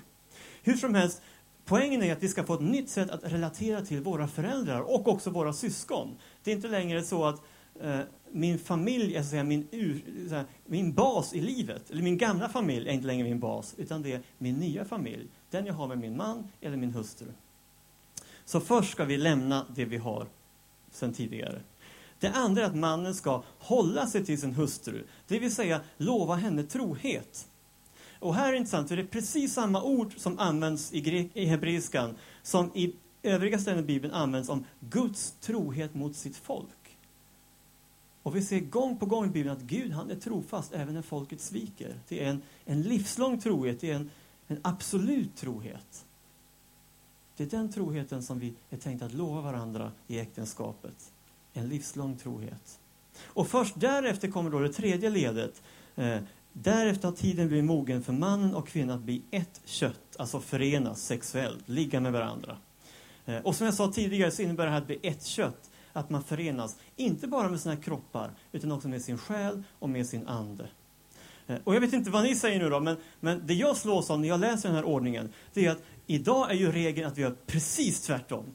Hur 0.62 0.76
som 0.76 0.94
helst, 0.94 1.22
poängen 1.64 2.03
är 2.03 2.12
att 2.12 2.22
vi 2.22 2.29
ska 2.29 2.44
få 2.44 2.55
ett 2.55 2.61
nytt 2.61 2.90
sätt 2.90 3.11
att 3.11 3.33
relatera 3.33 3.81
till 3.81 4.00
våra 4.00 4.29
föräldrar 4.29 4.81
och 4.81 5.09
också 5.09 5.31
våra 5.31 5.53
syskon. 5.53 6.16
Det 6.42 6.50
är 6.50 6.57
inte 6.57 6.68
längre 6.68 7.03
så 7.03 7.24
att 7.24 7.42
eh, 7.81 8.00
min 8.31 8.59
familj 8.59 9.16
är 9.16 9.22
så 9.22 9.29
säga, 9.29 9.44
min, 9.44 9.68
ur, 9.70 10.03
så 10.29 10.35
här, 10.35 10.44
min 10.66 10.92
bas 10.92 11.35
i 11.35 11.40
livet. 11.40 11.90
Eller 11.90 12.03
min 12.03 12.18
gamla 12.18 12.48
familj 12.48 12.88
är 12.88 12.92
inte 12.92 13.07
längre 13.07 13.24
min 13.24 13.40
bas, 13.40 13.74
utan 13.79 14.03
det 14.03 14.12
är 14.12 14.22
min 14.38 14.55
nya 14.55 14.85
familj. 14.85 15.29
Den 15.50 15.66
jag 15.66 15.74
har 15.74 15.88
med 15.88 15.98
min 15.98 16.16
man 16.16 16.48
eller 16.61 16.76
min 16.76 16.94
hustru. 16.94 17.26
Så 18.44 18.61
först 18.61 18.92
ska 18.92 19.05
vi 19.05 19.16
lämna 19.16 19.66
det 19.74 19.85
vi 19.85 19.96
har 19.96 20.26
sedan 20.90 21.12
tidigare. 21.12 21.61
Det 22.18 22.29
andra 22.29 22.62
är 22.62 22.66
att 22.66 22.76
mannen 22.76 23.14
ska 23.14 23.42
hålla 23.59 24.07
sig 24.07 24.24
till 24.24 24.40
sin 24.40 24.55
hustru, 24.55 25.07
det 25.29 25.38
vill 25.38 25.55
säga 25.55 25.81
lova 25.96 26.35
henne 26.35 26.62
trohet. 26.62 27.48
Och 28.20 28.35
här 28.35 28.48
är 28.48 28.52
det 28.52 28.59
intressant, 28.59 28.88
för 28.88 28.96
det 28.96 29.02
är 29.02 29.06
precis 29.06 29.54
samma 29.54 29.83
ord 29.83 30.12
som 30.16 30.38
används 30.38 30.92
i, 30.92 31.30
i 31.35 31.46
hebreiskan 31.46 32.14
som 32.42 32.70
i 32.74 32.94
övriga 33.22 33.59
ställen 33.59 33.85
i 33.85 33.87
Bibeln 33.87 34.14
används 34.14 34.48
om 34.48 34.64
Guds 34.80 35.35
trohet 35.40 35.94
mot 35.94 36.16
sitt 36.16 36.37
folk. 36.37 36.98
Och 38.22 38.37
vi 38.37 38.42
ser 38.42 38.61
gång 38.61 38.96
på 38.96 39.06
gång 39.06 39.26
i 39.26 39.28
Bibeln 39.28 39.56
att 39.56 39.62
Gud 39.62 39.92
han 39.92 40.11
är 40.11 40.14
trofast 40.14 40.72
även 40.72 40.94
när 40.94 41.02
folket 41.02 41.40
sviker. 41.40 41.94
Det 42.09 42.24
är 42.24 42.30
en, 42.30 42.42
en 42.64 42.83
livslång 42.83 43.40
trohet, 43.40 43.80
det 43.80 43.90
är 43.90 43.94
en, 43.94 44.11
en 44.46 44.61
absolut 44.62 45.37
trohet. 45.37 46.04
Det 47.37 47.44
är 47.44 47.48
den 47.48 47.72
troheten 47.72 48.22
som 48.22 48.38
vi 48.38 48.54
är 48.70 48.76
tänkta 48.76 49.06
att 49.06 49.14
lova 49.14 49.40
varandra 49.40 49.92
i 50.06 50.18
äktenskapet. 50.18 51.12
En 51.52 51.68
livslång 51.68 52.16
trohet. 52.16 52.80
Och 53.22 53.48
först 53.48 53.80
därefter 53.80 54.30
kommer 54.30 54.50
då 54.50 54.59
det 54.59 54.72
tredje 54.72 55.11
ledet. 55.11 55.62
Eh, 55.96 56.18
därefter 56.62 57.09
har 57.09 57.16
tiden 57.16 57.49
blivit 57.49 57.64
mogen 57.64 58.03
för 58.03 58.12
mannen 58.12 58.55
och 58.55 58.68
kvinnan 58.68 58.99
att 58.99 59.05
bli 59.05 59.23
ett 59.31 59.61
kött, 59.64 60.16
alltså 60.16 60.40
förenas 60.40 61.03
sexuellt, 61.03 61.68
ligga 61.68 62.01
med 62.01 62.12
varandra. 62.12 62.57
Eh, 63.27 63.37
och 63.37 63.57
som 63.57 63.64
jag 63.64 63.75
sa 63.75 63.92
tidigare 63.92 64.31
så 64.31 64.42
innebär 64.42 64.64
det 64.64 64.70
här 64.70 64.79
att 64.79 64.87
bli 64.87 64.99
ett 65.03 65.25
kött 65.25 65.70
att 65.92 66.11
man 66.11 66.23
förenas, 66.23 66.77
inte 66.96 67.27
bara 67.27 67.49
med 67.49 67.61
sina 67.61 67.77
kroppar, 67.77 68.31
utan 68.53 68.73
också 68.73 68.88
med 68.88 69.03
sin 69.03 69.18
själ 69.18 69.62
och 69.79 69.88
med 69.88 70.07
sin 70.07 70.29
ande. 70.29 70.68
Eh, 71.46 71.57
och 71.64 71.75
jag 71.75 71.81
vet 71.81 71.92
inte 71.92 72.11
vad 72.11 72.23
ni 72.23 72.35
säger 72.35 72.59
nu 72.59 72.70
då, 72.70 72.81
men, 72.81 72.96
men 73.20 73.46
det 73.46 73.55
jag 73.55 73.77
slås 73.77 74.11
av 74.11 74.20
när 74.20 74.29
jag 74.29 74.40
läser 74.40 74.68
den 74.68 74.77
här 74.77 74.85
ordningen, 74.85 75.33
det 75.53 75.66
är 75.66 75.70
att 75.70 75.83
idag 76.07 76.51
är 76.51 76.55
ju 76.55 76.73
regeln 76.73 77.07
att 77.07 77.18
vi 77.18 77.23
gör 77.23 77.37
precis 77.46 78.01
tvärtom. 78.01 78.55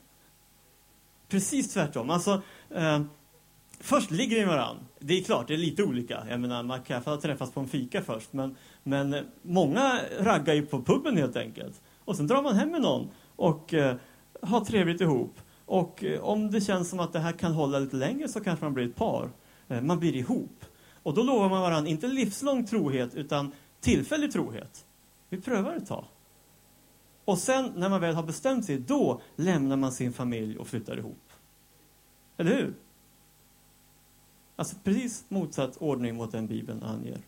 Precis 1.27 1.73
tvärtom. 1.73 2.09
Alltså, 2.09 2.41
eh, 2.69 3.01
först 3.79 4.11
ligger 4.11 4.35
vi 4.35 4.45
med 4.45 4.55
varandra. 4.55 4.83
Det 4.99 5.19
är 5.19 5.23
klart, 5.23 5.47
det 5.47 5.53
är 5.53 5.57
lite 5.57 5.83
olika. 5.83 6.23
Jag 6.29 6.39
menar, 6.39 6.63
man 6.63 6.83
kan 6.83 7.03
ha 7.03 7.21
träffats 7.21 7.51
på 7.51 7.59
en 7.59 7.67
fika 7.67 8.01
först, 8.01 8.33
men, 8.33 8.55
men 8.83 9.13
eh, 9.13 9.21
många 9.41 9.99
raggar 10.19 10.53
ju 10.53 10.65
på 10.65 10.81
puben 10.81 11.17
helt 11.17 11.35
enkelt. 11.35 11.81
Och 12.05 12.15
sen 12.15 12.27
drar 12.27 12.41
man 12.41 12.55
hem 12.55 12.69
med 12.71 12.81
någon 12.81 13.09
och 13.35 13.73
eh, 13.73 13.95
har 14.41 14.65
trevligt 14.65 15.01
ihop. 15.01 15.39
Och 15.65 16.03
eh, 16.03 16.19
om 16.19 16.51
det 16.51 16.61
känns 16.61 16.89
som 16.89 16.99
att 16.99 17.13
det 17.13 17.19
här 17.19 17.31
kan 17.31 17.51
hålla 17.51 17.79
lite 17.79 17.95
längre 17.95 18.27
så 18.27 18.39
kanske 18.39 18.65
man 18.65 18.73
blir 18.73 18.85
ett 18.89 18.95
par. 18.95 19.29
Eh, 19.67 19.81
man 19.81 19.99
blir 19.99 20.15
ihop. 20.15 20.65
Och 21.03 21.13
då 21.13 21.23
lovar 21.23 21.49
man 21.49 21.61
varandra 21.61 21.89
inte 21.89 22.07
livslång 22.07 22.65
trohet 22.65 23.15
utan 23.15 23.51
tillfällig 23.79 24.31
trohet. 24.31 24.85
Vi 25.29 25.41
prövar 25.41 25.75
ett 25.75 25.87
tag. 25.87 26.05
Och 27.25 27.37
sen 27.37 27.71
när 27.75 27.89
man 27.89 28.01
väl 28.01 28.15
har 28.15 28.23
bestämt 28.23 28.65
sig, 28.65 28.77
då 28.77 29.21
lämnar 29.35 29.75
man 29.75 29.91
sin 29.91 30.13
familj 30.13 30.57
och 30.57 30.67
flyttar 30.67 30.97
ihop. 30.97 31.31
Eller 32.37 32.55
hur? 32.55 32.73
Alltså 34.55 34.75
precis 34.83 35.23
motsatt 35.27 35.77
ordning 35.77 36.15
mot 36.15 36.31
den 36.31 36.47
Bibeln 36.47 36.83
anger. 36.83 37.19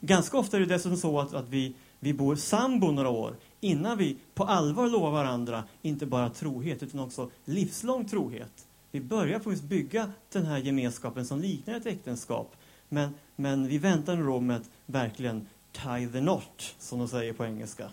Ganska 0.00 0.38
ofta 0.38 0.56
är 0.56 0.60
det 0.60 0.66
dessutom 0.66 0.98
så 0.98 1.20
att, 1.20 1.34
att 1.34 1.48
vi, 1.48 1.74
vi 1.98 2.14
bor 2.14 2.36
sambo 2.36 2.90
några 2.90 3.08
år 3.08 3.36
innan 3.60 3.98
vi 3.98 4.16
på 4.34 4.44
allvar 4.44 4.88
lovar 4.88 5.10
varandra 5.10 5.64
inte 5.82 6.06
bara 6.06 6.30
trohet 6.30 6.82
utan 6.82 7.00
också 7.00 7.30
livslång 7.44 8.04
trohet. 8.04 8.66
Vi 8.90 9.00
börjar 9.00 9.40
faktiskt 9.40 9.64
bygga 9.64 10.12
den 10.32 10.46
här 10.46 10.58
gemenskapen 10.58 11.26
som 11.26 11.40
liknar 11.40 11.74
ett 11.74 11.86
äktenskap. 11.86 12.56
Men, 12.88 13.14
men 13.36 13.66
vi 13.66 13.78
väntar 13.78 14.16
nog 14.16 14.42
med 14.42 14.56
att 14.56 14.70
verkligen 14.86 15.46
tie 15.72 16.08
the 16.12 16.20
knot, 16.20 16.74
som 16.78 16.98
de 16.98 17.08
säger 17.08 17.32
på 17.32 17.44
engelska. 17.44 17.90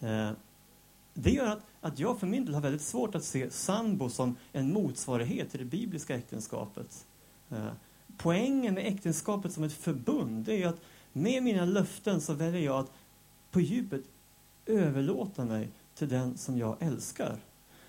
Eh, 0.00 0.30
det 1.14 1.30
gör 1.30 1.46
att, 1.46 1.66
att 1.80 1.98
jag 1.98 2.20
för 2.20 2.26
min 2.26 2.44
del 2.44 2.54
har 2.54 2.60
väldigt 2.60 2.82
svårt 2.82 3.14
att 3.14 3.24
se 3.24 3.50
sambo 3.50 4.08
som 4.08 4.36
en 4.52 4.72
motsvarighet 4.72 5.50
till 5.50 5.58
det 5.58 5.64
bibliska 5.64 6.16
äktenskapet. 6.16 7.06
Eh, 7.50 7.72
poängen 8.16 8.74
med 8.74 8.86
äktenskapet 8.86 9.52
som 9.52 9.64
ett 9.64 9.72
förbund, 9.72 10.44
det 10.44 10.62
är 10.62 10.68
att 10.68 10.80
med 11.12 11.42
mina 11.42 11.64
löften 11.64 12.20
så 12.20 12.34
väljer 12.34 12.60
jag 12.60 12.78
att 12.78 12.92
på 13.50 13.60
djupet 13.60 14.02
överlåta 14.66 15.44
mig 15.44 15.68
till 15.94 16.08
den 16.08 16.38
som 16.38 16.58
jag 16.58 16.76
älskar. 16.80 17.36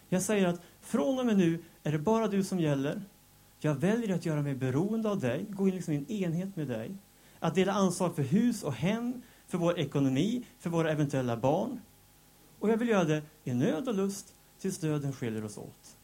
Jag 0.10 0.22
säger 0.22 0.48
att 0.48 0.62
från 0.82 1.20
och 1.20 1.26
med 1.26 1.38
nu 1.38 1.64
är 1.84 1.92
det 1.92 2.00
bara 2.00 2.28
du 2.28 2.44
som 2.44 2.60
gäller. 2.60 3.02
Jag 3.60 3.76
väljer 3.76 4.16
att 4.16 4.26
göra 4.26 4.42
mig 4.42 4.56
beroende 4.56 5.10
av 5.10 5.20
dig, 5.20 5.46
gå 5.50 5.68
in 5.68 5.76
liksom 5.76 5.94
i 5.94 5.98
en 5.98 6.12
enhet 6.12 6.56
med 6.56 6.68
dig. 6.68 6.92
Att 7.40 7.56
dela 7.56 7.74
ansvar 7.74 8.10
för 8.10 8.24
hus 8.24 8.64
och 8.64 8.74
hem, 8.74 9.22
för 9.48 9.58
vår 9.58 9.80
ekonomi, 9.80 10.46
för 10.60 10.70
våra 10.70 10.92
eventuella 10.92 11.38
barn. 11.38 11.80
Och 12.62 12.70
jag 12.70 12.78
vill 12.78 12.90
göra 12.90 13.04
det 13.04 13.22
i 13.44 13.54
nöd 13.54 13.88
och 13.88 13.96
lust 13.96 14.34
tills 14.60 14.78
döden 14.78 15.14
skiljer 15.14 15.46
oss 15.46 15.58
åt. 15.58 15.98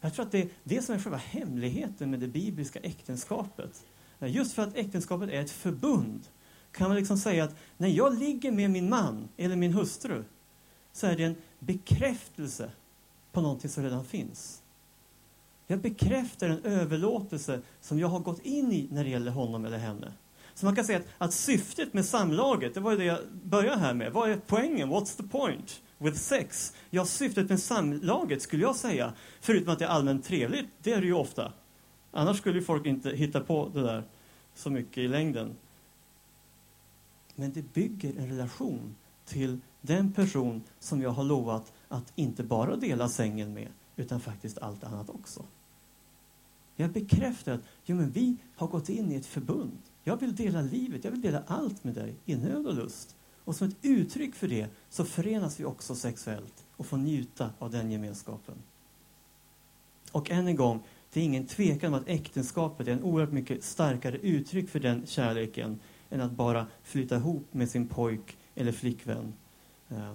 Jag 0.00 0.14
tror 0.14 0.24
att 0.24 0.32
det 0.32 0.42
är 0.42 0.48
det 0.64 0.82
som 0.82 0.94
är 0.94 0.98
själva 0.98 1.16
hemligheten 1.16 2.10
med 2.10 2.20
det 2.20 2.28
bibliska 2.28 2.80
äktenskapet. 2.80 3.84
Just 4.20 4.52
för 4.52 4.62
att 4.62 4.76
äktenskapet 4.76 5.30
är 5.30 5.40
ett 5.40 5.50
förbund 5.50 6.20
kan 6.72 6.88
man 6.88 6.96
liksom 6.96 7.18
säga 7.18 7.44
att 7.44 7.56
när 7.76 7.88
jag 7.88 8.18
ligger 8.18 8.52
med 8.52 8.70
min 8.70 8.88
man 8.88 9.28
eller 9.36 9.56
min 9.56 9.72
hustru 9.72 10.24
så 10.92 11.06
är 11.06 11.16
det 11.16 11.24
en 11.24 11.36
bekräftelse 11.58 12.70
på 13.32 13.40
någonting 13.40 13.70
som 13.70 13.82
redan 13.82 14.04
finns. 14.04 14.62
Jag 15.66 15.80
bekräftar 15.80 16.48
en 16.48 16.64
överlåtelse 16.64 17.60
som 17.80 17.98
jag 17.98 18.08
har 18.08 18.20
gått 18.20 18.40
in 18.40 18.72
i 18.72 18.88
när 18.90 19.04
det 19.04 19.10
gäller 19.10 19.30
honom 19.30 19.64
eller 19.64 19.78
henne. 19.78 20.12
Så 20.58 20.66
man 20.66 20.76
kan 20.76 20.84
säga 20.84 20.98
att, 20.98 21.06
att 21.18 21.32
syftet 21.32 21.94
med 21.94 22.04
samlaget, 22.04 22.74
det 22.74 22.80
var 22.80 22.90
ju 22.90 22.96
det 22.96 23.04
jag 23.04 23.18
började 23.44 23.78
här 23.78 23.94
med. 23.94 24.12
Vad 24.12 24.30
är 24.30 24.40
poängen? 24.46 24.90
What's 24.90 25.16
the 25.16 25.22
point 25.22 25.82
with 25.98 26.18
sex? 26.18 26.74
Ja, 26.90 27.04
syftet 27.04 27.48
med 27.48 27.60
samlaget 27.60 28.42
skulle 28.42 28.62
jag 28.62 28.76
säga, 28.76 29.12
förutom 29.40 29.72
att 29.72 29.78
det 29.78 29.84
är 29.84 29.88
allmänt 29.88 30.24
trevligt, 30.24 30.66
det 30.82 30.92
är 30.92 31.00
det 31.00 31.06
ju 31.06 31.12
ofta. 31.12 31.52
Annars 32.10 32.38
skulle 32.38 32.58
ju 32.58 32.64
folk 32.64 32.86
inte 32.86 33.10
hitta 33.10 33.40
på 33.40 33.70
det 33.74 33.82
där 33.82 34.04
så 34.54 34.70
mycket 34.70 34.98
i 34.98 35.08
längden. 35.08 35.56
Men 37.34 37.52
det 37.52 37.74
bygger 37.74 38.18
en 38.18 38.28
relation 38.28 38.96
till 39.24 39.60
den 39.80 40.12
person 40.12 40.62
som 40.78 41.02
jag 41.02 41.10
har 41.10 41.24
lovat 41.24 41.72
att 41.88 42.12
inte 42.14 42.42
bara 42.42 42.76
dela 42.76 43.08
sängen 43.08 43.54
med, 43.54 43.68
utan 43.96 44.20
faktiskt 44.20 44.58
allt 44.58 44.84
annat 44.84 45.10
också. 45.10 45.44
Jag 46.76 46.90
bekräftar 46.90 47.52
att 47.52 47.60
jo, 47.84 47.96
men 47.96 48.10
vi 48.10 48.36
har 48.56 48.66
gått 48.66 48.88
in 48.88 49.12
i 49.12 49.14
ett 49.14 49.26
förbund. 49.26 49.78
Jag 50.08 50.20
vill 50.20 50.34
dela 50.34 50.62
livet, 50.62 51.04
jag 51.04 51.10
vill 51.10 51.20
dela 51.20 51.42
allt 51.46 51.84
med 51.84 51.94
dig 51.94 52.14
i 52.24 52.36
nöd 52.36 52.66
och 52.66 52.74
lust. 52.74 53.16
Och 53.44 53.56
som 53.56 53.68
ett 53.68 53.76
uttryck 53.82 54.34
för 54.34 54.48
det 54.48 54.68
så 54.90 55.04
förenas 55.04 55.60
vi 55.60 55.64
också 55.64 55.94
sexuellt 55.94 56.66
och 56.76 56.86
får 56.86 56.96
njuta 56.96 57.50
av 57.58 57.70
den 57.70 57.90
gemenskapen. 57.90 58.54
Och 60.12 60.30
än 60.30 60.48
en 60.48 60.56
gång, 60.56 60.82
det 61.12 61.20
är 61.20 61.24
ingen 61.24 61.46
tvekan 61.46 61.94
om 61.94 62.00
att 62.00 62.08
äktenskapet 62.08 62.88
är 62.88 62.92
en 62.92 63.02
oerhört 63.02 63.32
mycket 63.32 63.64
starkare 63.64 64.18
uttryck 64.18 64.68
för 64.68 64.80
den 64.80 65.06
kärleken 65.06 65.80
än 66.10 66.20
att 66.20 66.32
bara 66.32 66.66
flytta 66.82 67.16
ihop 67.16 67.54
med 67.54 67.70
sin 67.70 67.88
pojk 67.88 68.36
eller 68.54 68.72
flickvän. 68.72 69.32
Eh, 69.88 70.14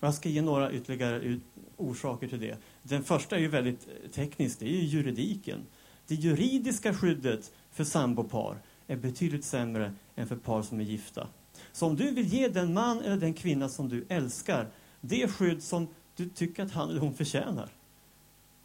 jag 0.00 0.14
ska 0.14 0.28
ge 0.28 0.42
några 0.42 0.72
ytterligare 0.72 1.40
orsaker 1.76 2.28
till 2.28 2.40
det. 2.40 2.58
Den 2.82 3.04
första 3.04 3.36
är 3.36 3.40
ju 3.40 3.48
väldigt 3.48 4.12
teknisk, 4.12 4.58
det 4.58 4.66
är 4.66 4.70
ju 4.70 4.84
juridiken. 4.84 5.66
Det 6.06 6.14
juridiska 6.14 6.94
skyddet 6.94 7.52
för 7.72 7.84
sambopar 7.84 8.56
är 8.86 8.96
betydligt 8.96 9.44
sämre 9.44 9.92
än 10.16 10.26
för 10.26 10.36
par 10.36 10.62
som 10.62 10.80
är 10.80 10.84
gifta. 10.84 11.28
Så 11.72 11.86
om 11.86 11.96
du 11.96 12.10
vill 12.10 12.26
ge 12.26 12.48
den 12.48 12.74
man 12.74 13.00
eller 13.00 13.16
den 13.16 13.34
kvinna 13.34 13.68
som 13.68 13.88
du 13.88 14.06
älskar 14.08 14.68
det 15.00 15.28
skydd 15.28 15.62
som 15.62 15.88
du 16.16 16.28
tycker 16.28 16.62
att 16.62 16.72
han 16.72 16.90
eller 16.90 17.00
hon 17.00 17.14
förtjänar, 17.14 17.68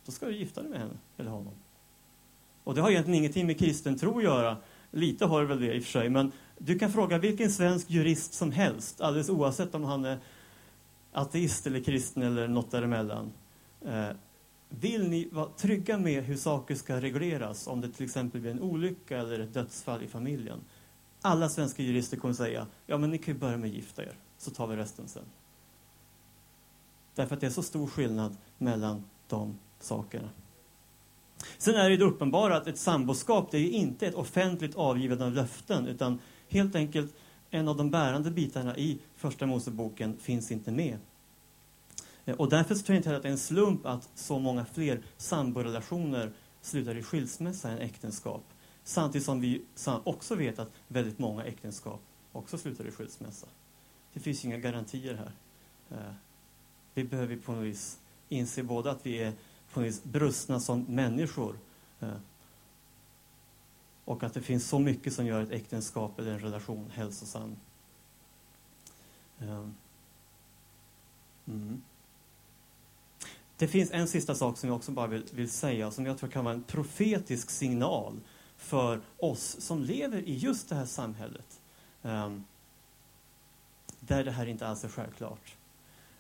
då 0.06 0.12
ska 0.12 0.26
du 0.26 0.38
gifta 0.38 0.62
dig 0.62 0.70
med 0.70 0.80
henne 0.80 0.98
eller 1.18 1.30
honom. 1.30 1.54
Och 2.64 2.76
det 2.76 2.82
har 2.82 2.92
egentligen 2.92 3.20
ingenting 3.20 3.48
med 3.48 3.60
kristen 3.60 3.98
tro 3.98 4.18
att 4.18 4.24
göra. 4.24 4.58
Lite 4.92 5.26
har 5.26 5.42
det 5.42 5.48
väl 5.48 5.60
det 5.60 5.74
i 5.74 5.80
och 5.80 5.84
för 5.84 5.92
sig, 5.92 6.10
men 6.10 6.32
du 6.58 6.80
kan 6.80 6.92
fråga 6.92 7.18
vilken 7.18 7.52
svensk 7.52 7.90
jurist 7.90 8.34
som 8.34 8.52
helst, 8.52 9.02
alldeles 9.02 9.30
oavsett 9.30 9.76
om 9.76 9.84
han 9.84 10.06
är 10.06 10.20
ateist 11.12 11.68
eller 11.68 11.80
kristen 11.80 12.24
eller 12.24 12.48
något 12.48 12.72
däremellan. 12.72 13.32
Eh, 13.86 14.08
vill 14.70 15.10
ni 15.10 15.30
vara 15.32 15.50
trygga 15.50 15.98
med 15.98 16.24
hur 16.24 16.38
saker 16.38 16.76
ska 16.76 17.02
regleras 17.02 17.68
om 17.68 17.82
det 17.82 17.90
till 17.90 18.06
exempel 18.06 18.42
blir 18.42 18.52
en 18.52 18.62
olycka 18.62 19.18
eller 19.18 19.40
ett 19.40 19.54
dödsfall 19.54 20.04
i 20.04 20.08
familjen? 20.08 20.60
Alla 21.22 21.50
svenska 21.50 21.84
jurister 21.84 22.18
kommer 22.18 22.34
säga, 22.34 22.68
ja 22.86 22.98
men 22.98 23.10
ni 23.10 23.18
kan 23.18 23.34
ju 23.34 23.40
börja 23.40 23.58
med 23.58 23.70
att 23.70 23.76
gifta 23.76 24.04
er, 24.04 24.18
så 24.38 24.52
tar 24.52 24.68
vi 24.68 24.76
resten 24.76 25.08
sen. 25.08 25.26
Därför 27.16 27.36
att 27.36 27.42
det 27.42 27.48
är 27.48 27.52
så 27.52 27.64
stor 27.64 27.88
skillnad 27.88 28.38
mellan 28.58 29.04
de 29.28 29.60
sakerna. 29.80 30.30
Sen 31.58 31.76
är 31.76 31.90
det, 31.90 31.98
det 31.98 32.06
uppenbara 32.06 32.58
att 32.58 32.68
ett 32.68 32.78
samboskap, 32.78 33.52
det 33.52 33.58
är 33.58 33.62
ju 33.62 33.72
inte 33.72 34.08
ett 34.08 34.16
offentligt 34.16 34.76
avgivande 34.76 35.26
av 35.26 35.32
löften, 35.32 35.88
utan 35.88 36.20
helt 36.50 36.76
enkelt 36.76 37.16
en 37.50 37.68
av 37.68 37.78
de 37.78 37.92
bärande 37.92 38.32
bitarna 38.32 38.78
i 38.78 39.00
Första 39.16 39.46
Moseboken 39.46 40.18
finns 40.18 40.52
inte 40.52 40.72
med. 40.72 40.98
Eh, 42.26 42.36
och 42.36 42.50
därför 42.50 42.76
tror 42.76 42.94
jag 42.94 43.00
inte 43.00 43.10
heller 43.10 43.18
att 43.18 43.24
det 43.24 43.30
är 43.30 43.32
en 43.32 43.38
slump 43.38 43.86
att 43.86 44.10
så 44.16 44.40
många 44.40 44.66
fler 44.66 45.02
samborelationer 45.18 46.34
slutar 46.62 46.98
i 46.98 47.04
skilsmässa 47.04 47.70
än 47.70 47.78
äktenskap. 47.78 48.44
Samtidigt 48.84 49.26
som 49.26 49.42
vi 49.42 49.66
också 50.04 50.36
vet 50.36 50.60
att 50.60 50.72
väldigt 50.88 51.20
många 51.20 51.44
äktenskap 51.44 52.02
också 52.32 52.58
slutar 52.58 52.88
i 52.88 52.92
skilsmässa. 52.92 53.48
Det 54.14 54.20
finns 54.20 54.46
inga 54.46 54.58
garantier 54.58 55.14
här. 55.14 55.32
Eh, 55.90 56.14
vi 56.94 57.04
behöver 57.04 57.38
på 57.38 57.52
något 57.52 57.64
vis 57.64 58.00
inse 58.30 58.64
både 58.64 58.92
att 58.92 59.06
vi 59.06 59.18
är 59.18 59.34
på 59.74 59.80
något 59.80 59.88
vis 59.88 60.04
brustna 60.04 60.60
som 60.60 60.82
människor 60.82 61.60
eh, 62.00 62.18
och 64.06 64.24
att 64.24 64.34
det 64.34 64.42
finns 64.42 64.68
så 64.68 64.80
mycket 64.80 65.14
som 65.14 65.26
gör 65.26 65.42
ett 65.42 65.52
äktenskap 65.52 66.20
eller 66.20 66.32
en 66.32 66.40
relation 66.40 66.92
hälsosam. 66.94 67.56
Mm. 71.46 71.82
Det 73.58 73.68
finns 73.68 73.92
en 73.92 74.08
sista 74.08 74.36
sak 74.36 74.58
som 74.58 74.70
jag 74.70 74.76
också 74.76 74.92
bara 74.92 75.08
vill, 75.08 75.24
vill 75.32 75.50
säga, 75.50 75.92
som 75.92 76.06
jag 76.06 76.18
tror 76.18 76.30
kan 76.30 76.46
vara 76.46 76.56
en 76.56 76.64
profetisk 76.64 77.50
signal 77.50 78.20
för 78.58 79.02
oss 79.18 79.56
som 79.60 79.84
lever 79.84 80.22
i 80.22 80.36
just 80.38 80.70
det 80.70 80.76
här 80.76 80.86
samhället. 80.86 81.60
Um, 82.02 82.46
där 84.00 84.24
det 84.24 84.32
här 84.32 84.46
inte 84.46 84.68
alls 84.68 84.84
är 84.84 84.90
självklart. 84.90 85.56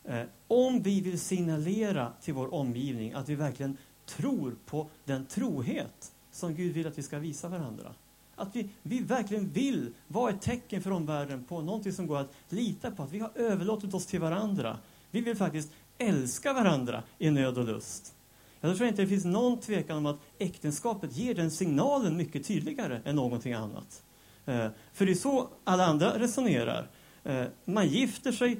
Uh, 0.09 0.23
om 0.47 0.81
vi 0.81 1.01
vill 1.01 1.19
signalera 1.19 2.13
till 2.21 2.33
vår 2.33 2.53
omgivning 2.53 3.13
att 3.13 3.29
vi 3.29 3.35
verkligen 3.35 3.77
tror 4.05 4.55
på 4.65 4.89
den 5.05 5.25
trohet 5.25 6.11
som 6.31 6.55
Gud 6.55 6.73
vill 6.73 6.87
att 6.87 6.97
vi 6.97 7.03
ska 7.03 7.19
visa 7.19 7.49
varandra. 7.49 7.93
Att 8.35 8.55
vi, 8.55 8.69
vi 8.81 8.99
verkligen 8.99 9.49
vill 9.49 9.93
vara 10.07 10.31
ett 10.31 10.41
tecken 10.41 10.81
för 10.81 10.91
omvärlden 10.91 11.43
på 11.43 11.61
någonting 11.61 11.93
som 11.93 12.07
går 12.07 12.17
att 12.17 12.33
lita 12.49 12.91
på, 12.91 13.03
att 13.03 13.11
vi 13.11 13.19
har 13.19 13.31
överlåtit 13.35 13.93
oss 13.93 14.05
till 14.05 14.19
varandra. 14.19 14.77
Vi 15.11 15.21
vill 15.21 15.37
faktiskt 15.37 15.71
älska 15.97 16.53
varandra 16.53 17.03
i 17.17 17.31
nöd 17.31 17.57
och 17.57 17.65
lust. 17.65 18.15
Jag 18.61 18.77
tror 18.77 18.89
inte 18.89 19.01
det 19.01 19.07
finns 19.07 19.25
någon 19.25 19.59
tvekan 19.59 19.97
om 19.97 20.05
att 20.05 20.19
äktenskapet 20.39 21.17
ger 21.17 21.35
den 21.35 21.51
signalen 21.51 22.17
mycket 22.17 22.47
tydligare 22.47 23.01
än 23.05 23.15
någonting 23.15 23.53
annat. 23.53 24.03
Eh, 24.45 24.67
för 24.93 25.05
det 25.05 25.11
är 25.11 25.15
så 25.15 25.49
alla 25.63 25.85
andra 25.85 26.19
resonerar. 26.19 26.89
Eh, 27.23 27.45
man 27.65 27.87
gifter 27.87 28.31
sig 28.31 28.59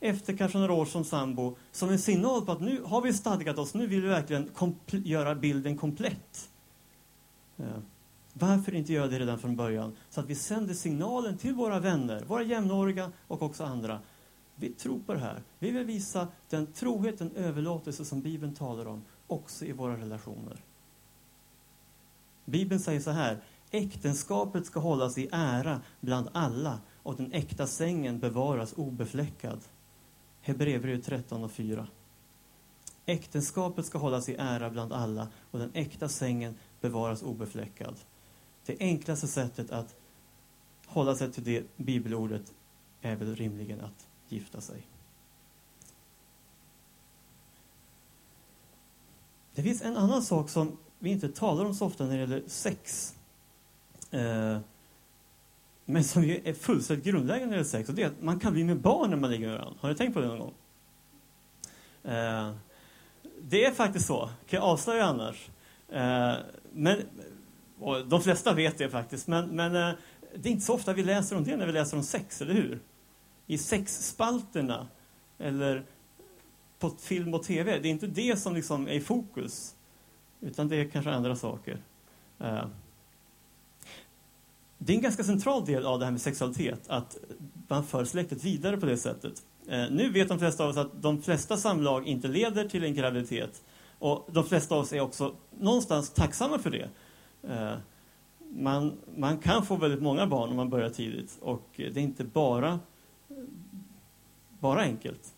efter 0.00 0.36
kanske 0.36 0.58
några 0.58 0.72
år 0.72 0.84
som 0.84 1.04
sambo 1.04 1.56
som 1.72 1.90
en 1.90 1.98
signal 1.98 2.46
på 2.46 2.52
att 2.52 2.60
nu 2.60 2.82
har 2.84 3.02
vi 3.02 3.12
stadgat 3.12 3.58
oss, 3.58 3.74
nu 3.74 3.86
vill 3.86 4.02
vi 4.02 4.08
verkligen 4.08 4.50
göra 4.86 5.34
bilden 5.34 5.78
komplett. 5.78 6.50
Eh, 7.56 7.64
varför 8.32 8.74
inte 8.74 8.92
göra 8.92 9.08
det 9.08 9.18
redan 9.18 9.38
från 9.38 9.56
början? 9.56 9.96
Så 10.10 10.20
att 10.20 10.26
vi 10.26 10.34
sänder 10.34 10.74
signalen 10.74 11.38
till 11.38 11.54
våra 11.54 11.80
vänner, 11.80 12.24
våra 12.26 12.42
jämnåriga 12.42 13.12
och 13.28 13.42
också 13.42 13.64
andra. 13.64 14.00
Vi 14.54 14.68
tror 14.68 15.00
på 15.00 15.12
det 15.12 15.18
här. 15.18 15.42
Vi 15.58 15.70
vill 15.70 15.84
visa 15.84 16.28
den 16.48 16.66
trohet, 16.66 17.18
den 17.18 17.36
överlåtelse 17.36 18.04
som 18.04 18.20
Bibeln 18.20 18.54
talar 18.54 18.86
om 18.86 19.04
också 19.26 19.64
i 19.64 19.72
våra 19.72 19.96
relationer. 19.96 20.64
Bibeln 22.44 22.80
säger 22.80 23.00
så 23.00 23.10
här. 23.10 23.42
Äktenskapet 23.70 24.66
ska 24.66 24.80
hållas 24.80 25.18
i 25.18 25.28
ära 25.32 25.80
bland 26.00 26.28
alla 26.32 26.80
och 27.02 27.16
den 27.16 27.32
äkta 27.32 27.66
sängen 27.66 28.18
bevaras 28.18 28.72
obefläckad. 28.72 29.60
Hebreerbrevet 30.40 31.04
13 31.04 31.44
och 31.44 31.52
4. 31.52 31.88
Äktenskapet 33.06 33.86
ska 33.86 33.98
hållas 33.98 34.28
i 34.28 34.36
ära 34.38 34.70
bland 34.70 34.92
alla 34.92 35.28
och 35.50 35.58
den 35.58 35.70
äkta 35.74 36.08
sängen 36.08 36.54
bevaras 36.80 37.22
obefläckad. 37.22 37.94
Det 38.66 38.76
enklaste 38.80 39.28
sättet 39.28 39.70
att 39.70 39.96
hålla 40.86 41.14
sig 41.14 41.32
till 41.32 41.44
det 41.44 41.64
bibelordet 41.76 42.54
är 43.00 43.16
väl 43.16 43.36
rimligen 43.36 43.80
att 43.80 44.06
gifta 44.32 44.60
sig. 44.60 44.86
Det 49.54 49.62
finns 49.62 49.82
en 49.82 49.96
annan 49.96 50.22
sak 50.22 50.50
som 50.50 50.78
vi 50.98 51.10
inte 51.10 51.28
talar 51.28 51.64
om 51.64 51.74
så 51.74 51.86
ofta 51.86 52.04
när 52.04 52.14
det 52.14 52.20
gäller 52.20 52.42
sex. 52.46 53.14
Eh, 54.10 54.58
men 55.84 56.04
som 56.04 56.22
är 56.24 56.54
fullständigt 56.54 57.06
grundläggande 57.06 57.46
när 57.46 57.52
det 57.52 57.56
gäller 57.56 57.70
sex. 57.70 57.88
Och 57.88 57.94
det 57.94 58.02
är 58.02 58.06
att 58.06 58.22
man 58.22 58.40
kan 58.40 58.52
bli 58.52 58.64
med 58.64 58.80
barn 58.80 59.10
när 59.10 59.16
man 59.16 59.30
ligger 59.30 59.46
med 59.46 59.58
varandra. 59.58 59.78
Har 59.80 59.88
ni 59.88 59.94
tänkt 59.94 60.14
på 60.14 60.20
det 60.20 60.26
någon 60.26 60.38
gång? 60.38 60.54
Eh, 62.04 62.54
det 63.42 63.64
är 63.64 63.72
faktiskt 63.72 64.06
så, 64.06 64.30
kan 64.46 64.60
jag 64.60 64.62
avslöja 64.62 65.04
annars. 65.04 65.50
Eh, 65.88 66.34
men 66.72 67.02
Och 67.82 68.06
de 68.06 68.20
flesta 68.20 68.54
vet 68.54 68.78
det 68.78 68.90
faktiskt, 68.90 69.28
men, 69.28 69.48
men 69.48 69.76
eh, 69.76 69.94
det 70.36 70.48
är 70.48 70.52
inte 70.52 70.64
så 70.64 70.74
ofta 70.74 70.92
vi 70.92 71.02
läser 71.02 71.36
om 71.36 71.44
det 71.44 71.56
när 71.56 71.66
vi 71.66 71.72
läser 71.72 71.96
om 71.96 72.02
sex, 72.02 72.42
eller 72.42 72.54
hur? 72.54 72.80
I 73.52 73.58
sexspalterna, 73.58 74.86
eller 75.38 75.84
på 76.78 76.90
film 76.90 77.34
och 77.34 77.42
tv. 77.42 77.78
Det 77.78 77.88
är 77.88 77.90
inte 77.90 78.06
det 78.06 78.38
som 78.38 78.54
liksom 78.54 78.88
är 78.88 78.92
i 78.92 79.00
fokus, 79.00 79.74
utan 80.40 80.68
det 80.68 80.76
är 80.76 80.88
kanske 80.88 81.10
andra 81.10 81.36
saker. 81.36 81.82
Eh, 82.38 82.64
det 84.78 84.92
är 84.92 84.96
en 84.96 85.02
ganska 85.02 85.24
central 85.24 85.64
del 85.64 85.86
av 85.86 85.98
det 85.98 86.04
här 86.04 86.12
med 86.12 86.20
sexualitet, 86.20 86.80
att 86.86 87.16
man 87.68 87.84
för 87.84 88.04
släktet 88.04 88.44
vidare 88.44 88.76
på 88.76 88.86
det 88.86 88.96
sättet. 88.96 89.42
Eh, 89.68 89.84
nu 89.90 90.10
vet 90.10 90.28
de 90.28 90.38
flesta 90.38 90.64
av 90.64 90.70
oss 90.70 90.76
att 90.76 91.02
de 91.02 91.22
flesta 91.22 91.56
samlag 91.56 92.06
inte 92.06 92.28
leder 92.28 92.68
till 92.68 92.84
en 92.84 92.94
graviditet. 92.94 93.62
Och 93.98 94.28
de 94.32 94.44
flesta 94.44 94.74
av 94.74 94.80
oss 94.80 94.92
är 94.92 95.00
också 95.00 95.34
någonstans 95.58 96.10
tacksamma 96.10 96.58
för 96.58 96.70
det. 96.70 96.88
Eh, 97.48 97.76
man, 98.54 98.98
man 99.16 99.38
kan 99.38 99.66
få 99.66 99.76
väldigt 99.76 100.02
många 100.02 100.26
barn 100.26 100.50
om 100.50 100.56
man 100.56 100.70
börjar 100.70 100.90
tidigt 100.90 101.38
och 101.40 101.68
det 101.76 101.96
är 101.96 101.98
inte 101.98 102.24
bara, 102.24 102.80
bara 104.62 104.80
enkelt. 104.80 105.34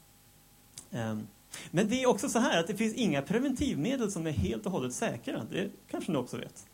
Ehm, 0.90 1.26
men 1.70 1.88
det 1.88 2.02
är 2.02 2.06
också 2.06 2.28
så 2.28 2.38
här 2.38 2.60
att 2.60 2.66
det 2.66 2.76
finns 2.76 2.94
inga 2.94 3.22
preventivmedel 3.22 4.10
som 4.10 4.26
är 4.26 4.30
helt 4.30 4.66
och 4.66 4.72
hållet 4.72 4.92
säkra. 4.92 5.42
Det 5.50 5.70
kanske 5.90 6.12
ni 6.12 6.18
också 6.18 6.36
vet. 6.36 6.66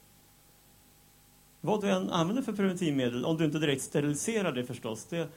Vad 1.61 1.81
du 1.81 1.91
än 1.91 2.11
använder 2.11 2.43
för 2.43 2.53
preventivmedel, 2.53 3.25
om 3.25 3.37
du 3.37 3.45
inte 3.45 3.59
direkt 3.59 3.83
steriliserar 3.83 4.53
det 4.53 4.65
förstås, 4.65 5.05
det, 5.05 5.29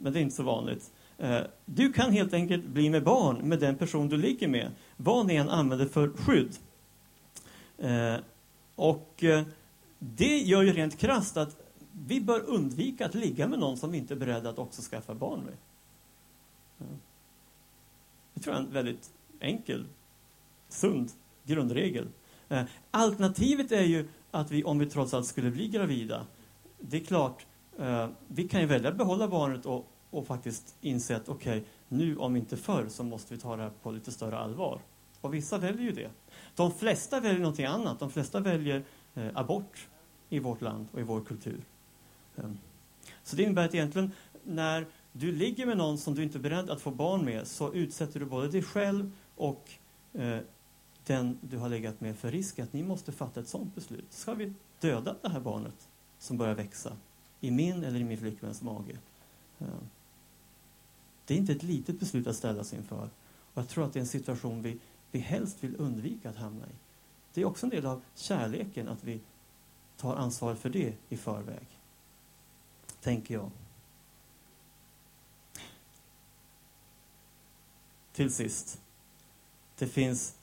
men 0.00 0.12
det 0.12 0.18
är 0.18 0.22
inte 0.22 0.36
så 0.36 0.42
vanligt. 0.42 0.92
Ehm, 1.18 1.44
du 1.64 1.92
kan 1.92 2.12
helt 2.12 2.34
enkelt 2.34 2.66
bli 2.66 2.90
med 2.90 3.04
barn 3.04 3.48
med 3.48 3.58
den 3.60 3.76
person 3.76 4.08
du 4.08 4.16
ligger 4.16 4.48
med, 4.48 4.70
vad 4.96 5.26
ni 5.26 5.34
än 5.34 5.48
använder 5.48 5.86
för 5.86 6.08
skydd. 6.08 6.56
Ehm, 7.78 8.20
och 8.74 9.24
eh, 9.24 9.42
det 9.98 10.38
gör 10.38 10.62
ju 10.62 10.72
rent 10.72 10.98
krasst 10.98 11.36
att 11.36 11.56
vi 12.06 12.20
bör 12.20 12.40
undvika 12.40 13.06
att 13.06 13.14
ligga 13.14 13.48
med 13.48 13.58
någon 13.58 13.76
som 13.76 13.92
vi 13.92 13.98
inte 13.98 14.14
är 14.14 14.18
beredda 14.18 14.50
att 14.50 14.58
också 14.58 14.82
skaffa 14.82 15.14
barn 15.14 15.40
med. 15.40 15.54
Det 18.34 18.40
tror 18.40 18.56
jag 18.56 18.62
är 18.62 18.66
en 18.66 18.72
väldigt 18.72 19.12
enkel, 19.40 19.86
sund 20.68 21.10
grundregel. 21.44 22.08
Eh, 22.48 22.64
alternativet 22.90 23.72
är 23.72 23.84
ju 23.84 24.08
att 24.30 24.50
vi, 24.50 24.64
om 24.64 24.78
vi 24.78 24.86
trots 24.86 25.14
allt 25.14 25.26
skulle 25.26 25.50
bli 25.50 25.68
gravida, 25.68 26.26
det 26.80 26.96
är 26.96 27.04
klart, 27.04 27.46
eh, 27.78 28.08
vi 28.28 28.48
kan 28.48 28.60
ju 28.60 28.66
välja 28.66 28.90
att 28.90 28.96
behålla 28.96 29.28
barnet 29.28 29.66
och 29.66 29.90
och 30.14 30.26
faktiskt 30.26 30.76
inse 30.80 31.16
att 31.16 31.28
okej, 31.28 31.58
okay, 31.58 31.70
nu 31.88 32.16
om 32.16 32.36
inte 32.36 32.56
förr 32.56 32.88
så 32.88 33.04
måste 33.04 33.34
vi 33.34 33.40
ta 33.40 33.56
det 33.56 33.62
här 33.62 33.72
på 33.82 33.90
lite 33.90 34.12
större 34.12 34.38
allvar. 34.38 34.80
Och 35.20 35.34
vissa 35.34 35.58
väljer 35.58 35.82
ju 35.82 35.92
det. 35.92 36.10
De 36.54 36.72
flesta 36.72 37.20
väljer 37.20 37.40
någonting 37.40 37.66
annat. 37.66 37.98
De 37.98 38.10
flesta 38.10 38.40
väljer 38.40 38.84
eh, 39.14 39.28
abort 39.34 39.88
i 40.28 40.38
vårt 40.38 40.60
land 40.60 40.88
och 40.92 41.00
i 41.00 41.02
vår 41.02 41.20
kultur. 41.20 41.60
Eh, 42.36 42.50
så 43.22 43.36
det 43.36 43.42
innebär 43.42 43.64
att 43.64 43.74
egentligen 43.74 44.12
när 44.44 44.86
du 45.16 45.32
ligger 45.32 45.66
med 45.66 45.76
någon 45.76 45.98
som 45.98 46.14
du 46.14 46.22
inte 46.22 46.38
är 46.38 46.40
beredd 46.40 46.70
att 46.70 46.80
få 46.80 46.90
barn 46.90 47.24
med 47.24 47.46
så 47.46 47.74
utsätter 47.74 48.20
du 48.20 48.26
både 48.26 48.48
dig 48.48 48.62
själv 48.62 49.12
och 49.36 49.70
eh, 50.12 50.38
den 51.06 51.38
du 51.40 51.58
har 51.58 51.68
legat 51.68 52.00
med 52.00 52.18
för 52.18 52.30
risk 52.30 52.58
att 52.58 52.72
ni 52.72 52.82
måste 52.82 53.12
fatta 53.12 53.40
ett 53.40 53.48
sådant 53.48 53.74
beslut. 53.74 54.12
Ska 54.12 54.34
vi 54.34 54.52
döda 54.80 55.16
det 55.22 55.28
här 55.28 55.40
barnet 55.40 55.88
som 56.18 56.36
börjar 56.36 56.54
växa 56.54 56.96
i 57.40 57.50
min 57.50 57.84
eller 57.84 58.00
i 58.00 58.04
min 58.04 58.18
flickväns 58.18 58.62
mage? 58.62 58.98
Eh, 59.58 59.66
det 61.26 61.34
är 61.34 61.38
inte 61.38 61.52
ett 61.52 61.62
litet 61.62 62.00
beslut 62.00 62.26
att 62.26 62.36
ställas 62.36 62.72
inför. 62.72 63.08
Och 63.54 63.62
jag 63.62 63.68
tror 63.68 63.84
att 63.84 63.92
det 63.92 63.98
är 63.98 64.00
en 64.00 64.06
situation 64.06 64.62
vi, 64.62 64.78
vi 65.10 65.18
helst 65.18 65.64
vill 65.64 65.76
undvika 65.78 66.30
att 66.30 66.36
hamna 66.36 66.66
i. 66.66 66.74
Det 67.34 67.40
är 67.40 67.44
också 67.44 67.66
en 67.66 67.70
del 67.70 67.86
av 67.86 68.02
kärleken 68.14 68.88
att 68.88 69.04
vi 69.04 69.20
tar 69.96 70.16
ansvar 70.16 70.54
för 70.54 70.68
det 70.68 70.94
i 71.08 71.16
förväg. 71.16 71.66
Tänker 73.00 73.34
jag. 73.34 73.50
Till 78.14 78.32
sist. 78.32 78.80
Det 79.78 79.86
finns 79.86 80.34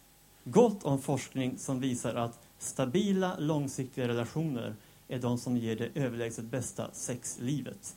gott 0.44 0.84
om 0.84 1.02
forskning 1.02 1.58
som 1.58 1.80
visar 1.80 2.16
att 2.16 2.40
stabila, 2.60 3.38
långsiktiga 3.40 4.08
relationer 4.08 4.76
är 5.08 5.20
de 5.20 5.38
som 5.38 5.58
ger 5.58 5.76
det 5.76 5.90
överlägset 5.96 6.46
bästa 6.46 6.90
sexlivet 6.94 7.96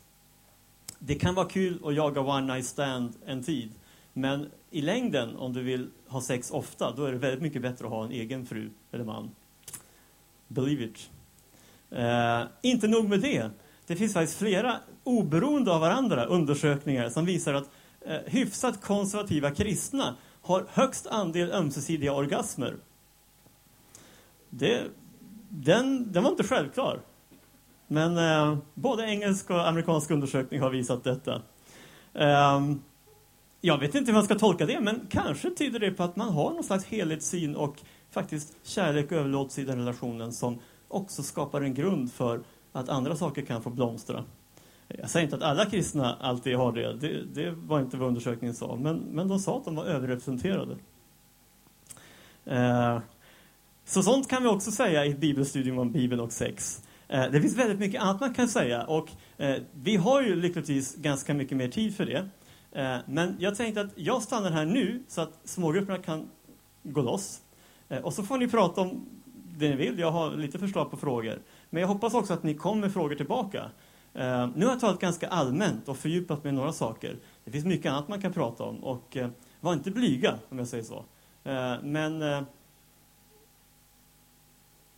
det 1.06 1.14
kan 1.14 1.34
vara 1.34 1.48
kul 1.48 1.80
att 1.84 1.94
jaga 1.94 2.20
one 2.20 2.54
night 2.54 2.66
stand 2.66 3.12
en 3.26 3.42
tid. 3.42 3.70
Men 4.12 4.50
i 4.70 4.80
längden, 4.80 5.36
om 5.36 5.52
du 5.52 5.62
vill 5.62 5.88
ha 6.08 6.20
sex 6.20 6.50
ofta, 6.50 6.92
då 6.96 7.04
är 7.04 7.12
det 7.12 7.18
väldigt 7.18 7.42
mycket 7.42 7.62
bättre 7.62 7.84
att 7.84 7.90
ha 7.90 8.04
en 8.04 8.10
egen 8.10 8.46
fru 8.46 8.70
eller 8.92 9.04
man. 9.04 9.30
Believe 10.48 10.84
it. 10.84 11.10
Eh, 11.90 12.42
inte 12.62 12.88
nog 12.88 13.08
med 13.08 13.20
det. 13.20 13.50
Det 13.86 13.96
finns 13.96 14.12
faktiskt 14.12 14.38
flera 14.38 14.76
oberoende 15.04 15.72
av 15.72 15.80
varandra 15.80 16.24
undersökningar 16.24 17.10
som 17.10 17.24
visar 17.24 17.54
att 17.54 17.70
eh, 18.06 18.18
hyfsat 18.26 18.80
konservativa 18.80 19.50
kristna 19.50 20.14
har 20.42 20.66
högst 20.70 21.06
andel 21.06 21.52
ömsesidiga 21.52 22.12
orgasmer. 22.12 22.76
Det, 24.50 24.82
den, 25.48 26.12
den 26.12 26.22
var 26.22 26.30
inte 26.30 26.44
självklar. 26.44 27.00
Men 27.86 28.18
eh, 28.18 28.58
både 28.74 29.04
engelsk 29.04 29.50
och 29.50 29.68
amerikansk 29.68 30.10
undersökning 30.10 30.60
har 30.60 30.70
visat 30.70 31.04
detta. 31.04 31.42
Eh, 32.14 32.60
jag 33.60 33.78
vet 33.78 33.94
inte 33.94 34.10
hur 34.10 34.16
man 34.16 34.24
ska 34.24 34.34
tolka 34.34 34.66
det, 34.66 34.80
men 34.80 35.06
kanske 35.10 35.50
tyder 35.50 35.78
det 35.78 35.90
på 35.90 36.02
att 36.02 36.16
man 36.16 36.28
har 36.28 36.50
någon 36.50 36.64
slags 36.64 36.84
helhetssyn 36.84 37.56
och 37.56 37.76
faktiskt 38.10 38.56
kärlek 38.62 39.12
och 39.12 39.18
överlåtelse 39.18 39.60
i 39.60 39.64
den 39.64 39.78
relationen 39.78 40.32
som 40.32 40.58
också 40.88 41.22
skapar 41.22 41.62
en 41.62 41.74
grund 41.74 42.12
för 42.12 42.40
att 42.72 42.88
andra 42.88 43.16
saker 43.16 43.42
kan 43.42 43.62
få 43.62 43.70
blomstra. 43.70 44.24
Jag 44.88 45.10
säger 45.10 45.24
inte 45.24 45.36
att 45.36 45.42
alla 45.42 45.66
kristna 45.66 46.14
alltid 46.14 46.56
har 46.56 46.72
det, 46.72 46.96
det, 46.96 47.24
det 47.24 47.50
var 47.50 47.80
inte 47.80 47.96
vad 47.96 48.08
undersökningen 48.08 48.54
sa, 48.54 48.76
men, 48.76 48.96
men 48.96 49.28
de 49.28 49.38
sa 49.38 49.56
att 49.56 49.64
de 49.64 49.74
var 49.74 49.84
överrepresenterade. 49.84 50.76
Eh, 52.44 52.98
så 53.84 54.02
sånt 54.02 54.28
kan 54.28 54.42
vi 54.42 54.48
också 54.48 54.70
säga 54.70 55.04
i 55.04 55.10
ett 55.10 55.18
bibelstudium 55.18 55.78
om 55.78 55.92
Bibeln 55.92 56.20
och 56.20 56.32
sex. 56.32 56.82
Eh, 57.08 57.30
det 57.30 57.40
finns 57.40 57.56
väldigt 57.56 57.78
mycket 57.78 58.02
annat 58.02 58.20
man 58.20 58.34
kan 58.34 58.48
säga 58.48 58.84
och 58.84 59.08
eh, 59.36 59.56
vi 59.72 59.96
har 59.96 60.22
ju 60.22 60.36
lyckligtvis 60.36 60.94
ganska 60.94 61.34
mycket 61.34 61.56
mer 61.56 61.68
tid 61.68 61.96
för 61.96 62.06
det. 62.06 62.28
Eh, 62.72 62.96
men 63.06 63.36
jag 63.38 63.56
tänkte 63.56 63.80
att 63.80 63.92
jag 63.94 64.22
stannar 64.22 64.50
här 64.50 64.64
nu 64.64 65.02
så 65.08 65.20
att 65.20 65.40
smågrupperna 65.44 65.98
kan 65.98 66.30
gå 66.82 67.02
loss. 67.02 67.40
Eh, 67.88 67.98
och 67.98 68.12
så 68.12 68.22
får 68.22 68.38
ni 68.38 68.48
prata 68.48 68.80
om 68.80 69.06
det 69.58 69.68
ni 69.68 69.76
vill. 69.76 69.98
Jag 69.98 70.10
har 70.10 70.36
lite 70.36 70.58
förslag 70.58 70.90
på 70.90 70.96
frågor. 70.96 71.38
Men 71.70 71.80
jag 71.80 71.88
hoppas 71.88 72.14
också 72.14 72.32
att 72.32 72.42
ni 72.42 72.54
kommer 72.54 72.80
med 72.80 72.92
frågor 72.92 73.14
tillbaka. 73.14 73.70
Eh, 74.14 74.48
nu 74.54 74.64
har 74.64 74.72
jag 74.72 74.80
talat 74.80 75.00
ganska 75.00 75.28
allmänt 75.28 75.88
och 75.88 75.96
fördjupat 75.96 76.44
mig 76.44 76.52
i 76.52 76.56
några 76.56 76.72
saker. 76.72 77.18
Det 77.44 77.50
finns 77.50 77.64
mycket 77.64 77.92
annat 77.92 78.08
man 78.08 78.20
kan 78.20 78.32
prata 78.32 78.64
om 78.64 78.84
och 78.84 79.16
eh, 79.16 79.28
var 79.60 79.72
inte 79.72 79.90
blyga 79.90 80.38
om 80.48 80.58
jag 80.58 80.68
säger 80.68 80.84
så. 80.84 81.04
Eh, 81.44 81.74
men 81.82 82.20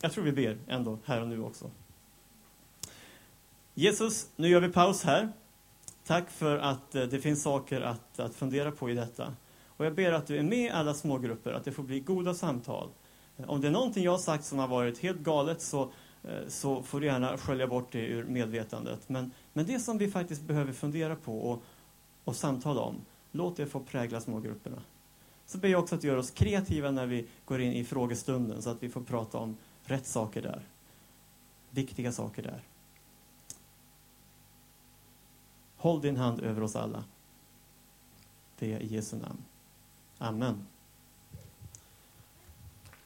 jag 0.00 0.12
tror 0.12 0.24
vi 0.24 0.32
ber 0.32 0.58
ändå 0.68 0.98
här 1.04 1.20
och 1.20 1.28
nu 1.28 1.42
också. 1.42 1.70
Jesus, 3.74 4.28
nu 4.36 4.48
gör 4.48 4.60
vi 4.60 4.68
paus 4.68 5.04
här. 5.04 5.32
Tack 6.06 6.30
för 6.30 6.58
att 6.58 6.94
eh, 6.94 7.02
det 7.02 7.20
finns 7.20 7.42
saker 7.42 7.80
att, 7.80 8.18
att 8.20 8.34
fundera 8.34 8.70
på 8.70 8.90
i 8.90 8.94
detta. 8.94 9.34
Och 9.66 9.86
jag 9.86 9.94
ber 9.94 10.12
att 10.12 10.26
du 10.26 10.36
är 10.36 10.42
med 10.42 10.58
i 10.58 10.70
alla 10.70 10.94
smågrupper, 10.94 11.52
att 11.52 11.64
det 11.64 11.72
får 11.72 11.82
bli 11.82 12.00
goda 12.00 12.34
samtal. 12.34 12.88
Om 13.46 13.60
det 13.60 13.66
är 13.66 13.72
någonting 13.72 14.04
jag 14.04 14.10
har 14.10 14.18
sagt 14.18 14.44
som 14.44 14.58
har 14.58 14.68
varit 14.68 14.98
helt 14.98 15.18
galet 15.18 15.62
så, 15.62 15.92
Eh, 16.26 16.48
så 16.48 16.82
får 16.82 17.00
du 17.00 17.06
gärna 17.06 17.38
skölja 17.38 17.66
bort 17.66 17.92
det 17.92 18.06
ur 18.06 18.24
medvetandet. 18.24 19.08
Men, 19.08 19.30
men 19.52 19.66
det 19.66 19.80
som 19.80 19.98
vi 19.98 20.10
faktiskt 20.10 20.42
behöver 20.42 20.72
fundera 20.72 21.16
på 21.16 21.40
och, 21.40 21.62
och 22.24 22.36
samtala 22.36 22.80
om, 22.80 22.96
låt 23.32 23.56
det 23.56 23.66
få 23.66 23.80
prägla 23.80 24.20
smågrupperna. 24.20 24.82
Så 25.46 25.58
ber 25.58 25.68
jag 25.68 25.82
också 25.82 25.94
att 25.94 26.00
du 26.00 26.06
gör 26.08 26.16
oss 26.16 26.30
kreativa 26.30 26.90
när 26.90 27.06
vi 27.06 27.26
går 27.44 27.60
in 27.60 27.72
i 27.72 27.84
frågestunden 27.84 28.62
så 28.62 28.70
att 28.70 28.82
vi 28.82 28.88
får 28.88 29.00
prata 29.00 29.38
om 29.38 29.56
rätt 29.84 30.06
saker 30.06 30.42
där. 30.42 30.62
Viktiga 31.70 32.12
saker 32.12 32.42
där. 32.42 32.62
Håll 35.76 36.00
din 36.00 36.16
hand 36.16 36.40
över 36.40 36.62
oss 36.62 36.76
alla. 36.76 37.04
Det 38.58 38.72
är 38.72 38.80
i 38.80 38.94
Jesu 38.94 39.16
namn. 39.16 39.44
Amen. 40.18 40.66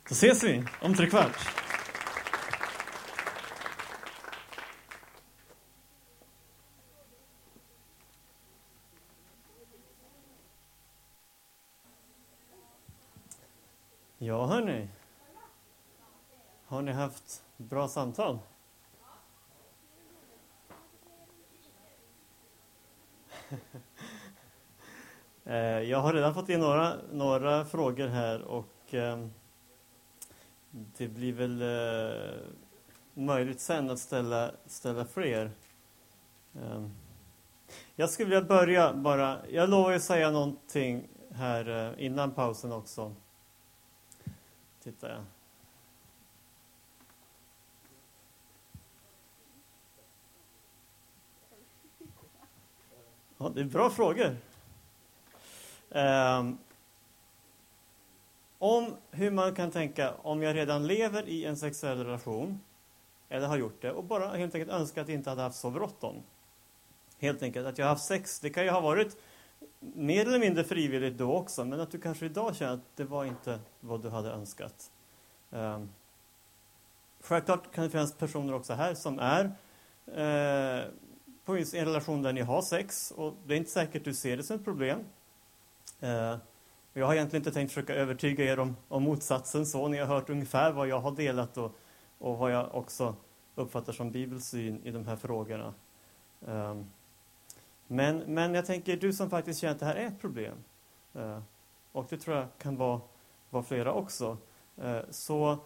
Då 0.08 0.12
ses 0.12 0.44
vi 0.44 0.64
om 0.82 0.94
tre 0.94 1.06
kvart. 1.06 1.36
Ja, 14.22 14.46
hörni. 14.46 14.88
Har 16.66 16.82
ni 16.82 16.92
haft 16.92 17.42
bra 17.56 17.88
samtal? 17.88 18.38
Eh, 25.44 25.56
jag 25.80 25.98
har 25.98 26.14
redan 26.14 26.34
fått 26.34 26.48
in 26.48 26.60
några, 26.60 26.94
några 27.12 27.64
frågor 27.64 28.06
här 28.06 28.42
och 28.42 28.94
eh, 28.94 29.26
det 30.70 31.08
blir 31.08 31.32
väl... 31.32 31.62
Eh, 31.62 32.40
möjligt 33.14 33.60
sen 33.60 33.90
att 33.90 33.98
ställa, 33.98 34.50
ställa 34.66 35.04
fler. 35.04 35.50
Ehm, 36.54 36.90
jag 37.96 38.10
skulle 38.10 38.28
vilja 38.28 38.48
börja 38.48 38.94
bara, 38.94 39.38
jag 39.48 39.70
lovar 39.70 39.92
att 39.92 40.02
säga 40.02 40.30
någonting 40.30 41.08
här 41.30 41.68
eh, 41.68 42.04
innan 42.04 42.30
pausen 42.30 42.72
också. 42.72 43.14
Tittar 44.82 45.08
jag. 45.08 45.24
Ja, 53.38 53.48
det 53.48 53.60
är 53.60 53.64
bra 53.64 53.90
frågor. 53.90 54.36
Um, 55.88 56.58
om 58.58 58.96
hur 59.10 59.30
man 59.30 59.54
kan 59.54 59.70
tänka 59.70 60.14
om 60.14 60.42
jag 60.42 60.56
redan 60.56 60.86
lever 60.86 61.28
i 61.28 61.44
en 61.44 61.56
sexuell 61.56 62.04
relation 62.04 62.60
eller 63.28 63.46
har 63.46 63.56
gjort 63.56 63.82
det 63.82 63.92
och 63.92 64.04
bara 64.04 64.28
helt 64.28 64.54
enkelt 64.54 64.72
önskar 64.72 65.02
att 65.02 65.08
jag 65.08 65.14
inte 65.14 65.30
hade 65.30 65.42
haft 65.42 65.58
så 65.58 65.70
bråttom. 65.70 66.22
Helt 67.18 67.42
enkelt 67.42 67.66
att 67.66 67.78
jag 67.78 67.86
har 67.86 67.90
haft 67.90 68.04
sex, 68.04 68.40
det 68.40 68.50
kan 68.50 68.64
ju 68.64 68.70
ha 68.70 68.80
varit 68.80 69.16
mer 69.80 70.26
eller 70.26 70.38
mindre 70.38 70.64
frivilligt 70.64 71.18
då 71.18 71.36
också, 71.36 71.64
men 71.64 71.80
att 71.80 71.90
du 71.90 72.00
kanske 72.00 72.26
idag 72.26 72.56
känner 72.56 72.72
att 72.72 72.96
det 72.96 73.04
var 73.04 73.24
inte 73.24 73.60
vad 73.80 74.02
du 74.02 74.08
hade 74.08 74.30
önskat. 74.30 74.90
Eh, 75.50 75.80
självklart 77.20 77.72
kan 77.74 77.84
det 77.84 77.90
finnas 77.90 78.14
personer 78.14 78.54
också 78.54 78.72
här 78.72 78.94
som 78.94 79.18
är 79.18 79.44
eh, 80.06 80.84
på 81.44 81.56
en 81.56 81.64
relation 81.64 82.22
där 82.22 82.32
ni 82.32 82.40
har 82.40 82.62
sex 82.62 83.10
och 83.10 83.34
det 83.46 83.54
är 83.54 83.58
inte 83.58 83.70
säkert 83.70 84.04
du 84.04 84.14
ser 84.14 84.36
det 84.36 84.42
som 84.42 84.56
ett 84.56 84.64
problem. 84.64 85.00
Eh, 86.00 86.36
jag 86.92 87.06
har 87.06 87.14
egentligen 87.14 87.40
inte 87.40 87.52
tänkt 87.52 87.70
försöka 87.70 87.94
övertyga 87.94 88.44
er 88.44 88.58
om, 88.58 88.76
om 88.88 89.02
motsatsen 89.02 89.66
så. 89.66 89.88
Ni 89.88 89.98
har 89.98 90.06
hört 90.06 90.30
ungefär 90.30 90.72
vad 90.72 90.88
jag 90.88 91.00
har 91.00 91.10
delat 91.10 91.56
och, 91.56 91.76
och 92.18 92.38
vad 92.38 92.52
jag 92.52 92.74
också 92.74 93.14
uppfattar 93.54 93.92
som 93.92 94.10
bibelsyn 94.10 94.80
i 94.84 94.90
de 94.90 95.06
här 95.06 95.16
frågorna. 95.16 95.74
Um, 96.40 96.90
men, 97.92 98.18
men 98.18 98.54
jag 98.54 98.66
tänker, 98.66 98.96
du 98.96 99.12
som 99.12 99.30
faktiskt 99.30 99.60
känner 99.60 99.74
att 99.74 99.80
det 99.80 99.86
här 99.86 99.94
är 99.94 100.06
ett 100.06 100.20
problem, 100.20 100.56
eh, 101.14 101.40
och 101.92 102.06
det 102.10 102.16
tror 102.16 102.36
jag 102.36 102.46
kan 102.58 102.76
vara, 102.76 103.00
vara 103.50 103.62
flera 103.62 103.92
också, 103.92 104.38
eh, 104.76 105.00
så 105.10 105.58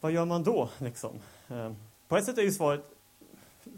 vad 0.00 0.12
gör 0.12 0.24
man 0.24 0.42
då? 0.42 0.70
Liksom? 0.78 1.18
Eh, 1.48 1.72
på 2.08 2.16
ett 2.16 2.24
sätt 2.24 2.38
är 2.38 2.42
ju 2.42 2.52
svaret 2.52 2.84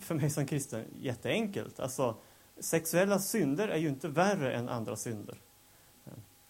för 0.01 0.14
mig 0.14 0.30
som 0.30 0.47
kristen 0.47 0.85
jätteenkelt. 1.01 1.80
Alltså, 1.80 2.16
sexuella 2.59 3.18
synder 3.18 3.68
är 3.68 3.78
ju 3.78 3.89
inte 3.89 4.09
värre 4.09 4.55
än 4.55 4.68
andra 4.68 4.97
synder. 4.97 5.37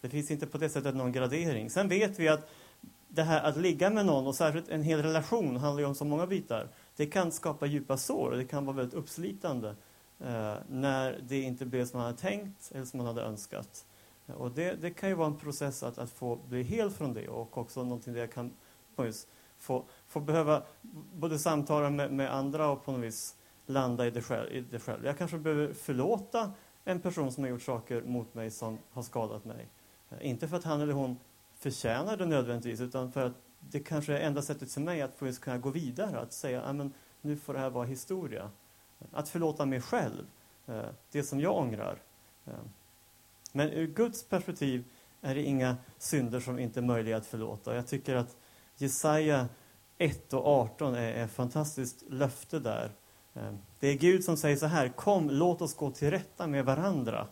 Det 0.01 0.09
finns 0.09 0.30
inte 0.30 0.47
på 0.47 0.59
det 0.59 0.68
sättet 0.68 0.95
någon 0.95 1.12
gradering. 1.12 1.70
Sen 1.70 1.89
vet 1.89 2.18
vi 2.18 2.28
att 2.28 2.49
det 3.09 3.22
här 3.22 3.43
att 3.43 3.57
ligga 3.57 3.91
med 3.91 4.07
någon, 4.07 4.26
och 4.26 4.35
särskilt 4.35 4.68
en 4.68 4.82
hel 4.82 5.03
relation, 5.03 5.57
handlar 5.57 5.80
ju 5.80 5.87
om 5.87 5.95
så 5.95 6.05
många 6.05 6.26
bitar. 6.26 6.68
Det 6.97 7.07
kan 7.07 7.32
skapa 7.32 7.66
djupa 7.66 7.97
sår 7.97 8.30
och 8.30 8.37
det 8.37 8.45
kan 8.45 8.66
vara 8.66 8.76
väldigt 8.76 8.95
uppslitande 8.95 9.74
eh, 10.25 10.55
när 10.68 11.20
det 11.29 11.41
inte 11.41 11.66
blev 11.66 11.85
som 11.85 11.99
man 11.99 12.07
hade 12.07 12.18
tänkt 12.18 12.72
eller 12.75 12.85
som 12.85 12.99
man 12.99 13.07
hade 13.07 13.22
önskat. 13.22 13.87
Och 14.27 14.51
det, 14.51 14.75
det 14.75 14.91
kan 14.91 15.09
ju 15.09 15.14
vara 15.14 15.27
en 15.27 15.37
process 15.37 15.83
att, 15.83 15.99
att 15.99 16.11
få 16.11 16.37
bli 16.37 16.62
hel 16.62 16.91
från 16.91 17.14
det 17.14 17.29
och 17.29 17.59
också 17.59 17.83
någonting 17.83 18.12
där 18.12 18.20
jag 18.20 18.33
kan 18.33 18.53
få, 19.59 19.85
få 20.07 20.20
behöva 20.20 20.62
både 21.14 21.39
samtala 21.39 21.91
med, 21.91 22.12
med 22.12 22.35
andra 22.35 22.70
och 22.70 22.85
på 22.85 22.93
något 22.93 23.01
vis 23.01 23.37
landa 23.66 24.07
i 24.07 24.11
det, 24.11 24.22
själv, 24.22 24.53
i 24.53 24.61
det 24.61 24.79
själv. 24.79 25.05
Jag 25.05 25.18
kanske 25.18 25.39
behöver 25.39 25.72
förlåta 25.72 26.53
en 26.85 27.01
person 27.01 27.33
som 27.33 27.45
har 27.45 27.51
gjort 27.51 27.62
saker 27.62 28.03
mot 28.03 28.35
mig 28.35 28.51
som 28.51 28.79
har 28.91 29.03
skadat 29.03 29.45
mig. 29.45 29.68
Eh, 30.11 30.29
inte 30.31 30.49
för 30.49 30.57
att 30.57 30.64
han 30.64 30.81
eller 30.81 30.93
hon 30.93 31.18
förtjänar 31.55 32.16
det 32.16 32.27
nödvändigtvis, 32.27 32.81
utan 32.81 33.12
för 33.12 33.27
att 33.27 33.33
det 33.61 33.81
kanske 33.81 34.18
är 34.18 34.20
enda 34.20 34.43
sättet 34.43 34.72
för 34.72 34.81
mig 34.81 35.03
att 35.03 35.14
få 35.14 35.33
kunna 35.33 35.59
gå 35.59 35.70
vidare, 35.70 36.20
att 36.20 36.33
säga 36.33 36.62
att 36.62 36.91
nu 37.20 37.37
får 37.37 37.55
det 37.55 37.61
här 37.61 37.70
vara 37.70 37.87
historia. 37.87 38.51
Att 39.12 39.28
förlåta 39.28 39.66
mig 39.66 39.80
själv, 39.80 40.26
eh, 40.66 40.84
det 41.11 41.22
som 41.22 41.40
jag 41.40 41.57
ångrar. 41.57 41.98
Eh, 42.44 42.52
men 43.52 43.70
ur 43.70 43.86
Guds 43.86 44.24
perspektiv 44.24 44.84
är 45.20 45.34
det 45.34 45.42
inga 45.42 45.76
synder 45.98 46.40
som 46.40 46.59
inte 46.59 46.80
är 46.80 46.82
möjliga 46.82 47.16
att 47.16 47.26
förlåta. 47.26 47.74
Jag 47.74 47.86
tycker 47.86 48.16
att 48.16 48.36
Jesaja 48.76 49.48
1 49.98 50.32
och 50.32 50.46
18 50.46 50.94
är 50.94 51.24
ett 51.24 51.32
fantastiskt 51.32 52.05
löfte 52.09 52.59
där. 52.59 52.90
Eh, 53.34 53.52
det 53.80 53.88
är 53.88 53.94
Gud 53.94 54.24
som 54.24 54.36
säger 54.36 54.57
så 54.57 54.66
här, 54.66 54.88
kom 54.88 55.30
låt 55.30 55.62
oss 55.62 55.74
gå 55.74 55.90
till 55.90 56.11
rätta 56.11 56.46
med 56.46 56.64
varandra. 56.64 57.28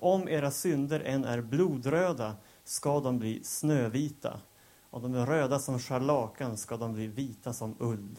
Om 0.00 0.28
era 0.28 0.50
synder 0.50 1.00
än 1.00 1.24
är 1.24 1.40
blodröda 1.40 2.36
ska 2.64 3.00
de 3.00 3.18
bli 3.18 3.44
snövita. 3.44 4.40
Om 4.90 5.02
de 5.02 5.14
är 5.14 5.26
röda 5.26 5.58
som 5.58 5.78
scharlakan 5.78 6.56
ska 6.56 6.76
de 6.76 6.92
bli 6.92 7.06
vita 7.06 7.52
som 7.52 7.76
ull. 7.78 8.16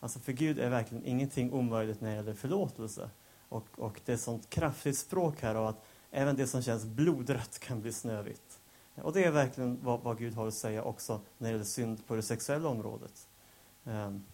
Alltså 0.00 0.18
för 0.18 0.32
Gud 0.32 0.58
är 0.58 0.70
verkligen 0.70 1.04
ingenting 1.04 1.52
omöjligt 1.52 2.00
när 2.00 2.10
det 2.10 2.16
gäller 2.16 2.34
förlåtelse. 2.34 3.10
Och, 3.48 3.66
och 3.76 4.00
det 4.04 4.12
är 4.12 4.14
ett 4.14 4.20
sånt 4.20 4.50
kraftigt 4.50 4.98
språk 4.98 5.40
här 5.40 5.54
av 5.54 5.66
att 5.66 5.84
även 6.10 6.36
det 6.36 6.46
som 6.46 6.62
känns 6.62 6.84
blodrött 6.84 7.58
kan 7.58 7.80
bli 7.80 7.92
snövitt. 7.92 8.60
Och 8.94 9.12
det 9.12 9.24
är 9.24 9.30
verkligen 9.30 9.78
vad, 9.82 10.00
vad 10.00 10.18
Gud 10.18 10.34
har 10.34 10.46
att 10.46 10.54
säga 10.54 10.82
också 10.82 11.20
när 11.38 11.48
det 11.48 11.52
gäller 11.52 11.64
synd 11.64 12.06
på 12.06 12.14
det 12.14 12.22
sexuella 12.22 12.68
området. 12.68 13.28
Um, 13.84 14.24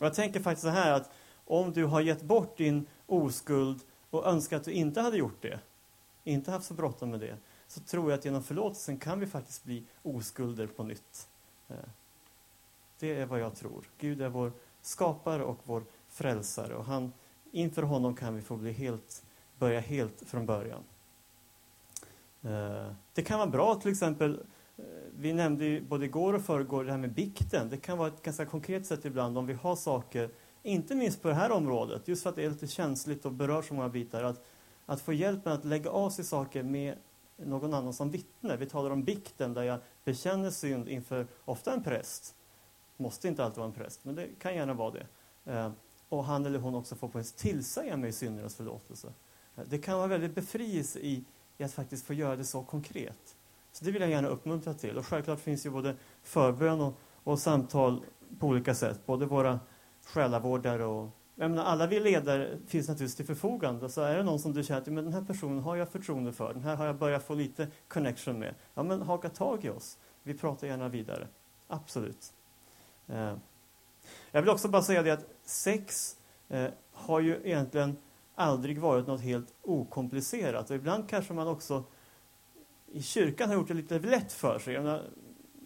och 0.00 0.06
jag 0.06 0.14
tänker 0.14 0.40
faktiskt 0.40 0.62
så 0.62 0.68
här 0.68 0.92
att 0.92 1.10
om 1.44 1.72
du 1.72 1.84
har 1.84 2.00
gett 2.00 2.22
bort 2.22 2.56
din 2.56 2.86
oskuld 3.06 3.80
och 4.10 4.26
önskar 4.26 4.56
att 4.56 4.64
du 4.64 4.72
inte 4.72 5.00
hade 5.00 5.16
gjort 5.16 5.42
det, 5.42 5.60
inte 6.24 6.50
haft 6.50 6.66
så 6.66 6.74
bråttom 6.74 7.10
med 7.10 7.20
det, 7.20 7.36
så 7.68 7.80
tror 7.80 8.10
jag 8.10 8.18
att 8.18 8.24
genom 8.24 8.42
förlåtelsen 8.42 8.98
kan 8.98 9.20
vi 9.20 9.26
faktiskt 9.26 9.64
bli 9.64 9.84
oskulder 10.02 10.66
på 10.66 10.82
nytt. 10.82 11.28
Ehm, 11.68 11.76
det 12.98 13.14
är 13.14 13.26
vad 13.26 13.40
jag 13.40 13.54
tror. 13.54 13.90
Gud 13.98 14.22
är 14.22 14.28
vår 14.28 14.52
skapare 14.86 15.44
och 15.44 15.58
vår 15.64 15.84
frälsare 16.08 16.74
och 16.74 16.84
han, 16.84 17.12
inför 17.52 17.82
honom 17.82 18.14
kan 18.14 18.36
vi 18.36 18.42
få 18.42 18.56
bli 18.56 18.72
helt, 18.72 19.22
börja 19.58 19.80
helt 19.80 20.22
från 20.26 20.46
början. 20.46 20.82
Eh, 22.42 22.92
det 23.14 23.22
kan 23.22 23.38
vara 23.38 23.50
bra 23.50 23.74
till 23.74 23.90
exempel, 23.90 24.40
eh, 24.76 24.84
vi 25.18 25.32
nämnde 25.32 25.80
både 25.80 26.04
igår 26.04 26.34
och 26.34 26.42
förrgår 26.42 26.84
det 26.84 26.90
här 26.90 26.98
med 26.98 27.12
bikten. 27.12 27.68
Det 27.70 27.76
kan 27.76 27.98
vara 27.98 28.08
ett 28.08 28.22
ganska 28.22 28.46
konkret 28.46 28.86
sätt 28.86 29.04
ibland 29.04 29.38
om 29.38 29.46
vi 29.46 29.54
har 29.54 29.76
saker, 29.76 30.30
inte 30.62 30.94
minst 30.94 31.22
på 31.22 31.28
det 31.28 31.34
här 31.34 31.50
området, 31.50 32.08
just 32.08 32.22
för 32.22 32.30
att 32.30 32.36
det 32.36 32.44
är 32.44 32.50
lite 32.50 32.66
känsligt 32.66 33.24
och 33.26 33.32
berör 33.32 33.62
så 33.62 33.74
många 33.74 33.88
bitar, 33.88 34.22
att 34.22 34.46
att 34.86 35.00
få 35.00 35.12
hjälp 35.12 35.44
med 35.44 35.54
att 35.54 35.64
lägga 35.64 35.90
av 35.90 36.10
sig 36.10 36.24
saker 36.24 36.62
med 36.62 36.94
någon 37.36 37.74
annan 37.74 37.92
som 37.92 38.10
vittne. 38.10 38.56
Vi 38.56 38.66
talar 38.66 38.90
om 38.90 39.04
bikten 39.04 39.54
där 39.54 39.62
jag 39.62 39.80
bekänner 40.04 40.50
synd 40.50 40.88
inför, 40.88 41.26
ofta 41.44 41.72
en 41.72 41.82
präst. 41.82 42.35
Måste 42.96 43.28
inte 43.28 43.44
alltid 43.44 43.58
vara 43.58 43.68
en 43.68 43.74
präst, 43.74 44.04
men 44.04 44.14
det 44.14 44.28
kan 44.38 44.54
gärna 44.54 44.74
vara 44.74 44.90
det. 44.90 45.06
Eh, 45.52 45.70
och 46.08 46.24
han 46.24 46.46
eller 46.46 46.58
hon 46.58 46.74
också 46.74 46.96
får 46.96 47.08
på 47.08 47.22
tillsäga 47.22 47.96
mig 47.96 48.12
syndernas 48.12 48.56
förlåtelse. 48.56 49.12
Eh, 49.56 49.64
det 49.68 49.78
kan 49.78 49.98
vara 49.98 50.06
väldigt 50.06 50.34
befrielse 50.34 50.98
i, 50.98 51.24
i 51.58 51.64
att 51.64 51.72
faktiskt 51.72 52.06
få 52.06 52.14
göra 52.14 52.36
det 52.36 52.44
så 52.44 52.62
konkret. 52.62 53.36
Så 53.72 53.84
det 53.84 53.90
vill 53.90 54.02
jag 54.02 54.10
gärna 54.10 54.28
uppmuntra 54.28 54.74
till. 54.74 54.98
Och 54.98 55.06
självklart 55.06 55.40
finns 55.40 55.66
ju 55.66 55.70
både 55.70 55.96
förbön 56.22 56.80
och, 56.80 56.94
och 57.24 57.38
samtal 57.38 58.04
på 58.38 58.46
olika 58.46 58.74
sätt. 58.74 59.06
Både 59.06 59.26
våra 59.26 59.60
själavårdare 60.04 60.84
och 60.84 61.10
jag 61.38 61.50
menar, 61.50 61.64
alla 61.64 61.86
vi 61.86 62.00
ledare 62.00 62.58
finns 62.66 62.88
naturligtvis 62.88 63.16
till 63.16 63.26
förfogande. 63.26 63.88
Så 63.88 64.00
är 64.00 64.16
det 64.16 64.22
någon 64.22 64.38
som 64.38 64.52
du 64.52 64.62
känner 64.62 64.80
att 64.80 64.86
men 64.86 65.04
den 65.04 65.12
här 65.12 65.24
personen 65.24 65.58
har 65.58 65.76
jag 65.76 65.88
förtroende 65.88 66.32
för, 66.32 66.54
den 66.54 66.62
här 66.62 66.76
har 66.76 66.86
jag 66.86 66.96
börjat 66.96 67.22
få 67.24 67.34
lite 67.34 67.68
connection 67.88 68.38
med. 68.38 68.54
Ja, 68.74 68.82
men 68.82 69.02
haka 69.02 69.28
tag 69.28 69.64
i 69.64 69.68
oss. 69.68 69.98
Vi 70.22 70.34
pratar 70.34 70.66
gärna 70.66 70.88
vidare. 70.88 71.28
Absolut. 71.68 72.32
Eh, 73.08 73.34
jag 74.30 74.42
vill 74.42 74.50
också 74.50 74.68
bara 74.68 74.82
säga 74.82 75.02
det 75.02 75.10
att 75.10 75.26
sex 75.44 76.16
eh, 76.48 76.68
har 76.92 77.20
ju 77.20 77.40
egentligen 77.44 77.96
aldrig 78.34 78.78
varit 78.78 79.06
något 79.06 79.20
helt 79.20 79.54
okomplicerat. 79.62 80.70
Och 80.70 80.76
ibland 80.76 81.08
kanske 81.08 81.32
man 81.32 81.48
också 81.48 81.84
i 82.92 83.02
kyrkan 83.02 83.48
har 83.48 83.56
gjort 83.56 83.68
det 83.68 83.74
lite 83.74 83.98
lätt 83.98 84.32
för 84.32 84.58
sig. 84.58 85.00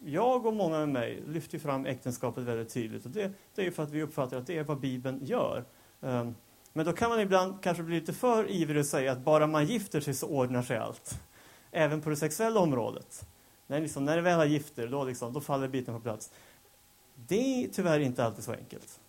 Jag 0.03 0.45
och 0.45 0.53
många 0.53 0.79
med 0.79 0.89
mig 0.89 1.23
lyfter 1.27 1.59
fram 1.59 1.85
äktenskapet 1.85 2.43
väldigt 2.43 2.73
tydligt. 2.73 3.05
Och 3.05 3.11
det, 3.11 3.31
det 3.55 3.67
är 3.67 3.71
för 3.71 3.83
att 3.83 3.91
vi 3.91 4.03
uppfattar 4.03 4.37
att 4.37 4.47
det 4.47 4.57
är 4.57 4.63
vad 4.63 4.79
Bibeln 4.79 5.25
gör. 5.25 5.65
Eh, 6.01 6.29
men 6.73 6.85
då 6.85 6.93
kan 6.93 7.09
man 7.09 7.19
ibland 7.19 7.63
kanske 7.63 7.83
bli 7.83 7.99
lite 7.99 8.13
för 8.13 8.51
ivrig 8.51 8.79
och 8.79 8.85
säga 8.85 9.11
att 9.11 9.19
bara 9.19 9.47
man 9.47 9.65
gifter 9.65 10.01
sig 10.01 10.13
så 10.13 10.27
ordnar 10.27 10.61
sig 10.61 10.77
allt. 10.77 11.19
Även 11.71 12.01
på 12.01 12.09
det 12.09 12.15
sexuella 12.15 12.59
området. 12.59 13.25
När, 13.67 13.81
liksom, 13.81 14.05
när 14.05 14.15
det 14.15 14.21
väl 14.21 14.37
har 14.37 14.45
gifter, 14.45 14.87
då, 14.87 15.03
liksom, 15.03 15.33
då 15.33 15.41
faller 15.41 15.67
biten 15.67 15.93
på 15.93 15.99
plats. 15.99 16.31
Det 17.27 17.63
är 17.63 17.67
tyvärr 17.67 17.99
inte 17.99 18.25
alltid 18.25 18.43
så 18.43 18.51
enkelt. 18.51 18.99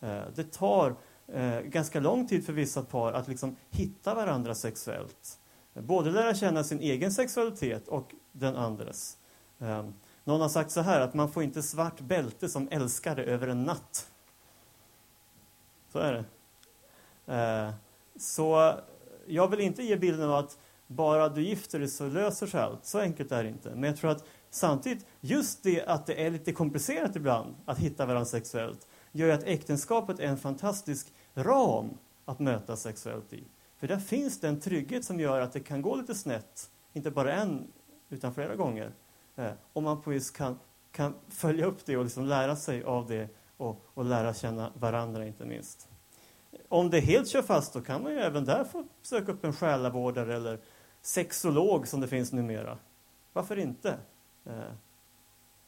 Eh, 0.00 0.22
det 0.34 0.52
tar 0.52 0.96
eh, 1.26 1.60
ganska 1.60 2.00
lång 2.00 2.26
tid 2.26 2.46
för 2.46 2.52
vissa 2.52 2.82
par 2.82 3.12
att 3.12 3.28
liksom 3.28 3.56
hitta 3.70 4.14
varandra 4.14 4.54
sexuellt. 4.54 5.38
Både 5.74 6.10
lära 6.10 6.34
känna 6.34 6.64
sin 6.64 6.80
egen 6.80 7.12
sexualitet 7.12 7.88
och 7.88 8.14
den 8.32 8.56
andres. 8.56 9.16
Eh, 9.58 9.84
någon 10.24 10.40
har 10.40 10.48
sagt 10.48 10.70
så 10.70 10.80
här 10.80 11.00
att 11.00 11.14
man 11.14 11.32
får 11.32 11.42
inte 11.42 11.62
svart 11.62 12.00
bälte 12.00 12.48
som 12.48 12.68
älskare 12.70 13.24
över 13.24 13.48
en 13.48 13.64
natt. 13.64 14.10
Så 15.92 15.98
är 15.98 16.12
det. 16.12 16.24
Så 18.16 18.74
jag 19.26 19.48
vill 19.48 19.60
inte 19.60 19.82
ge 19.82 19.96
bilden 19.96 20.30
av 20.30 20.34
att 20.34 20.58
bara 20.86 21.28
du 21.28 21.42
gifter 21.42 21.78
dig 21.78 21.88
så 21.88 22.06
löser 22.06 22.46
sig 22.46 22.60
allt. 22.60 22.84
Så 22.84 22.98
enkelt 22.98 23.32
är 23.32 23.42
det 23.42 23.48
inte. 23.48 23.70
Men 23.70 23.84
jag 23.84 23.96
tror 23.96 24.10
att 24.10 24.24
samtidigt, 24.50 25.06
just 25.20 25.62
det 25.62 25.84
att 25.84 26.06
det 26.06 26.26
är 26.26 26.30
lite 26.30 26.52
komplicerat 26.52 27.16
ibland 27.16 27.54
att 27.64 27.78
hitta 27.78 28.06
varandra 28.06 28.24
sexuellt, 28.24 28.86
gör 29.12 29.26
ju 29.26 29.32
att 29.32 29.42
äktenskapet 29.42 30.20
är 30.20 30.26
en 30.26 30.38
fantastisk 30.38 31.12
ram 31.34 31.88
att 32.24 32.38
mötas 32.38 32.82
sexuellt 32.82 33.32
i. 33.32 33.44
För 33.76 33.88
där 33.88 33.98
finns 33.98 34.40
den 34.40 34.60
trygghet 34.60 35.04
som 35.04 35.20
gör 35.20 35.40
att 35.40 35.52
det 35.52 35.60
kan 35.60 35.82
gå 35.82 35.96
lite 35.96 36.14
snett, 36.14 36.70
inte 36.92 37.10
bara 37.10 37.32
en, 37.32 37.72
utan 38.08 38.34
flera 38.34 38.56
gånger. 38.56 38.92
Eh, 39.36 39.52
om 39.72 39.84
man 39.84 40.02
på 40.02 40.10
vis 40.10 40.30
kan, 40.30 40.58
kan 40.92 41.14
följa 41.28 41.66
upp 41.66 41.86
det 41.86 41.96
och 41.96 42.04
liksom 42.04 42.24
lära 42.24 42.56
sig 42.56 42.82
av 42.82 43.06
det 43.06 43.28
och, 43.56 43.82
och 43.94 44.04
lära 44.04 44.34
känna 44.34 44.72
varandra, 44.74 45.26
inte 45.26 45.44
minst. 45.44 45.88
Om 46.68 46.90
det 46.90 47.00
helt 47.00 47.28
kör 47.28 47.42
fast, 47.42 47.72
då 47.72 47.80
kan 47.80 48.02
man 48.02 48.12
ju 48.12 48.18
även 48.18 48.44
där 48.44 48.64
få 48.64 48.84
söka 49.02 49.32
upp 49.32 49.44
en 49.44 49.52
själavårdare 49.52 50.36
eller 50.36 50.60
sexolog 51.02 51.88
som 51.88 52.00
det 52.00 52.08
finns 52.08 52.32
numera. 52.32 52.78
Varför 53.32 53.58
inte? 53.58 53.98
Eh, 54.48 54.72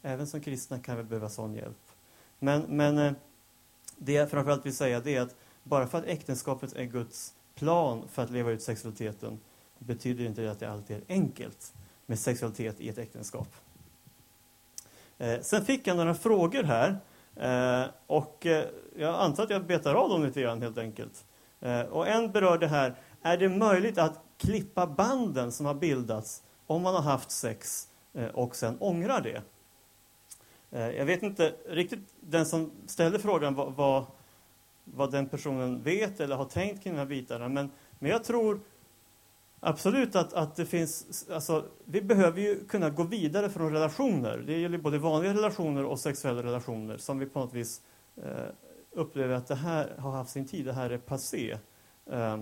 även 0.03 0.27
som 0.27 0.41
kristna 0.41 0.79
kan 0.79 0.97
vi 0.97 1.03
behöva 1.03 1.29
sån 1.29 1.55
hjälp. 1.55 1.93
Men, 2.39 2.63
men 2.63 2.99
eh, 2.99 3.13
det 3.97 4.13
jag 4.13 4.31
framförallt 4.31 4.67
vill 4.67 4.77
säga 4.77 5.01
det 5.01 5.17
är 5.17 5.21
att 5.21 5.37
bara 5.63 5.87
för 5.87 5.99
att 5.99 6.05
äktenskapet 6.05 6.73
är 6.73 6.85
Guds 6.85 7.35
plan 7.55 8.09
för 8.09 8.23
att 8.23 8.31
leva 8.31 8.51
ut 8.51 8.63
sexualiteten 8.63 9.41
betyder 9.79 10.25
inte 10.25 10.43
det 10.43 10.51
att 10.51 10.61
det 10.61 10.71
alltid 10.71 10.97
är 10.97 11.03
enkelt 11.09 11.73
med 12.07 12.19
sexualitet 12.19 12.81
i 12.81 12.89
ett 12.89 12.99
äktenskap. 12.99 13.49
Eh, 15.19 15.41
sen 15.41 15.65
fick 15.65 15.87
jag 15.87 15.97
några 15.97 16.15
frågor 16.15 16.63
här 16.63 16.99
eh, 17.37 17.91
och 18.07 18.47
jag 18.97 19.15
antar 19.15 19.43
att 19.43 19.51
jag 19.51 19.67
betar 19.67 19.95
av 19.95 20.09
dem 20.09 20.25
lite 20.25 20.41
grann 20.41 20.63
helt 20.63 20.79
enkelt. 20.79 21.25
Och 21.91 22.09
en 22.09 22.33
berör 22.33 22.59
det 22.59 22.69
här, 22.69 22.95
är 23.23 23.37
det 23.37 23.49
möjligt 23.49 23.99
att 23.99 24.23
klippa 24.39 24.87
banden 24.87 25.53
som 25.53 25.67
har 25.67 25.75
bildats 25.75 26.43
om 26.67 26.83
man 26.83 26.95
har 26.95 27.03
haft 27.03 27.31
sex 27.31 27.90
Eh, 28.15 28.27
och 28.27 28.57
sen 28.57 28.77
ångrar 28.81 29.21
det? 29.21 29.43
Eh, 30.71 30.91
jag 30.91 31.05
vet 31.05 31.23
inte 31.23 31.55
riktigt, 31.69 32.15
den 32.21 32.47
som 32.47 32.71
ställde 32.87 33.19
frågan 33.19 33.55
vad, 33.55 33.73
vad, 33.73 34.07
vad, 34.85 35.11
den 35.11 35.29
personen 35.29 35.83
vet 35.83 36.21
eller 36.21 36.37
har 36.37 36.45
tänkt 36.45 36.83
kring 36.83 36.93
de 36.93 36.99
här 36.99 37.07
bitarna. 37.07 37.49
Men, 37.49 37.71
men 37.99 38.11
jag 38.11 38.25
tror 38.25 38.61
absolut 39.61 40.17
att, 40.17 40.33
att 40.33 40.57
det 40.57 40.67
finns, 40.67 41.27
alltså, 41.31 41.67
vi 41.85 42.03
behöver 42.03 42.41
ju 42.41 42.65
kunna 42.65 42.91
gå 42.91 43.03
vidare 43.03 43.51
från 43.51 43.73
relationer. 43.73 44.39
Det 44.47 44.59
gäller 44.59 44.79
både 44.79 44.99
vanliga 44.99 45.35
relationer 45.35 45.85
och 45.85 46.01
sexuella 46.01 46.43
relationer 46.43 46.97
som 46.97 47.19
vi 47.19 47.27
på 47.27 47.39
något 47.39 47.55
vis 47.55 47.83
eh, 48.17 48.47
upplever 48.91 49.35
att 49.35 49.47
det 49.47 49.55
här 49.55 49.95
har 49.99 50.11
haft 50.11 50.31
sin 50.31 50.47
tid, 50.47 50.65
det 50.65 50.73
här 50.73 50.91
är 50.91 50.99
passé. 50.99 51.59
Eh, 52.11 52.41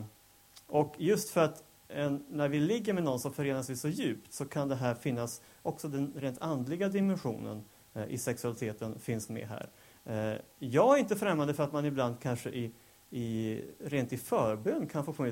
och 0.66 0.95
just 0.99 1.31
för 1.31 1.41
att 1.41 1.64
en, 1.89 2.25
när 2.29 2.49
vi 2.49 2.61
ligger 2.61 2.93
med 2.93 3.05
någon 3.05 3.21
som 3.21 3.33
förenas 3.33 3.71
vi 3.71 3.77
så 3.77 3.89
djupt 3.89 4.33
så 4.33 4.45
kan 4.45 4.69
det 4.69 4.77
här 4.77 4.95
finnas 4.95 5.43
också 5.63 5.89
den 5.89 6.13
rent 6.17 6.43
andliga 6.43 6.89
dimensionen 6.89 7.65
eh, 7.95 8.05
i 8.09 8.19
sexualiteten 8.19 8.99
finns 8.99 9.29
med 9.29 9.49
här. 9.49 9.71
Eh, 10.05 10.41
jag 10.59 10.95
är 10.95 11.01
inte 11.01 11.17
främmande 11.17 11.55
för 11.55 11.65
att 11.65 11.73
man 11.73 11.85
ibland 11.85 12.21
kanske 12.21 12.51
i, 12.51 12.73
i, 13.11 13.61
rent 13.79 14.13
i 14.13 14.17
förbön 14.17 14.87
kan 14.87 15.05
få 15.05 15.13
på 15.13 15.31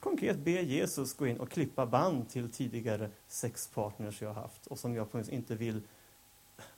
konkret 0.00 0.38
be 0.38 0.50
Jesus 0.50 1.16
gå 1.16 1.26
in 1.26 1.40
och 1.40 1.50
klippa 1.50 1.86
band 1.86 2.28
till 2.28 2.52
tidigare 2.52 3.10
sexpartners 3.26 4.22
jag 4.22 4.34
haft 4.34 4.66
och 4.66 4.78
som 4.78 4.94
jag 4.94 5.12
på 5.12 5.20
inte 5.28 5.54
vill 5.54 5.82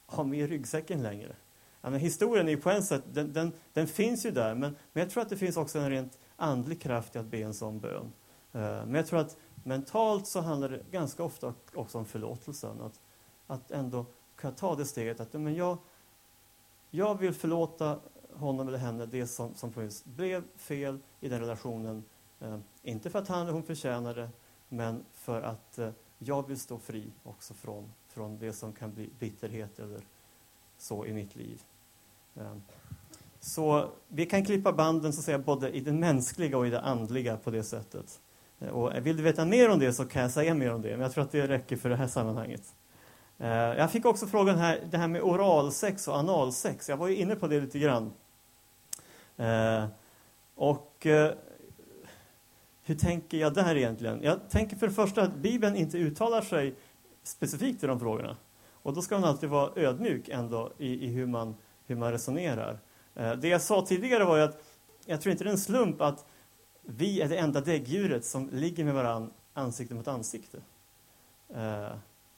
ha 0.07 0.25
med 0.25 0.39
i 0.39 0.47
ryggsäcken 0.47 1.03
längre. 1.03 1.37
Ja, 1.81 1.91
men 1.91 2.01
historien 2.01 2.49
är 2.49 2.57
på 2.57 2.71
en 2.71 2.83
sätt, 2.83 3.03
den, 3.13 3.33
den, 3.33 3.53
den, 3.73 3.87
finns 3.87 4.27
ju 4.27 4.31
där, 4.31 4.55
men, 4.55 4.77
men 4.93 5.01
jag 5.03 5.11
tror 5.11 5.23
att 5.23 5.29
det 5.29 5.37
finns 5.37 5.57
också 5.57 5.79
en 5.79 5.91
rent 5.91 6.19
andlig 6.37 6.81
kraft 6.81 7.17
i 7.17 7.19
att 7.19 7.27
be 7.27 7.39
en 7.39 7.55
sån 7.55 7.81
bön. 7.81 8.13
Uh, 8.55 8.61
men 8.61 8.95
jag 8.95 9.07
tror 9.07 9.21
att 9.21 9.37
mentalt 9.63 10.27
så 10.27 10.41
handlar 10.41 10.69
det 10.69 10.83
ganska 10.91 11.23
ofta 11.23 11.55
också 11.75 11.99
om 11.99 12.05
förlåtelsen. 12.05 12.81
Att, 12.81 13.01
att 13.47 13.71
ändå 13.71 14.07
kunna 14.37 14.53
ta 14.53 14.77
det 14.77 14.85
steget 14.85 15.21
att 15.21 15.33
men 15.33 15.55
jag, 15.55 15.79
jag 16.91 17.19
vill 17.19 17.35
förlåta 17.35 17.99
honom 18.33 18.69
eller 18.69 18.79
henne 18.79 19.07
det 19.07 19.27
som, 19.27 19.55
som 19.55 19.91
blev 20.05 20.45
fel 20.57 20.99
i 21.21 21.29
den 21.29 21.41
relationen. 21.41 22.05
Eh, 22.41 22.59
inte 22.83 23.11
för 23.11 23.19
att 23.19 23.29
han 23.29 23.43
eller 23.43 23.53
hon 23.53 23.63
förtjänar 23.63 24.15
det, 24.15 24.31
men 24.69 25.05
för 25.13 25.43
att 25.43 25.79
eh, 25.79 25.91
jag 26.19 26.49
vill 26.49 26.61
stå 26.61 26.79
fri 26.79 27.13
också 27.23 27.55
från, 27.55 27.93
från 28.09 28.39
det 28.39 28.53
som 28.53 28.73
kan 28.73 28.95
bli 28.95 29.11
bitterhet 29.19 29.79
eller 29.79 30.01
så 30.79 31.07
i 31.07 31.13
mitt 31.13 31.37
liv. 31.37 31.63
Eh, 32.35 32.57
så 33.41 33.91
vi 34.09 34.27
kan 34.27 34.45
klippa 34.45 34.73
banden 34.73 35.13
så 35.13 35.21
att 35.21 35.25
säga, 35.25 35.39
både 35.39 35.71
i 35.71 35.81
det 35.81 35.93
mänskliga 35.93 36.59
och 36.59 36.67
i 36.67 36.71
det 36.71 36.81
andliga 36.81 37.37
på 37.37 37.51
det 37.51 37.63
sättet. 37.63 38.21
Eh, 38.61 38.69
och 38.69 39.07
vill 39.07 39.17
du 39.17 39.23
veta 39.23 39.45
mer 39.45 39.69
om 39.69 39.79
det 39.79 39.93
så 39.93 40.05
kan 40.05 40.23
jag 40.23 40.31
säga 40.31 40.55
mer 40.55 40.73
om 40.73 40.83
det, 40.83 40.91
men 40.91 41.01
jag 41.01 41.13
tror 41.13 41.25
att 41.25 41.33
det 41.33 41.49
räcker 41.49 41.77
för 41.77 41.89
det 41.89 41.97
här 41.97 42.07
sammanhanget. 42.07 42.63
Eh, 43.39 43.49
jag 43.49 43.91
fick 43.91 44.07
också 44.07 44.27
frågan 44.27 44.59
här, 44.59 44.81
det 44.91 44.99
här 44.99 45.09
med 45.09 45.23
oralsex 45.23 46.09
och 46.09 46.15
analsex. 46.15 46.89
Jag 46.89 46.97
var 46.97 47.09
ju 47.09 47.17
inne 47.17 47.37
på 47.37 47.47
det 47.47 47.61
lite 47.61 47.79
grann. 47.79 48.13
Eh, 49.37 49.85
och 50.55 51.07
hur 52.83 52.95
tänker 52.95 53.39
jag 53.39 53.55
där 53.55 53.77
egentligen? 53.77 54.23
Jag 54.23 54.51
tänker 54.51 54.77
för 54.77 54.87
det 54.87 54.93
första 54.93 55.23
att 55.23 55.35
Bibeln 55.35 55.77
inte 55.77 55.99
uttalar 55.99 56.43
sig 56.43 56.75
specifikt 57.23 57.85
i 57.85 57.87
de 57.87 58.01
frågorna. 58.01 58.37
Och 58.83 58.95
då 58.95 59.03
ska 59.03 59.19
man 59.19 59.29
alltid 59.29 59.49
vara 59.49 59.71
ödmjuk 59.77 60.29
ändå 60.29 60.73
i, 60.79 61.07
i 61.07 61.09
hur, 61.09 61.27
man, 61.27 61.55
hur 61.87 61.97
man 61.97 62.13
resonerar. 62.13 62.79
Det 63.15 63.49
jag 63.49 63.61
sa 63.61 63.87
tidigare 63.87 64.25
var 64.25 64.37
ju 64.37 64.43
att 64.43 64.63
jag 65.07 65.21
tror 65.21 65.33
inte 65.33 65.45
det 65.45 65.51
är 65.51 65.53
en 65.53 65.59
slump 65.59 66.01
att 66.01 66.27
vi 66.97 67.21
är 67.21 67.29
det 67.29 67.37
enda 67.37 67.61
däggdjuret 67.61 68.25
som 68.25 68.49
ligger 68.53 68.85
med 68.85 68.95
varandra 68.95 69.31
ansikte 69.55 69.95
mot 69.95 70.09
ansikte 70.09 70.59
eh, 71.49 71.93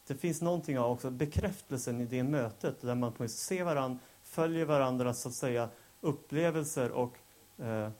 det 0.06 0.14
finns 0.14 0.42
någonting 0.42 0.78
av 0.78 0.90
också 0.90 1.10
bekräftelsen 1.10 2.00
i 2.00 2.04
det 2.04 2.22
mötet 2.22 2.80
där 2.80 2.94
man 2.94 3.12
på 3.12 3.28
ser 3.28 3.64
varandra, 3.64 3.98
följer 4.22 4.64
varandras 4.64 5.20
så 5.20 5.28
att 5.28 5.34
säga 5.34 5.68
upplevelser 6.00 6.90
och 6.90 7.18
eh, 7.58 7.90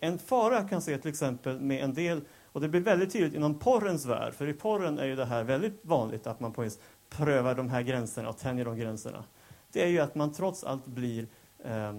en 0.00 0.18
fara 0.18 0.54
jag 0.54 0.70
kan 0.70 0.82
se 0.82 0.98
till 0.98 1.10
exempel 1.10 1.60
med 1.60 1.84
en 1.84 1.94
del, 1.94 2.20
och 2.44 2.60
det 2.60 2.68
blir 2.68 2.80
väldigt 2.80 3.12
tydligt 3.12 3.34
inom 3.34 3.58
porrens 3.58 4.06
värld, 4.06 4.34
för 4.34 4.48
i 4.48 4.52
porren 4.52 4.98
är 4.98 5.04
ju 5.04 5.16
det 5.16 5.24
här 5.24 5.44
väldigt 5.44 5.80
vanligt 5.82 6.26
att 6.26 6.40
man 6.40 6.52
på 6.52 6.68
prövar 7.08 7.54
de 7.54 7.68
här 7.68 7.82
gränserna 7.82 8.28
och 8.28 8.38
tänjer 8.38 8.64
de 8.64 8.76
gränserna. 8.76 9.24
Det 9.72 9.84
är 9.84 9.88
ju 9.88 9.98
att 9.98 10.14
man 10.14 10.32
trots 10.32 10.64
allt 10.64 10.86
blir 10.86 11.26
eh, 11.64 11.92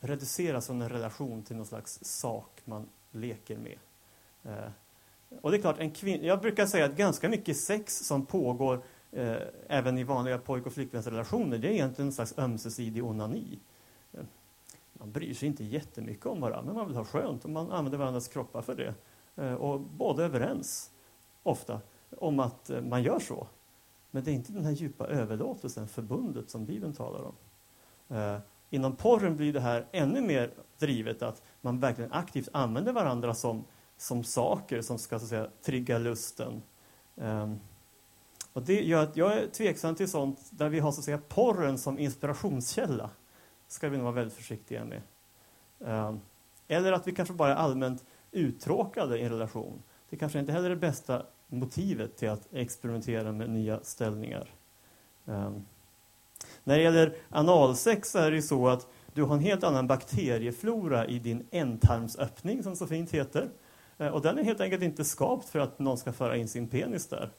reduceras 0.00 0.66
från 0.66 0.82
en 0.82 0.88
relation 0.88 1.42
till 1.42 1.56
någon 1.56 1.66
slags 1.66 2.04
sak 2.04 2.60
man 2.64 2.88
leker 3.10 3.56
med. 3.56 3.78
Eh, 4.42 4.70
och 5.40 5.50
det 5.50 5.56
är 5.56 5.60
klart, 5.60 5.78
en 5.78 5.92
kvin- 5.92 6.24
jag 6.24 6.40
brukar 6.40 6.66
säga 6.66 6.84
att 6.84 6.96
ganska 6.96 7.28
mycket 7.28 7.56
sex 7.56 7.98
som 8.06 8.26
pågår 8.26 8.82
eh, 9.12 9.36
även 9.68 9.98
i 9.98 10.04
vanliga 10.04 10.38
pojk 10.38 10.66
och 10.66 10.72
flickvänsrelationer, 10.72 11.58
det 11.58 11.68
är 11.68 11.72
egentligen 11.72 12.08
en 12.08 12.12
slags 12.12 12.38
ömsesidig 12.38 13.04
onani. 13.04 13.58
Eh, 14.12 14.24
man 14.92 15.12
bryr 15.12 15.34
sig 15.34 15.48
inte 15.48 15.64
jättemycket 15.64 16.26
om 16.26 16.40
varandra, 16.40 16.64
men 16.64 16.74
man 16.74 16.86
vill 16.86 16.96
ha 16.96 17.04
skönt 17.04 17.44
och 17.44 17.50
man 17.50 17.70
använder 17.70 17.98
varandras 17.98 18.28
kroppar 18.28 18.62
för 18.62 18.74
det. 18.74 18.94
Eh, 19.36 19.54
och 19.54 19.80
båda 19.80 20.22
är 20.22 20.26
överens, 20.26 20.90
ofta, 21.42 21.80
om 22.18 22.40
att 22.40 22.70
eh, 22.70 22.82
man 22.82 23.02
gör 23.02 23.18
så. 23.18 23.46
Men 24.10 24.24
det 24.24 24.30
är 24.30 24.34
inte 24.34 24.52
den 24.52 24.64
här 24.64 24.72
djupa 24.72 25.06
överlåtelsen, 25.06 25.88
förbundet, 25.88 26.50
som 26.50 26.66
Bibeln 26.66 26.92
talar 26.92 27.22
om. 27.22 27.34
Eh, 28.16 28.38
Inom 28.70 28.96
porren 28.96 29.36
blir 29.36 29.52
det 29.52 29.60
här 29.60 29.86
ännu 29.92 30.20
mer 30.20 30.50
drivet, 30.78 31.22
att 31.22 31.42
man 31.60 31.80
verkligen 31.80 32.12
aktivt 32.12 32.48
använder 32.52 32.92
varandra 32.92 33.34
som 33.34 33.64
som 34.00 34.24
saker 34.24 34.82
som 34.82 34.98
ska 34.98 35.18
så 35.18 35.24
att 35.24 35.28
säga, 35.28 35.48
trigga 35.62 35.98
lusten. 35.98 36.62
Um, 37.14 37.60
och 38.52 38.62
det 38.62 38.82
gör 38.82 39.02
att 39.02 39.16
jag 39.16 39.32
är 39.32 39.46
tveksam 39.46 39.94
till 39.94 40.10
sånt 40.10 40.38
där 40.50 40.68
vi 40.68 40.78
har 40.78 40.92
så 40.92 41.00
att 41.00 41.04
säga, 41.04 41.18
porren 41.18 41.78
som 41.78 41.98
inspirationskälla. 41.98 43.10
ska 43.68 43.88
vi 43.88 43.96
nog 43.96 44.04
vara 44.04 44.14
väldigt 44.14 44.34
försiktiga 44.34 44.84
med. 44.84 45.02
Um, 45.78 46.20
eller 46.68 46.92
att 46.92 47.06
vi 47.06 47.12
kanske 47.12 47.34
bara 47.34 47.52
är 47.52 47.56
allmänt 47.56 48.04
uttråkade 48.30 49.18
i 49.18 49.22
en 49.22 49.30
relation. 49.30 49.82
Det 50.10 50.16
kanske 50.16 50.38
inte 50.38 50.52
heller 50.52 50.70
är 50.70 50.74
det 50.74 50.80
bästa 50.80 51.26
motivet 51.46 52.16
till 52.16 52.30
att 52.30 52.48
experimentera 52.52 53.32
med 53.32 53.50
nya 53.50 53.80
ställningar. 53.82 54.54
Um, 55.24 55.66
när 56.64 56.76
det 56.76 56.82
gäller 56.82 57.16
analsex 57.30 58.10
så 58.10 58.18
är 58.18 58.30
det 58.30 58.42
så 58.42 58.68
att 58.68 58.86
du 59.14 59.22
har 59.22 59.34
en 59.34 59.40
helt 59.40 59.64
annan 59.64 59.86
bakterieflora 59.86 61.06
i 61.06 61.18
din 61.18 61.46
ändtarmsöppning, 61.50 62.62
som 62.62 62.76
så 62.76 62.86
fint 62.86 63.10
heter. 63.10 63.50
Eh, 63.98 64.08
och 64.08 64.22
den 64.22 64.38
är 64.38 64.44
helt 64.44 64.60
enkelt 64.60 64.82
inte 64.82 65.04
skapt 65.04 65.48
för 65.48 65.58
att 65.58 65.78
någon 65.78 65.98
ska 65.98 66.12
föra 66.12 66.36
in 66.36 66.48
sin 66.48 66.68
penis 66.68 67.08
där. 67.08 67.30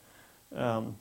Ehm, 0.56 0.96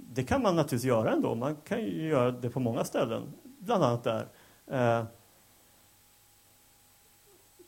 det 0.00 0.24
kan 0.24 0.42
man 0.42 0.56
naturligtvis 0.56 0.88
göra 0.88 1.12
ändå. 1.12 1.34
Man 1.34 1.56
kan 1.56 1.80
ju 1.80 2.08
göra 2.08 2.30
det 2.30 2.50
på 2.50 2.60
många 2.60 2.84
ställen, 2.84 3.22
bland 3.58 3.84
annat 3.84 4.04
där. 4.04 4.28
Eh, 4.66 5.04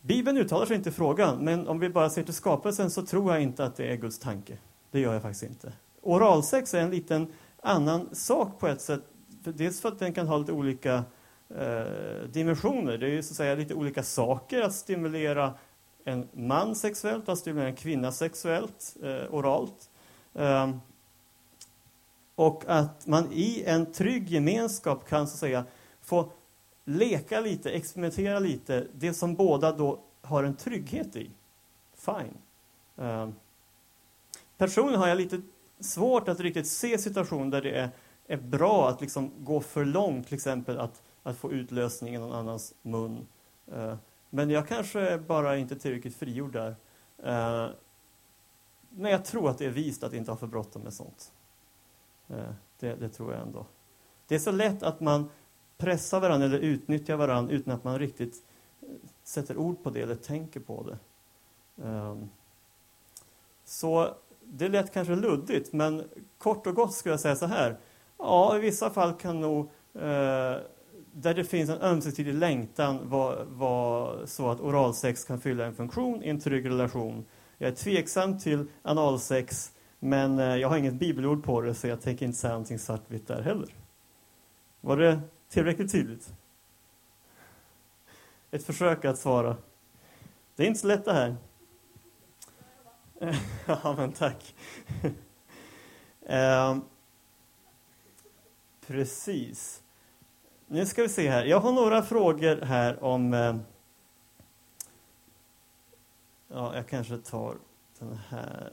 Bibeln 0.00 0.38
uttalar 0.38 0.66
sig 0.66 0.76
inte 0.76 0.88
i 0.88 0.92
frågan, 0.92 1.44
men 1.44 1.68
om 1.68 1.78
vi 1.78 1.88
bara 1.88 2.10
ser 2.10 2.22
till 2.22 2.34
skapelsen 2.34 2.90
så 2.90 3.06
tror 3.06 3.32
jag 3.32 3.42
inte 3.42 3.64
att 3.64 3.76
det 3.76 3.92
är 3.92 3.96
Guds 3.96 4.18
tanke. 4.18 4.58
Det 4.90 5.00
gör 5.00 5.12
jag 5.12 5.22
faktiskt 5.22 5.42
inte. 5.42 5.72
Oralsex 6.02 6.74
är 6.74 6.80
en 6.80 6.90
liten 6.90 7.32
annan 7.62 8.08
sak 8.12 8.58
på 8.58 8.68
ett 8.68 8.80
sätt. 8.80 9.02
Dels 9.44 9.80
för 9.80 9.88
att 9.88 9.98
den 9.98 10.12
kan 10.12 10.28
ha 10.28 10.38
lite 10.38 10.52
olika 10.52 11.04
eh, 11.48 12.28
dimensioner. 12.32 12.98
Det 12.98 13.06
är 13.06 13.10
ju 13.10 13.22
så 13.22 13.32
att 13.32 13.36
säga 13.36 13.54
lite 13.54 13.74
olika 13.74 14.02
saker 14.02 14.62
att 14.62 14.74
stimulera 14.74 15.54
en 16.04 16.28
man 16.32 16.74
sexuellt, 16.76 17.28
att 17.28 17.38
stimulera 17.38 17.68
en 17.68 17.76
kvinna 17.76 18.12
sexuellt, 18.12 18.96
eh, 19.02 19.34
oralt. 19.34 19.90
Eh, 20.34 20.70
Och 22.34 22.64
att 22.66 23.06
man 23.06 23.32
i 23.32 23.62
en 23.66 23.92
trygg 23.92 24.28
gemenskap 24.28 25.08
kan 25.08 25.26
så 25.26 25.32
att 25.34 25.38
säga 25.38 25.64
få 26.02 26.32
leka 26.84 27.40
lite, 27.40 27.70
experimentera 27.70 28.38
lite, 28.38 28.86
det 28.94 29.14
som 29.14 29.34
båda 29.34 29.72
då 29.72 30.00
har 30.22 30.44
en 30.44 30.56
trygghet 30.56 31.16
i. 31.16 31.30
Fine. 31.94 32.36
Eh, 32.96 33.28
personligen 34.58 35.00
har 35.00 35.08
jag 35.08 35.18
lite 35.18 35.40
svårt 35.80 36.28
att 36.28 36.40
riktigt 36.40 36.66
se 36.66 36.98
situationer 36.98 37.50
där 37.50 37.62
det 37.62 37.70
är, 37.70 37.90
är 38.30 38.36
bra 38.36 38.88
att 38.88 39.00
liksom 39.00 39.32
gå 39.38 39.60
för 39.60 39.84
långt, 39.84 40.26
till 40.26 40.34
exempel 40.34 40.78
att, 40.78 41.02
att 41.22 41.36
få 41.36 41.52
utlösning 41.52 42.14
i 42.14 42.18
någon 42.18 42.32
annans 42.32 42.74
mun. 42.82 43.26
Uh, 43.72 43.94
men 44.30 44.50
jag 44.50 44.68
kanske 44.68 45.18
bara 45.18 45.56
inte 45.56 45.78
tillräckligt 45.78 46.16
frigjord 46.16 46.52
där. 46.52 46.70
Uh, 47.18 47.74
men 48.88 49.12
jag 49.12 49.24
tror 49.24 49.50
att 49.50 49.58
det 49.58 49.66
är 49.66 49.70
vist 49.70 50.02
att 50.02 50.12
inte 50.12 50.30
ha 50.30 50.36
för 50.36 50.46
bråttom 50.46 50.82
med 50.82 50.92
sånt. 50.92 51.32
Uh, 52.30 52.52
det, 52.78 52.94
det, 52.94 53.08
tror 53.08 53.32
jag 53.32 53.42
ändå. 53.42 53.66
Det 54.26 54.34
är 54.34 54.38
så 54.38 54.50
lätt 54.50 54.82
att 54.82 55.00
man 55.00 55.30
pressar 55.76 56.20
varandra 56.20 56.46
eller 56.46 56.58
utnyttjar 56.58 57.16
varandra 57.16 57.54
utan 57.54 57.74
att 57.74 57.84
man 57.84 57.98
riktigt 57.98 58.44
sätter 59.22 59.56
ord 59.56 59.82
på 59.82 59.90
det 59.90 60.00
eller 60.00 60.14
tänker 60.14 60.60
på 60.60 60.82
det. 60.82 60.98
Um, 61.84 62.30
så 63.64 64.14
det 64.44 64.68
lät 64.68 64.92
kanske 64.92 65.14
luddigt, 65.14 65.72
men 65.72 66.04
kort 66.38 66.66
och 66.66 66.74
gott 66.74 66.94
skulle 66.94 67.12
jag 67.12 67.20
säga 67.20 67.36
så 67.36 67.46
här. 67.46 67.78
Ja, 68.22 68.56
i 68.56 68.60
vissa 68.60 68.90
fall 68.90 69.12
kan 69.12 69.40
nog 69.40 69.70
eh, 69.94 70.56
där 71.12 71.34
det 71.34 71.44
finns 71.44 71.70
en 71.70 71.80
ömsesidig 71.80 72.34
längtan 72.34 73.08
vara 73.08 73.44
var 73.44 74.26
så 74.26 74.50
att 74.50 74.60
oralsex 74.60 75.24
kan 75.24 75.40
fylla 75.40 75.64
en 75.66 75.74
funktion 75.74 76.22
i 76.22 76.28
en 76.28 76.40
trygg 76.40 76.66
relation. 76.66 77.24
Jag 77.58 77.70
är 77.70 77.74
tveksam 77.74 78.38
till 78.38 78.66
analsex, 78.82 79.72
men 79.98 80.38
eh, 80.38 80.56
jag 80.56 80.68
har 80.68 80.76
inget 80.76 80.94
bibelord 80.94 81.44
på 81.44 81.60
det 81.60 81.74
så 81.74 81.86
jag 81.86 82.00
tänker 82.00 82.26
inte 82.26 82.38
säga 82.38 82.52
någonting 82.52 82.78
svartvitt 82.78 83.28
där 83.28 83.42
heller. 83.42 83.68
Var 84.80 84.96
det 84.96 85.20
tillräckligt 85.48 85.92
tydligt? 85.92 86.32
Ett 88.50 88.64
försök 88.64 89.04
att 89.04 89.18
svara. 89.18 89.56
Det 90.56 90.62
är 90.62 90.66
inte 90.66 90.80
så 90.80 90.86
lätt 90.86 91.04
det 91.04 91.12
här. 91.12 91.36
ja, 93.66 93.94
men 93.96 94.12
tack. 94.12 94.54
eh, 96.26 96.78
precis. 98.90 99.82
Nu 100.66 100.86
ska 100.86 101.02
vi 101.02 101.08
se 101.08 101.30
här. 101.30 101.44
Jag 101.44 101.60
har 101.60 101.72
några 101.72 102.02
frågor 102.02 102.60
här 102.60 103.04
om... 103.04 103.34
Eh, 103.34 103.56
ja, 106.48 106.76
jag 106.76 106.88
kanske 106.88 107.18
tar 107.18 107.56
den 107.98 108.18
här. 108.28 108.72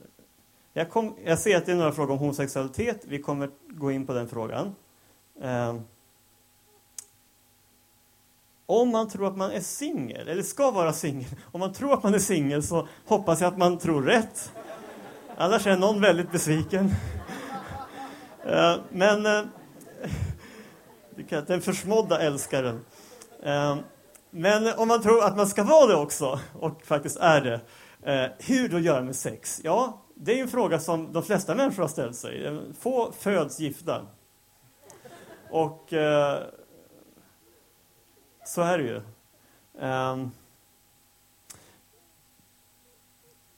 Jag, 0.73 0.89
kom, 0.89 1.15
jag 1.25 1.39
ser 1.39 1.57
att 1.57 1.65
det 1.65 1.71
är 1.71 1.75
några 1.75 1.91
frågor 1.91 2.13
om 2.13 2.19
homosexualitet. 2.19 3.05
Vi 3.07 3.19
kommer 3.19 3.49
gå 3.67 3.91
in 3.91 4.05
på 4.05 4.13
den 4.13 4.27
frågan. 4.27 4.75
Eh, 5.41 5.79
om 8.65 8.89
man 8.89 9.09
tror 9.09 9.27
att 9.27 9.37
man 9.37 9.51
är 9.51 9.61
singel, 9.61 10.27
eller 10.27 10.43
ska 10.43 10.71
vara 10.71 10.93
singel, 10.93 11.29
om 11.51 11.59
man 11.59 11.73
tror 11.73 11.93
att 11.93 12.03
man 12.03 12.13
är 12.13 12.19
singel 12.19 12.63
så 12.63 12.87
hoppas 13.05 13.41
jag 13.41 13.47
att 13.47 13.57
man 13.57 13.77
tror 13.77 14.03
rätt. 14.03 14.53
Annars 15.37 15.67
är 15.67 15.77
någon 15.77 16.01
väldigt 16.01 16.31
besviken. 16.31 16.91
Eh, 18.45 18.75
men 18.89 19.25
eh, 19.25 19.43
den 21.47 21.61
försmådda 21.61 22.19
älskaren. 22.19 22.85
Ehm, 23.43 23.77
men 24.29 24.73
om 24.77 24.87
man 24.87 25.01
tror 25.01 25.23
att 25.23 25.37
man 25.37 25.47
ska 25.47 25.63
vara 25.63 25.87
det 25.87 25.95
också, 25.95 26.39
och 26.59 26.81
faktiskt 26.83 27.17
är 27.17 27.41
det, 27.41 27.61
eh, 28.13 28.31
hur 28.39 28.69
då 28.69 28.79
göra 28.79 29.01
med 29.01 29.15
sex? 29.15 29.61
Ja, 29.63 30.01
det 30.15 30.39
är 30.39 30.41
en 30.41 30.47
fråga 30.47 30.79
som 30.79 31.13
de 31.13 31.23
flesta 31.23 31.55
människor 31.55 31.83
har 31.83 31.89
ställt 31.89 32.15
sig. 32.15 32.47
Ehm, 32.47 32.73
få 32.79 33.11
föds 33.11 33.59
gifta. 33.59 34.05
Och 35.51 35.93
eh, 35.93 36.43
så 38.45 38.61
är 38.61 38.77
det 38.77 38.83
ju. 38.83 39.01
Ehm, 39.79 40.31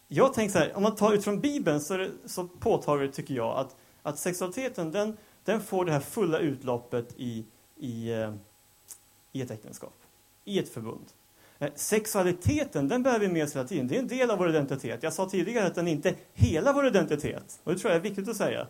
jag 0.07 0.33
tänker 0.33 0.51
så 0.51 0.59
här, 0.59 0.75
om 0.75 0.83
man 0.83 0.95
tar 0.95 1.13
utifrån 1.13 1.39
Bibeln 1.39 1.81
så 1.81 1.93
är 1.93 1.97
det 1.97 2.11
så 2.25 2.47
påtagligt, 2.47 3.13
tycker 3.13 3.33
jag, 3.33 3.57
att, 3.57 3.75
att 4.03 4.19
sexualiteten 4.19 4.91
den, 4.91 5.17
den 5.49 5.61
får 5.61 5.85
det 5.85 5.91
här 5.91 5.99
fulla 5.99 6.39
utloppet 6.39 7.13
i, 7.17 7.45
i, 7.77 8.11
eh, 8.11 8.33
i 9.31 9.41
ett 9.41 9.51
äktenskap, 9.51 9.93
i 10.45 10.59
ett 10.59 10.69
förbund. 10.69 11.05
Eh, 11.59 11.69
sexualiteten, 11.75 12.87
den 12.87 13.03
bär 13.03 13.19
vi 13.19 13.27
med 13.27 13.43
oss 13.43 13.55
hela 13.55 13.67
tiden. 13.67 13.87
Det 13.87 13.95
är 13.95 13.99
en 13.99 14.07
del 14.07 14.31
av 14.31 14.37
vår 14.37 14.49
identitet. 14.49 15.03
Jag 15.03 15.13
sa 15.13 15.29
tidigare 15.29 15.67
att 15.67 15.75
den 15.75 15.87
inte 15.87 16.09
är 16.09 16.15
hela 16.33 16.73
vår 16.73 16.87
identitet. 16.87 17.59
Och 17.63 17.73
det 17.73 17.79
tror 17.79 17.91
jag 17.91 17.97
är 17.97 18.03
viktigt 18.03 18.29
att 18.29 18.37
säga. 18.37 18.67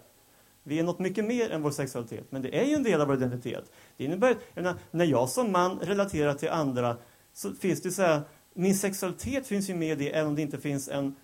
Vi 0.64 0.80
är 0.80 0.84
något 0.84 1.00
mycket 1.00 1.26
mer 1.26 1.50
än 1.50 1.62
vår 1.62 1.72
sexualitet, 1.72 2.26
men 2.30 2.42
det 2.42 2.60
är 2.60 2.66
ju 2.66 2.74
en 2.74 2.84
del 2.84 3.02
av 3.02 3.08
vår 3.08 3.16
identitet. 3.16 3.72
Det 3.98 4.04
innebär, 4.04 4.38
jag 4.54 4.76
när 4.92 5.06
jag 5.06 5.30
som 5.30 5.52
man 5.52 5.80
relaterar 5.80 6.34
till 6.34 6.50
andra 6.50 6.98
så 7.34 7.54
finns 7.54 7.82
det 7.82 7.92
så 7.92 8.02
här, 8.02 8.22
min 8.54 8.76
sexualitet 8.76 9.48
finns 9.48 9.70
ju 9.70 9.76
med 9.76 10.02
i 10.02 10.06
det, 10.06 10.16
även 10.16 10.28
om 10.28 10.36
det 10.36 10.42
inte 10.42 10.58
finns 10.58 10.90
en 10.90 11.16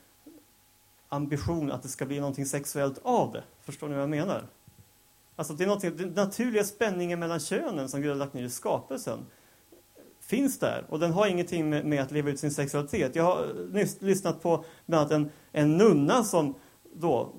ambition 1.09 1.71
att 1.71 1.83
det 1.83 1.89
ska 1.89 2.05
bli 2.05 2.19
någonting 2.19 2.45
sexuellt 2.45 2.99
av 3.03 3.31
det. 3.31 3.43
Förstår 3.61 3.87
ni 3.87 3.93
vad 3.93 4.01
jag 4.01 4.09
menar? 4.09 4.47
Alltså 5.35 5.53
det 5.53 5.63
är 5.63 5.91
den 5.91 6.09
naturliga 6.09 6.63
spänningen 6.63 7.19
mellan 7.19 7.39
könen 7.39 7.89
som 7.89 8.01
Gud 8.01 8.09
har 8.09 8.17
lagt 8.17 8.33
ner 8.33 8.43
i 8.43 8.49
skapelsen 8.49 9.25
finns 10.25 10.59
där 10.59 10.85
och 10.89 10.99
den 10.99 11.11
har 11.11 11.27
ingenting 11.27 11.69
med, 11.69 11.85
med 11.85 12.01
att 12.01 12.11
leva 12.11 12.29
ut 12.29 12.39
sin 12.39 12.51
sexualitet. 12.51 13.15
Jag 13.15 13.23
har 13.23 13.67
nyss 13.71 14.01
lyssnat 14.01 14.41
på 14.41 14.65
bland 14.85 14.99
annat 14.99 15.11
en, 15.11 15.31
en 15.51 15.77
nunna 15.77 16.23
som 16.23 16.55
då 16.93 17.33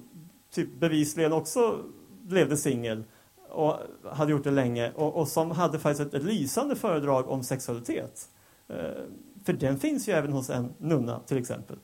typ 0.51 0.81
bevisligen 0.81 1.33
också 1.33 1.85
levde 2.29 2.57
singel 2.57 3.05
och 3.49 3.79
hade 4.05 4.33
gjort 4.33 4.45
det 4.45 4.51
länge 4.51 4.93
och, 4.93 5.17
och 5.17 5.29
som 5.29 5.51
hade 5.51 5.79
faktiskt 5.79 6.09
ett, 6.09 6.15
ett, 6.15 6.25
lysande 6.25 6.77
föredrag 6.77 7.29
om 7.29 7.43
sexualitet. 7.43 8.29
Eh, 8.69 9.03
för 9.45 9.53
den 9.53 9.79
finns 9.79 10.09
ju 10.09 10.13
även 10.13 10.33
hos 10.33 10.51
en 10.51 10.75
nunna 10.79 11.21
till 11.21 11.39
exempel. 11.39 11.79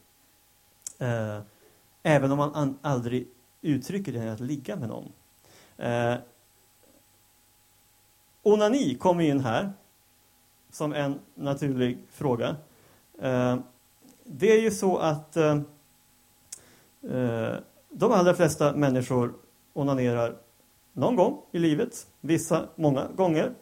Eh, 0.98 1.38
även 2.02 2.32
om 2.32 2.38
man 2.38 2.54
an, 2.54 2.78
aldrig 2.82 3.28
uttrycker 3.60 4.12
det 4.12 4.32
att 4.32 4.40
ligga 4.40 4.76
med 4.76 4.88
någon. 4.88 5.12
Eh, 5.82 6.14
onani 8.42 8.94
kommer 8.94 9.24
in 9.24 9.40
här 9.40 9.72
som 10.70 10.92
en 10.92 11.18
naturlig 11.34 11.98
fråga. 12.10 12.56
Eh, 13.20 13.56
det 14.24 14.52
är 14.52 14.60
ju 14.60 14.70
så 14.70 14.98
att 14.98 15.36
eh, 15.36 15.60
eh, 17.10 17.54
de 17.88 18.12
allra 18.12 18.34
flesta 18.34 18.76
människor 18.76 19.34
onanerar 19.72 20.36
någon 20.92 21.16
gång 21.16 21.42
i 21.52 21.58
livet, 21.58 22.06
vissa 22.20 22.68
många 22.74 23.08
gånger. 23.16 23.52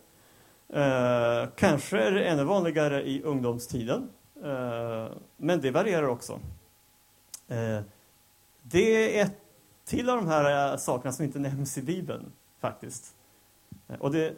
Eh, 0.69 1.49
kanske 1.57 1.99
är 1.99 2.11
det 2.11 2.25
ännu 2.25 2.45
vanligare 2.45 3.03
i 3.03 3.23
ungdomstiden, 3.23 4.11
eh, 4.45 5.13
men 5.37 5.61
det 5.61 5.71
varierar 5.71 6.09
också. 6.09 6.41
Eh, 7.49 7.81
det 8.63 9.19
är 9.21 9.31
till 9.91 10.11
av 10.11 10.17
de 10.17 10.27
här 10.27 10.73
eh, 10.73 10.77
sakerna 10.77 11.13
som 11.13 11.25
inte 11.25 11.39
nämns 11.39 11.79
i 11.79 11.83
Bibeln, 11.83 12.33
faktiskt. 12.61 13.15
Eh, 13.89 13.97
och 13.99 14.13
det 14.13 14.35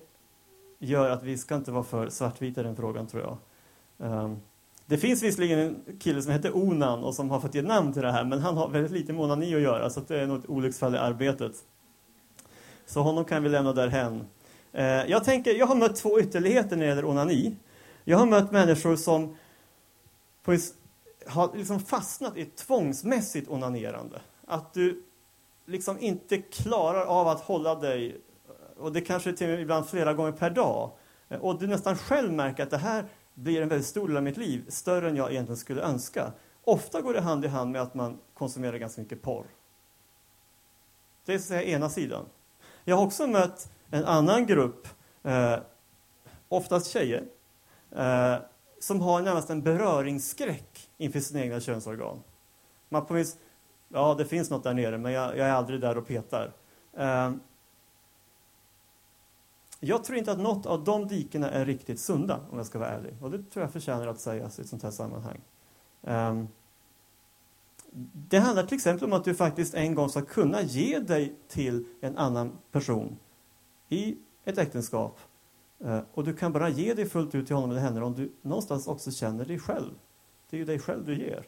gör 0.78 1.10
att 1.10 1.22
vi 1.22 1.38
ska 1.38 1.54
inte 1.54 1.72
vara 1.72 1.84
för 1.84 2.08
svartvita 2.08 2.60
i 2.60 2.64
den 2.64 2.76
frågan, 2.76 3.06
tror 3.06 3.22
jag. 3.22 3.38
Ehm, 4.08 4.36
det 4.86 4.98
finns 4.98 5.22
visserligen 5.22 5.58
en 5.58 5.98
kille 5.98 6.22
som 6.22 6.32
heter 6.32 6.56
Onan 6.56 7.04
och 7.04 7.14
som 7.14 7.30
har 7.30 7.40
fått 7.40 7.54
ge 7.54 7.62
namn 7.62 7.92
till 7.92 8.02
det 8.02 8.12
här, 8.12 8.24
men 8.24 8.38
han 8.38 8.56
har 8.56 8.68
väldigt 8.68 8.92
lite 8.92 9.12
med 9.12 9.22
onani 9.22 9.54
att 9.54 9.60
göra, 9.60 9.90
så 9.90 10.00
det 10.00 10.20
är 10.20 10.26
nog 10.26 10.38
ett 10.38 10.50
olycksfall 10.50 10.94
i 10.94 10.98
arbetet. 10.98 11.52
Så 12.86 13.00
honom 13.00 13.24
kan 13.24 13.42
vi 13.42 13.48
lämna 13.48 13.72
därhen. 13.72 14.24
Eh, 14.72 14.84
jag, 14.84 15.24
tänker, 15.24 15.54
jag 15.54 15.66
har 15.66 15.74
mött 15.74 15.96
två 15.96 16.20
ytterligheter 16.20 16.76
när 16.76 16.84
det 16.84 16.88
gäller 16.88 17.04
onani. 17.04 17.56
Jag 18.04 18.18
har 18.18 18.26
mött 18.26 18.52
människor 18.52 18.96
som 18.96 19.36
på, 20.42 20.56
har 21.26 21.56
liksom 21.56 21.80
fastnat 21.80 22.36
i 22.36 22.42
ett 22.42 22.56
tvångsmässigt 22.56 23.50
onanerande. 23.50 24.20
Att 24.46 24.74
du 24.74 25.02
liksom 25.66 25.98
inte 25.98 26.38
klarar 26.38 27.04
av 27.04 27.28
att 27.28 27.40
hålla 27.40 27.74
dig, 27.74 28.20
och 28.76 28.92
det 28.92 29.00
kanske 29.00 29.32
till 29.32 29.50
ibland 29.50 29.86
flera 29.86 30.14
gånger 30.14 30.32
per 30.32 30.50
dag. 30.50 30.90
Och 31.40 31.58
du 31.58 31.66
nästan 31.66 31.96
själv 31.96 32.32
märker 32.32 32.62
att 32.62 32.70
det 32.70 32.78
här 32.78 33.04
blir 33.34 33.62
en 33.62 33.68
väldigt 33.68 33.88
stor 33.88 34.08
del 34.08 34.16
av 34.16 34.22
mitt 34.22 34.36
liv, 34.36 34.64
större 34.68 35.08
än 35.08 35.16
jag 35.16 35.30
egentligen 35.30 35.56
skulle 35.56 35.82
önska. 35.82 36.32
Ofta 36.64 37.00
går 37.00 37.14
det 37.14 37.20
hand 37.20 37.44
i 37.44 37.48
hand 37.48 37.70
med 37.70 37.82
att 37.82 37.94
man 37.94 38.18
konsumerar 38.34 38.78
ganska 38.78 39.00
mycket 39.00 39.22
porr. 39.22 39.46
Det 41.24 41.34
är 41.34 41.38
så 41.38 41.42
att 41.42 41.48
säga 41.48 41.62
ena 41.62 41.88
sidan. 41.88 42.24
Jag 42.84 42.96
har 42.96 43.04
också 43.04 43.26
mött 43.26 43.72
en 43.90 44.04
annan 44.04 44.46
grupp, 44.46 44.88
eh, 45.22 45.58
oftast 46.48 46.90
tjejer, 46.90 47.24
eh, 47.90 48.34
som 48.80 49.00
har 49.00 49.22
närmast 49.22 49.50
en 49.50 49.62
beröringsskräck 49.62 50.90
inför 50.96 51.20
sina 51.20 51.40
egna 51.40 51.60
könsorgan. 51.60 52.22
Man 52.88 53.06
på 53.06 53.14
minst, 53.14 53.38
ja, 53.92 54.14
det 54.18 54.24
finns 54.24 54.50
något 54.50 54.64
där 54.64 54.74
nere, 54.74 54.98
men 54.98 55.12
jag, 55.12 55.38
jag 55.38 55.48
är 55.48 55.52
aldrig 55.52 55.80
där 55.80 55.98
och 55.98 56.06
petar. 56.06 56.52
Eh, 56.92 57.32
jag 59.80 60.04
tror 60.04 60.18
inte 60.18 60.32
att 60.32 60.38
något 60.38 60.66
av 60.66 60.84
de 60.84 61.08
dikena 61.08 61.50
är 61.50 61.64
riktigt 61.64 62.00
sunda, 62.00 62.40
om 62.50 62.56
jag 62.56 62.66
ska 62.66 62.78
vara 62.78 62.90
ärlig. 62.90 63.14
Och 63.20 63.30
det 63.30 63.42
tror 63.42 63.62
jag 63.62 63.72
förtjänar 63.72 64.06
att 64.06 64.20
sägas 64.20 64.58
i 64.58 64.62
ett 64.62 64.68
sånt 64.68 64.82
här 64.82 64.90
sammanhang. 64.90 65.40
Eh, 66.02 66.44
det 68.28 68.38
handlar 68.38 68.66
till 68.66 68.76
exempel 68.76 69.08
om 69.08 69.12
att 69.12 69.24
du 69.24 69.34
faktiskt 69.34 69.74
en 69.74 69.94
gång 69.94 70.08
ska 70.08 70.22
kunna 70.22 70.62
ge 70.62 70.98
dig 70.98 71.36
till 71.48 71.84
en 72.00 72.16
annan 72.16 72.58
person 72.70 73.18
i 73.88 74.16
ett 74.44 74.58
äktenskap. 74.58 75.18
Eh, 75.84 76.00
och 76.14 76.24
du 76.24 76.36
kan 76.36 76.52
bara 76.52 76.68
ge 76.68 76.94
dig 76.94 77.06
fullt 77.06 77.34
ut 77.34 77.46
till 77.46 77.54
honom 77.56 77.70
eller 77.70 77.80
henne 77.80 78.00
om 78.02 78.14
du 78.14 78.32
någonstans 78.42 78.86
också 78.86 79.10
känner 79.10 79.44
dig 79.44 79.58
själv. 79.58 79.92
Det 80.50 80.56
är 80.56 80.58
ju 80.58 80.64
dig 80.64 80.78
själv 80.78 81.04
du 81.04 81.18
ger. 81.18 81.46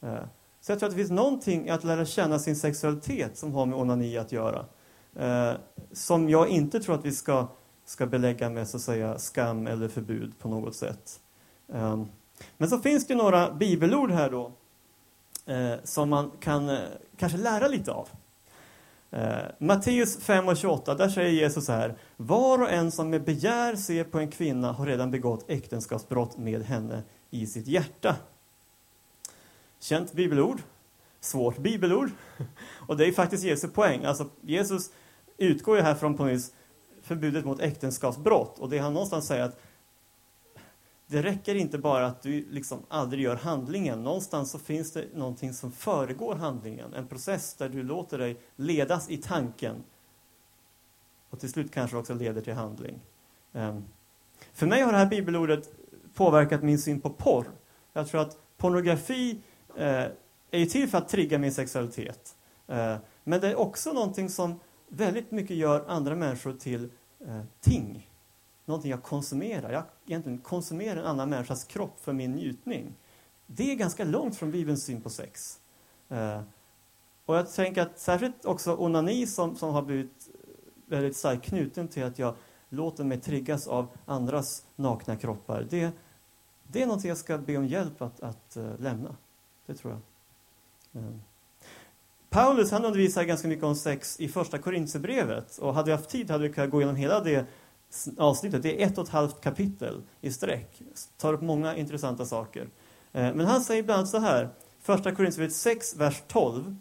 Eh, 0.00 0.24
så 0.60 0.72
jag 0.72 0.78
tror 0.78 0.86
att 0.86 0.92
det 0.92 0.98
finns 0.98 1.10
någonting 1.10 1.66
i 1.66 1.70
att 1.70 1.84
lära 1.84 2.04
känna 2.04 2.38
sin 2.38 2.56
sexualitet 2.56 3.38
som 3.38 3.54
har 3.54 3.66
med 3.66 3.78
onani 3.78 4.18
att 4.18 4.32
göra. 4.32 4.64
Eh, 5.16 5.52
som 5.92 6.28
jag 6.28 6.48
inte 6.48 6.80
tror 6.80 6.94
att 6.94 7.04
vi 7.04 7.12
ska, 7.12 7.46
ska 7.84 8.06
belägga 8.06 8.50
med 8.50 8.68
så 8.68 8.76
att 8.76 8.82
säga 8.82 9.18
skam 9.18 9.66
eller 9.66 9.88
förbud 9.88 10.38
på 10.38 10.48
något 10.48 10.74
sätt. 10.74 11.20
Ehm, 11.72 12.08
men 12.56 12.68
så 12.68 12.78
finns 12.78 13.06
det 13.06 13.14
några 13.14 13.52
bibelord 13.52 14.10
här 14.10 14.30
då 14.30 14.52
eh, 15.46 15.74
som 15.84 16.10
man 16.10 16.30
kan 16.40 16.68
eh, 16.68 16.78
kanske 17.16 17.38
lära 17.38 17.68
lite 17.68 17.92
av. 17.92 18.08
Eh, 19.10 19.38
Matteus 19.58 20.18
5 20.18 20.48
och 20.48 20.56
28, 20.56 20.94
där 20.94 21.08
säger 21.08 21.30
Jesus 21.30 21.64
så 21.64 21.72
här. 21.72 21.98
Var 22.16 22.62
och 22.62 22.70
en 22.70 22.92
som 22.92 23.10
med 23.10 23.24
begär 23.24 23.76
ser 23.76 24.04
på 24.04 24.18
en 24.18 24.30
kvinna 24.30 24.72
har 24.72 24.86
redan 24.86 25.10
begått 25.10 25.50
äktenskapsbrott 25.50 26.38
med 26.38 26.62
henne 26.62 27.02
i 27.30 27.46
sitt 27.46 27.66
hjärta. 27.66 28.16
Känt 29.80 30.12
bibelord, 30.12 30.62
svårt 31.20 31.58
bibelord. 31.58 32.10
Och 32.88 32.96
det 32.96 33.06
är 33.06 33.12
faktiskt 33.12 33.44
Jesu 33.44 33.68
poäng. 33.68 34.04
Alltså, 34.04 34.30
Jesus 34.40 34.90
utgår 35.36 35.76
ju 35.76 35.82
här 35.82 35.94
från 35.94 36.16
på 36.16 36.24
nyss 36.24 36.52
förbudet 37.02 37.44
mot 37.44 37.60
äktenskapsbrott. 37.60 38.58
Och 38.58 38.68
det 38.68 38.78
han 38.78 38.92
någonstans 38.92 39.26
säger 39.26 39.44
att 39.44 39.60
det 41.06 41.22
räcker 41.22 41.54
inte 41.54 41.78
bara 41.78 42.06
att 42.06 42.22
du 42.22 42.46
liksom 42.50 42.82
aldrig 42.88 43.22
gör 43.22 43.36
handlingen. 43.36 44.02
Någonstans 44.02 44.50
så 44.50 44.58
finns 44.58 44.92
det 44.92 45.04
någonting 45.14 45.54
som 45.54 45.72
föregår 45.72 46.34
handlingen. 46.34 46.94
En 46.94 47.08
process 47.08 47.54
där 47.54 47.68
du 47.68 47.82
låter 47.82 48.18
dig 48.18 48.40
ledas 48.56 49.10
i 49.10 49.16
tanken. 49.16 49.84
Och 51.30 51.40
till 51.40 51.52
slut 51.52 51.72
kanske 51.72 51.96
också 51.96 52.14
leder 52.14 52.42
till 52.42 52.54
handling. 52.54 53.00
Ehm, 53.52 53.84
för 54.52 54.66
mig 54.66 54.82
har 54.82 54.92
det 54.92 54.98
här 54.98 55.06
bibelordet 55.06 55.70
påverkat 56.14 56.62
min 56.62 56.78
syn 56.78 57.00
på 57.00 57.10
porr. 57.10 57.46
Jag 57.92 58.08
tror 58.08 58.20
att 58.20 58.38
pornografi 58.56 59.42
eh, 59.78 60.06
är 60.50 60.58
ju 60.58 60.66
till 60.66 60.88
för 60.88 60.98
att 60.98 61.08
trigga 61.08 61.38
min 61.38 61.52
sexualitet. 61.52 62.36
Eh, 62.66 62.96
men 63.24 63.40
det 63.40 63.48
är 63.48 63.56
också 63.56 63.92
någonting 63.92 64.30
som 64.30 64.60
väldigt 64.88 65.30
mycket 65.30 65.56
gör 65.56 65.84
andra 65.88 66.14
människor 66.14 66.52
till 66.52 66.90
eh, 67.26 67.42
ting 67.60 68.08
någonting 68.68 68.90
jag 68.90 69.02
konsumerar. 69.02 69.72
Jag 69.72 69.82
egentligen 70.06 70.38
konsumerar 70.38 71.00
en 71.00 71.06
annan 71.06 71.30
människas 71.30 71.64
kropp 71.64 72.00
för 72.00 72.12
min 72.12 72.32
njutning. 72.32 72.94
Det 73.46 73.72
är 73.72 73.76
ganska 73.76 74.04
långt 74.04 74.36
från 74.36 74.50
Bibelns 74.50 74.84
syn 74.84 75.00
på 75.00 75.10
sex. 75.10 75.60
Eh, 76.08 76.40
och 77.26 77.36
jag 77.36 77.52
tänker 77.52 77.82
att 77.82 77.98
särskilt 77.98 78.44
också 78.44 78.76
onani 78.76 79.26
som, 79.26 79.56
som 79.56 79.74
har 79.74 79.82
blivit 79.82 80.28
väldigt 80.86 81.16
starkt 81.16 81.44
knuten 81.44 81.88
till 81.88 82.04
att 82.04 82.18
jag 82.18 82.34
låter 82.68 83.04
mig 83.04 83.20
triggas 83.20 83.66
av 83.66 83.88
andras 84.04 84.66
nakna 84.76 85.16
kroppar. 85.16 85.66
Det, 85.70 85.90
det 86.62 86.82
är 86.82 86.86
någonting 86.86 87.08
jag 87.08 87.18
ska 87.18 87.38
be 87.38 87.56
om 87.56 87.66
hjälp 87.66 88.02
att, 88.02 88.20
att 88.20 88.56
uh, 88.56 88.80
lämna. 88.80 89.16
Det 89.68 89.74
tror 89.74 89.92
jag. 89.92 91.02
Mm. 91.02 91.20
Paulus 92.30 92.70
han 92.70 92.84
undervisar 92.84 93.24
ganska 93.24 93.48
mycket 93.48 93.64
om 93.64 93.74
sex 93.74 94.20
i 94.20 94.28
första 94.28 94.58
Korintierbrevet. 94.58 95.58
Och 95.58 95.74
hade 95.74 95.86
vi 95.86 95.92
haft 95.92 96.10
tid 96.10 96.30
hade 96.30 96.48
vi 96.48 96.54
kunnat 96.54 96.70
gå 96.70 96.80
igenom 96.80 96.96
hela 96.96 97.20
det 97.20 97.46
avsnittet. 98.18 98.62
Det 98.62 98.82
är 98.82 98.86
ett 98.86 98.98
och 98.98 99.04
ett 99.04 99.10
halvt 99.10 99.40
kapitel 99.40 100.02
i 100.20 100.32
sträck. 100.32 100.82
Tar 101.16 101.32
upp 101.32 101.42
många 101.42 101.76
intressanta 101.76 102.26
saker. 102.26 102.68
Eh, 103.12 103.34
men 103.34 103.40
han 103.40 103.60
säger 103.60 103.82
bland 103.82 103.98
annat 103.98 104.10
så 104.10 104.18
här, 104.18 104.48
första 104.80 105.14
Korintierbrevet 105.14 105.54
6, 105.54 105.96
vers 105.96 106.22
12. 106.28 106.76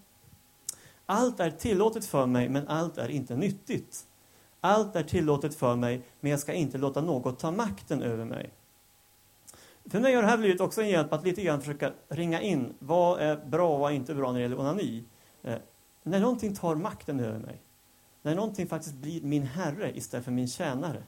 Allt 1.06 1.40
är 1.40 1.52
tillåtet 1.52 2.06
för 2.06 2.26
mig, 2.26 2.50
men 2.50 2.68
allt 2.68 2.98
är 2.98 3.10
inte 3.10 3.36
nyttigt. 3.36 4.06
Allt 4.62 4.96
är 4.96 5.04
tillåtet 5.04 5.56
för 5.56 5.76
mig, 5.76 6.02
men 6.20 6.32
jag 6.32 6.40
ska 6.40 6.54
inte 6.54 6.78
låta 6.78 7.02
något 7.02 7.40
ta 7.40 7.52
makten 7.52 8.02
över 8.02 8.26
mig. 8.26 8.50
För 9.90 10.00
mig 10.00 10.16
har 10.16 10.22
det 10.22 10.28
här 10.28 10.38
blivit 10.38 10.62
också 10.62 10.82
en 10.82 10.90
hjälp 10.90 11.14
att 11.14 11.24
lite 11.24 11.44
grann 11.44 11.60
försöka 11.60 11.94
ringa 12.10 12.42
in 12.42 12.74
vad 12.80 13.22
är 13.22 13.46
bra 13.46 13.74
och 13.74 13.80
vad 13.80 13.92
är 13.92 13.96
inte 13.96 14.16
bra 14.16 14.32
när 14.32 14.40
det 14.40 14.44
gäller 14.44 14.60
onani. 14.60 15.04
Eh, 15.44 15.58
när 16.04 16.20
någonting 16.20 16.56
tar 16.56 16.76
makten 16.76 17.20
över 17.20 17.40
mig, 17.40 17.62
när 18.22 18.36
någonting 18.36 18.68
faktiskt 18.68 18.96
blir 18.96 19.22
min 19.22 19.44
herre 19.44 19.98
istället 19.98 20.26
för 20.26 20.32
min 20.32 20.48
tjänare, 20.48 21.04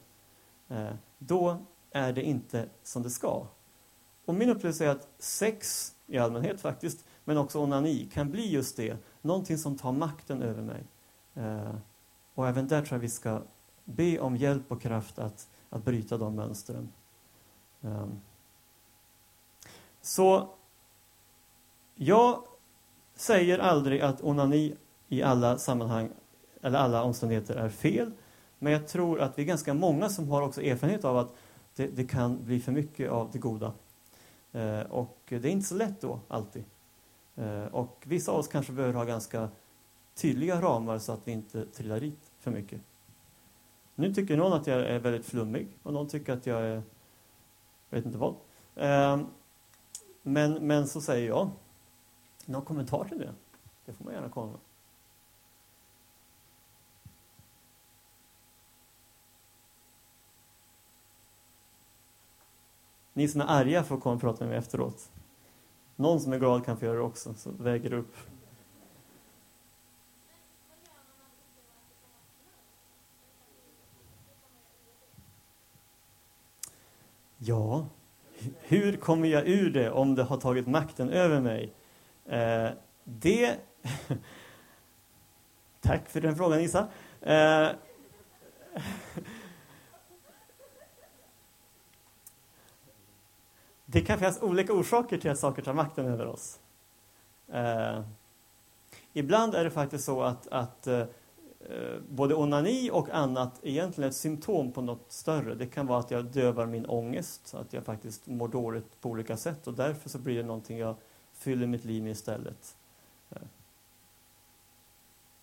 eh, 0.68 0.94
då 1.18 1.56
är 1.90 2.12
det 2.12 2.22
inte 2.22 2.68
som 2.82 3.02
det 3.02 3.10
ska. 3.10 3.46
Och 4.24 4.34
min 4.34 4.50
upplevelse 4.50 4.84
är 4.84 4.88
att 4.88 5.08
sex 5.18 5.92
i 6.06 6.18
allmänhet 6.18 6.60
faktiskt, 6.60 7.04
men 7.24 7.36
också 7.36 7.58
onani, 7.58 8.08
kan 8.12 8.30
bli 8.30 8.50
just 8.50 8.76
det. 8.76 8.96
Någonting 9.22 9.58
som 9.58 9.78
tar 9.78 9.92
makten 9.92 10.42
över 10.42 10.62
mig. 10.62 10.84
Eh, 11.34 11.74
och 12.34 12.48
även 12.48 12.68
där 12.68 12.82
tror 12.82 12.96
jag 12.96 13.00
vi 13.00 13.08
ska 13.08 13.42
be 13.84 14.18
om 14.18 14.36
hjälp 14.36 14.72
och 14.72 14.82
kraft 14.82 15.18
att, 15.18 15.48
att 15.70 15.84
bryta 15.84 16.18
de 16.18 16.34
mönstren. 16.34 16.92
Ehm. 17.82 18.20
Så 20.02 20.48
jag 21.94 22.44
säger 23.14 23.58
aldrig 23.58 24.00
att 24.00 24.22
onani 24.22 24.74
i 25.08 25.22
alla 25.22 25.58
sammanhang 25.58 26.10
eller 26.62 26.78
alla 26.78 27.02
omständigheter 27.02 27.56
är 27.56 27.68
fel. 27.68 28.12
Men 28.58 28.72
jag 28.72 28.88
tror 28.88 29.20
att 29.20 29.38
vi 29.38 29.42
är 29.42 29.46
ganska 29.46 29.74
många 29.74 30.08
som 30.08 30.28
har 30.28 30.42
också 30.42 30.62
erfarenhet 30.62 31.04
av 31.04 31.18
att 31.18 31.34
det, 31.76 31.86
det 31.86 32.04
kan 32.04 32.44
bli 32.44 32.60
för 32.60 32.72
mycket 32.72 33.10
av 33.10 33.30
det 33.32 33.38
goda. 33.38 33.72
Eh, 34.52 34.80
och 34.80 35.18
det 35.28 35.44
är 35.44 35.46
inte 35.46 35.66
så 35.66 35.74
lätt 35.74 36.00
då, 36.00 36.20
alltid. 36.28 36.64
Eh, 37.36 37.64
och 37.64 38.04
vissa 38.06 38.32
av 38.32 38.38
oss 38.38 38.48
kanske 38.48 38.72
behöver 38.72 38.94
ha 38.94 39.04
ganska 39.04 39.48
tydliga 40.14 40.60
ramar 40.60 40.98
så 40.98 41.12
att 41.12 41.20
vi 41.24 41.32
inte 41.32 41.66
trillar 41.66 42.00
dit 42.00 42.32
för 42.38 42.50
mycket. 42.50 42.80
Nu 43.94 44.14
tycker 44.14 44.36
någon 44.36 44.52
att 44.52 44.66
jag 44.66 44.80
är 44.80 44.98
väldigt 44.98 45.26
flummig 45.26 45.68
och 45.82 45.92
någon 45.92 46.08
tycker 46.08 46.32
att 46.32 46.46
jag 46.46 46.60
är, 46.60 46.82
jag 47.90 47.98
vet 47.98 48.06
inte 48.06 48.18
vad. 48.18 48.34
Eh, 48.74 49.20
men, 50.22 50.66
men 50.66 50.88
så 50.88 51.00
säger 51.00 51.28
jag. 51.28 51.50
Någon 52.46 52.64
kommentar 52.64 53.04
till 53.04 53.18
det? 53.18 53.34
Det 53.84 53.92
får 53.92 54.04
man 54.04 54.14
gärna 54.14 54.28
komma 54.28 54.46
med. 54.46 54.60
Ni 63.12 63.28
som 63.28 63.40
är 63.40 63.44
arga 63.44 63.84
får 63.84 64.00
komma 64.00 64.14
och 64.14 64.20
prata 64.20 64.44
med 64.44 64.48
mig 64.48 64.58
efteråt. 64.58 65.10
Någon 65.96 66.20
som 66.20 66.32
är 66.32 66.38
glad 66.38 66.64
kan 66.64 66.76
få 66.76 66.84
göra 66.84 66.96
det 66.96 67.02
också, 67.02 67.34
så 67.34 67.50
väger 67.50 67.92
upp. 67.92 68.16
Ja, 77.38 77.86
hur 78.60 78.96
kommer 78.96 79.28
jag 79.28 79.48
ur 79.48 79.70
det 79.70 79.90
om 79.90 80.14
det 80.14 80.22
har 80.22 80.36
tagit 80.36 80.66
makten 80.66 81.10
över 81.10 81.40
mig? 81.40 81.72
Eh, 82.26 82.68
det... 83.04 83.56
Tack 85.80 86.08
för 86.08 86.20
den 86.20 86.36
frågan, 86.36 86.60
Isa. 86.60 86.88
Eh, 87.20 87.68
det 93.86 94.00
kan 94.00 94.18
finnas 94.18 94.42
olika 94.42 94.72
orsaker 94.72 95.18
till 95.18 95.30
att 95.30 95.38
saker 95.38 95.62
tar 95.62 95.74
makten 95.74 96.06
över 96.06 96.26
oss. 96.26 96.60
Eh, 97.52 98.02
ibland 99.12 99.54
är 99.54 99.64
det 99.64 99.70
faktiskt 99.70 100.04
så 100.04 100.22
att, 100.22 100.48
att 100.48 100.86
eh, 100.86 101.04
Eh, 101.70 102.00
både 102.08 102.34
onani 102.34 102.90
och 102.92 103.10
annat 103.10 103.60
egentligen 103.62 104.10
ett 104.10 104.16
symptom 104.16 104.72
på 104.72 104.82
något 104.82 105.12
större. 105.12 105.54
Det 105.54 105.66
kan 105.66 105.86
vara 105.86 105.98
att 105.98 106.10
jag 106.10 106.24
dövar 106.24 106.66
min 106.66 106.86
ångest, 106.86 107.54
att 107.54 107.72
jag 107.72 107.84
faktiskt 107.84 108.26
mår 108.26 108.48
dåligt 108.48 109.00
på 109.00 109.08
olika 109.08 109.36
sätt 109.36 109.66
och 109.66 109.74
därför 109.74 110.08
så 110.08 110.18
blir 110.18 110.36
det 110.36 110.42
någonting 110.42 110.78
jag 110.78 110.94
fyller 111.32 111.66
mitt 111.66 111.84
liv 111.84 112.02
med 112.02 112.12
istället. 112.12 112.76
Eh, 113.30 113.42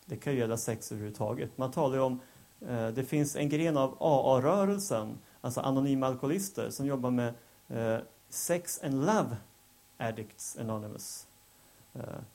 det 0.06 0.18
kan 0.18 0.34
ju 0.34 0.40
gälla 0.40 0.58
sex 0.58 0.92
överhuvudtaget. 0.92 1.58
Man 1.58 1.72
talar 1.72 1.96
ju 1.96 2.02
om, 2.02 2.20
eh, 2.62 2.88
det 2.88 3.04
finns 3.04 3.36
en 3.36 3.50
gren 3.50 3.78
av 3.78 3.98
AA-rörelsen, 4.00 5.18
alltså 5.42 5.62
anonyma 5.62 6.08
alkoholister, 6.08 6.70
som 6.70 6.86
jobbar 6.86 7.12
med 7.12 7.34
Sex 8.30 8.84
and 8.84 9.06
Love 9.06 9.38
Addicts 9.98 10.58
Anonymous. 10.58 11.28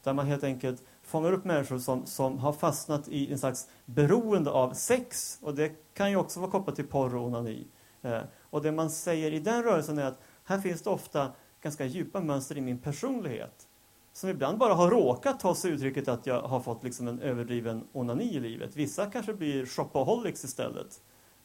Där 0.03 0.13
man 0.13 0.27
helt 0.27 0.45
enkelt 0.45 0.83
fångar 1.13 1.33
upp 1.33 1.45
människor 1.45 1.79
som, 1.79 2.07
som 2.07 2.39
har 2.39 2.53
fastnat 2.53 3.09
i 3.09 3.33
en 3.33 3.39
slags 3.39 3.69
beroende 3.85 4.51
av 4.51 4.73
sex. 4.73 5.39
Och 5.43 5.55
det 5.55 5.69
kan 5.95 6.11
ju 6.11 6.17
också 6.17 6.41
vara 6.41 6.51
kopplat 6.51 6.77
till 6.77 6.87
porr 6.87 7.17
och 7.17 7.27
onani. 7.27 7.67
Eh, 8.03 8.21
och 8.41 8.63
det 8.63 8.73
man 8.73 8.91
säger 8.91 9.33
i 9.33 9.39
den 9.39 9.63
rörelsen 9.63 9.99
är 9.99 10.05
att 10.05 10.21
här 10.45 10.59
finns 10.59 10.83
det 10.83 10.91
ofta 10.91 11.33
ganska 11.63 11.85
djupa 11.85 12.21
mönster 12.21 12.59
i 12.59 12.61
min 12.61 12.79
personlighet. 12.79 13.69
Som 14.13 14.31
ibland 14.31 14.59
bara 14.59 14.75
har 14.75 14.91
råkat 14.91 15.41
ta 15.41 15.55
sig 15.55 15.71
uttrycket 15.71 16.09
att 16.09 16.27
jag 16.27 16.43
har 16.43 16.61
fått 16.61 16.85
liksom 16.85 17.09
en 17.09 17.21
överdriven 17.21 17.85
onani 17.93 18.37
i 18.37 18.41
livet. 18.41 18.77
Vissa 18.77 19.11
kanske 19.11 19.35
blir 19.35 19.67
shopaholics 19.67 20.45
istället. 20.45 21.01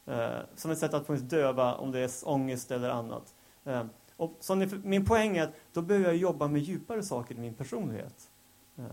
Eh, 0.06 0.38
som 0.54 0.70
ett 0.70 0.78
sätt 0.78 0.94
att 0.94 1.30
döva 1.30 1.74
om 1.74 1.92
det 1.92 1.98
är 1.98 2.10
ångest 2.24 2.70
eller 2.70 2.90
annat. 2.90 3.34
Eh, 3.64 3.84
och 4.16 4.36
så 4.40 4.54
min 4.84 5.04
poäng 5.04 5.36
är 5.36 5.42
att 5.42 5.54
då 5.72 5.82
behöver 5.82 6.06
jag 6.06 6.16
jobba 6.16 6.48
med 6.48 6.62
djupare 6.62 7.02
saker 7.02 7.34
i 7.34 7.38
min 7.38 7.54
personlighet. 7.54 8.30
Eh, 8.78 8.84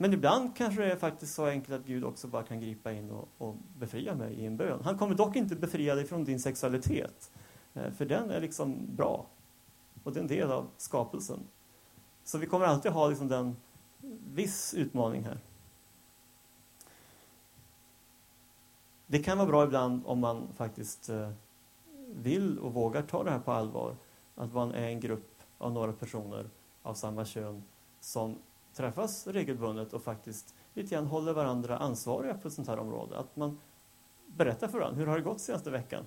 men 0.00 0.12
ibland 0.12 0.56
kanske 0.56 0.82
det 0.82 0.92
är 0.92 0.96
faktiskt 0.96 1.34
så 1.34 1.46
enkelt 1.46 1.80
att 1.80 1.86
Gud 1.86 2.04
också 2.04 2.28
bara 2.28 2.42
kan 2.42 2.60
gripa 2.60 2.92
in 2.92 3.10
och, 3.10 3.28
och 3.38 3.56
befria 3.78 4.14
mig 4.14 4.34
i 4.34 4.46
en 4.46 4.56
bön. 4.56 4.80
Han 4.84 4.98
kommer 4.98 5.14
dock 5.14 5.36
inte 5.36 5.56
befria 5.56 5.94
dig 5.94 6.04
från 6.04 6.24
din 6.24 6.40
sexualitet. 6.40 7.30
Eh, 7.74 7.90
för 7.90 8.04
den 8.04 8.30
är 8.30 8.40
liksom 8.40 8.96
bra. 8.96 9.26
Och 10.04 10.12
det 10.12 10.20
är 10.20 10.22
en 10.22 10.28
del 10.28 10.52
av 10.52 10.66
skapelsen. 10.76 11.40
Så 12.24 12.38
vi 12.38 12.46
kommer 12.46 12.66
alltid 12.66 12.92
ha 12.92 13.08
liksom 13.08 13.28
den 13.28 13.56
viss 14.34 14.74
utmaning 14.74 15.24
här. 15.24 15.38
Det 19.06 19.18
kan 19.18 19.38
vara 19.38 19.48
bra 19.48 19.64
ibland 19.64 20.02
om 20.06 20.18
man 20.18 20.48
faktiskt 20.56 21.08
eh, 21.08 21.30
vill 22.14 22.58
och 22.58 22.74
vågar 22.74 23.02
ta 23.02 23.24
det 23.24 23.30
här 23.30 23.38
på 23.38 23.52
allvar. 23.52 23.96
Att 24.34 24.52
man 24.52 24.72
är 24.72 24.88
en 24.88 25.00
grupp 25.00 25.42
av 25.58 25.72
några 25.72 25.92
personer 25.92 26.50
av 26.82 26.94
samma 26.94 27.24
kön 27.24 27.62
som 28.00 28.38
träffas 28.78 29.26
regelbundet 29.26 29.92
och 29.92 30.02
faktiskt 30.02 30.54
lite 30.74 30.94
grann 30.94 31.06
håller 31.06 31.32
varandra 31.32 31.76
ansvariga 31.76 32.34
på 32.34 32.48
ett 32.48 32.54
sånt 32.54 32.68
här 32.68 32.78
område. 32.78 33.18
Att 33.18 33.36
man 33.36 33.60
berättar 34.26 34.68
för 34.68 34.78
varandra, 34.78 34.98
hur 34.98 35.06
har 35.06 35.16
det 35.16 35.22
gått 35.22 35.40
senaste 35.40 35.70
veckan? 35.70 36.06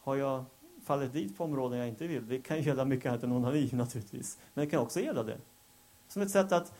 Har 0.00 0.16
jag 0.16 0.44
fallit 0.84 1.12
dit 1.12 1.38
på 1.38 1.44
områden 1.44 1.78
jag 1.78 1.88
inte 1.88 2.06
vill? 2.06 2.28
Det 2.28 2.38
kan 2.38 2.56
ju 2.56 2.62
gälla 2.62 2.84
mycket 2.84 3.10
annat 3.10 3.22
än 3.22 3.32
onani 3.32 3.70
naturligtvis, 3.72 4.38
men 4.54 4.64
det 4.64 4.70
kan 4.70 4.80
också 4.80 5.00
gälla 5.00 5.22
det. 5.22 5.38
Som 6.08 6.22
ett 6.22 6.30
sätt 6.30 6.52
att, 6.52 6.72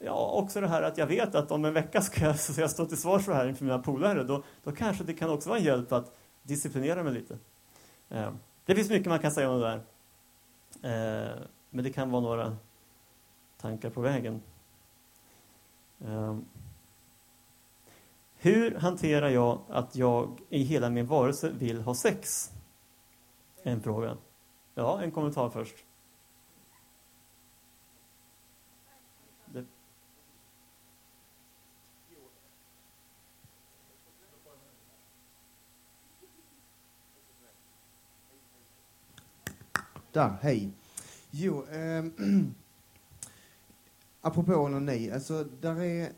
ja 0.00 0.30
också 0.30 0.60
det 0.60 0.68
här 0.68 0.82
att 0.82 0.98
jag 0.98 1.06
vet 1.06 1.34
att 1.34 1.50
om 1.50 1.64
en 1.64 1.74
vecka 1.74 2.00
ska 2.00 2.24
jag, 2.24 2.40
så 2.40 2.60
jag 2.60 2.70
stå 2.70 2.86
till 2.86 2.98
svars 2.98 3.24
för 3.24 3.32
det 3.32 3.38
här 3.38 3.48
inför 3.48 3.64
mina 3.64 3.78
polare, 3.78 4.24
då, 4.24 4.42
då 4.64 4.72
kanske 4.72 5.04
det 5.04 5.14
kan 5.14 5.30
också 5.30 5.48
vara 5.48 5.58
en 5.58 5.64
hjälp 5.64 5.92
att 5.92 6.16
disciplinera 6.42 7.02
mig 7.02 7.12
lite. 7.12 7.38
Eh, 8.08 8.32
det 8.64 8.74
finns 8.74 8.90
mycket 8.90 9.08
man 9.08 9.18
kan 9.18 9.30
säga 9.30 9.50
om 9.50 9.60
det 9.60 9.66
där. 9.66 9.80
Eh, 10.82 11.42
men 11.70 11.84
det 11.84 11.92
kan 11.92 12.10
vara 12.10 12.22
några 12.22 12.56
tankar 13.60 13.90
på 13.90 14.00
vägen. 14.00 14.42
Ehm, 16.00 16.44
hur 18.36 18.74
hanterar 18.74 19.28
jag 19.28 19.60
att 19.68 19.96
jag 19.96 20.40
i 20.48 20.62
hela 20.62 20.90
min 20.90 21.06
varelse 21.06 21.50
vill 21.50 21.80
ha 21.80 21.94
sex? 21.94 22.50
En 23.62 23.82
fråga. 23.82 24.16
Ja, 24.74 25.02
en 25.02 25.10
kommentar 25.10 25.50
först. 25.50 25.84
Det... 29.46 29.64
Där, 40.12 40.36
hej. 40.40 40.70
Jo, 41.30 41.64
eh, 41.64 42.04
apropå 44.20 44.54
onani, 44.54 45.10
alltså 45.10 45.44
där 45.44 45.82
är, 45.82 46.12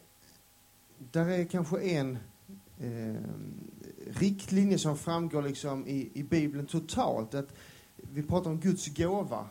där 0.99 1.29
är 1.29 1.45
kanske 1.45 1.81
en 1.81 2.19
eh, 2.81 3.23
riktlinje 4.07 4.79
som 4.79 4.99
framgår 4.99 5.43
liksom 5.43 5.87
i, 5.87 6.11
i 6.15 6.23
Bibeln 6.23 6.67
totalt. 6.67 7.35
Att 7.35 7.55
vi 7.97 8.23
pratar 8.23 8.51
om 8.51 8.61
Guds 8.61 8.89
gåva. 8.97 9.49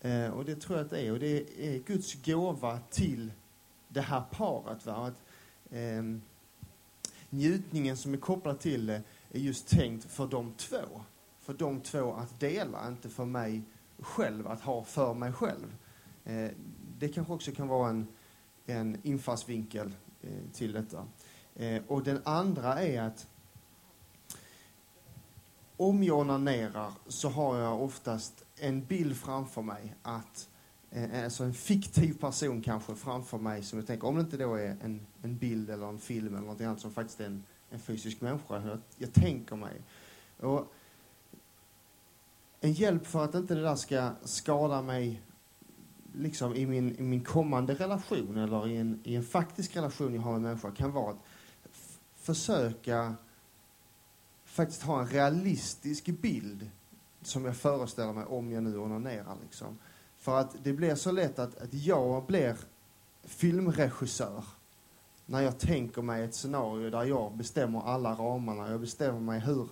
Eh, 0.00 0.26
och 0.26 0.44
det 0.44 0.56
tror 0.56 0.78
jag 0.78 0.84
att 0.84 0.90
det 0.90 1.00
är. 1.00 1.12
Och 1.12 1.18
det 1.18 1.66
är 1.66 1.78
Guds 1.78 2.24
gåva 2.24 2.78
till 2.90 3.32
det 3.88 4.00
här 4.00 4.22
paret. 4.30 4.86
Va? 4.86 5.06
Att, 5.06 5.22
eh, 5.70 6.02
njutningen 7.30 7.96
som 7.96 8.14
är 8.14 8.18
kopplad 8.18 8.60
till 8.60 8.86
det 8.86 9.02
är 9.30 9.38
just 9.38 9.68
tänkt 9.68 10.04
för 10.04 10.26
de 10.26 10.52
två. 10.52 11.00
För 11.40 11.54
de 11.54 11.80
två 11.80 12.12
att 12.12 12.40
dela, 12.40 12.88
inte 12.88 13.08
för 13.08 13.24
mig 13.24 13.62
själv, 13.98 14.46
att 14.46 14.60
ha 14.60 14.84
för 14.84 15.14
mig 15.14 15.32
själv. 15.32 15.74
Eh, 16.24 16.50
det 17.00 17.08
kanske 17.08 17.32
också 17.32 17.52
kan 17.52 17.68
vara 17.68 17.90
en, 17.90 18.06
en 18.66 18.98
infallsvinkel 19.02 19.94
eh, 20.22 20.30
till 20.52 20.72
detta. 20.72 21.06
Eh, 21.54 21.82
och 21.86 22.02
den 22.02 22.20
andra 22.24 22.82
är 22.82 23.02
att 23.02 23.28
om 25.76 26.02
jag 26.02 26.18
onanerar 26.18 26.92
så 27.06 27.28
har 27.28 27.58
jag 27.58 27.82
oftast 27.82 28.44
en 28.56 28.84
bild 28.84 29.16
framför 29.16 29.62
mig 29.62 29.94
att 30.02 30.48
eh, 30.90 31.24
Alltså 31.24 31.44
en 31.44 31.54
fiktiv 31.54 32.18
person 32.18 32.62
kanske 32.62 32.94
framför 32.94 33.38
mig 33.38 33.62
som 33.62 33.78
jag 33.78 33.86
tänker, 33.86 34.08
om 34.08 34.14
det 34.14 34.20
inte 34.20 34.36
då 34.36 34.54
är 34.54 34.76
en, 34.82 35.06
en 35.22 35.36
bild 35.36 35.70
eller 35.70 35.86
en 35.86 35.98
film 35.98 36.34
eller 36.36 36.46
något 36.46 36.60
annat 36.60 36.80
som 36.80 36.92
faktiskt 36.92 37.20
är 37.20 37.26
en, 37.26 37.44
en 37.70 37.80
fysisk 37.80 38.20
människa. 38.20 38.66
Jag, 38.66 38.78
jag 38.96 39.12
tänker 39.12 39.56
mig. 39.56 39.82
Och 40.36 40.72
en 42.60 42.72
hjälp 42.72 43.06
för 43.06 43.24
att 43.24 43.34
inte 43.34 43.54
det 43.54 43.62
där 43.62 43.76
ska 43.76 44.10
skada 44.24 44.82
mig 44.82 45.22
liksom 46.22 46.54
i 46.54 46.66
min, 46.66 46.96
i 46.96 47.02
min 47.02 47.24
kommande 47.24 47.74
relation 47.74 48.38
eller 48.38 48.68
i 48.68 48.76
en, 48.76 49.00
i 49.04 49.16
en 49.16 49.24
faktisk 49.24 49.76
relation 49.76 50.14
jag 50.14 50.22
har 50.22 50.30
med 50.30 50.36
en 50.36 50.42
människa 50.42 50.70
kan 50.70 50.92
vara 50.92 51.10
att 51.10 51.22
försöka 52.16 53.14
faktiskt 54.44 54.82
ha 54.82 55.00
en 55.00 55.06
realistisk 55.06 56.06
bild 56.06 56.70
som 57.22 57.44
jag 57.44 57.56
föreställer 57.56 58.12
mig 58.12 58.24
om 58.24 58.50
jag 58.50 58.62
nu 58.62 58.78
onanerar. 58.78 59.36
Liksom. 59.42 59.78
För 60.18 60.38
att 60.38 60.56
det 60.62 60.72
blir 60.72 60.94
så 60.94 61.12
lätt 61.12 61.38
att, 61.38 61.62
att 61.62 61.74
jag 61.74 62.26
blir 62.26 62.56
filmregissör 63.22 64.44
när 65.26 65.40
jag 65.40 65.58
tänker 65.58 66.02
mig 66.02 66.24
ett 66.24 66.34
scenario 66.34 66.90
där 66.90 67.04
jag 67.04 67.36
bestämmer 67.36 67.80
alla 67.80 68.14
ramarna. 68.14 68.70
Jag 68.70 68.80
bestämmer 68.80 69.20
mig 69.20 69.40
hur 69.40 69.68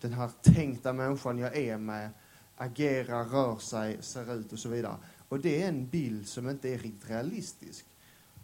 den 0.00 0.12
här 0.12 0.30
tänkta 0.42 0.92
människan 0.92 1.38
jag 1.38 1.56
är 1.56 1.78
med 1.78 2.10
agerar, 2.56 3.24
rör 3.24 3.56
sig, 3.56 4.02
ser 4.02 4.34
ut 4.34 4.52
och 4.52 4.58
så 4.58 4.68
vidare. 4.68 4.96
Och 5.28 5.40
det 5.40 5.62
är 5.62 5.68
en 5.68 5.86
bild 5.86 6.28
som 6.28 6.48
inte 6.48 6.68
är 6.68 6.78
riktigt 6.78 7.10
realistisk. 7.10 7.86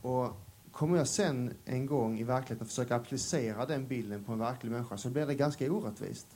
Och 0.03 0.37
kommer 0.73 0.99
jag 0.99 1.09
sen 1.09 1.55
en 1.65 1.87
gång 1.87 2.19
i 2.19 2.25
verkligheten 2.25 2.67
försöka 2.67 2.97
applicera 2.97 3.67
den 3.67 3.87
bilden 3.87 4.25
på 4.25 4.33
en 4.33 4.39
verklig 4.39 4.71
människa 4.71 4.97
så 4.97 5.11
blir 5.11 5.27
det 5.27 5.35
ganska 5.35 5.73
orättvist. 5.73 6.27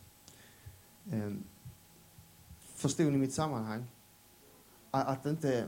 Ehm, 1.13 1.45
förstod 2.75 3.13
ni 3.13 3.19
mitt 3.19 3.35
sammanhang? 3.35 3.85
Att 4.91 5.27
inte 5.27 5.67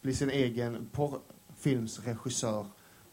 bli 0.00 0.14
sin 0.14 0.30
egen 0.30 0.88
porrfilmsregissör 0.92 2.66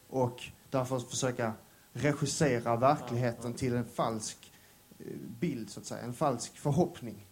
och 0.08 0.42
därför 0.70 0.98
försöka 0.98 1.52
regissera 1.92 2.76
verkligheten 2.76 3.54
till 3.54 3.74
en 3.74 3.84
falsk 3.84 4.52
eh, 4.98 5.06
bild, 5.40 5.70
så 5.70 5.80
att 5.80 5.86
säga. 5.86 6.02
En 6.02 6.14
falsk 6.14 6.58
förhoppning. 6.58 7.27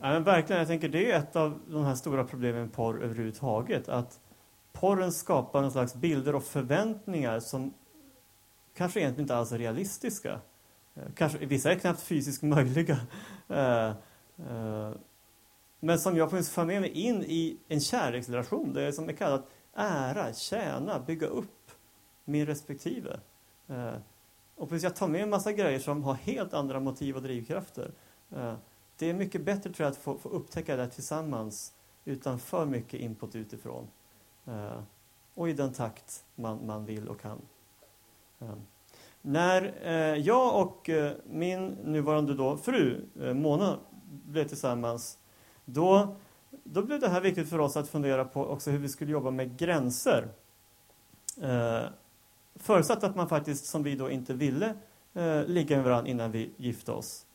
Ja, 0.00 0.12
men 0.12 0.24
verkligen, 0.24 0.58
jag 0.58 0.68
tänker 0.68 0.88
det 0.88 1.10
är 1.10 1.18
ett 1.18 1.36
av 1.36 1.60
de 1.68 1.84
här 1.84 1.94
stora 1.94 2.24
problemen 2.24 2.62
med 2.62 2.72
porr 2.72 3.02
överhuvudtaget. 3.02 3.88
Att 3.88 4.20
porren 4.72 5.12
skapar 5.12 5.62
någon 5.62 5.72
slags 5.72 5.94
bilder 5.94 6.34
och 6.34 6.44
förväntningar 6.44 7.40
som 7.40 7.74
kanske 8.76 9.00
egentligen 9.00 9.24
inte 9.24 9.36
alls 9.36 9.52
är 9.52 9.58
realistiska. 9.58 10.40
Eh, 10.94 11.02
kanske, 11.14 11.46
vissa 11.46 11.72
är 11.72 11.78
knappt 11.78 12.02
fysiskt 12.02 12.42
möjliga. 12.42 12.98
Eh, 13.48 13.88
eh, 14.48 14.92
men 15.80 15.98
som 15.98 16.16
jag 16.16 16.30
får 16.30 16.64
med 16.64 16.80
mig 16.80 16.90
in 16.90 17.22
i 17.22 17.58
en 17.68 17.80
kärleksrelation, 17.80 18.72
det 18.72 18.82
är 18.82 18.92
som 18.92 19.08
är 19.08 19.12
kallat 19.12 19.48
ära, 19.74 20.32
tjäna, 20.32 21.00
bygga 21.00 21.26
upp 21.26 21.70
min 22.24 22.46
respektive. 22.46 23.20
Och 24.56 24.68
precis, 24.68 24.82
jag 24.82 24.96
tar 24.96 25.08
med 25.08 25.22
en 25.22 25.30
massa 25.30 25.52
grejer 25.52 25.78
som 25.78 26.04
har 26.04 26.14
helt 26.14 26.54
andra 26.54 26.80
motiv 26.80 27.16
och 27.16 27.22
drivkrafter 27.22 27.90
det 28.98 29.10
är 29.10 29.14
mycket 29.14 29.44
bättre 29.44 29.72
tror 29.72 29.84
jag 29.84 29.90
att 29.90 29.96
få, 29.96 30.18
få 30.18 30.28
upptäcka 30.28 30.76
det 30.76 30.88
tillsammans 30.88 31.74
utan 32.04 32.38
för 32.38 32.66
mycket 32.66 33.00
input 33.00 33.34
utifrån. 33.34 33.88
Eh, 34.46 34.80
och 35.34 35.48
i 35.48 35.52
den 35.52 35.72
takt 35.72 36.24
man, 36.34 36.66
man 36.66 36.84
vill 36.84 37.08
och 37.08 37.20
kan. 37.20 37.40
Eh. 38.40 38.54
när 39.22 39.74
eh, 39.82 40.16
jag 40.16 40.62
och 40.62 40.88
eh, 40.88 41.12
min 41.24 41.66
nuvarande 41.66 42.34
då 42.34 42.56
fru 42.56 43.04
eh, 43.20 43.34
Mona 43.34 43.78
blev 44.24 44.48
tillsammans, 44.48 45.18
då, 45.64 46.16
då 46.50 46.82
blev 46.82 47.00
det 47.00 47.08
här 47.08 47.20
viktigt 47.20 47.48
för 47.48 47.58
oss 47.58 47.76
att 47.76 47.88
fundera 47.88 48.24
på 48.24 48.46
också 48.46 48.70
hur 48.70 48.78
vi 48.78 48.88
skulle 48.88 49.12
jobba 49.12 49.30
med 49.30 49.56
gränser. 49.56 50.28
Eh, 51.42 51.82
förutsatt 52.54 53.04
att 53.04 53.16
man 53.16 53.28
faktiskt, 53.28 53.64
som 53.64 53.82
vi 53.82 53.96
då 53.96 54.10
inte 54.10 54.34
ville, 54.34 54.74
ligga 55.46 55.76
med 55.76 55.84
varandra 55.84 56.10
innan 56.10 56.30
vi 56.30 56.50
gifte 56.56 56.92
oss 56.92 57.26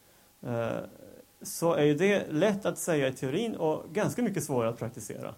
så 1.41 1.73
är 1.73 1.83
ju 1.83 1.93
det 1.93 2.31
lätt 2.31 2.65
att 2.65 2.77
säga 2.77 3.07
i 3.07 3.13
teorin 3.13 3.55
och 3.55 3.83
ganska 3.93 4.21
mycket 4.21 4.43
svårare 4.43 4.69
att 4.69 4.79
praktisera. 4.79 5.35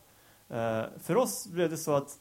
Eh, 0.49 0.83
för 0.99 1.17
oss 1.17 1.47
blev 1.47 1.69
det 1.69 1.77
så 1.77 1.95
att 1.95 2.19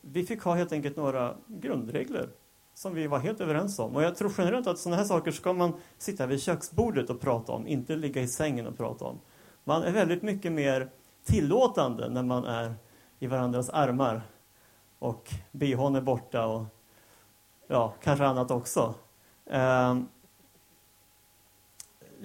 vi 0.00 0.26
fick 0.26 0.42
ha 0.42 0.54
helt 0.54 0.72
enkelt 0.72 0.96
några 0.96 1.36
grundregler 1.46 2.28
som 2.74 2.94
vi 2.94 3.06
var 3.06 3.18
helt 3.18 3.40
överens 3.40 3.78
om. 3.78 3.96
Och 3.96 4.02
jag 4.02 4.16
tror 4.16 4.32
generellt 4.38 4.66
att 4.66 4.78
sådana 4.78 4.96
här 4.96 5.04
saker 5.04 5.30
ska 5.30 5.52
man 5.52 5.72
sitta 5.98 6.26
vid 6.26 6.42
köksbordet 6.42 7.10
och 7.10 7.20
prata 7.20 7.52
om, 7.52 7.66
inte 7.66 7.96
ligga 7.96 8.22
i 8.22 8.28
sängen 8.28 8.66
och 8.66 8.76
prata 8.76 9.04
om. 9.04 9.20
Man 9.64 9.82
är 9.82 9.92
väldigt 9.92 10.22
mycket 10.22 10.52
mer 10.52 10.90
tillåtande 11.24 12.08
när 12.08 12.22
man 12.22 12.44
är 12.44 12.74
i 13.18 13.26
varandras 13.26 13.70
armar 13.70 14.22
och 14.98 15.34
bihån 15.52 15.96
är 15.96 16.00
borta 16.00 16.46
och 16.46 16.64
ja, 17.66 17.94
kanske 18.02 18.26
annat 18.26 18.50
också. 18.50 18.94
Um, 19.44 20.08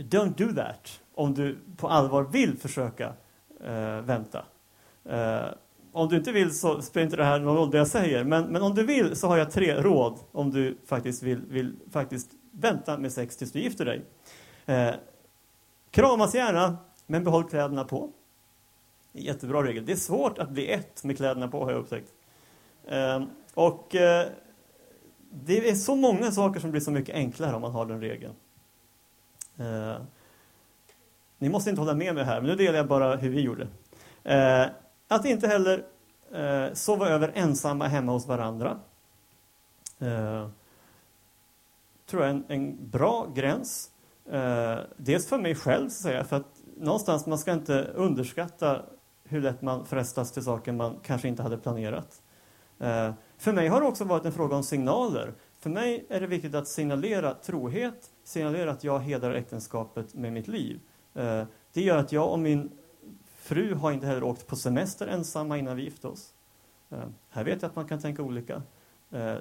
don't 0.03 0.35
do 0.37 0.53
that 0.55 1.01
om 1.15 1.33
du 1.33 1.57
på 1.77 1.87
allvar 1.87 2.23
vill 2.23 2.57
försöka 2.57 3.13
eh, 3.63 4.01
vänta. 4.01 4.45
Eh, 5.05 5.45
om 5.91 6.09
du 6.09 6.17
inte 6.17 6.31
vill 6.31 6.59
så 6.59 6.81
spelar 6.81 7.05
inte 7.05 7.17
det 7.17 7.23
här 7.23 7.39
någon 7.39 7.57
roll 7.57 7.71
det 7.71 7.77
jag 7.77 7.87
säger. 7.87 8.23
Men, 8.23 8.43
men 8.43 8.61
om 8.61 8.75
du 8.75 8.85
vill 8.85 9.15
så 9.15 9.27
har 9.27 9.37
jag 9.37 9.51
tre 9.51 9.81
råd 9.81 10.19
om 10.31 10.51
du 10.51 10.77
faktiskt 10.85 11.23
vill, 11.23 11.41
vill 11.47 11.75
faktiskt 11.91 12.31
vänta 12.51 12.97
med 12.97 13.11
sex 13.11 13.37
tills 13.37 13.51
du 13.51 13.59
gifter 13.59 13.85
dig. 13.85 14.05
Eh, 14.65 14.93
kramas 15.91 16.35
gärna, 16.35 16.77
men 17.07 17.23
behåll 17.23 17.49
kläderna 17.49 17.83
på. 17.83 18.09
Jättebra 19.13 19.63
regel. 19.63 19.85
Det 19.85 19.91
är 19.91 19.95
svårt 19.95 20.37
att 20.37 20.49
bli 20.49 20.71
ett 20.71 21.03
med 21.03 21.17
kläderna 21.17 21.47
på 21.47 21.63
har 21.63 21.71
jag 21.71 21.79
upptäckt. 21.79 22.13
Eh, 22.87 23.23
och 23.53 23.95
eh, 23.95 24.27
det 25.31 25.69
är 25.69 25.75
så 25.75 25.95
många 25.95 26.31
saker 26.31 26.59
som 26.59 26.71
blir 26.71 26.81
så 26.81 26.91
mycket 26.91 27.15
enklare 27.15 27.55
om 27.55 27.61
man 27.61 27.71
har 27.71 27.85
den 27.85 28.01
regeln. 28.01 28.33
Eh, 29.61 30.01
ni 31.37 31.49
måste 31.49 31.69
inte 31.69 31.81
hålla 31.81 31.93
med 31.93 32.15
mig 32.15 32.23
här, 32.23 32.41
men 32.41 32.49
nu 32.49 32.55
delar 32.55 32.77
jag 32.77 32.87
bara 32.87 33.15
hur 33.15 33.29
vi 33.29 33.41
gjorde. 33.41 33.67
Eh, 34.23 34.65
att 35.07 35.25
inte 35.25 35.47
heller 35.47 35.85
eh, 36.31 36.73
sova 36.73 37.07
över 37.09 37.31
ensamma 37.35 37.87
hemma 37.87 38.11
hos 38.11 38.27
varandra. 38.27 38.79
Eh, 39.99 40.47
tror 42.05 42.23
jag 42.23 42.29
är 42.29 42.33
en, 42.35 42.45
en 42.47 42.89
bra 42.89 43.27
gräns. 43.35 43.91
Eh, 44.31 44.77
dels 44.97 45.27
för 45.27 45.37
mig 45.37 45.55
själv, 45.55 45.89
så 45.89 45.93
att 45.93 46.11
säga, 46.11 46.23
för 46.23 46.35
att 46.35 46.61
någonstans 46.77 47.25
man 47.25 47.37
ska 47.37 47.51
inte 47.51 47.83
underskatta 47.83 48.81
hur 49.23 49.41
lätt 49.41 49.61
man 49.61 49.85
frestas 49.85 50.31
till 50.31 50.43
saker 50.43 50.71
man 50.71 50.99
kanske 51.03 51.27
inte 51.27 51.43
hade 51.43 51.57
planerat. 51.57 52.21
Eh, 52.79 53.13
för 53.37 53.53
mig 53.53 53.67
har 53.67 53.81
det 53.81 53.87
också 53.87 54.03
varit 54.03 54.25
en 54.25 54.31
fråga 54.31 54.55
om 54.55 54.63
signaler. 54.63 55.33
För 55.61 55.69
mig 55.69 56.05
är 56.09 56.19
det 56.19 56.27
viktigt 56.27 56.55
att 56.55 56.67
signalera 56.67 57.33
trohet, 57.33 58.11
signalera 58.23 58.71
att 58.71 58.83
jag 58.83 58.99
hedrar 58.99 59.33
äktenskapet 59.33 60.13
med 60.13 60.33
mitt 60.33 60.47
liv. 60.47 60.79
Eh, 61.13 61.43
det 61.73 61.81
gör 61.81 61.97
att 61.97 62.11
jag 62.11 62.31
och 62.31 62.39
min 62.39 62.71
fru 63.35 63.73
har 63.73 63.91
inte 63.91 64.05
heller 64.05 64.23
åkt 64.23 64.47
på 64.47 64.55
semester 64.55 65.07
ensamma 65.07 65.57
innan 65.57 65.75
vi 65.75 65.83
gifte 65.83 66.07
oss. 66.07 66.33
Eh, 66.89 67.03
här 67.29 67.43
vet 67.43 67.61
jag 67.61 67.69
att 67.69 67.75
man 67.75 67.87
kan 67.87 68.01
tänka 68.01 68.23
olika. 68.23 68.61
Eh, 69.11 69.35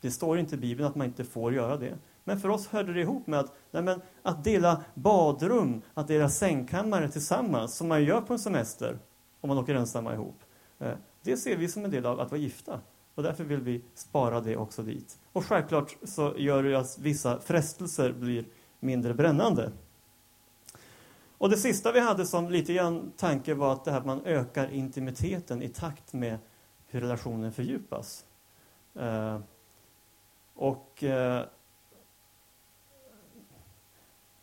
det 0.00 0.10
står 0.10 0.38
inte 0.38 0.54
i 0.54 0.58
Bibeln 0.58 0.88
att 0.88 0.94
man 0.94 1.06
inte 1.06 1.24
får 1.24 1.54
göra 1.54 1.76
det. 1.76 1.98
Men 2.24 2.40
för 2.40 2.48
oss 2.48 2.66
hörde 2.66 2.92
det 2.92 3.00
ihop 3.00 3.26
med 3.26 3.40
att, 3.40 3.52
nej 3.70 3.82
men, 3.82 4.00
att 4.22 4.44
dela 4.44 4.84
badrum, 4.94 5.82
att 5.94 6.08
dela 6.08 6.28
sängkammare 6.28 7.08
tillsammans, 7.08 7.76
som 7.76 7.88
man 7.88 8.04
gör 8.04 8.20
på 8.20 8.32
en 8.32 8.38
semester 8.38 8.98
om 9.40 9.48
man 9.48 9.58
åker 9.58 9.74
ensamma 9.74 10.14
ihop. 10.14 10.38
Eh, 10.78 10.94
det 11.22 11.36
ser 11.36 11.56
vi 11.56 11.68
som 11.68 11.84
en 11.84 11.90
del 11.90 12.06
av 12.06 12.20
att 12.20 12.30
vara 12.30 12.40
gifta. 12.40 12.80
Och 13.16 13.22
därför 13.22 13.44
vill 13.44 13.60
vi 13.60 13.82
spara 13.94 14.40
det 14.40 14.56
också 14.56 14.82
dit. 14.82 15.18
Och 15.32 15.44
självklart 15.44 15.96
så 16.02 16.34
gör 16.36 16.62
det 16.62 16.74
att 16.74 16.98
vissa 16.98 17.40
frestelser 17.40 18.12
blir 18.12 18.44
mindre 18.80 19.14
brännande. 19.14 19.72
Och 21.38 21.50
det 21.50 21.56
sista 21.56 21.92
vi 21.92 22.00
hade 22.00 22.26
som 22.26 22.50
lite 22.50 22.74
grann 22.74 23.12
tanke 23.16 23.54
var 23.54 23.72
att 23.72 23.84
det 23.84 23.90
här 23.90 23.98
att 23.98 24.06
man 24.06 24.24
ökar 24.24 24.72
intimiteten 24.72 25.62
i 25.62 25.68
takt 25.68 26.12
med 26.12 26.38
hur 26.86 27.00
relationen 27.00 27.52
fördjupas. 27.52 28.24
Eh, 28.94 29.40
och 30.54 31.04
eh, 31.04 31.44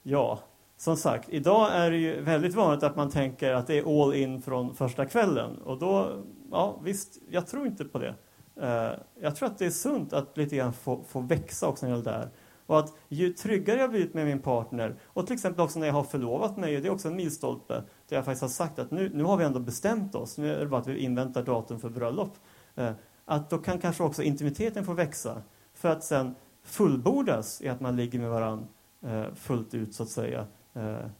ja, 0.03 0.39
som 0.77 0.97
sagt, 0.97 1.29
idag 1.29 1.73
är 1.73 1.91
det 1.91 1.97
ju 1.97 2.21
väldigt 2.21 2.53
vanligt 2.53 2.83
att 2.83 2.95
man 2.95 3.09
tänker 3.09 3.53
att 3.53 3.67
det 3.67 3.77
är 3.77 4.03
all 4.03 4.13
in 4.13 4.41
från 4.41 4.75
första 4.75 5.05
kvällen. 5.05 5.57
Och 5.57 5.79
då, 5.79 6.23
ja 6.51 6.79
visst, 6.83 7.17
jag 7.29 7.47
tror 7.47 7.67
inte 7.67 7.85
på 7.85 7.99
det. 7.99 8.15
Eh, 8.55 8.91
jag 9.19 9.35
tror 9.35 9.47
att 9.47 9.57
det 9.57 9.65
är 9.65 9.69
sunt 9.69 10.13
att 10.13 10.37
lite 10.37 10.55
grann 10.55 10.73
få, 10.73 11.03
få 11.03 11.19
växa 11.19 11.67
också 11.67 11.85
när 11.85 11.93
det 11.93 11.97
gäller 11.97 12.11
det 12.11 12.17
här. 12.17 12.29
Och 12.65 12.79
att 12.79 12.93
ju 13.09 13.33
tryggare 13.33 13.79
jag 13.79 13.89
blivit 13.89 14.13
med 14.13 14.25
min 14.25 14.39
partner, 14.39 14.95
och 15.05 15.27
till 15.27 15.33
exempel 15.33 15.61
också 15.61 15.79
när 15.79 15.87
jag 15.87 15.93
har 15.93 16.03
förlovat 16.03 16.57
mig, 16.57 16.81
det 16.81 16.87
är 16.87 16.91
också 16.91 17.07
en 17.07 17.15
milstolpe, 17.15 17.73
där 18.07 18.15
jag 18.15 18.25
faktiskt 18.25 18.41
har 18.41 18.49
sagt 18.49 18.79
att 18.79 18.91
nu, 18.91 19.11
nu 19.13 19.23
har 19.23 19.37
vi 19.37 19.43
ändå 19.43 19.59
bestämt 19.59 20.15
oss, 20.15 20.37
nu 20.37 20.55
är 20.55 20.59
det 20.59 20.65
bara 20.65 20.81
att 20.81 20.87
vi 20.87 20.97
inväntar 20.97 21.43
datum 21.43 21.79
för 21.79 21.89
bröllop. 21.89 22.37
Eh, 22.75 22.91
att 23.25 23.49
då 23.49 23.57
kan 23.57 23.79
kanske 23.79 24.03
också 24.03 24.23
intimiteten 24.23 24.85
få 24.85 24.93
växa, 24.93 25.41
för 25.73 25.89
att 25.89 26.03
sen 26.03 26.35
fullbordas 26.63 27.61
i 27.61 27.69
att 27.69 27.79
man 27.79 27.95
ligger 27.95 28.19
med 28.19 28.29
varandra 28.29 28.67
eh, 29.01 29.33
fullt 29.33 29.73
ut, 29.73 29.93
så 29.93 30.03
att 30.03 30.09
säga, 30.09 30.47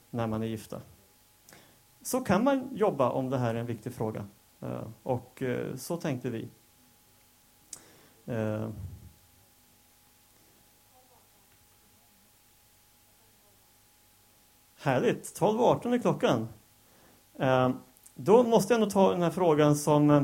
när 0.10 0.28
man 0.28 0.44
är 0.44 0.48
gifta. 0.48 0.82
Så 2.02 2.20
kan 2.20 2.44
man 2.44 2.70
jobba 2.72 3.10
om 3.10 3.30
det 3.30 3.38
här 3.38 3.56
är 3.56 3.60
en 3.60 3.66
viktig 3.66 3.94
fråga. 3.94 4.26
Och 5.04 5.44
så 5.76 5.98
tänkte 5.98 6.30
vi. 6.30 6.50
Eh. 8.26 8.70
Härligt, 14.84 15.40
12.18 15.40 15.94
är 15.94 16.00
klockan. 16.00 16.48
Eh, 17.40 17.70
då 18.16 18.44
måste 18.44 18.74
jag 18.74 18.80
nog 18.80 18.90
ta 18.90 19.12
den 19.12 19.22
här 19.22 19.32
frågan 19.32 19.76
som 19.76 20.10
eh, 20.10 20.24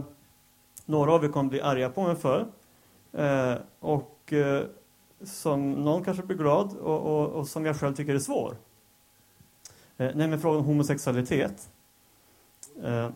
några 0.85 1.13
av 1.13 1.25
er 1.25 1.29
kommer 1.29 1.49
bli 1.49 1.61
arga 1.61 1.89
på 1.89 2.03
mig 2.03 2.15
för. 2.15 2.47
Eh, 3.11 3.55
och 3.79 4.33
eh, 4.33 4.65
som 5.23 5.71
någon 5.71 6.03
kanske 6.03 6.23
blir 6.23 6.37
glad 6.37 6.77
och, 6.77 7.01
och, 7.01 7.29
och, 7.29 7.47
som 7.47 7.65
jag 7.65 7.79
själv 7.79 7.95
tycker 7.95 8.15
är 8.15 8.19
svår. 8.19 8.57
Eh, 9.97 10.15
nämligen 10.15 10.39
frågan 10.39 10.59
om 10.59 10.65
homosexualitet. 10.65 11.69
Eh, 12.83 13.09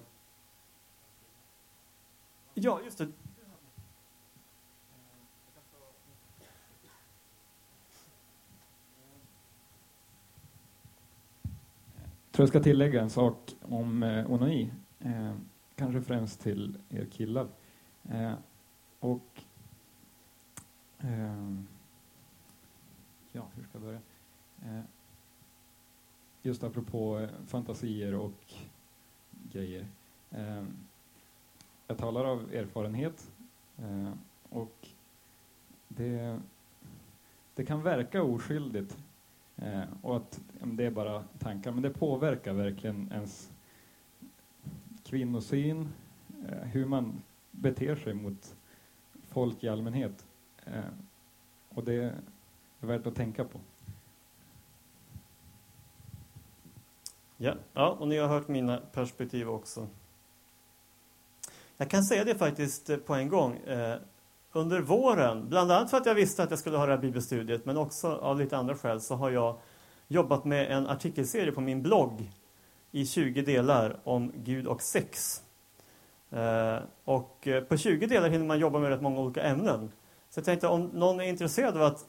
ja, 2.54 2.80
just 2.86 2.98
det. 2.98 3.08
Tror 12.34 12.44
jag 12.44 12.50
ska 12.50 12.60
tillägga 12.60 13.02
en 13.02 13.10
sak 13.10 13.56
om 13.62 14.04
eh, 14.04 14.32
onani. 14.32 14.72
Eh, 15.00 15.36
kanske 15.76 16.02
främst 16.02 16.42
till 16.42 16.78
er 16.90 17.06
killar. 17.06 17.48
Eh, 18.04 18.34
och... 19.00 19.44
Eh, 21.00 21.54
ja, 23.32 23.48
hur 23.56 23.64
ska 23.64 23.72
jag 23.74 23.82
börja? 23.82 24.02
Eh, 24.62 24.84
just 26.42 26.64
apropå 26.64 27.20
eh, 27.20 27.30
fantasier 27.48 28.16
och 28.16 28.54
grejer. 29.52 29.88
Eh, 30.32 30.64
jag 31.88 31.98
talar 31.98 32.26
av 32.26 32.54
erfarenhet 32.54 33.32
eh, 33.78 34.14
och 34.50 34.88
det, 35.88 36.40
det 37.56 37.66
kan 37.66 37.84
verka 37.84 38.24
oskyldigt 38.24 38.98
Eh, 39.64 39.84
och 40.02 40.18
att 40.18 40.42
det 40.64 40.86
är 40.86 40.92
bara 40.92 41.24
tankar, 41.40 41.72
men 41.72 41.82
det 41.82 41.90
påverkar 41.90 42.54
verkligen 42.54 43.12
ens 43.12 43.52
kvinnosyn, 45.04 45.90
eh, 46.48 46.58
hur 46.58 46.86
man 46.86 47.22
beter 47.52 47.96
sig 47.96 48.14
mot 48.14 48.56
folk 49.28 49.64
i 49.64 49.70
allmänhet. 49.70 50.26
Eh, 50.66 50.84
och 51.70 51.84
det 51.84 51.94
är 51.94 52.14
värt 52.80 53.08
att 53.08 53.16
tänka 53.16 53.46
på. 53.46 53.60
Ja, 57.38 57.56
ja, 57.74 57.90
och 58.00 58.08
ni 58.08 58.18
har 58.18 58.28
hört 58.28 58.48
mina 58.48 58.78
perspektiv 58.78 59.50
också. 59.50 59.88
Jag 61.78 61.90
kan 61.90 62.04
säga 62.04 62.24
det 62.24 62.36
faktiskt 62.36 62.90
eh, 62.90 62.98
på 62.98 63.14
en 63.16 63.30
gång. 63.30 63.58
Eh, 63.58 63.98
under 64.56 64.82
våren, 64.82 65.50
bland 65.50 65.72
annat 65.72 65.90
för 65.90 65.98
att 65.98 66.06
jag 66.06 66.16
visste 66.16 66.44
att 66.44 66.50
jag 66.50 66.60
skulle 66.60 66.78
ha 66.78 66.86
det 66.86 66.92
här 66.92 67.00
bibelstudiet, 67.00 67.66
men 67.66 67.78
också 67.78 68.16
av 68.16 68.40
lite 68.40 68.58
andra 68.58 68.76
skäl, 68.76 69.02
så 69.02 69.16
har 69.16 69.30
jag 69.30 69.58
jobbat 70.08 70.46
med 70.46 70.72
en 70.72 70.88
artikelserie 70.88 71.52
på 71.52 71.62
min 71.62 71.82
blogg 71.82 72.32
i 72.92 73.06
20 73.06 73.42
delar 73.42 74.00
om 74.04 74.32
Gud 74.36 74.68
och 74.68 74.82
sex. 74.82 75.42
Eh, 76.30 76.78
och 77.04 77.48
eh, 77.48 77.64
på 77.64 77.78
20 77.78 78.08
delar 78.08 78.30
hinner 78.30 78.46
man 78.46 78.60
jobba 78.60 78.80
med 78.80 78.90
rätt 78.90 79.02
många 79.02 79.20
olika 79.20 79.42
ämnen. 79.42 79.92
Så 80.30 80.40
jag 80.40 80.46
tänkte 80.46 80.68
om 80.68 80.86
någon 80.94 81.20
är 81.20 81.24
intresserad 81.24 81.78
av 81.78 81.84
att 81.84 82.06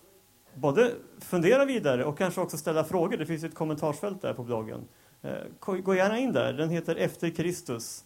både 0.55 0.91
fundera 1.21 1.65
vidare 1.65 2.05
och 2.05 2.19
kanske 2.19 2.41
också 2.41 2.57
ställa 2.57 2.85
frågor, 2.85 3.17
det 3.17 3.27
finns 3.27 3.45
ett 3.45 3.55
kommentarsfält 3.55 4.23
där 4.23 4.35
på 4.35 4.43
bloggen. 4.43 4.89
Eh, 5.23 5.33
gå 5.61 5.95
gärna 5.95 6.19
in 6.19 6.33
där, 6.33 6.53
den 6.53 6.71
heter 6.71 6.97
Efter 6.97 7.31
Kristus. 7.31 8.05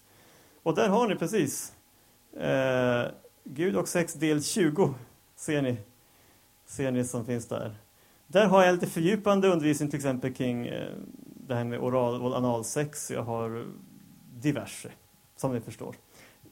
Och 0.63 0.75
där 0.75 0.89
har 0.89 1.09
ni 1.09 1.17
precis 1.17 1.73
Gud 3.51 3.77
och 3.77 3.89
sex 3.89 4.15
del 4.15 4.43
20, 4.43 4.95
ser 5.37 5.63
ni, 5.63 5.77
ser 6.67 6.91
ni 6.91 7.05
som 7.05 7.25
finns 7.25 7.49
där. 7.49 7.75
Där 8.27 8.47
har 8.47 8.65
jag 8.65 8.73
lite 8.73 8.87
fördjupande 8.87 9.49
undervisning 9.49 9.91
till 9.91 9.97
exempel 9.97 10.35
kring 10.35 10.67
eh, 10.67 10.93
det 11.47 11.55
här 11.55 11.65
med 11.65 11.81
oral 11.81 12.23
och 12.23 12.37
analsex. 12.37 13.11
Jag 13.11 13.23
har 13.23 13.67
diverse, 14.35 14.91
som 15.37 15.55
ni 15.55 15.61
förstår. 15.61 15.95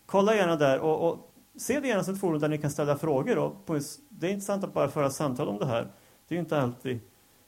Kolla 0.07 0.35
gärna 0.35 0.57
där 0.57 0.79
och, 0.79 1.11
och 1.11 1.33
se 1.57 1.81
det 1.81 1.89
gärna 1.89 2.05
som 2.05 2.15
ett 2.15 2.21
forum 2.21 2.41
där 2.41 2.49
ni 2.49 2.59
kan 2.59 2.71
ställa 2.71 2.99
frågor. 2.99 3.39
Och 3.39 3.67
på, 3.67 3.81
det 4.09 4.27
är 4.27 4.31
intressant 4.31 4.65
att 4.65 4.75
bara 4.75 4.89
föra 4.89 5.11
samtal 5.11 5.49
om 5.49 5.59
det 5.59 5.67
här. 5.67 5.83
Det 6.29 6.35
är 6.35 6.37
ju 6.37 6.41
inte 6.41 6.61
alltid 6.61 7.01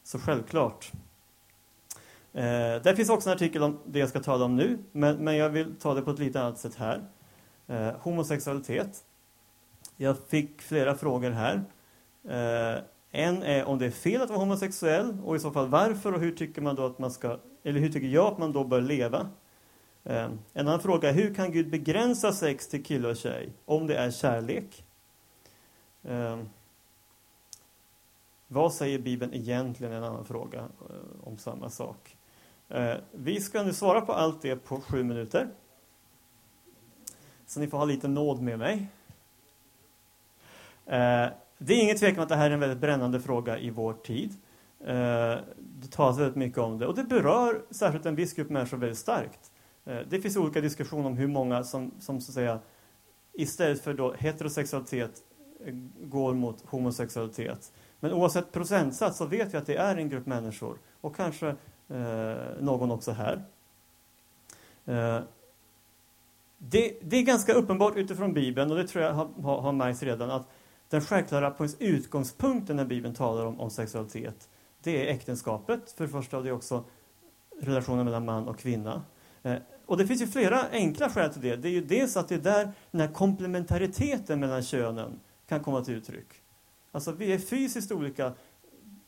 så 0.02 0.18
självklart. 0.18 0.92
Eh, 2.32 2.42
där 2.82 2.94
finns 2.94 3.10
också 3.10 3.30
en 3.30 3.34
artikel 3.34 3.62
om 3.62 3.78
det 3.86 3.98
jag 3.98 4.08
ska 4.08 4.20
tala 4.20 4.44
om 4.44 4.56
nu, 4.56 4.78
men, 4.92 5.16
men 5.16 5.36
jag 5.36 5.50
vill 5.50 5.76
ta 5.76 5.94
det 5.94 6.02
på 6.02 6.10
ett 6.10 6.18
lite 6.18 6.40
annat 6.40 6.58
sätt 6.58 6.74
här. 6.74 7.02
Eh, 7.66 7.92
homosexualitet. 8.00 9.04
Jag 10.00 10.16
fick 10.28 10.62
flera 10.62 10.94
frågor 10.94 11.30
här. 11.30 11.64
Eh, 12.24 12.82
en 13.10 13.42
är 13.42 13.64
om 13.64 13.78
det 13.78 13.86
är 13.86 13.90
fel 13.90 14.22
att 14.22 14.28
vara 14.28 14.38
homosexuell 14.38 15.16
och 15.24 15.36
i 15.36 15.38
så 15.38 15.50
fall 15.50 15.68
varför 15.68 16.12
och 16.12 16.20
hur 16.20 16.32
tycker 16.32 16.62
man 16.62 16.76
då 16.76 16.86
att 16.86 16.98
man 16.98 17.10
ska, 17.10 17.38
eller 17.62 17.80
hur 17.80 17.88
tycker 17.88 18.08
jag 18.08 18.26
att 18.26 18.38
man 18.38 18.52
då 18.52 18.64
bör 18.64 18.80
leva? 18.80 19.30
Eh, 20.04 20.30
en 20.52 20.68
annan 20.68 20.80
fråga 20.80 21.08
är 21.08 21.12
hur 21.12 21.34
kan 21.34 21.52
Gud 21.52 21.70
begränsa 21.70 22.32
sex 22.32 22.68
till 22.68 22.84
kille 22.84 23.08
och 23.08 23.16
tjej 23.16 23.52
om 23.64 23.86
det 23.86 23.96
är 23.96 24.10
kärlek? 24.10 24.84
Eh, 26.02 26.38
vad 28.48 28.72
säger 28.72 28.98
Bibeln 28.98 29.34
egentligen? 29.34 29.92
En 29.92 30.04
annan 30.04 30.24
fråga 30.24 30.58
eh, 30.58 31.28
om 31.28 31.38
samma 31.38 31.70
sak. 31.70 32.16
Eh, 32.68 32.94
vi 33.12 33.40
ska 33.40 33.62
nu 33.62 33.72
svara 33.72 34.00
på 34.00 34.12
allt 34.12 34.42
det 34.42 34.56
på 34.56 34.80
sju 34.80 35.04
minuter. 35.04 35.48
Så 37.46 37.60
ni 37.60 37.66
får 37.66 37.78
ha 37.78 37.84
lite 37.84 38.08
nåd 38.08 38.42
med 38.42 38.58
mig. 38.58 38.88
Eh, 40.88 41.28
det 41.58 41.74
är 41.74 41.82
ingen 41.82 41.96
tvekan 41.96 42.18
om 42.18 42.22
att 42.22 42.28
det 42.28 42.36
här 42.36 42.50
är 42.50 42.54
en 42.54 42.60
väldigt 42.60 42.78
brännande 42.78 43.20
fråga 43.20 43.58
i 43.58 43.70
vår 43.70 43.92
tid. 43.92 44.34
Eh, 44.80 45.36
det 45.58 45.90
talas 45.90 46.18
väldigt 46.18 46.36
mycket 46.36 46.58
om 46.58 46.78
det 46.78 46.86
och 46.86 46.94
det 46.94 47.04
berör 47.04 47.62
särskilt 47.70 48.06
en 48.06 48.14
viss 48.14 48.34
grupp 48.34 48.50
människor 48.50 48.76
väldigt 48.76 48.98
starkt. 48.98 49.52
Eh, 49.84 49.98
det 50.08 50.20
finns 50.20 50.36
olika 50.36 50.60
diskussioner 50.60 51.06
om 51.06 51.16
hur 51.16 51.28
många 51.28 51.64
som, 51.64 51.92
som 52.00 52.20
så 52.20 52.30
att 52.30 52.34
säga, 52.34 52.58
istället 53.32 53.80
för 53.80 53.94
då 53.94 54.12
heterosexualitet 54.12 55.22
eh, 55.64 55.74
går 56.00 56.34
mot 56.34 56.64
homosexualitet. 56.66 57.72
Men 58.00 58.12
oavsett 58.12 58.52
procentsats 58.52 59.18
så 59.18 59.26
vet 59.26 59.54
vi 59.54 59.58
att 59.58 59.66
det 59.66 59.76
är 59.76 59.96
en 59.96 60.08
grupp 60.08 60.26
människor 60.26 60.78
och 61.00 61.16
kanske 61.16 61.48
eh, 61.88 62.36
någon 62.60 62.90
också 62.90 63.12
här. 63.12 63.42
Eh, 64.84 65.20
det, 66.58 66.98
det, 67.02 67.16
är 67.16 67.22
ganska 67.22 67.52
uppenbart 67.52 67.96
utifrån 67.96 68.32
Bibeln, 68.32 68.70
och 68.70 68.76
det 68.76 68.86
tror 68.86 69.04
jag 69.04 69.12
har, 69.12 69.28
har, 69.42 69.60
har 69.60 69.72
märkts 69.72 70.02
redan, 70.02 70.30
att 70.30 70.48
den 70.88 71.00
självklara 71.00 71.54
utgångspunkten 71.78 72.76
när 72.76 72.84
Bibeln 72.84 73.14
talar 73.14 73.46
om, 73.46 73.60
om, 73.60 73.70
sexualitet, 73.70 74.48
det 74.82 75.08
är 75.08 75.14
äktenskapet, 75.14 75.90
för 75.90 76.04
det 76.04 76.10
första, 76.10 76.36
och 76.36 76.42
det 76.44 76.48
är 76.48 76.54
också 76.54 76.84
relationen 77.60 78.04
mellan 78.04 78.24
man 78.24 78.48
och 78.48 78.58
kvinna. 78.58 79.02
Eh, 79.42 79.56
och 79.86 79.96
det 79.96 80.06
finns 80.06 80.22
ju 80.22 80.26
flera 80.26 80.68
enkla 80.70 81.10
skäl 81.10 81.32
till 81.32 81.42
det. 81.42 81.56
Det 81.56 81.68
är 81.68 81.72
ju 81.72 81.84
dels 81.84 82.16
att 82.16 82.28
det 82.28 82.34
är 82.34 82.38
där 82.38 82.72
den 82.90 83.00
här 83.00 83.12
komplementariteten 83.12 84.40
mellan 84.40 84.62
könen 84.62 85.20
kan 85.48 85.60
komma 85.60 85.84
till 85.84 85.94
uttryck. 85.94 86.28
Alltså 86.92 87.12
vi 87.12 87.32
är 87.32 87.38
fysiskt 87.38 87.92
olika. 87.92 88.32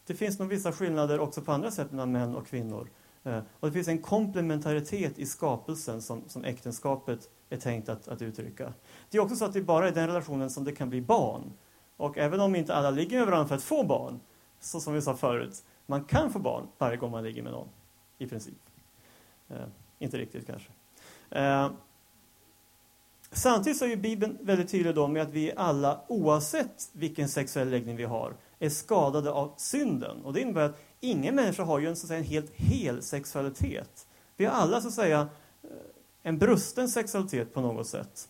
Det 0.06 0.14
finns 0.14 0.38
nog 0.38 0.48
vissa 0.48 0.72
skillnader 0.72 1.20
också 1.20 1.42
på 1.42 1.52
andra 1.52 1.70
sätt 1.70 1.90
mellan 1.90 2.12
män 2.12 2.36
och 2.36 2.46
kvinnor. 2.46 2.88
Eh, 3.22 3.40
och 3.60 3.68
det 3.68 3.72
finns 3.72 3.88
en 3.88 3.98
komplementaritet 3.98 5.18
i 5.18 5.26
skapelsen 5.26 6.02
som, 6.02 6.22
som 6.28 6.44
äktenskapet 6.44 7.28
är 7.50 7.56
tänkt 7.56 7.88
att, 7.88 8.08
att 8.08 8.22
uttrycka. 8.22 8.72
Det 9.10 9.18
är 9.18 9.22
också 9.22 9.36
så 9.36 9.44
att 9.44 9.52
det 9.52 9.62
bara 9.62 9.88
är 9.88 9.92
den 9.92 10.06
relationen 10.06 10.50
som 10.50 10.64
det 10.64 10.72
kan 10.72 10.90
bli 10.90 11.00
barn. 11.00 11.52
Och 12.00 12.18
även 12.18 12.40
om 12.40 12.56
inte 12.56 12.74
alla 12.74 12.90
ligger 12.90 13.18
med 13.18 13.26
varandra 13.26 13.48
för 13.48 13.54
att 13.54 13.62
få 13.62 13.84
barn, 13.84 14.20
så 14.60 14.80
som 14.80 14.94
vi 14.94 15.02
sa 15.02 15.16
förut, 15.16 15.64
man 15.86 16.04
kan 16.04 16.32
få 16.32 16.38
barn 16.38 16.68
varje 16.78 16.96
gång 16.96 17.10
man 17.10 17.24
ligger 17.24 17.42
med 17.42 17.52
någon, 17.52 17.68
i 18.18 18.26
princip. 18.26 18.54
Eh, 19.48 19.56
inte 19.98 20.18
riktigt 20.18 20.46
kanske. 20.46 20.70
Eh, 21.30 21.70
Samtidigt 23.32 23.78
så 23.78 23.84
är 23.84 23.88
ju 23.88 23.96
Bibeln 23.96 24.38
väldigt 24.40 24.70
tydlig 24.70 24.94
då 24.94 25.08
med 25.08 25.22
att 25.22 25.30
vi 25.30 25.52
alla, 25.56 26.00
oavsett 26.08 26.88
vilken 26.92 27.28
sexuell 27.28 27.68
läggning 27.68 27.96
vi 27.96 28.04
har, 28.04 28.36
är 28.58 28.68
skadade 28.68 29.32
av 29.32 29.54
synden. 29.56 30.24
Och 30.24 30.32
det 30.32 30.40
innebär 30.40 30.62
att 30.62 30.80
ingen 31.00 31.34
människa 31.34 31.62
har 31.62 31.78
ju 31.78 31.88
en, 31.88 31.96
så 31.96 32.04
att 32.04 32.08
säga, 32.08 32.18
en 32.18 32.24
helt 32.24 32.50
hel 32.50 33.02
sexualitet. 33.02 34.06
Vi 34.36 34.44
har 34.44 34.52
alla 34.52 34.80
så 34.80 34.88
att 34.88 34.94
säga 34.94 35.28
eh, 35.62 35.68
en 36.22 36.38
brusten 36.38 36.88
sexualitet 36.88 37.54
på 37.54 37.60
något 37.60 37.86
sätt. 37.86 38.28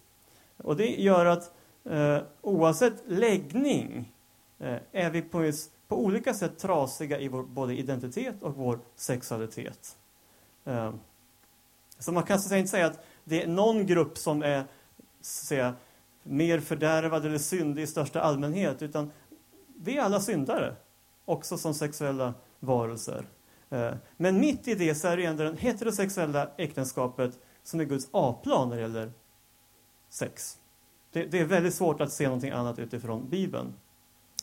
Och 0.57 0.77
det 0.77 0.87
gör 0.87 1.27
att 1.27 1.55
eh, 1.85 2.19
oavsett 2.41 3.03
läggning 3.07 4.13
eh, 4.59 4.79
är 4.93 5.11
vi 5.11 5.23
på, 5.23 5.53
på, 5.89 6.05
olika 6.05 6.35
sätt 6.35 6.59
trasiga 6.59 7.21
i 7.21 7.29
vår 7.29 7.43
både 7.43 7.75
identitet 7.75 8.43
och 8.43 8.57
vår 8.57 8.81
sexualitet. 8.97 9.97
Eh, 10.65 10.95
så 11.99 12.13
man 12.13 12.23
kan 12.23 12.41
så 12.41 12.55
inte 12.57 12.71
säga 12.71 12.87
att 12.87 13.05
det 13.25 13.43
är 13.43 13.47
någon 13.47 13.87
grupp 13.87 14.19
som 14.19 14.43
är 14.43 14.65
säga, 15.21 15.75
mer 16.23 16.61
fördärvad 16.61 17.27
eller 17.27 17.39
syndig 17.39 17.83
i 17.83 17.87
största 17.87 18.21
allmänhet, 18.21 18.83
utan 18.83 19.11
vi 19.77 19.97
är 19.97 20.03
alla 20.03 20.21
syndare, 20.21 20.77
också 21.25 21.59
som 21.59 21.75
sexuella 21.75 22.35
varelser. 22.61 23.27
Eh, 23.71 23.95
men 24.17 24.41
mitt 24.41 24.69
i 24.69 24.75
det 24.75 24.95
så 24.95 25.09
är 25.09 25.17
det 25.17 25.25
ändå 25.25 25.45
det 25.45 25.61
heterosexuella 25.61 26.51
äktenskapet 26.57 27.39
som 27.63 27.81
är 27.81 27.85
Guds 27.85 28.09
A-plan 28.11 28.69
när 28.69 28.77
det 28.77 28.83
gäller 28.83 29.13
sex. 30.09 30.60
Det, 31.13 31.25
det, 31.25 31.39
är 31.39 31.45
väldigt 31.45 31.75
svårt 31.75 32.01
att 32.01 32.13
se 32.13 32.25
någonting 32.25 32.51
annat 32.51 32.79
utifrån 32.79 33.29
Bibeln. 33.29 33.75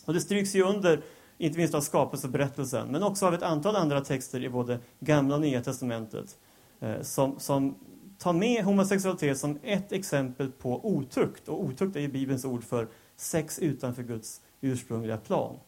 Och 0.06 0.14
det 0.14 0.22
stryks 0.22 0.56
ju 0.56 0.64
under, 0.64 1.02
inte 1.38 1.58
minst 1.58 1.74
av 1.74 1.82
skapelseberättelsen, 1.82 2.88
men 2.88 3.04
också 3.04 3.26
av 3.26 3.34
ett 3.34 3.44
antal 3.44 3.76
andra 3.76 4.02
texter 4.02 4.44
i 4.44 4.50
både 4.50 4.80
Gamla 5.00 5.36
och 5.36 5.42
Nya 5.42 5.64
Testamentet, 5.64 6.38
eh, 6.80 7.02
som, 7.02 7.40
som 7.40 7.76
tar 8.18 8.34
med 8.34 8.64
homosexualitet 8.64 9.38
som 9.38 9.60
ett 9.64 9.92
exempel 9.92 10.52
på 10.52 10.88
otukt. 10.88 11.48
Och 11.48 11.64
otukt 11.64 11.96
är 11.96 12.00
ju 12.00 12.08
Bibelns 12.08 12.46
ord 12.46 12.64
för 12.64 12.88
sex 13.16 13.60
utanför 13.60 14.04
Guds 14.04 14.42
ursprungliga 14.62 15.18
plan. 15.18 15.60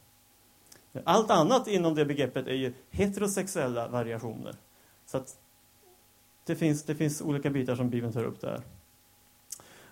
Allt 1.03 1.31
annat 1.31 1.67
inom 1.67 1.95
det 1.95 2.05
begreppet 2.05 2.47
är 2.47 2.53
ju 2.53 2.73
heterosexuella 2.89 3.87
variationer. 3.87 4.55
Så 5.05 5.17
att 5.17 5.37
det 6.45 6.55
finns, 6.55 6.83
det 6.83 6.95
finns 6.95 7.21
olika 7.21 7.49
bitar 7.49 7.75
som 7.75 7.89
Bibeln 7.89 8.13
tar 8.13 8.23
upp 8.23 8.41
där. 8.41 8.61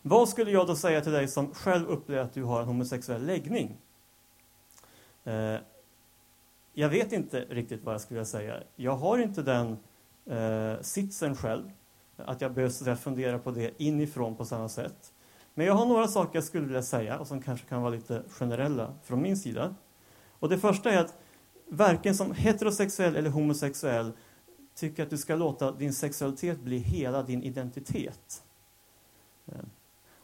Vad 0.07 0.29
skulle 0.29 0.51
jag 0.51 0.67
då 0.67 0.75
säga 0.75 1.01
till 1.01 1.11
dig 1.11 1.27
som 1.27 1.53
själv 1.53 1.88
upplever 1.88 2.23
att 2.23 2.34
du 2.34 2.43
har 2.43 2.61
en 2.61 2.67
homosexuell 2.67 3.25
läggning? 3.25 3.77
Eh, 5.23 5.55
jag 6.73 6.89
vet 6.89 7.11
inte 7.11 7.45
riktigt 7.49 7.84
vad 7.84 7.93
jag 7.93 8.01
skulle 8.01 8.25
säga. 8.25 8.63
Jag 8.75 8.95
har 8.95 9.17
inte 9.17 9.41
den 9.41 9.77
eh, 10.25 10.81
sitsen 10.81 11.35
själv 11.35 11.71
att 12.15 12.41
jag 12.41 12.53
behöver 12.53 12.95
fundera 12.95 13.39
på 13.39 13.51
det 13.51 13.84
inifrån 13.84 14.35
på 14.35 14.45
samma 14.45 14.69
sätt. 14.69 15.13
Men 15.53 15.65
jag 15.65 15.73
har 15.73 15.85
några 15.85 16.07
saker 16.07 16.35
jag 16.35 16.43
skulle 16.43 16.65
vilja 16.65 16.84
säga 16.84 17.19
och 17.19 17.27
som 17.27 17.41
kanske 17.41 17.67
kan 17.67 17.81
vara 17.81 17.91
lite 17.91 18.23
generella 18.29 18.93
från 19.03 19.21
min 19.21 19.38
sida. 19.38 19.75
Och 20.39 20.49
det 20.49 20.57
första 20.57 20.91
är 20.91 20.97
att 20.97 21.17
varken 21.67 22.15
som 22.15 22.31
heterosexuell 22.31 23.15
eller 23.15 23.29
homosexuell 23.29 24.11
tycker 24.75 25.03
att 25.03 25.09
du 25.09 25.17
ska 25.17 25.35
låta 25.35 25.71
din 25.71 25.93
sexualitet 25.93 26.59
bli 26.59 26.77
hela 26.77 27.23
din 27.23 27.43
identitet. 27.43 28.43
Eh, 29.45 29.55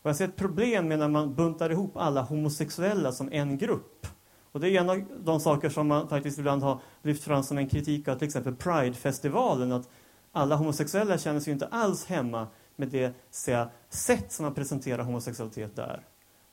och 0.04 0.10
jag 0.10 0.16
ser 0.16 0.28
ett 0.28 0.36
problem 0.36 0.88
med 0.88 1.00
när 1.00 1.08
man 1.08 1.36
buntar 1.36 1.70
ihop 1.70 1.98
alla 1.98 2.22
homosexuella 2.22 3.12
som 3.12 3.30
en 3.32 3.58
grupp. 3.58 4.08
Och 4.52 4.60
det 4.60 4.70
är 4.70 4.82
en 4.82 4.90
av 4.90 5.04
de 5.20 5.40
saker 5.40 5.70
som 5.70 5.88
man 5.88 6.10
faktiskt 6.10 6.40
ibland 6.40 6.64
har 6.64 6.80
lyft 7.02 7.24
fram 7.24 7.44
som 7.44 7.58
en 7.58 7.70
kritik 7.70 8.08
av 8.08 8.16
till 8.16 8.28
exempel 8.28 8.56
Pride-festivalen. 8.56 9.72
Att 9.72 9.90
alla 10.32 10.56
homosexuella 10.56 11.18
känner 11.18 11.40
sig 11.40 11.54
inte 11.54 11.68
alls 11.68 12.06
hemma 12.06 12.48
med 12.76 12.88
det 12.88 13.14
säga, 13.30 13.70
sätt 13.90 14.32
som 14.32 14.44
man 14.44 14.54
presenterar 14.54 15.04
homosexualitet 15.04 15.76
där. 15.76 16.06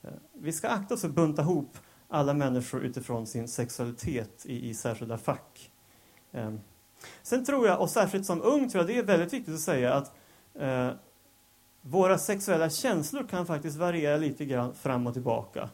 Eh, 0.02 0.10
vi 0.32 0.52
ska 0.52 0.68
akta 0.68 0.94
oss 0.94 1.00
för 1.00 1.08
att 1.08 1.14
bunta 1.14 1.42
ihop 1.42 1.78
alla 2.08 2.34
människor 2.34 2.82
utifrån 2.82 3.26
sin 3.26 3.48
sexualitet 3.48 4.46
i, 4.46 4.68
i 4.68 4.74
särskilda 4.74 5.18
fack. 5.18 5.70
Ehm, 6.32 6.60
sen 7.22 7.44
tror 7.44 7.66
jag, 7.66 7.80
och 7.80 7.90
särskilt 7.90 8.26
som 8.26 8.42
ung, 8.42 8.68
tror 8.70 8.84
jag 8.84 8.86
det 8.86 8.98
är 8.98 9.02
väldigt 9.02 9.32
viktigt 9.32 9.54
att 9.54 9.60
säga 9.60 9.94
att 9.94 10.14
eh, 10.54 10.90
våra 11.82 12.18
sexuella 12.18 12.70
känslor 12.70 13.26
kan 13.30 13.46
faktiskt 13.46 13.76
variera 13.76 14.16
lite 14.16 14.44
grann 14.44 14.74
fram 14.74 15.06
och 15.06 15.12
tillbaka. 15.12 15.68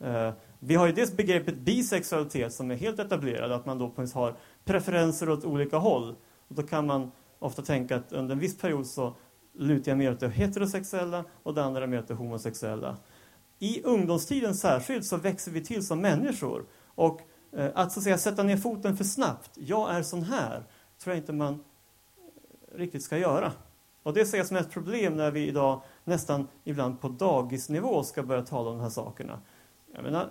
Eh, 0.00 0.32
vi 0.58 0.74
har 0.74 0.86
ju 0.86 0.92
dels 0.92 1.16
begreppet 1.16 1.58
bisexualitet 1.58 2.52
som 2.52 2.70
är 2.70 2.74
helt 2.74 2.98
etablerad, 2.98 3.52
att 3.52 3.66
man 3.66 3.78
då 3.78 3.92
har 4.14 4.36
preferenser 4.64 5.30
åt 5.30 5.44
olika 5.44 5.76
håll. 5.76 6.16
Och 6.48 6.54
då 6.54 6.62
kan 6.62 6.86
man 6.86 7.12
ofta 7.38 7.62
tänka 7.62 7.96
att 7.96 8.12
under 8.12 8.34
en 8.34 8.38
viss 8.38 8.58
period 8.58 8.86
så 8.86 9.14
lutar 9.52 9.90
jag 9.90 9.98
mer 9.98 10.12
åt 10.12 10.20
det 10.20 10.28
heterosexuella 10.28 11.24
och 11.42 11.54
det 11.54 11.64
andra 11.64 11.86
mer 11.86 11.98
åt 11.98 12.08
det 12.08 12.14
homosexuella. 12.14 12.96
I 13.58 13.82
ungdomstiden 13.82 14.54
särskilt 14.54 15.06
så 15.06 15.16
växer 15.16 15.52
vi 15.52 15.64
till 15.64 15.86
som 15.86 16.00
människor. 16.00 16.66
Och 16.86 17.20
eh, 17.52 17.70
att 17.74 17.92
så 17.92 18.00
att 18.00 18.04
säga 18.04 18.18
sätta 18.18 18.42
ner 18.42 18.56
foten 18.56 18.96
för 18.96 19.04
snabbt, 19.04 19.50
jag 19.54 19.94
är 19.94 20.02
sån 20.02 20.22
här, 20.22 20.64
tror 21.02 21.14
jag 21.14 21.22
inte 21.22 21.32
man 21.32 21.64
riktigt 22.74 23.02
ska 23.02 23.18
göra. 23.18 23.52
Och 24.04 24.12
det 24.14 24.26
ser 24.26 24.38
jag 24.38 24.46
som 24.46 24.56
ett 24.56 24.70
problem 24.70 25.16
när 25.16 25.30
vi 25.30 25.48
idag 25.48 25.82
nästan 26.04 26.48
ibland 26.64 27.00
på 27.00 27.08
dagisnivå 27.08 28.02
ska 28.02 28.22
börja 28.22 28.42
tala 28.42 28.70
om 28.70 28.76
de 28.76 28.82
här 28.82 28.90
sakerna. 28.90 29.40
Jag 29.94 30.02
menar, 30.02 30.30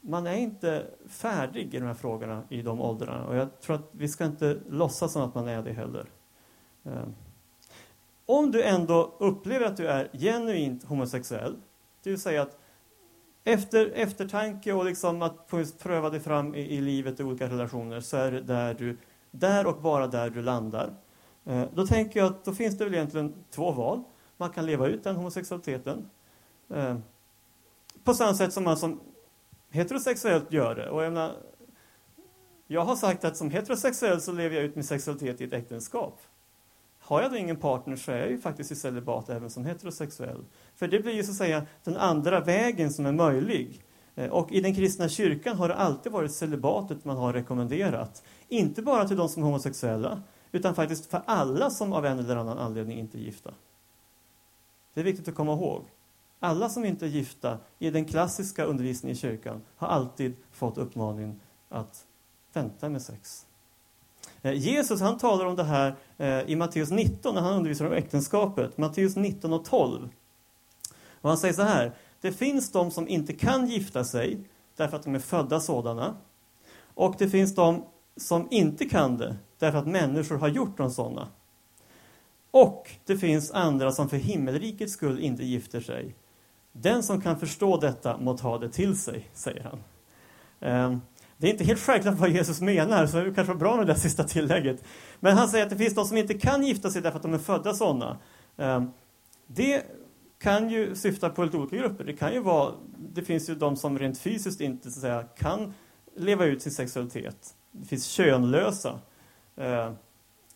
man 0.00 0.26
är 0.26 0.36
inte 0.36 0.86
färdig 1.08 1.74
i 1.74 1.78
de 1.78 1.86
här 1.86 1.94
frågorna 1.94 2.42
i 2.48 2.62
de 2.62 2.80
åldrarna. 2.80 3.26
Och 3.26 3.36
jag 3.36 3.60
tror 3.60 3.76
att 3.76 3.88
vi 3.92 4.08
ska 4.08 4.24
inte 4.24 4.58
låtsas 4.68 5.12
som 5.12 5.22
att 5.22 5.34
man 5.34 5.48
är 5.48 5.62
det 5.62 5.72
heller. 5.72 6.06
Ehm, 6.84 7.14
om 8.26 8.50
du 8.50 8.62
ändå 8.62 9.14
upplever 9.18 9.66
att 9.66 9.76
du 9.76 9.88
är 9.88 10.10
genuint 10.12 10.84
homosexuell, 10.84 11.56
det 12.02 12.10
vill 12.10 12.20
säga 12.20 12.42
att 12.42 12.58
efter 13.44 13.86
eftertanke 13.94 14.72
och 14.72 14.84
liksom 14.84 15.22
att 15.22 15.48
pröva 15.78 16.10
dig 16.10 16.20
fram 16.20 16.54
i, 16.54 16.60
i 16.60 16.80
livet 16.80 17.20
i 17.20 17.22
olika 17.22 17.48
relationer, 17.48 18.00
så 18.00 18.16
är 18.16 18.32
det 18.32 18.40
där, 18.40 18.74
du, 18.74 18.98
där 19.30 19.66
och 19.66 19.82
bara 19.82 20.06
där 20.06 20.30
du 20.30 20.42
landar. 20.42 20.94
Eh, 21.48 21.64
då 21.74 21.86
tänker 21.86 22.20
jag 22.20 22.26
att 22.26 22.44
då 22.44 22.52
finns 22.52 22.78
det 22.78 22.84
väl 22.84 22.94
egentligen 22.94 23.34
två 23.50 23.72
val. 23.72 24.02
Man 24.36 24.50
kan 24.50 24.66
leva 24.66 24.86
ut 24.86 25.04
den 25.04 25.16
homosexualiteten. 25.16 26.10
Eh, 26.74 26.96
på 28.04 28.14
samma 28.14 28.34
sätt 28.34 28.52
som 28.52 28.64
man 28.64 28.76
som 28.76 29.00
heterosexuellt 29.70 30.52
gör 30.52 30.74
det. 30.74 30.90
Och 30.90 31.04
jag, 31.04 31.12
menar, 31.12 31.32
jag 32.66 32.84
har 32.84 32.96
sagt 32.96 33.24
att 33.24 33.36
som 33.36 33.50
heterosexuell 33.50 34.20
så 34.20 34.32
lever 34.32 34.56
jag 34.56 34.64
ut 34.64 34.74
min 34.74 34.84
sexualitet 34.84 35.40
i 35.40 35.44
ett 35.44 35.52
äktenskap. 35.52 36.20
har 36.98 37.22
jag 37.22 37.30
då 37.30 37.36
ingen 37.36 37.56
partner 37.56 37.96
så 37.96 38.12
är 38.12 38.18
jag 38.18 38.30
ju 38.30 38.38
faktiskt 38.38 38.72
i 38.72 38.76
celibat 38.76 39.28
även 39.28 39.50
som 39.50 39.64
heterosexuell. 39.64 40.44
För 40.76 40.88
det 40.88 41.00
blir 41.00 41.12
ju 41.12 41.22
så 41.22 41.30
att 41.30 41.36
säga 41.36 41.66
den 41.84 41.96
andra 41.96 42.40
vägen 42.40 42.92
som 42.92 43.06
är 43.06 43.12
möjlig. 43.12 43.84
Eh, 44.14 44.30
och 44.30 44.52
i 44.52 44.60
den 44.60 44.74
kristna 44.74 45.08
kyrkan 45.08 45.56
har 45.56 45.68
det 45.68 45.74
alltid 45.74 46.12
varit 46.12 46.32
celibatet 46.32 47.04
man 47.04 47.16
har 47.16 47.32
rekommenderat. 47.32 48.22
Inte 48.48 48.82
bara 48.82 49.08
till 49.08 49.16
de 49.16 49.28
som 49.28 49.42
är 49.42 49.46
homosexuella, 49.46 50.22
utan 50.52 50.74
faktiskt 50.74 51.06
för 51.06 51.22
alla 51.26 51.70
som 51.70 51.92
av 51.92 52.06
en 52.06 52.18
eller 52.18 52.36
annan 52.36 52.58
anledning 52.58 52.98
inte 52.98 53.18
är 53.18 53.20
gifta. 53.20 53.54
Det 54.94 55.00
är 55.00 55.04
viktigt 55.04 55.28
att 55.28 55.34
komma 55.34 55.52
ihåg. 55.52 55.84
Alla 56.40 56.68
som 56.68 56.84
inte 56.84 57.06
är 57.06 57.08
gifta 57.08 57.58
i 57.78 57.90
den 57.90 58.04
klassiska 58.04 58.64
undervisningen 58.64 59.16
i 59.16 59.18
kyrkan 59.18 59.62
har 59.76 59.88
alltid 59.88 60.36
fått 60.52 60.78
uppmaningen 60.78 61.40
att 61.68 62.06
vänta 62.52 62.88
med 62.88 63.02
sex. 63.02 63.46
Eh, 64.42 64.52
Jesus 64.52 65.00
han 65.00 65.18
talar 65.18 65.46
om 65.46 65.56
det 65.56 65.64
här 65.64 65.96
eh, 66.16 66.40
i 66.40 66.56
Matteus 66.56 66.90
19 66.90 67.34
när 67.34 67.42
han 67.42 67.54
undervisar 67.54 67.86
om 67.86 67.92
äktenskapet. 67.92 68.78
Matteus 68.78 69.16
19 69.16 69.52
och 69.52 69.64
12. 69.64 70.08
Och 71.20 71.28
han 71.28 71.38
säger 71.38 71.54
så 71.54 71.62
här. 71.62 71.92
Det 72.20 72.32
finns 72.32 72.72
de 72.72 72.90
som 72.90 73.08
inte 73.08 73.32
kan 73.32 73.66
gifta 73.66 74.04
sig 74.04 74.40
därför 74.76 74.96
att 74.96 75.02
de 75.02 75.14
är 75.14 75.18
födda 75.18 75.60
sådana. 75.60 76.16
Och 76.94 77.14
det 77.18 77.28
finns 77.28 77.54
de 77.54 77.84
som 78.16 78.48
inte 78.50 78.84
kan 78.84 79.18
det 79.18 79.36
därför 79.58 79.78
att 79.78 79.86
människor 79.86 80.38
har 80.38 80.48
gjort 80.48 80.76
dem 80.76 80.90
sådana. 80.90 81.28
Och 82.50 82.90
det 83.06 83.16
finns 83.16 83.50
andra 83.50 83.92
som 83.92 84.08
för 84.08 84.16
himmelrikets 84.16 84.92
skull 84.92 85.20
inte 85.20 85.44
gifter 85.44 85.80
sig. 85.80 86.14
Den 86.72 87.02
som 87.02 87.20
kan 87.20 87.40
förstå 87.40 87.76
detta 87.76 88.18
må 88.18 88.36
ta 88.36 88.58
det 88.58 88.68
till 88.68 88.98
sig, 88.98 89.28
säger 89.34 89.62
han. 89.62 89.78
Ehm, 90.60 91.00
det 91.36 91.46
är 91.46 91.50
inte 91.50 91.64
helt 91.64 91.80
självklart 91.80 92.14
vad 92.14 92.30
Jesus 92.30 92.60
menar, 92.60 93.06
så 93.06 93.16
det 93.16 93.34
kanske 93.34 93.52
var 93.52 93.60
bra 93.60 93.76
med 93.76 93.86
det 93.86 93.94
sista 93.94 94.24
tillägget. 94.24 94.84
Men 95.20 95.36
han 95.36 95.48
säger 95.48 95.64
att 95.64 95.70
det 95.70 95.76
finns 95.76 95.94
de 95.94 96.04
som 96.04 96.16
inte 96.16 96.34
kan 96.34 96.66
gifta 96.66 96.90
sig 96.90 97.02
därför 97.02 97.16
att 97.16 97.22
de 97.22 97.34
är 97.34 97.38
födda 97.38 97.74
sådana. 97.74 98.18
Ehm, 98.56 98.90
det 99.46 99.86
kan 100.38 100.70
ju 100.70 100.94
syfta 100.94 101.30
på 101.30 101.44
lite 101.44 101.56
olika 101.56 101.76
grupper. 101.76 102.04
Det 102.04 102.12
kan 102.12 102.32
ju 102.32 102.40
vara, 102.40 102.74
det 102.98 103.22
finns 103.22 103.50
ju 103.50 103.54
de 103.54 103.76
som 103.76 103.98
rent 103.98 104.18
fysiskt 104.18 104.60
inte 104.60 104.90
så 104.90 104.98
att 104.98 105.00
säga, 105.00 105.22
kan 105.22 105.74
leva 106.16 106.44
ut 106.44 106.62
sin 106.62 106.72
sexualitet. 106.72 107.54
Det 107.72 107.86
finns 107.86 108.06
könlösa. 108.06 108.98
Eh, 109.58 109.92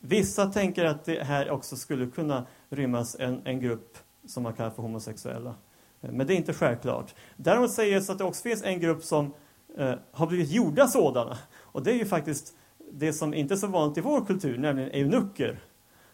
vissa 0.00 0.46
tänker 0.46 0.84
att 0.84 1.04
det 1.04 1.24
här 1.24 1.50
också 1.50 1.76
skulle 1.76 2.06
kunna 2.06 2.46
rymmas 2.68 3.16
en, 3.20 3.40
en 3.44 3.60
grupp 3.60 3.98
som 4.26 4.42
man 4.42 4.52
kallar 4.52 4.70
för 4.70 4.82
homosexuella. 4.82 5.54
Eh, 6.00 6.12
men 6.12 6.26
det 6.26 6.34
är 6.34 6.36
inte 6.36 6.54
självklart. 6.54 7.14
Däremot 7.36 7.70
sägs 7.70 8.10
att 8.10 8.18
det 8.18 8.24
också 8.24 8.42
finns 8.42 8.62
en 8.62 8.80
grupp 8.80 9.04
som 9.04 9.34
eh, 9.76 9.94
har 10.12 10.26
blivit 10.26 10.50
gjorda 10.50 10.86
sådana. 10.86 11.38
Och 11.58 11.82
det 11.82 11.90
är 11.90 11.96
ju 11.96 12.06
faktiskt 12.06 12.56
det 12.92 13.12
som 13.12 13.34
inte 13.34 13.54
är 13.54 13.56
så 13.56 13.66
vanligt 13.66 13.98
i 13.98 14.00
vår 14.00 14.24
kultur, 14.24 14.58
nämligen 14.58 14.90
eunucker. 14.90 15.60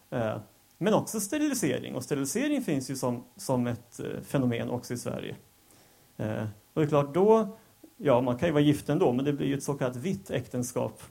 Eh, 0.09 0.37
men 0.77 0.93
också 0.93 1.19
sterilisering. 1.19 1.95
Och 1.95 2.03
sterilisering 2.03 2.61
finns 2.61 2.89
ju 2.89 2.95
som, 2.95 3.23
som 3.35 3.67
ett 3.67 3.99
eh, 3.99 4.21
fenomen 4.21 4.69
också 4.69 4.93
i 4.93 4.97
Sverige. 4.97 5.35
Eh, 6.17 6.43
och 6.73 6.81
det 6.81 6.83
är 6.83 6.87
klart, 6.87 7.13
då, 7.13 7.57
ja 7.97 8.21
man 8.21 8.37
kan 8.37 8.47
ju 8.47 8.53
vara 8.53 8.63
gift 8.63 8.89
ändå, 8.89 9.13
men 9.13 9.25
det 9.25 9.33
blir 9.33 9.47
ju 9.47 9.57
ett 9.57 9.63
så 9.63 9.73
kallat 9.73 9.95
vitt 9.95 10.31
äktenskap. 10.31 11.01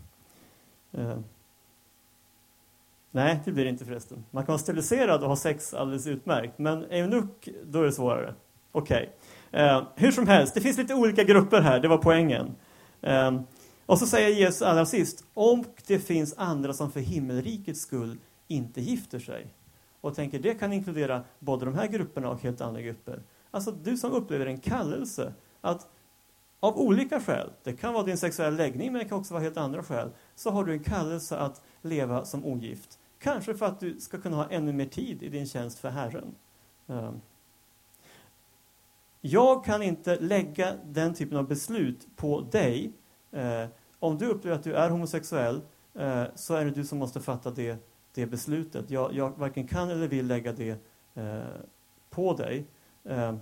Eh, 0.93 1.19
Nej, 3.11 3.41
det 3.45 3.53
blir 3.53 3.65
det 3.65 3.71
inte 3.71 3.85
förresten. 3.85 4.25
Man 4.31 4.45
kan 4.45 4.53
vara 4.53 4.59
steriliserad 4.59 5.23
och 5.23 5.29
ha 5.29 5.37
sex 5.37 5.75
alldeles 5.75 6.07
utmärkt, 6.07 6.59
men 6.59 6.85
eunuck, 6.91 7.49
då 7.65 7.81
är 7.81 7.85
det 7.85 7.93
svårare. 7.93 8.35
Okej. 8.73 9.11
Okay. 9.51 9.67
Eh, 9.67 9.83
hur 9.97 10.13
som 10.13 10.27
helst, 10.27 10.55
det 10.55 10.61
finns 10.61 10.79
lite 10.79 10.95
olika 10.95 11.25
grupper 11.25 11.61
här, 11.61 11.81
det 11.81 11.89
var 11.89 11.99
poängen. 11.99 12.55
Eh, 13.01 13.41
och 13.87 13.99
så 13.99 14.07
säger 14.07 14.29
Jesus 14.29 14.63
allra 14.63 14.87
sist, 14.87 15.25
om 15.35 15.65
det 15.87 15.99
finns 15.99 16.35
andra 16.37 16.73
som 16.73 16.93
för 16.93 17.01
himmelrikets 17.01 17.81
skull 17.81 18.19
inte 18.49 18.81
gifter 18.81 19.19
sig. 19.19 19.47
Och 20.01 20.15
tänker 20.15 20.39
det 20.39 20.55
kan 20.55 20.73
inkludera 20.73 21.23
både 21.39 21.65
de 21.65 21.75
här 21.75 21.87
grupperna 21.87 22.31
och 22.31 22.43
helt 22.43 22.61
andra 22.61 22.81
grupper. 22.81 23.23
Alltså 23.51 23.71
du 23.71 23.97
som 23.97 24.13
upplever 24.13 24.47
en 24.47 24.59
kallelse 24.59 25.33
att 25.61 25.89
av 26.61 26.79
olika 26.79 27.21
skäl, 27.21 27.53
det 27.63 27.73
kan 27.73 27.95
vara 27.95 28.05
din 28.05 28.19
sexuella 28.19 28.57
läggning 28.57 28.93
men 28.93 29.03
det 29.03 29.09
kan 29.09 29.19
också 29.19 29.35
vara 29.35 29.45
helt 29.45 29.57
andra 29.57 29.83
skäl, 29.83 30.11
så 30.35 30.51
har 30.51 30.65
du 30.65 30.73
en 30.73 30.85
kallelse 30.85 31.37
att 31.37 31.63
leva 31.83 32.25
som 32.25 32.45
ogift. 32.45 32.99
Kanske 33.19 33.55
för 33.55 33.67
att 33.67 33.81
du 33.81 34.01
ska 34.01 34.21
kunna 34.21 34.37
ha 34.37 34.51
ännu 34.51 34.73
mer 34.73 34.87
tid 34.87 35.23
i 35.23 35.29
din 35.29 35.47
tjänst 35.47 35.79
för 35.79 35.89
Herren. 35.89 36.35
Ehm. 36.87 37.21
Jag 39.21 39.65
kan 39.65 39.83
inte 39.83 40.21
lägga 40.21 40.75
den 40.85 41.15
typen 41.15 41.39
av 41.39 41.49
beslut 41.49 42.07
på 42.17 42.41
dig. 42.41 42.93
Ehm, 43.33 43.69
om 43.99 44.19
du 44.19 44.27
upplever 44.27 44.57
att 44.57 44.65
du 44.65 44.75
är 44.75 44.91
homosexuell 44.91 45.61
eh, 45.95 46.25
så 46.35 46.55
är 46.55 46.65
det 46.65 46.71
du 46.71 46.85
som 46.85 46.99
måste 46.99 47.21
fatta 47.21 47.51
det, 47.51 47.77
det 48.15 48.27
beslutet. 48.27 48.91
Jag, 48.91 49.15
jag 49.15 49.39
varken 49.39 49.67
kan 49.67 49.91
eller 49.91 50.09
vill 50.09 50.27
lägga 50.27 50.53
det 50.53 50.79
eh, 51.15 51.41
på 52.11 52.33
dig. 52.35 52.67
Ehm. 53.05 53.39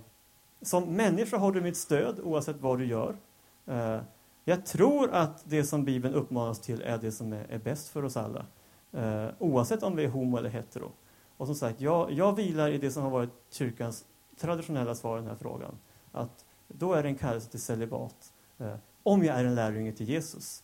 Som 0.61 0.95
människa 0.95 1.37
har 1.37 1.51
du 1.51 1.61
mitt 1.61 1.77
stöd 1.77 2.19
oavsett 2.19 2.61
vad 2.61 2.79
du 2.79 2.85
gör. 2.85 3.17
Eh, 3.65 3.99
jag 4.45 4.65
tror 4.65 5.11
att 5.11 5.49
det 5.49 5.63
som 5.63 5.85
Bibeln 5.85 6.15
uppmanas 6.15 6.59
till 6.59 6.81
är 6.81 6.97
det 6.97 7.11
som 7.11 7.33
är, 7.33 7.45
är 7.49 7.57
bäst 7.57 7.89
för 7.89 8.05
oss 8.05 8.17
alla. 8.17 8.45
Eh, 8.91 9.27
oavsett 9.39 9.83
om 9.83 9.95
vi 9.95 10.03
är 10.03 10.09
homo 10.09 10.37
eller 10.37 10.49
hetero. 10.49 10.91
Och 11.37 11.45
som 11.45 11.55
sagt, 11.55 11.81
jag, 11.81 12.11
jag 12.11 12.35
vilar 12.35 12.69
i 12.69 12.77
det 12.77 12.91
som 12.91 13.03
har 13.03 13.09
varit 13.09 13.29
kyrkans 13.49 14.05
traditionella 14.39 14.95
svar 14.95 15.17
i 15.17 15.21
den 15.21 15.29
här 15.29 15.37
frågan. 15.37 15.77
Att 16.11 16.45
då 16.67 16.93
är 16.93 17.03
det 17.03 17.09
en 17.09 17.15
kallelse 17.15 17.51
till 17.51 17.61
celibat. 17.61 18.33
Eh, 18.57 18.75
om 19.03 19.23
jag 19.23 19.39
är 19.39 19.45
en 19.45 19.55
lärjunge 19.55 19.91
till 19.91 20.09
Jesus. 20.09 20.63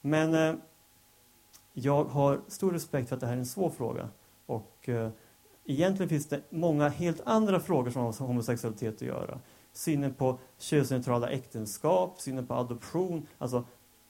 Men 0.00 0.60
jag 1.72 2.04
har 2.04 2.40
stor 2.48 2.72
respekt 2.72 3.08
för 3.08 3.16
att 3.16 3.20
det 3.20 3.26
här 3.26 3.34
är 3.34 3.38
en 3.38 3.46
svår 3.46 3.70
fråga. 3.70 4.08
Och 4.46 4.88
egentligen 5.66 6.08
finns 6.08 6.26
det 6.26 6.40
många 6.50 6.88
helt 6.88 7.20
andra 7.24 7.60
frågor 7.60 7.90
som 7.90 8.02
har 8.02 8.08
med 8.08 8.28
homosexualitet 8.28 8.94
att 8.94 9.02
göra. 9.02 9.40
Synen 9.72 10.14
på 10.14 10.38
könsneutrala 10.58 11.28
äktenskap, 11.28 12.20
synen 12.20 12.46
på 12.46 12.54
adoption. 12.54 13.26
Alltså, 13.38 13.64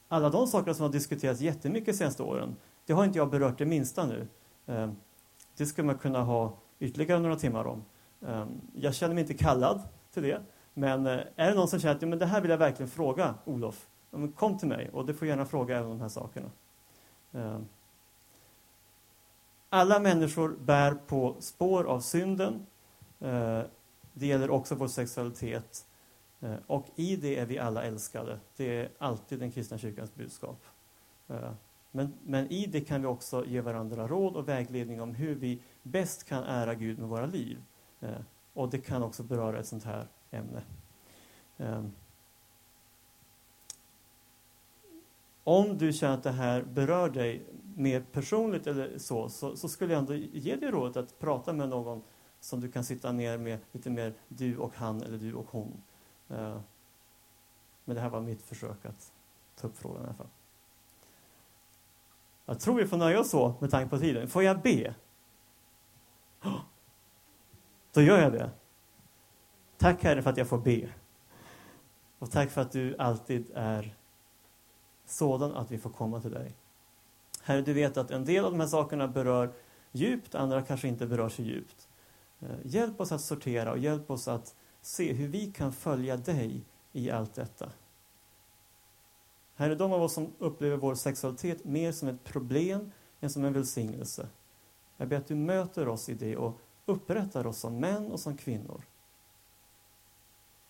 alla 0.09 0.31
de 0.31 0.47
sakerna 0.47 0.75
som 0.75 0.83
har 0.83 0.93
diskuterats 0.93 1.41
jättemycket 1.41 1.87
de 1.87 1.93
senaste 1.93 2.23
åren, 2.23 2.57
det 2.87 2.93
har 2.93 3.05
inte 3.05 3.19
jag 3.19 3.31
berört 3.31 3.59
det 3.59 3.67
minsta 3.67 4.07
nu. 4.07 4.29
Ehm, 4.67 4.97
det 5.57 5.67
skulle 5.67 5.87
man 5.87 5.99
kunna 5.99 6.23
ha 6.23 6.59
ytterligare 6.79 7.21
några 7.21 7.37
timmar 7.37 7.65
om. 7.65 7.85
Ehm, 8.27 8.49
jag 8.75 8.95
känner 8.95 9.15
mig 9.15 9.21
inte 9.23 9.35
kallad 9.35 9.83
till 10.15 10.23
det. 10.23 10.43
Men 10.75 11.07
eh, 11.07 11.21
är 11.37 11.51
det 11.51 11.55
någon 11.55 11.69
som 11.69 11.81
känner 11.81 11.95
att 11.95 12.03
ja, 12.03 12.09
men 12.09 12.19
det 12.19 12.27
här 12.27 12.41
vill 12.41 12.51
jag 12.51 12.59
verkligen 12.59 12.91
fråga 12.91 13.35
Olof, 13.45 13.89
ja, 14.11 14.19
kom 14.37 14.59
till 14.59 14.69
mig 14.69 14.91
och 14.93 15.07
du 15.07 15.15
får 15.15 15.29
gärna 15.29 15.45
fråga 15.45 15.79
även 15.79 15.91
de 15.91 16.01
här 16.01 16.09
sakerna. 16.09 16.51
Ehm, 17.33 17.67
alla 19.77 20.01
människor 20.01 20.57
bär 20.65 20.95
på 20.95 21.37
spår 21.41 21.85
av 21.85 22.01
synden. 22.01 22.67
Eh, 23.21 23.63
det 24.13 24.27
gäller 24.27 24.51
också 24.51 24.75
vår 24.75 24.89
sexualitet. 24.89 25.87
Eh, 26.41 26.55
och 26.67 26.87
i 26.97 27.17
det 27.17 27.39
är 27.39 27.47
vi 27.47 27.59
alla 27.59 27.83
älskade. 27.83 28.39
Det 28.57 28.81
är 28.81 28.89
alltid 28.99 29.39
den 29.39 29.53
kristna 29.53 29.79
kyrkans 29.79 30.15
budskap. 30.15 30.65
Eh, 31.29 31.51
men, 31.91 32.13
men 32.25 32.53
i 32.53 32.67
det 32.67 32.81
kan 32.81 33.01
vi 33.01 33.07
också 33.07 33.45
ge 33.45 33.61
varandra 33.61 34.09
råd 34.09 34.37
och 34.37 34.49
vägledning 34.49 35.01
om 35.01 35.15
hur 35.15 35.35
vi 35.35 35.63
bäst 35.83 36.25
kan 36.25 36.45
ära 36.45 36.75
Gud 36.75 36.99
med 36.99 37.09
våra 37.09 37.27
liv. 37.27 37.63
Och 38.53 38.71
det 38.71 38.79
kan 38.79 39.03
också 39.03 39.23
beröra 39.23 39.59
ett 39.59 39.67
sånt 39.67 39.85
här 39.85 40.07
ämne. 40.31 40.63
Om 45.45 45.79
du 45.79 45.93
känner 45.93 46.15
att 46.15 46.23
det 46.23 46.31
här 46.31 46.63
berör 46.63 47.09
dig 47.09 47.43
mer 47.77 48.01
personligt 48.13 48.67
eller 48.67 48.99
så, 48.99 49.29
så, 49.29 49.57
så, 49.57 49.69
skulle 49.69 49.93
jag 49.93 50.01
ändå 50.01 50.15
ge 50.15 50.57
dig 50.57 50.71
rådet 50.71 50.97
att 50.97 51.19
prata 51.19 51.53
med 51.53 51.69
någon 51.69 52.03
som 52.41 52.61
du 52.61 52.71
kan 52.71 52.85
sitta 52.85 53.13
ner 53.13 53.39
med 53.39 53.59
lite 53.73 53.91
mer 53.91 54.15
du 54.29 54.57
och 54.57 54.73
han 54.75 55.03
eller 55.03 55.19
du 55.19 55.35
och 55.35 55.47
hon. 55.51 55.83
Eh, 56.29 56.61
men 57.85 57.97
det 57.97 58.01
här 58.01 58.09
var 58.09 58.21
mitt 58.21 58.43
försök 58.43 58.85
att 58.85 59.13
ta 59.57 59.67
upp 59.67 59.77
frågan 59.79 60.03
i 60.03 60.05
alla 60.05 60.15
fall. 60.15 60.29
Jag 62.47 62.61
tror 62.61 62.75
vi 62.75 62.87
får 62.87 62.97
nöja 62.97 63.21
oss 63.21 63.31
så 63.31 63.55
med 63.61 63.71
tanke 63.71 63.91
på 63.91 63.99
tiden. 63.99 64.29
Får 64.29 64.43
jag 64.43 64.63
be? 64.63 64.95
Då 67.93 68.03
gör 68.03 68.19
jag 68.19 68.33
det. 68.33 68.51
Tack 69.77 70.03
Herre 70.03 70.23
för 70.23 70.31
att 70.31 70.37
jag 70.37 70.49
får 70.49 70.59
be. 70.59 70.89
Och 72.19 72.31
tack 72.31 72.51
för 72.51 72.61
att 72.61 72.73
du 72.73 72.97
alltid 72.99 73.51
är 73.55 73.97
sådan 75.05 75.57
att 75.57 75.71
vi 75.71 75.79
får 75.79 75.91
komma 75.91 76.21
till 76.21 76.31
dig. 76.31 76.55
Herre, 77.47 77.63
du 77.63 77.73
vet 77.73 77.97
att 77.97 78.11
en 78.11 78.25
del 78.25 78.45
av 78.45 78.51
de 78.51 78.61
här 78.61 78.67
sakerna 78.67 79.09
berör 79.09 79.53
djupt, 79.93 80.35
andra 80.35 80.63
kanske 80.63 80.89
inte 80.89 81.07
berör 81.07 81.29
så 81.29 81.43
djupt. 81.43 81.89
Eh, 82.41 82.49
hjälp 82.65 83.01
oss 83.01 83.13
att 83.13 83.21
sortera 83.21 83.73
och 83.73 83.79
hjälp 83.79 84.11
oss 84.11 84.29
att 84.29 84.55
se 84.81 85.13
hur 85.13 85.29
vi 85.29 85.53
kan 85.53 85.73
följa 85.73 86.17
dig 86.17 86.65
i 86.93 87.11
allt 87.11 87.35
detta. 87.35 87.71
Herre, 89.55 89.75
de 89.75 89.93
av 89.93 90.03
oss 90.03 90.13
som 90.13 90.33
upplever 90.39 90.77
vår 90.77 90.95
sexualitet 90.95 91.65
mer 91.65 91.93
som 91.93 92.09
ett 92.09 92.25
problem 92.25 92.93
än 93.21 93.31
som 93.31 93.45
en 93.45 93.53
välsignelse. 93.53 94.29
Jag 94.97 95.09
ber 95.09 95.17
att 95.17 95.29
du 95.29 95.35
möter 95.35 95.89
oss 95.89 96.09
i 96.09 96.15
det 96.15 96.37
och 96.37 96.61
upprättar 96.87 97.47
oss 97.47 97.59
som 97.59 97.81
män 97.81 98.13
och 98.13 98.21
som 98.21 98.37
kvinnor. 98.37 98.83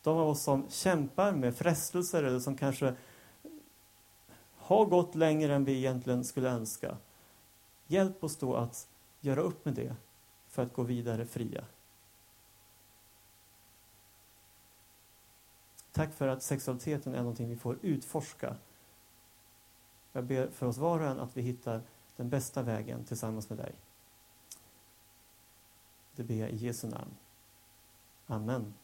De 0.02 0.16
av 0.16 0.28
oss 0.28 0.42
som 0.42 0.66
kämpar 0.68 1.32
med 1.32 1.56
frestelser 1.56 2.22
eller 2.22 2.40
som 2.40 2.56
kanske 2.56 2.94
har 4.66 4.86
gått 4.86 5.14
längre 5.14 5.54
än 5.54 5.64
vi 5.64 5.76
egentligen 5.76 6.24
skulle 6.24 6.50
önska. 6.50 6.96
Hjälp 7.86 8.24
oss 8.24 8.36
då 8.36 8.56
att 8.56 8.88
göra 9.20 9.40
upp 9.40 9.64
med 9.64 9.74
det 9.74 9.96
för 10.48 10.62
att 10.62 10.72
gå 10.72 10.82
vidare 10.82 11.26
fria. 11.26 11.64
Tack 15.92 16.14
för 16.14 16.28
att 16.28 16.42
sexualiteten 16.42 17.14
är 17.14 17.18
någonting 17.18 17.48
vi 17.48 17.56
får 17.56 17.78
utforska. 17.82 18.56
Jag 20.12 20.24
ber 20.24 20.48
för 20.48 20.66
oss 20.66 20.78
var 20.78 21.00
och 21.00 21.06
en 21.06 21.20
att 21.20 21.36
vi 21.36 21.42
hittar 21.42 21.82
den 22.16 22.30
bästa 22.30 22.62
vägen 22.62 23.04
tillsammans 23.04 23.48
med 23.48 23.58
dig. 23.58 23.74
Det 26.12 26.22
ber 26.22 26.34
jag 26.34 26.50
i 26.50 26.56
Jesu 26.56 26.88
namn. 26.88 27.16
Amen. 28.26 28.74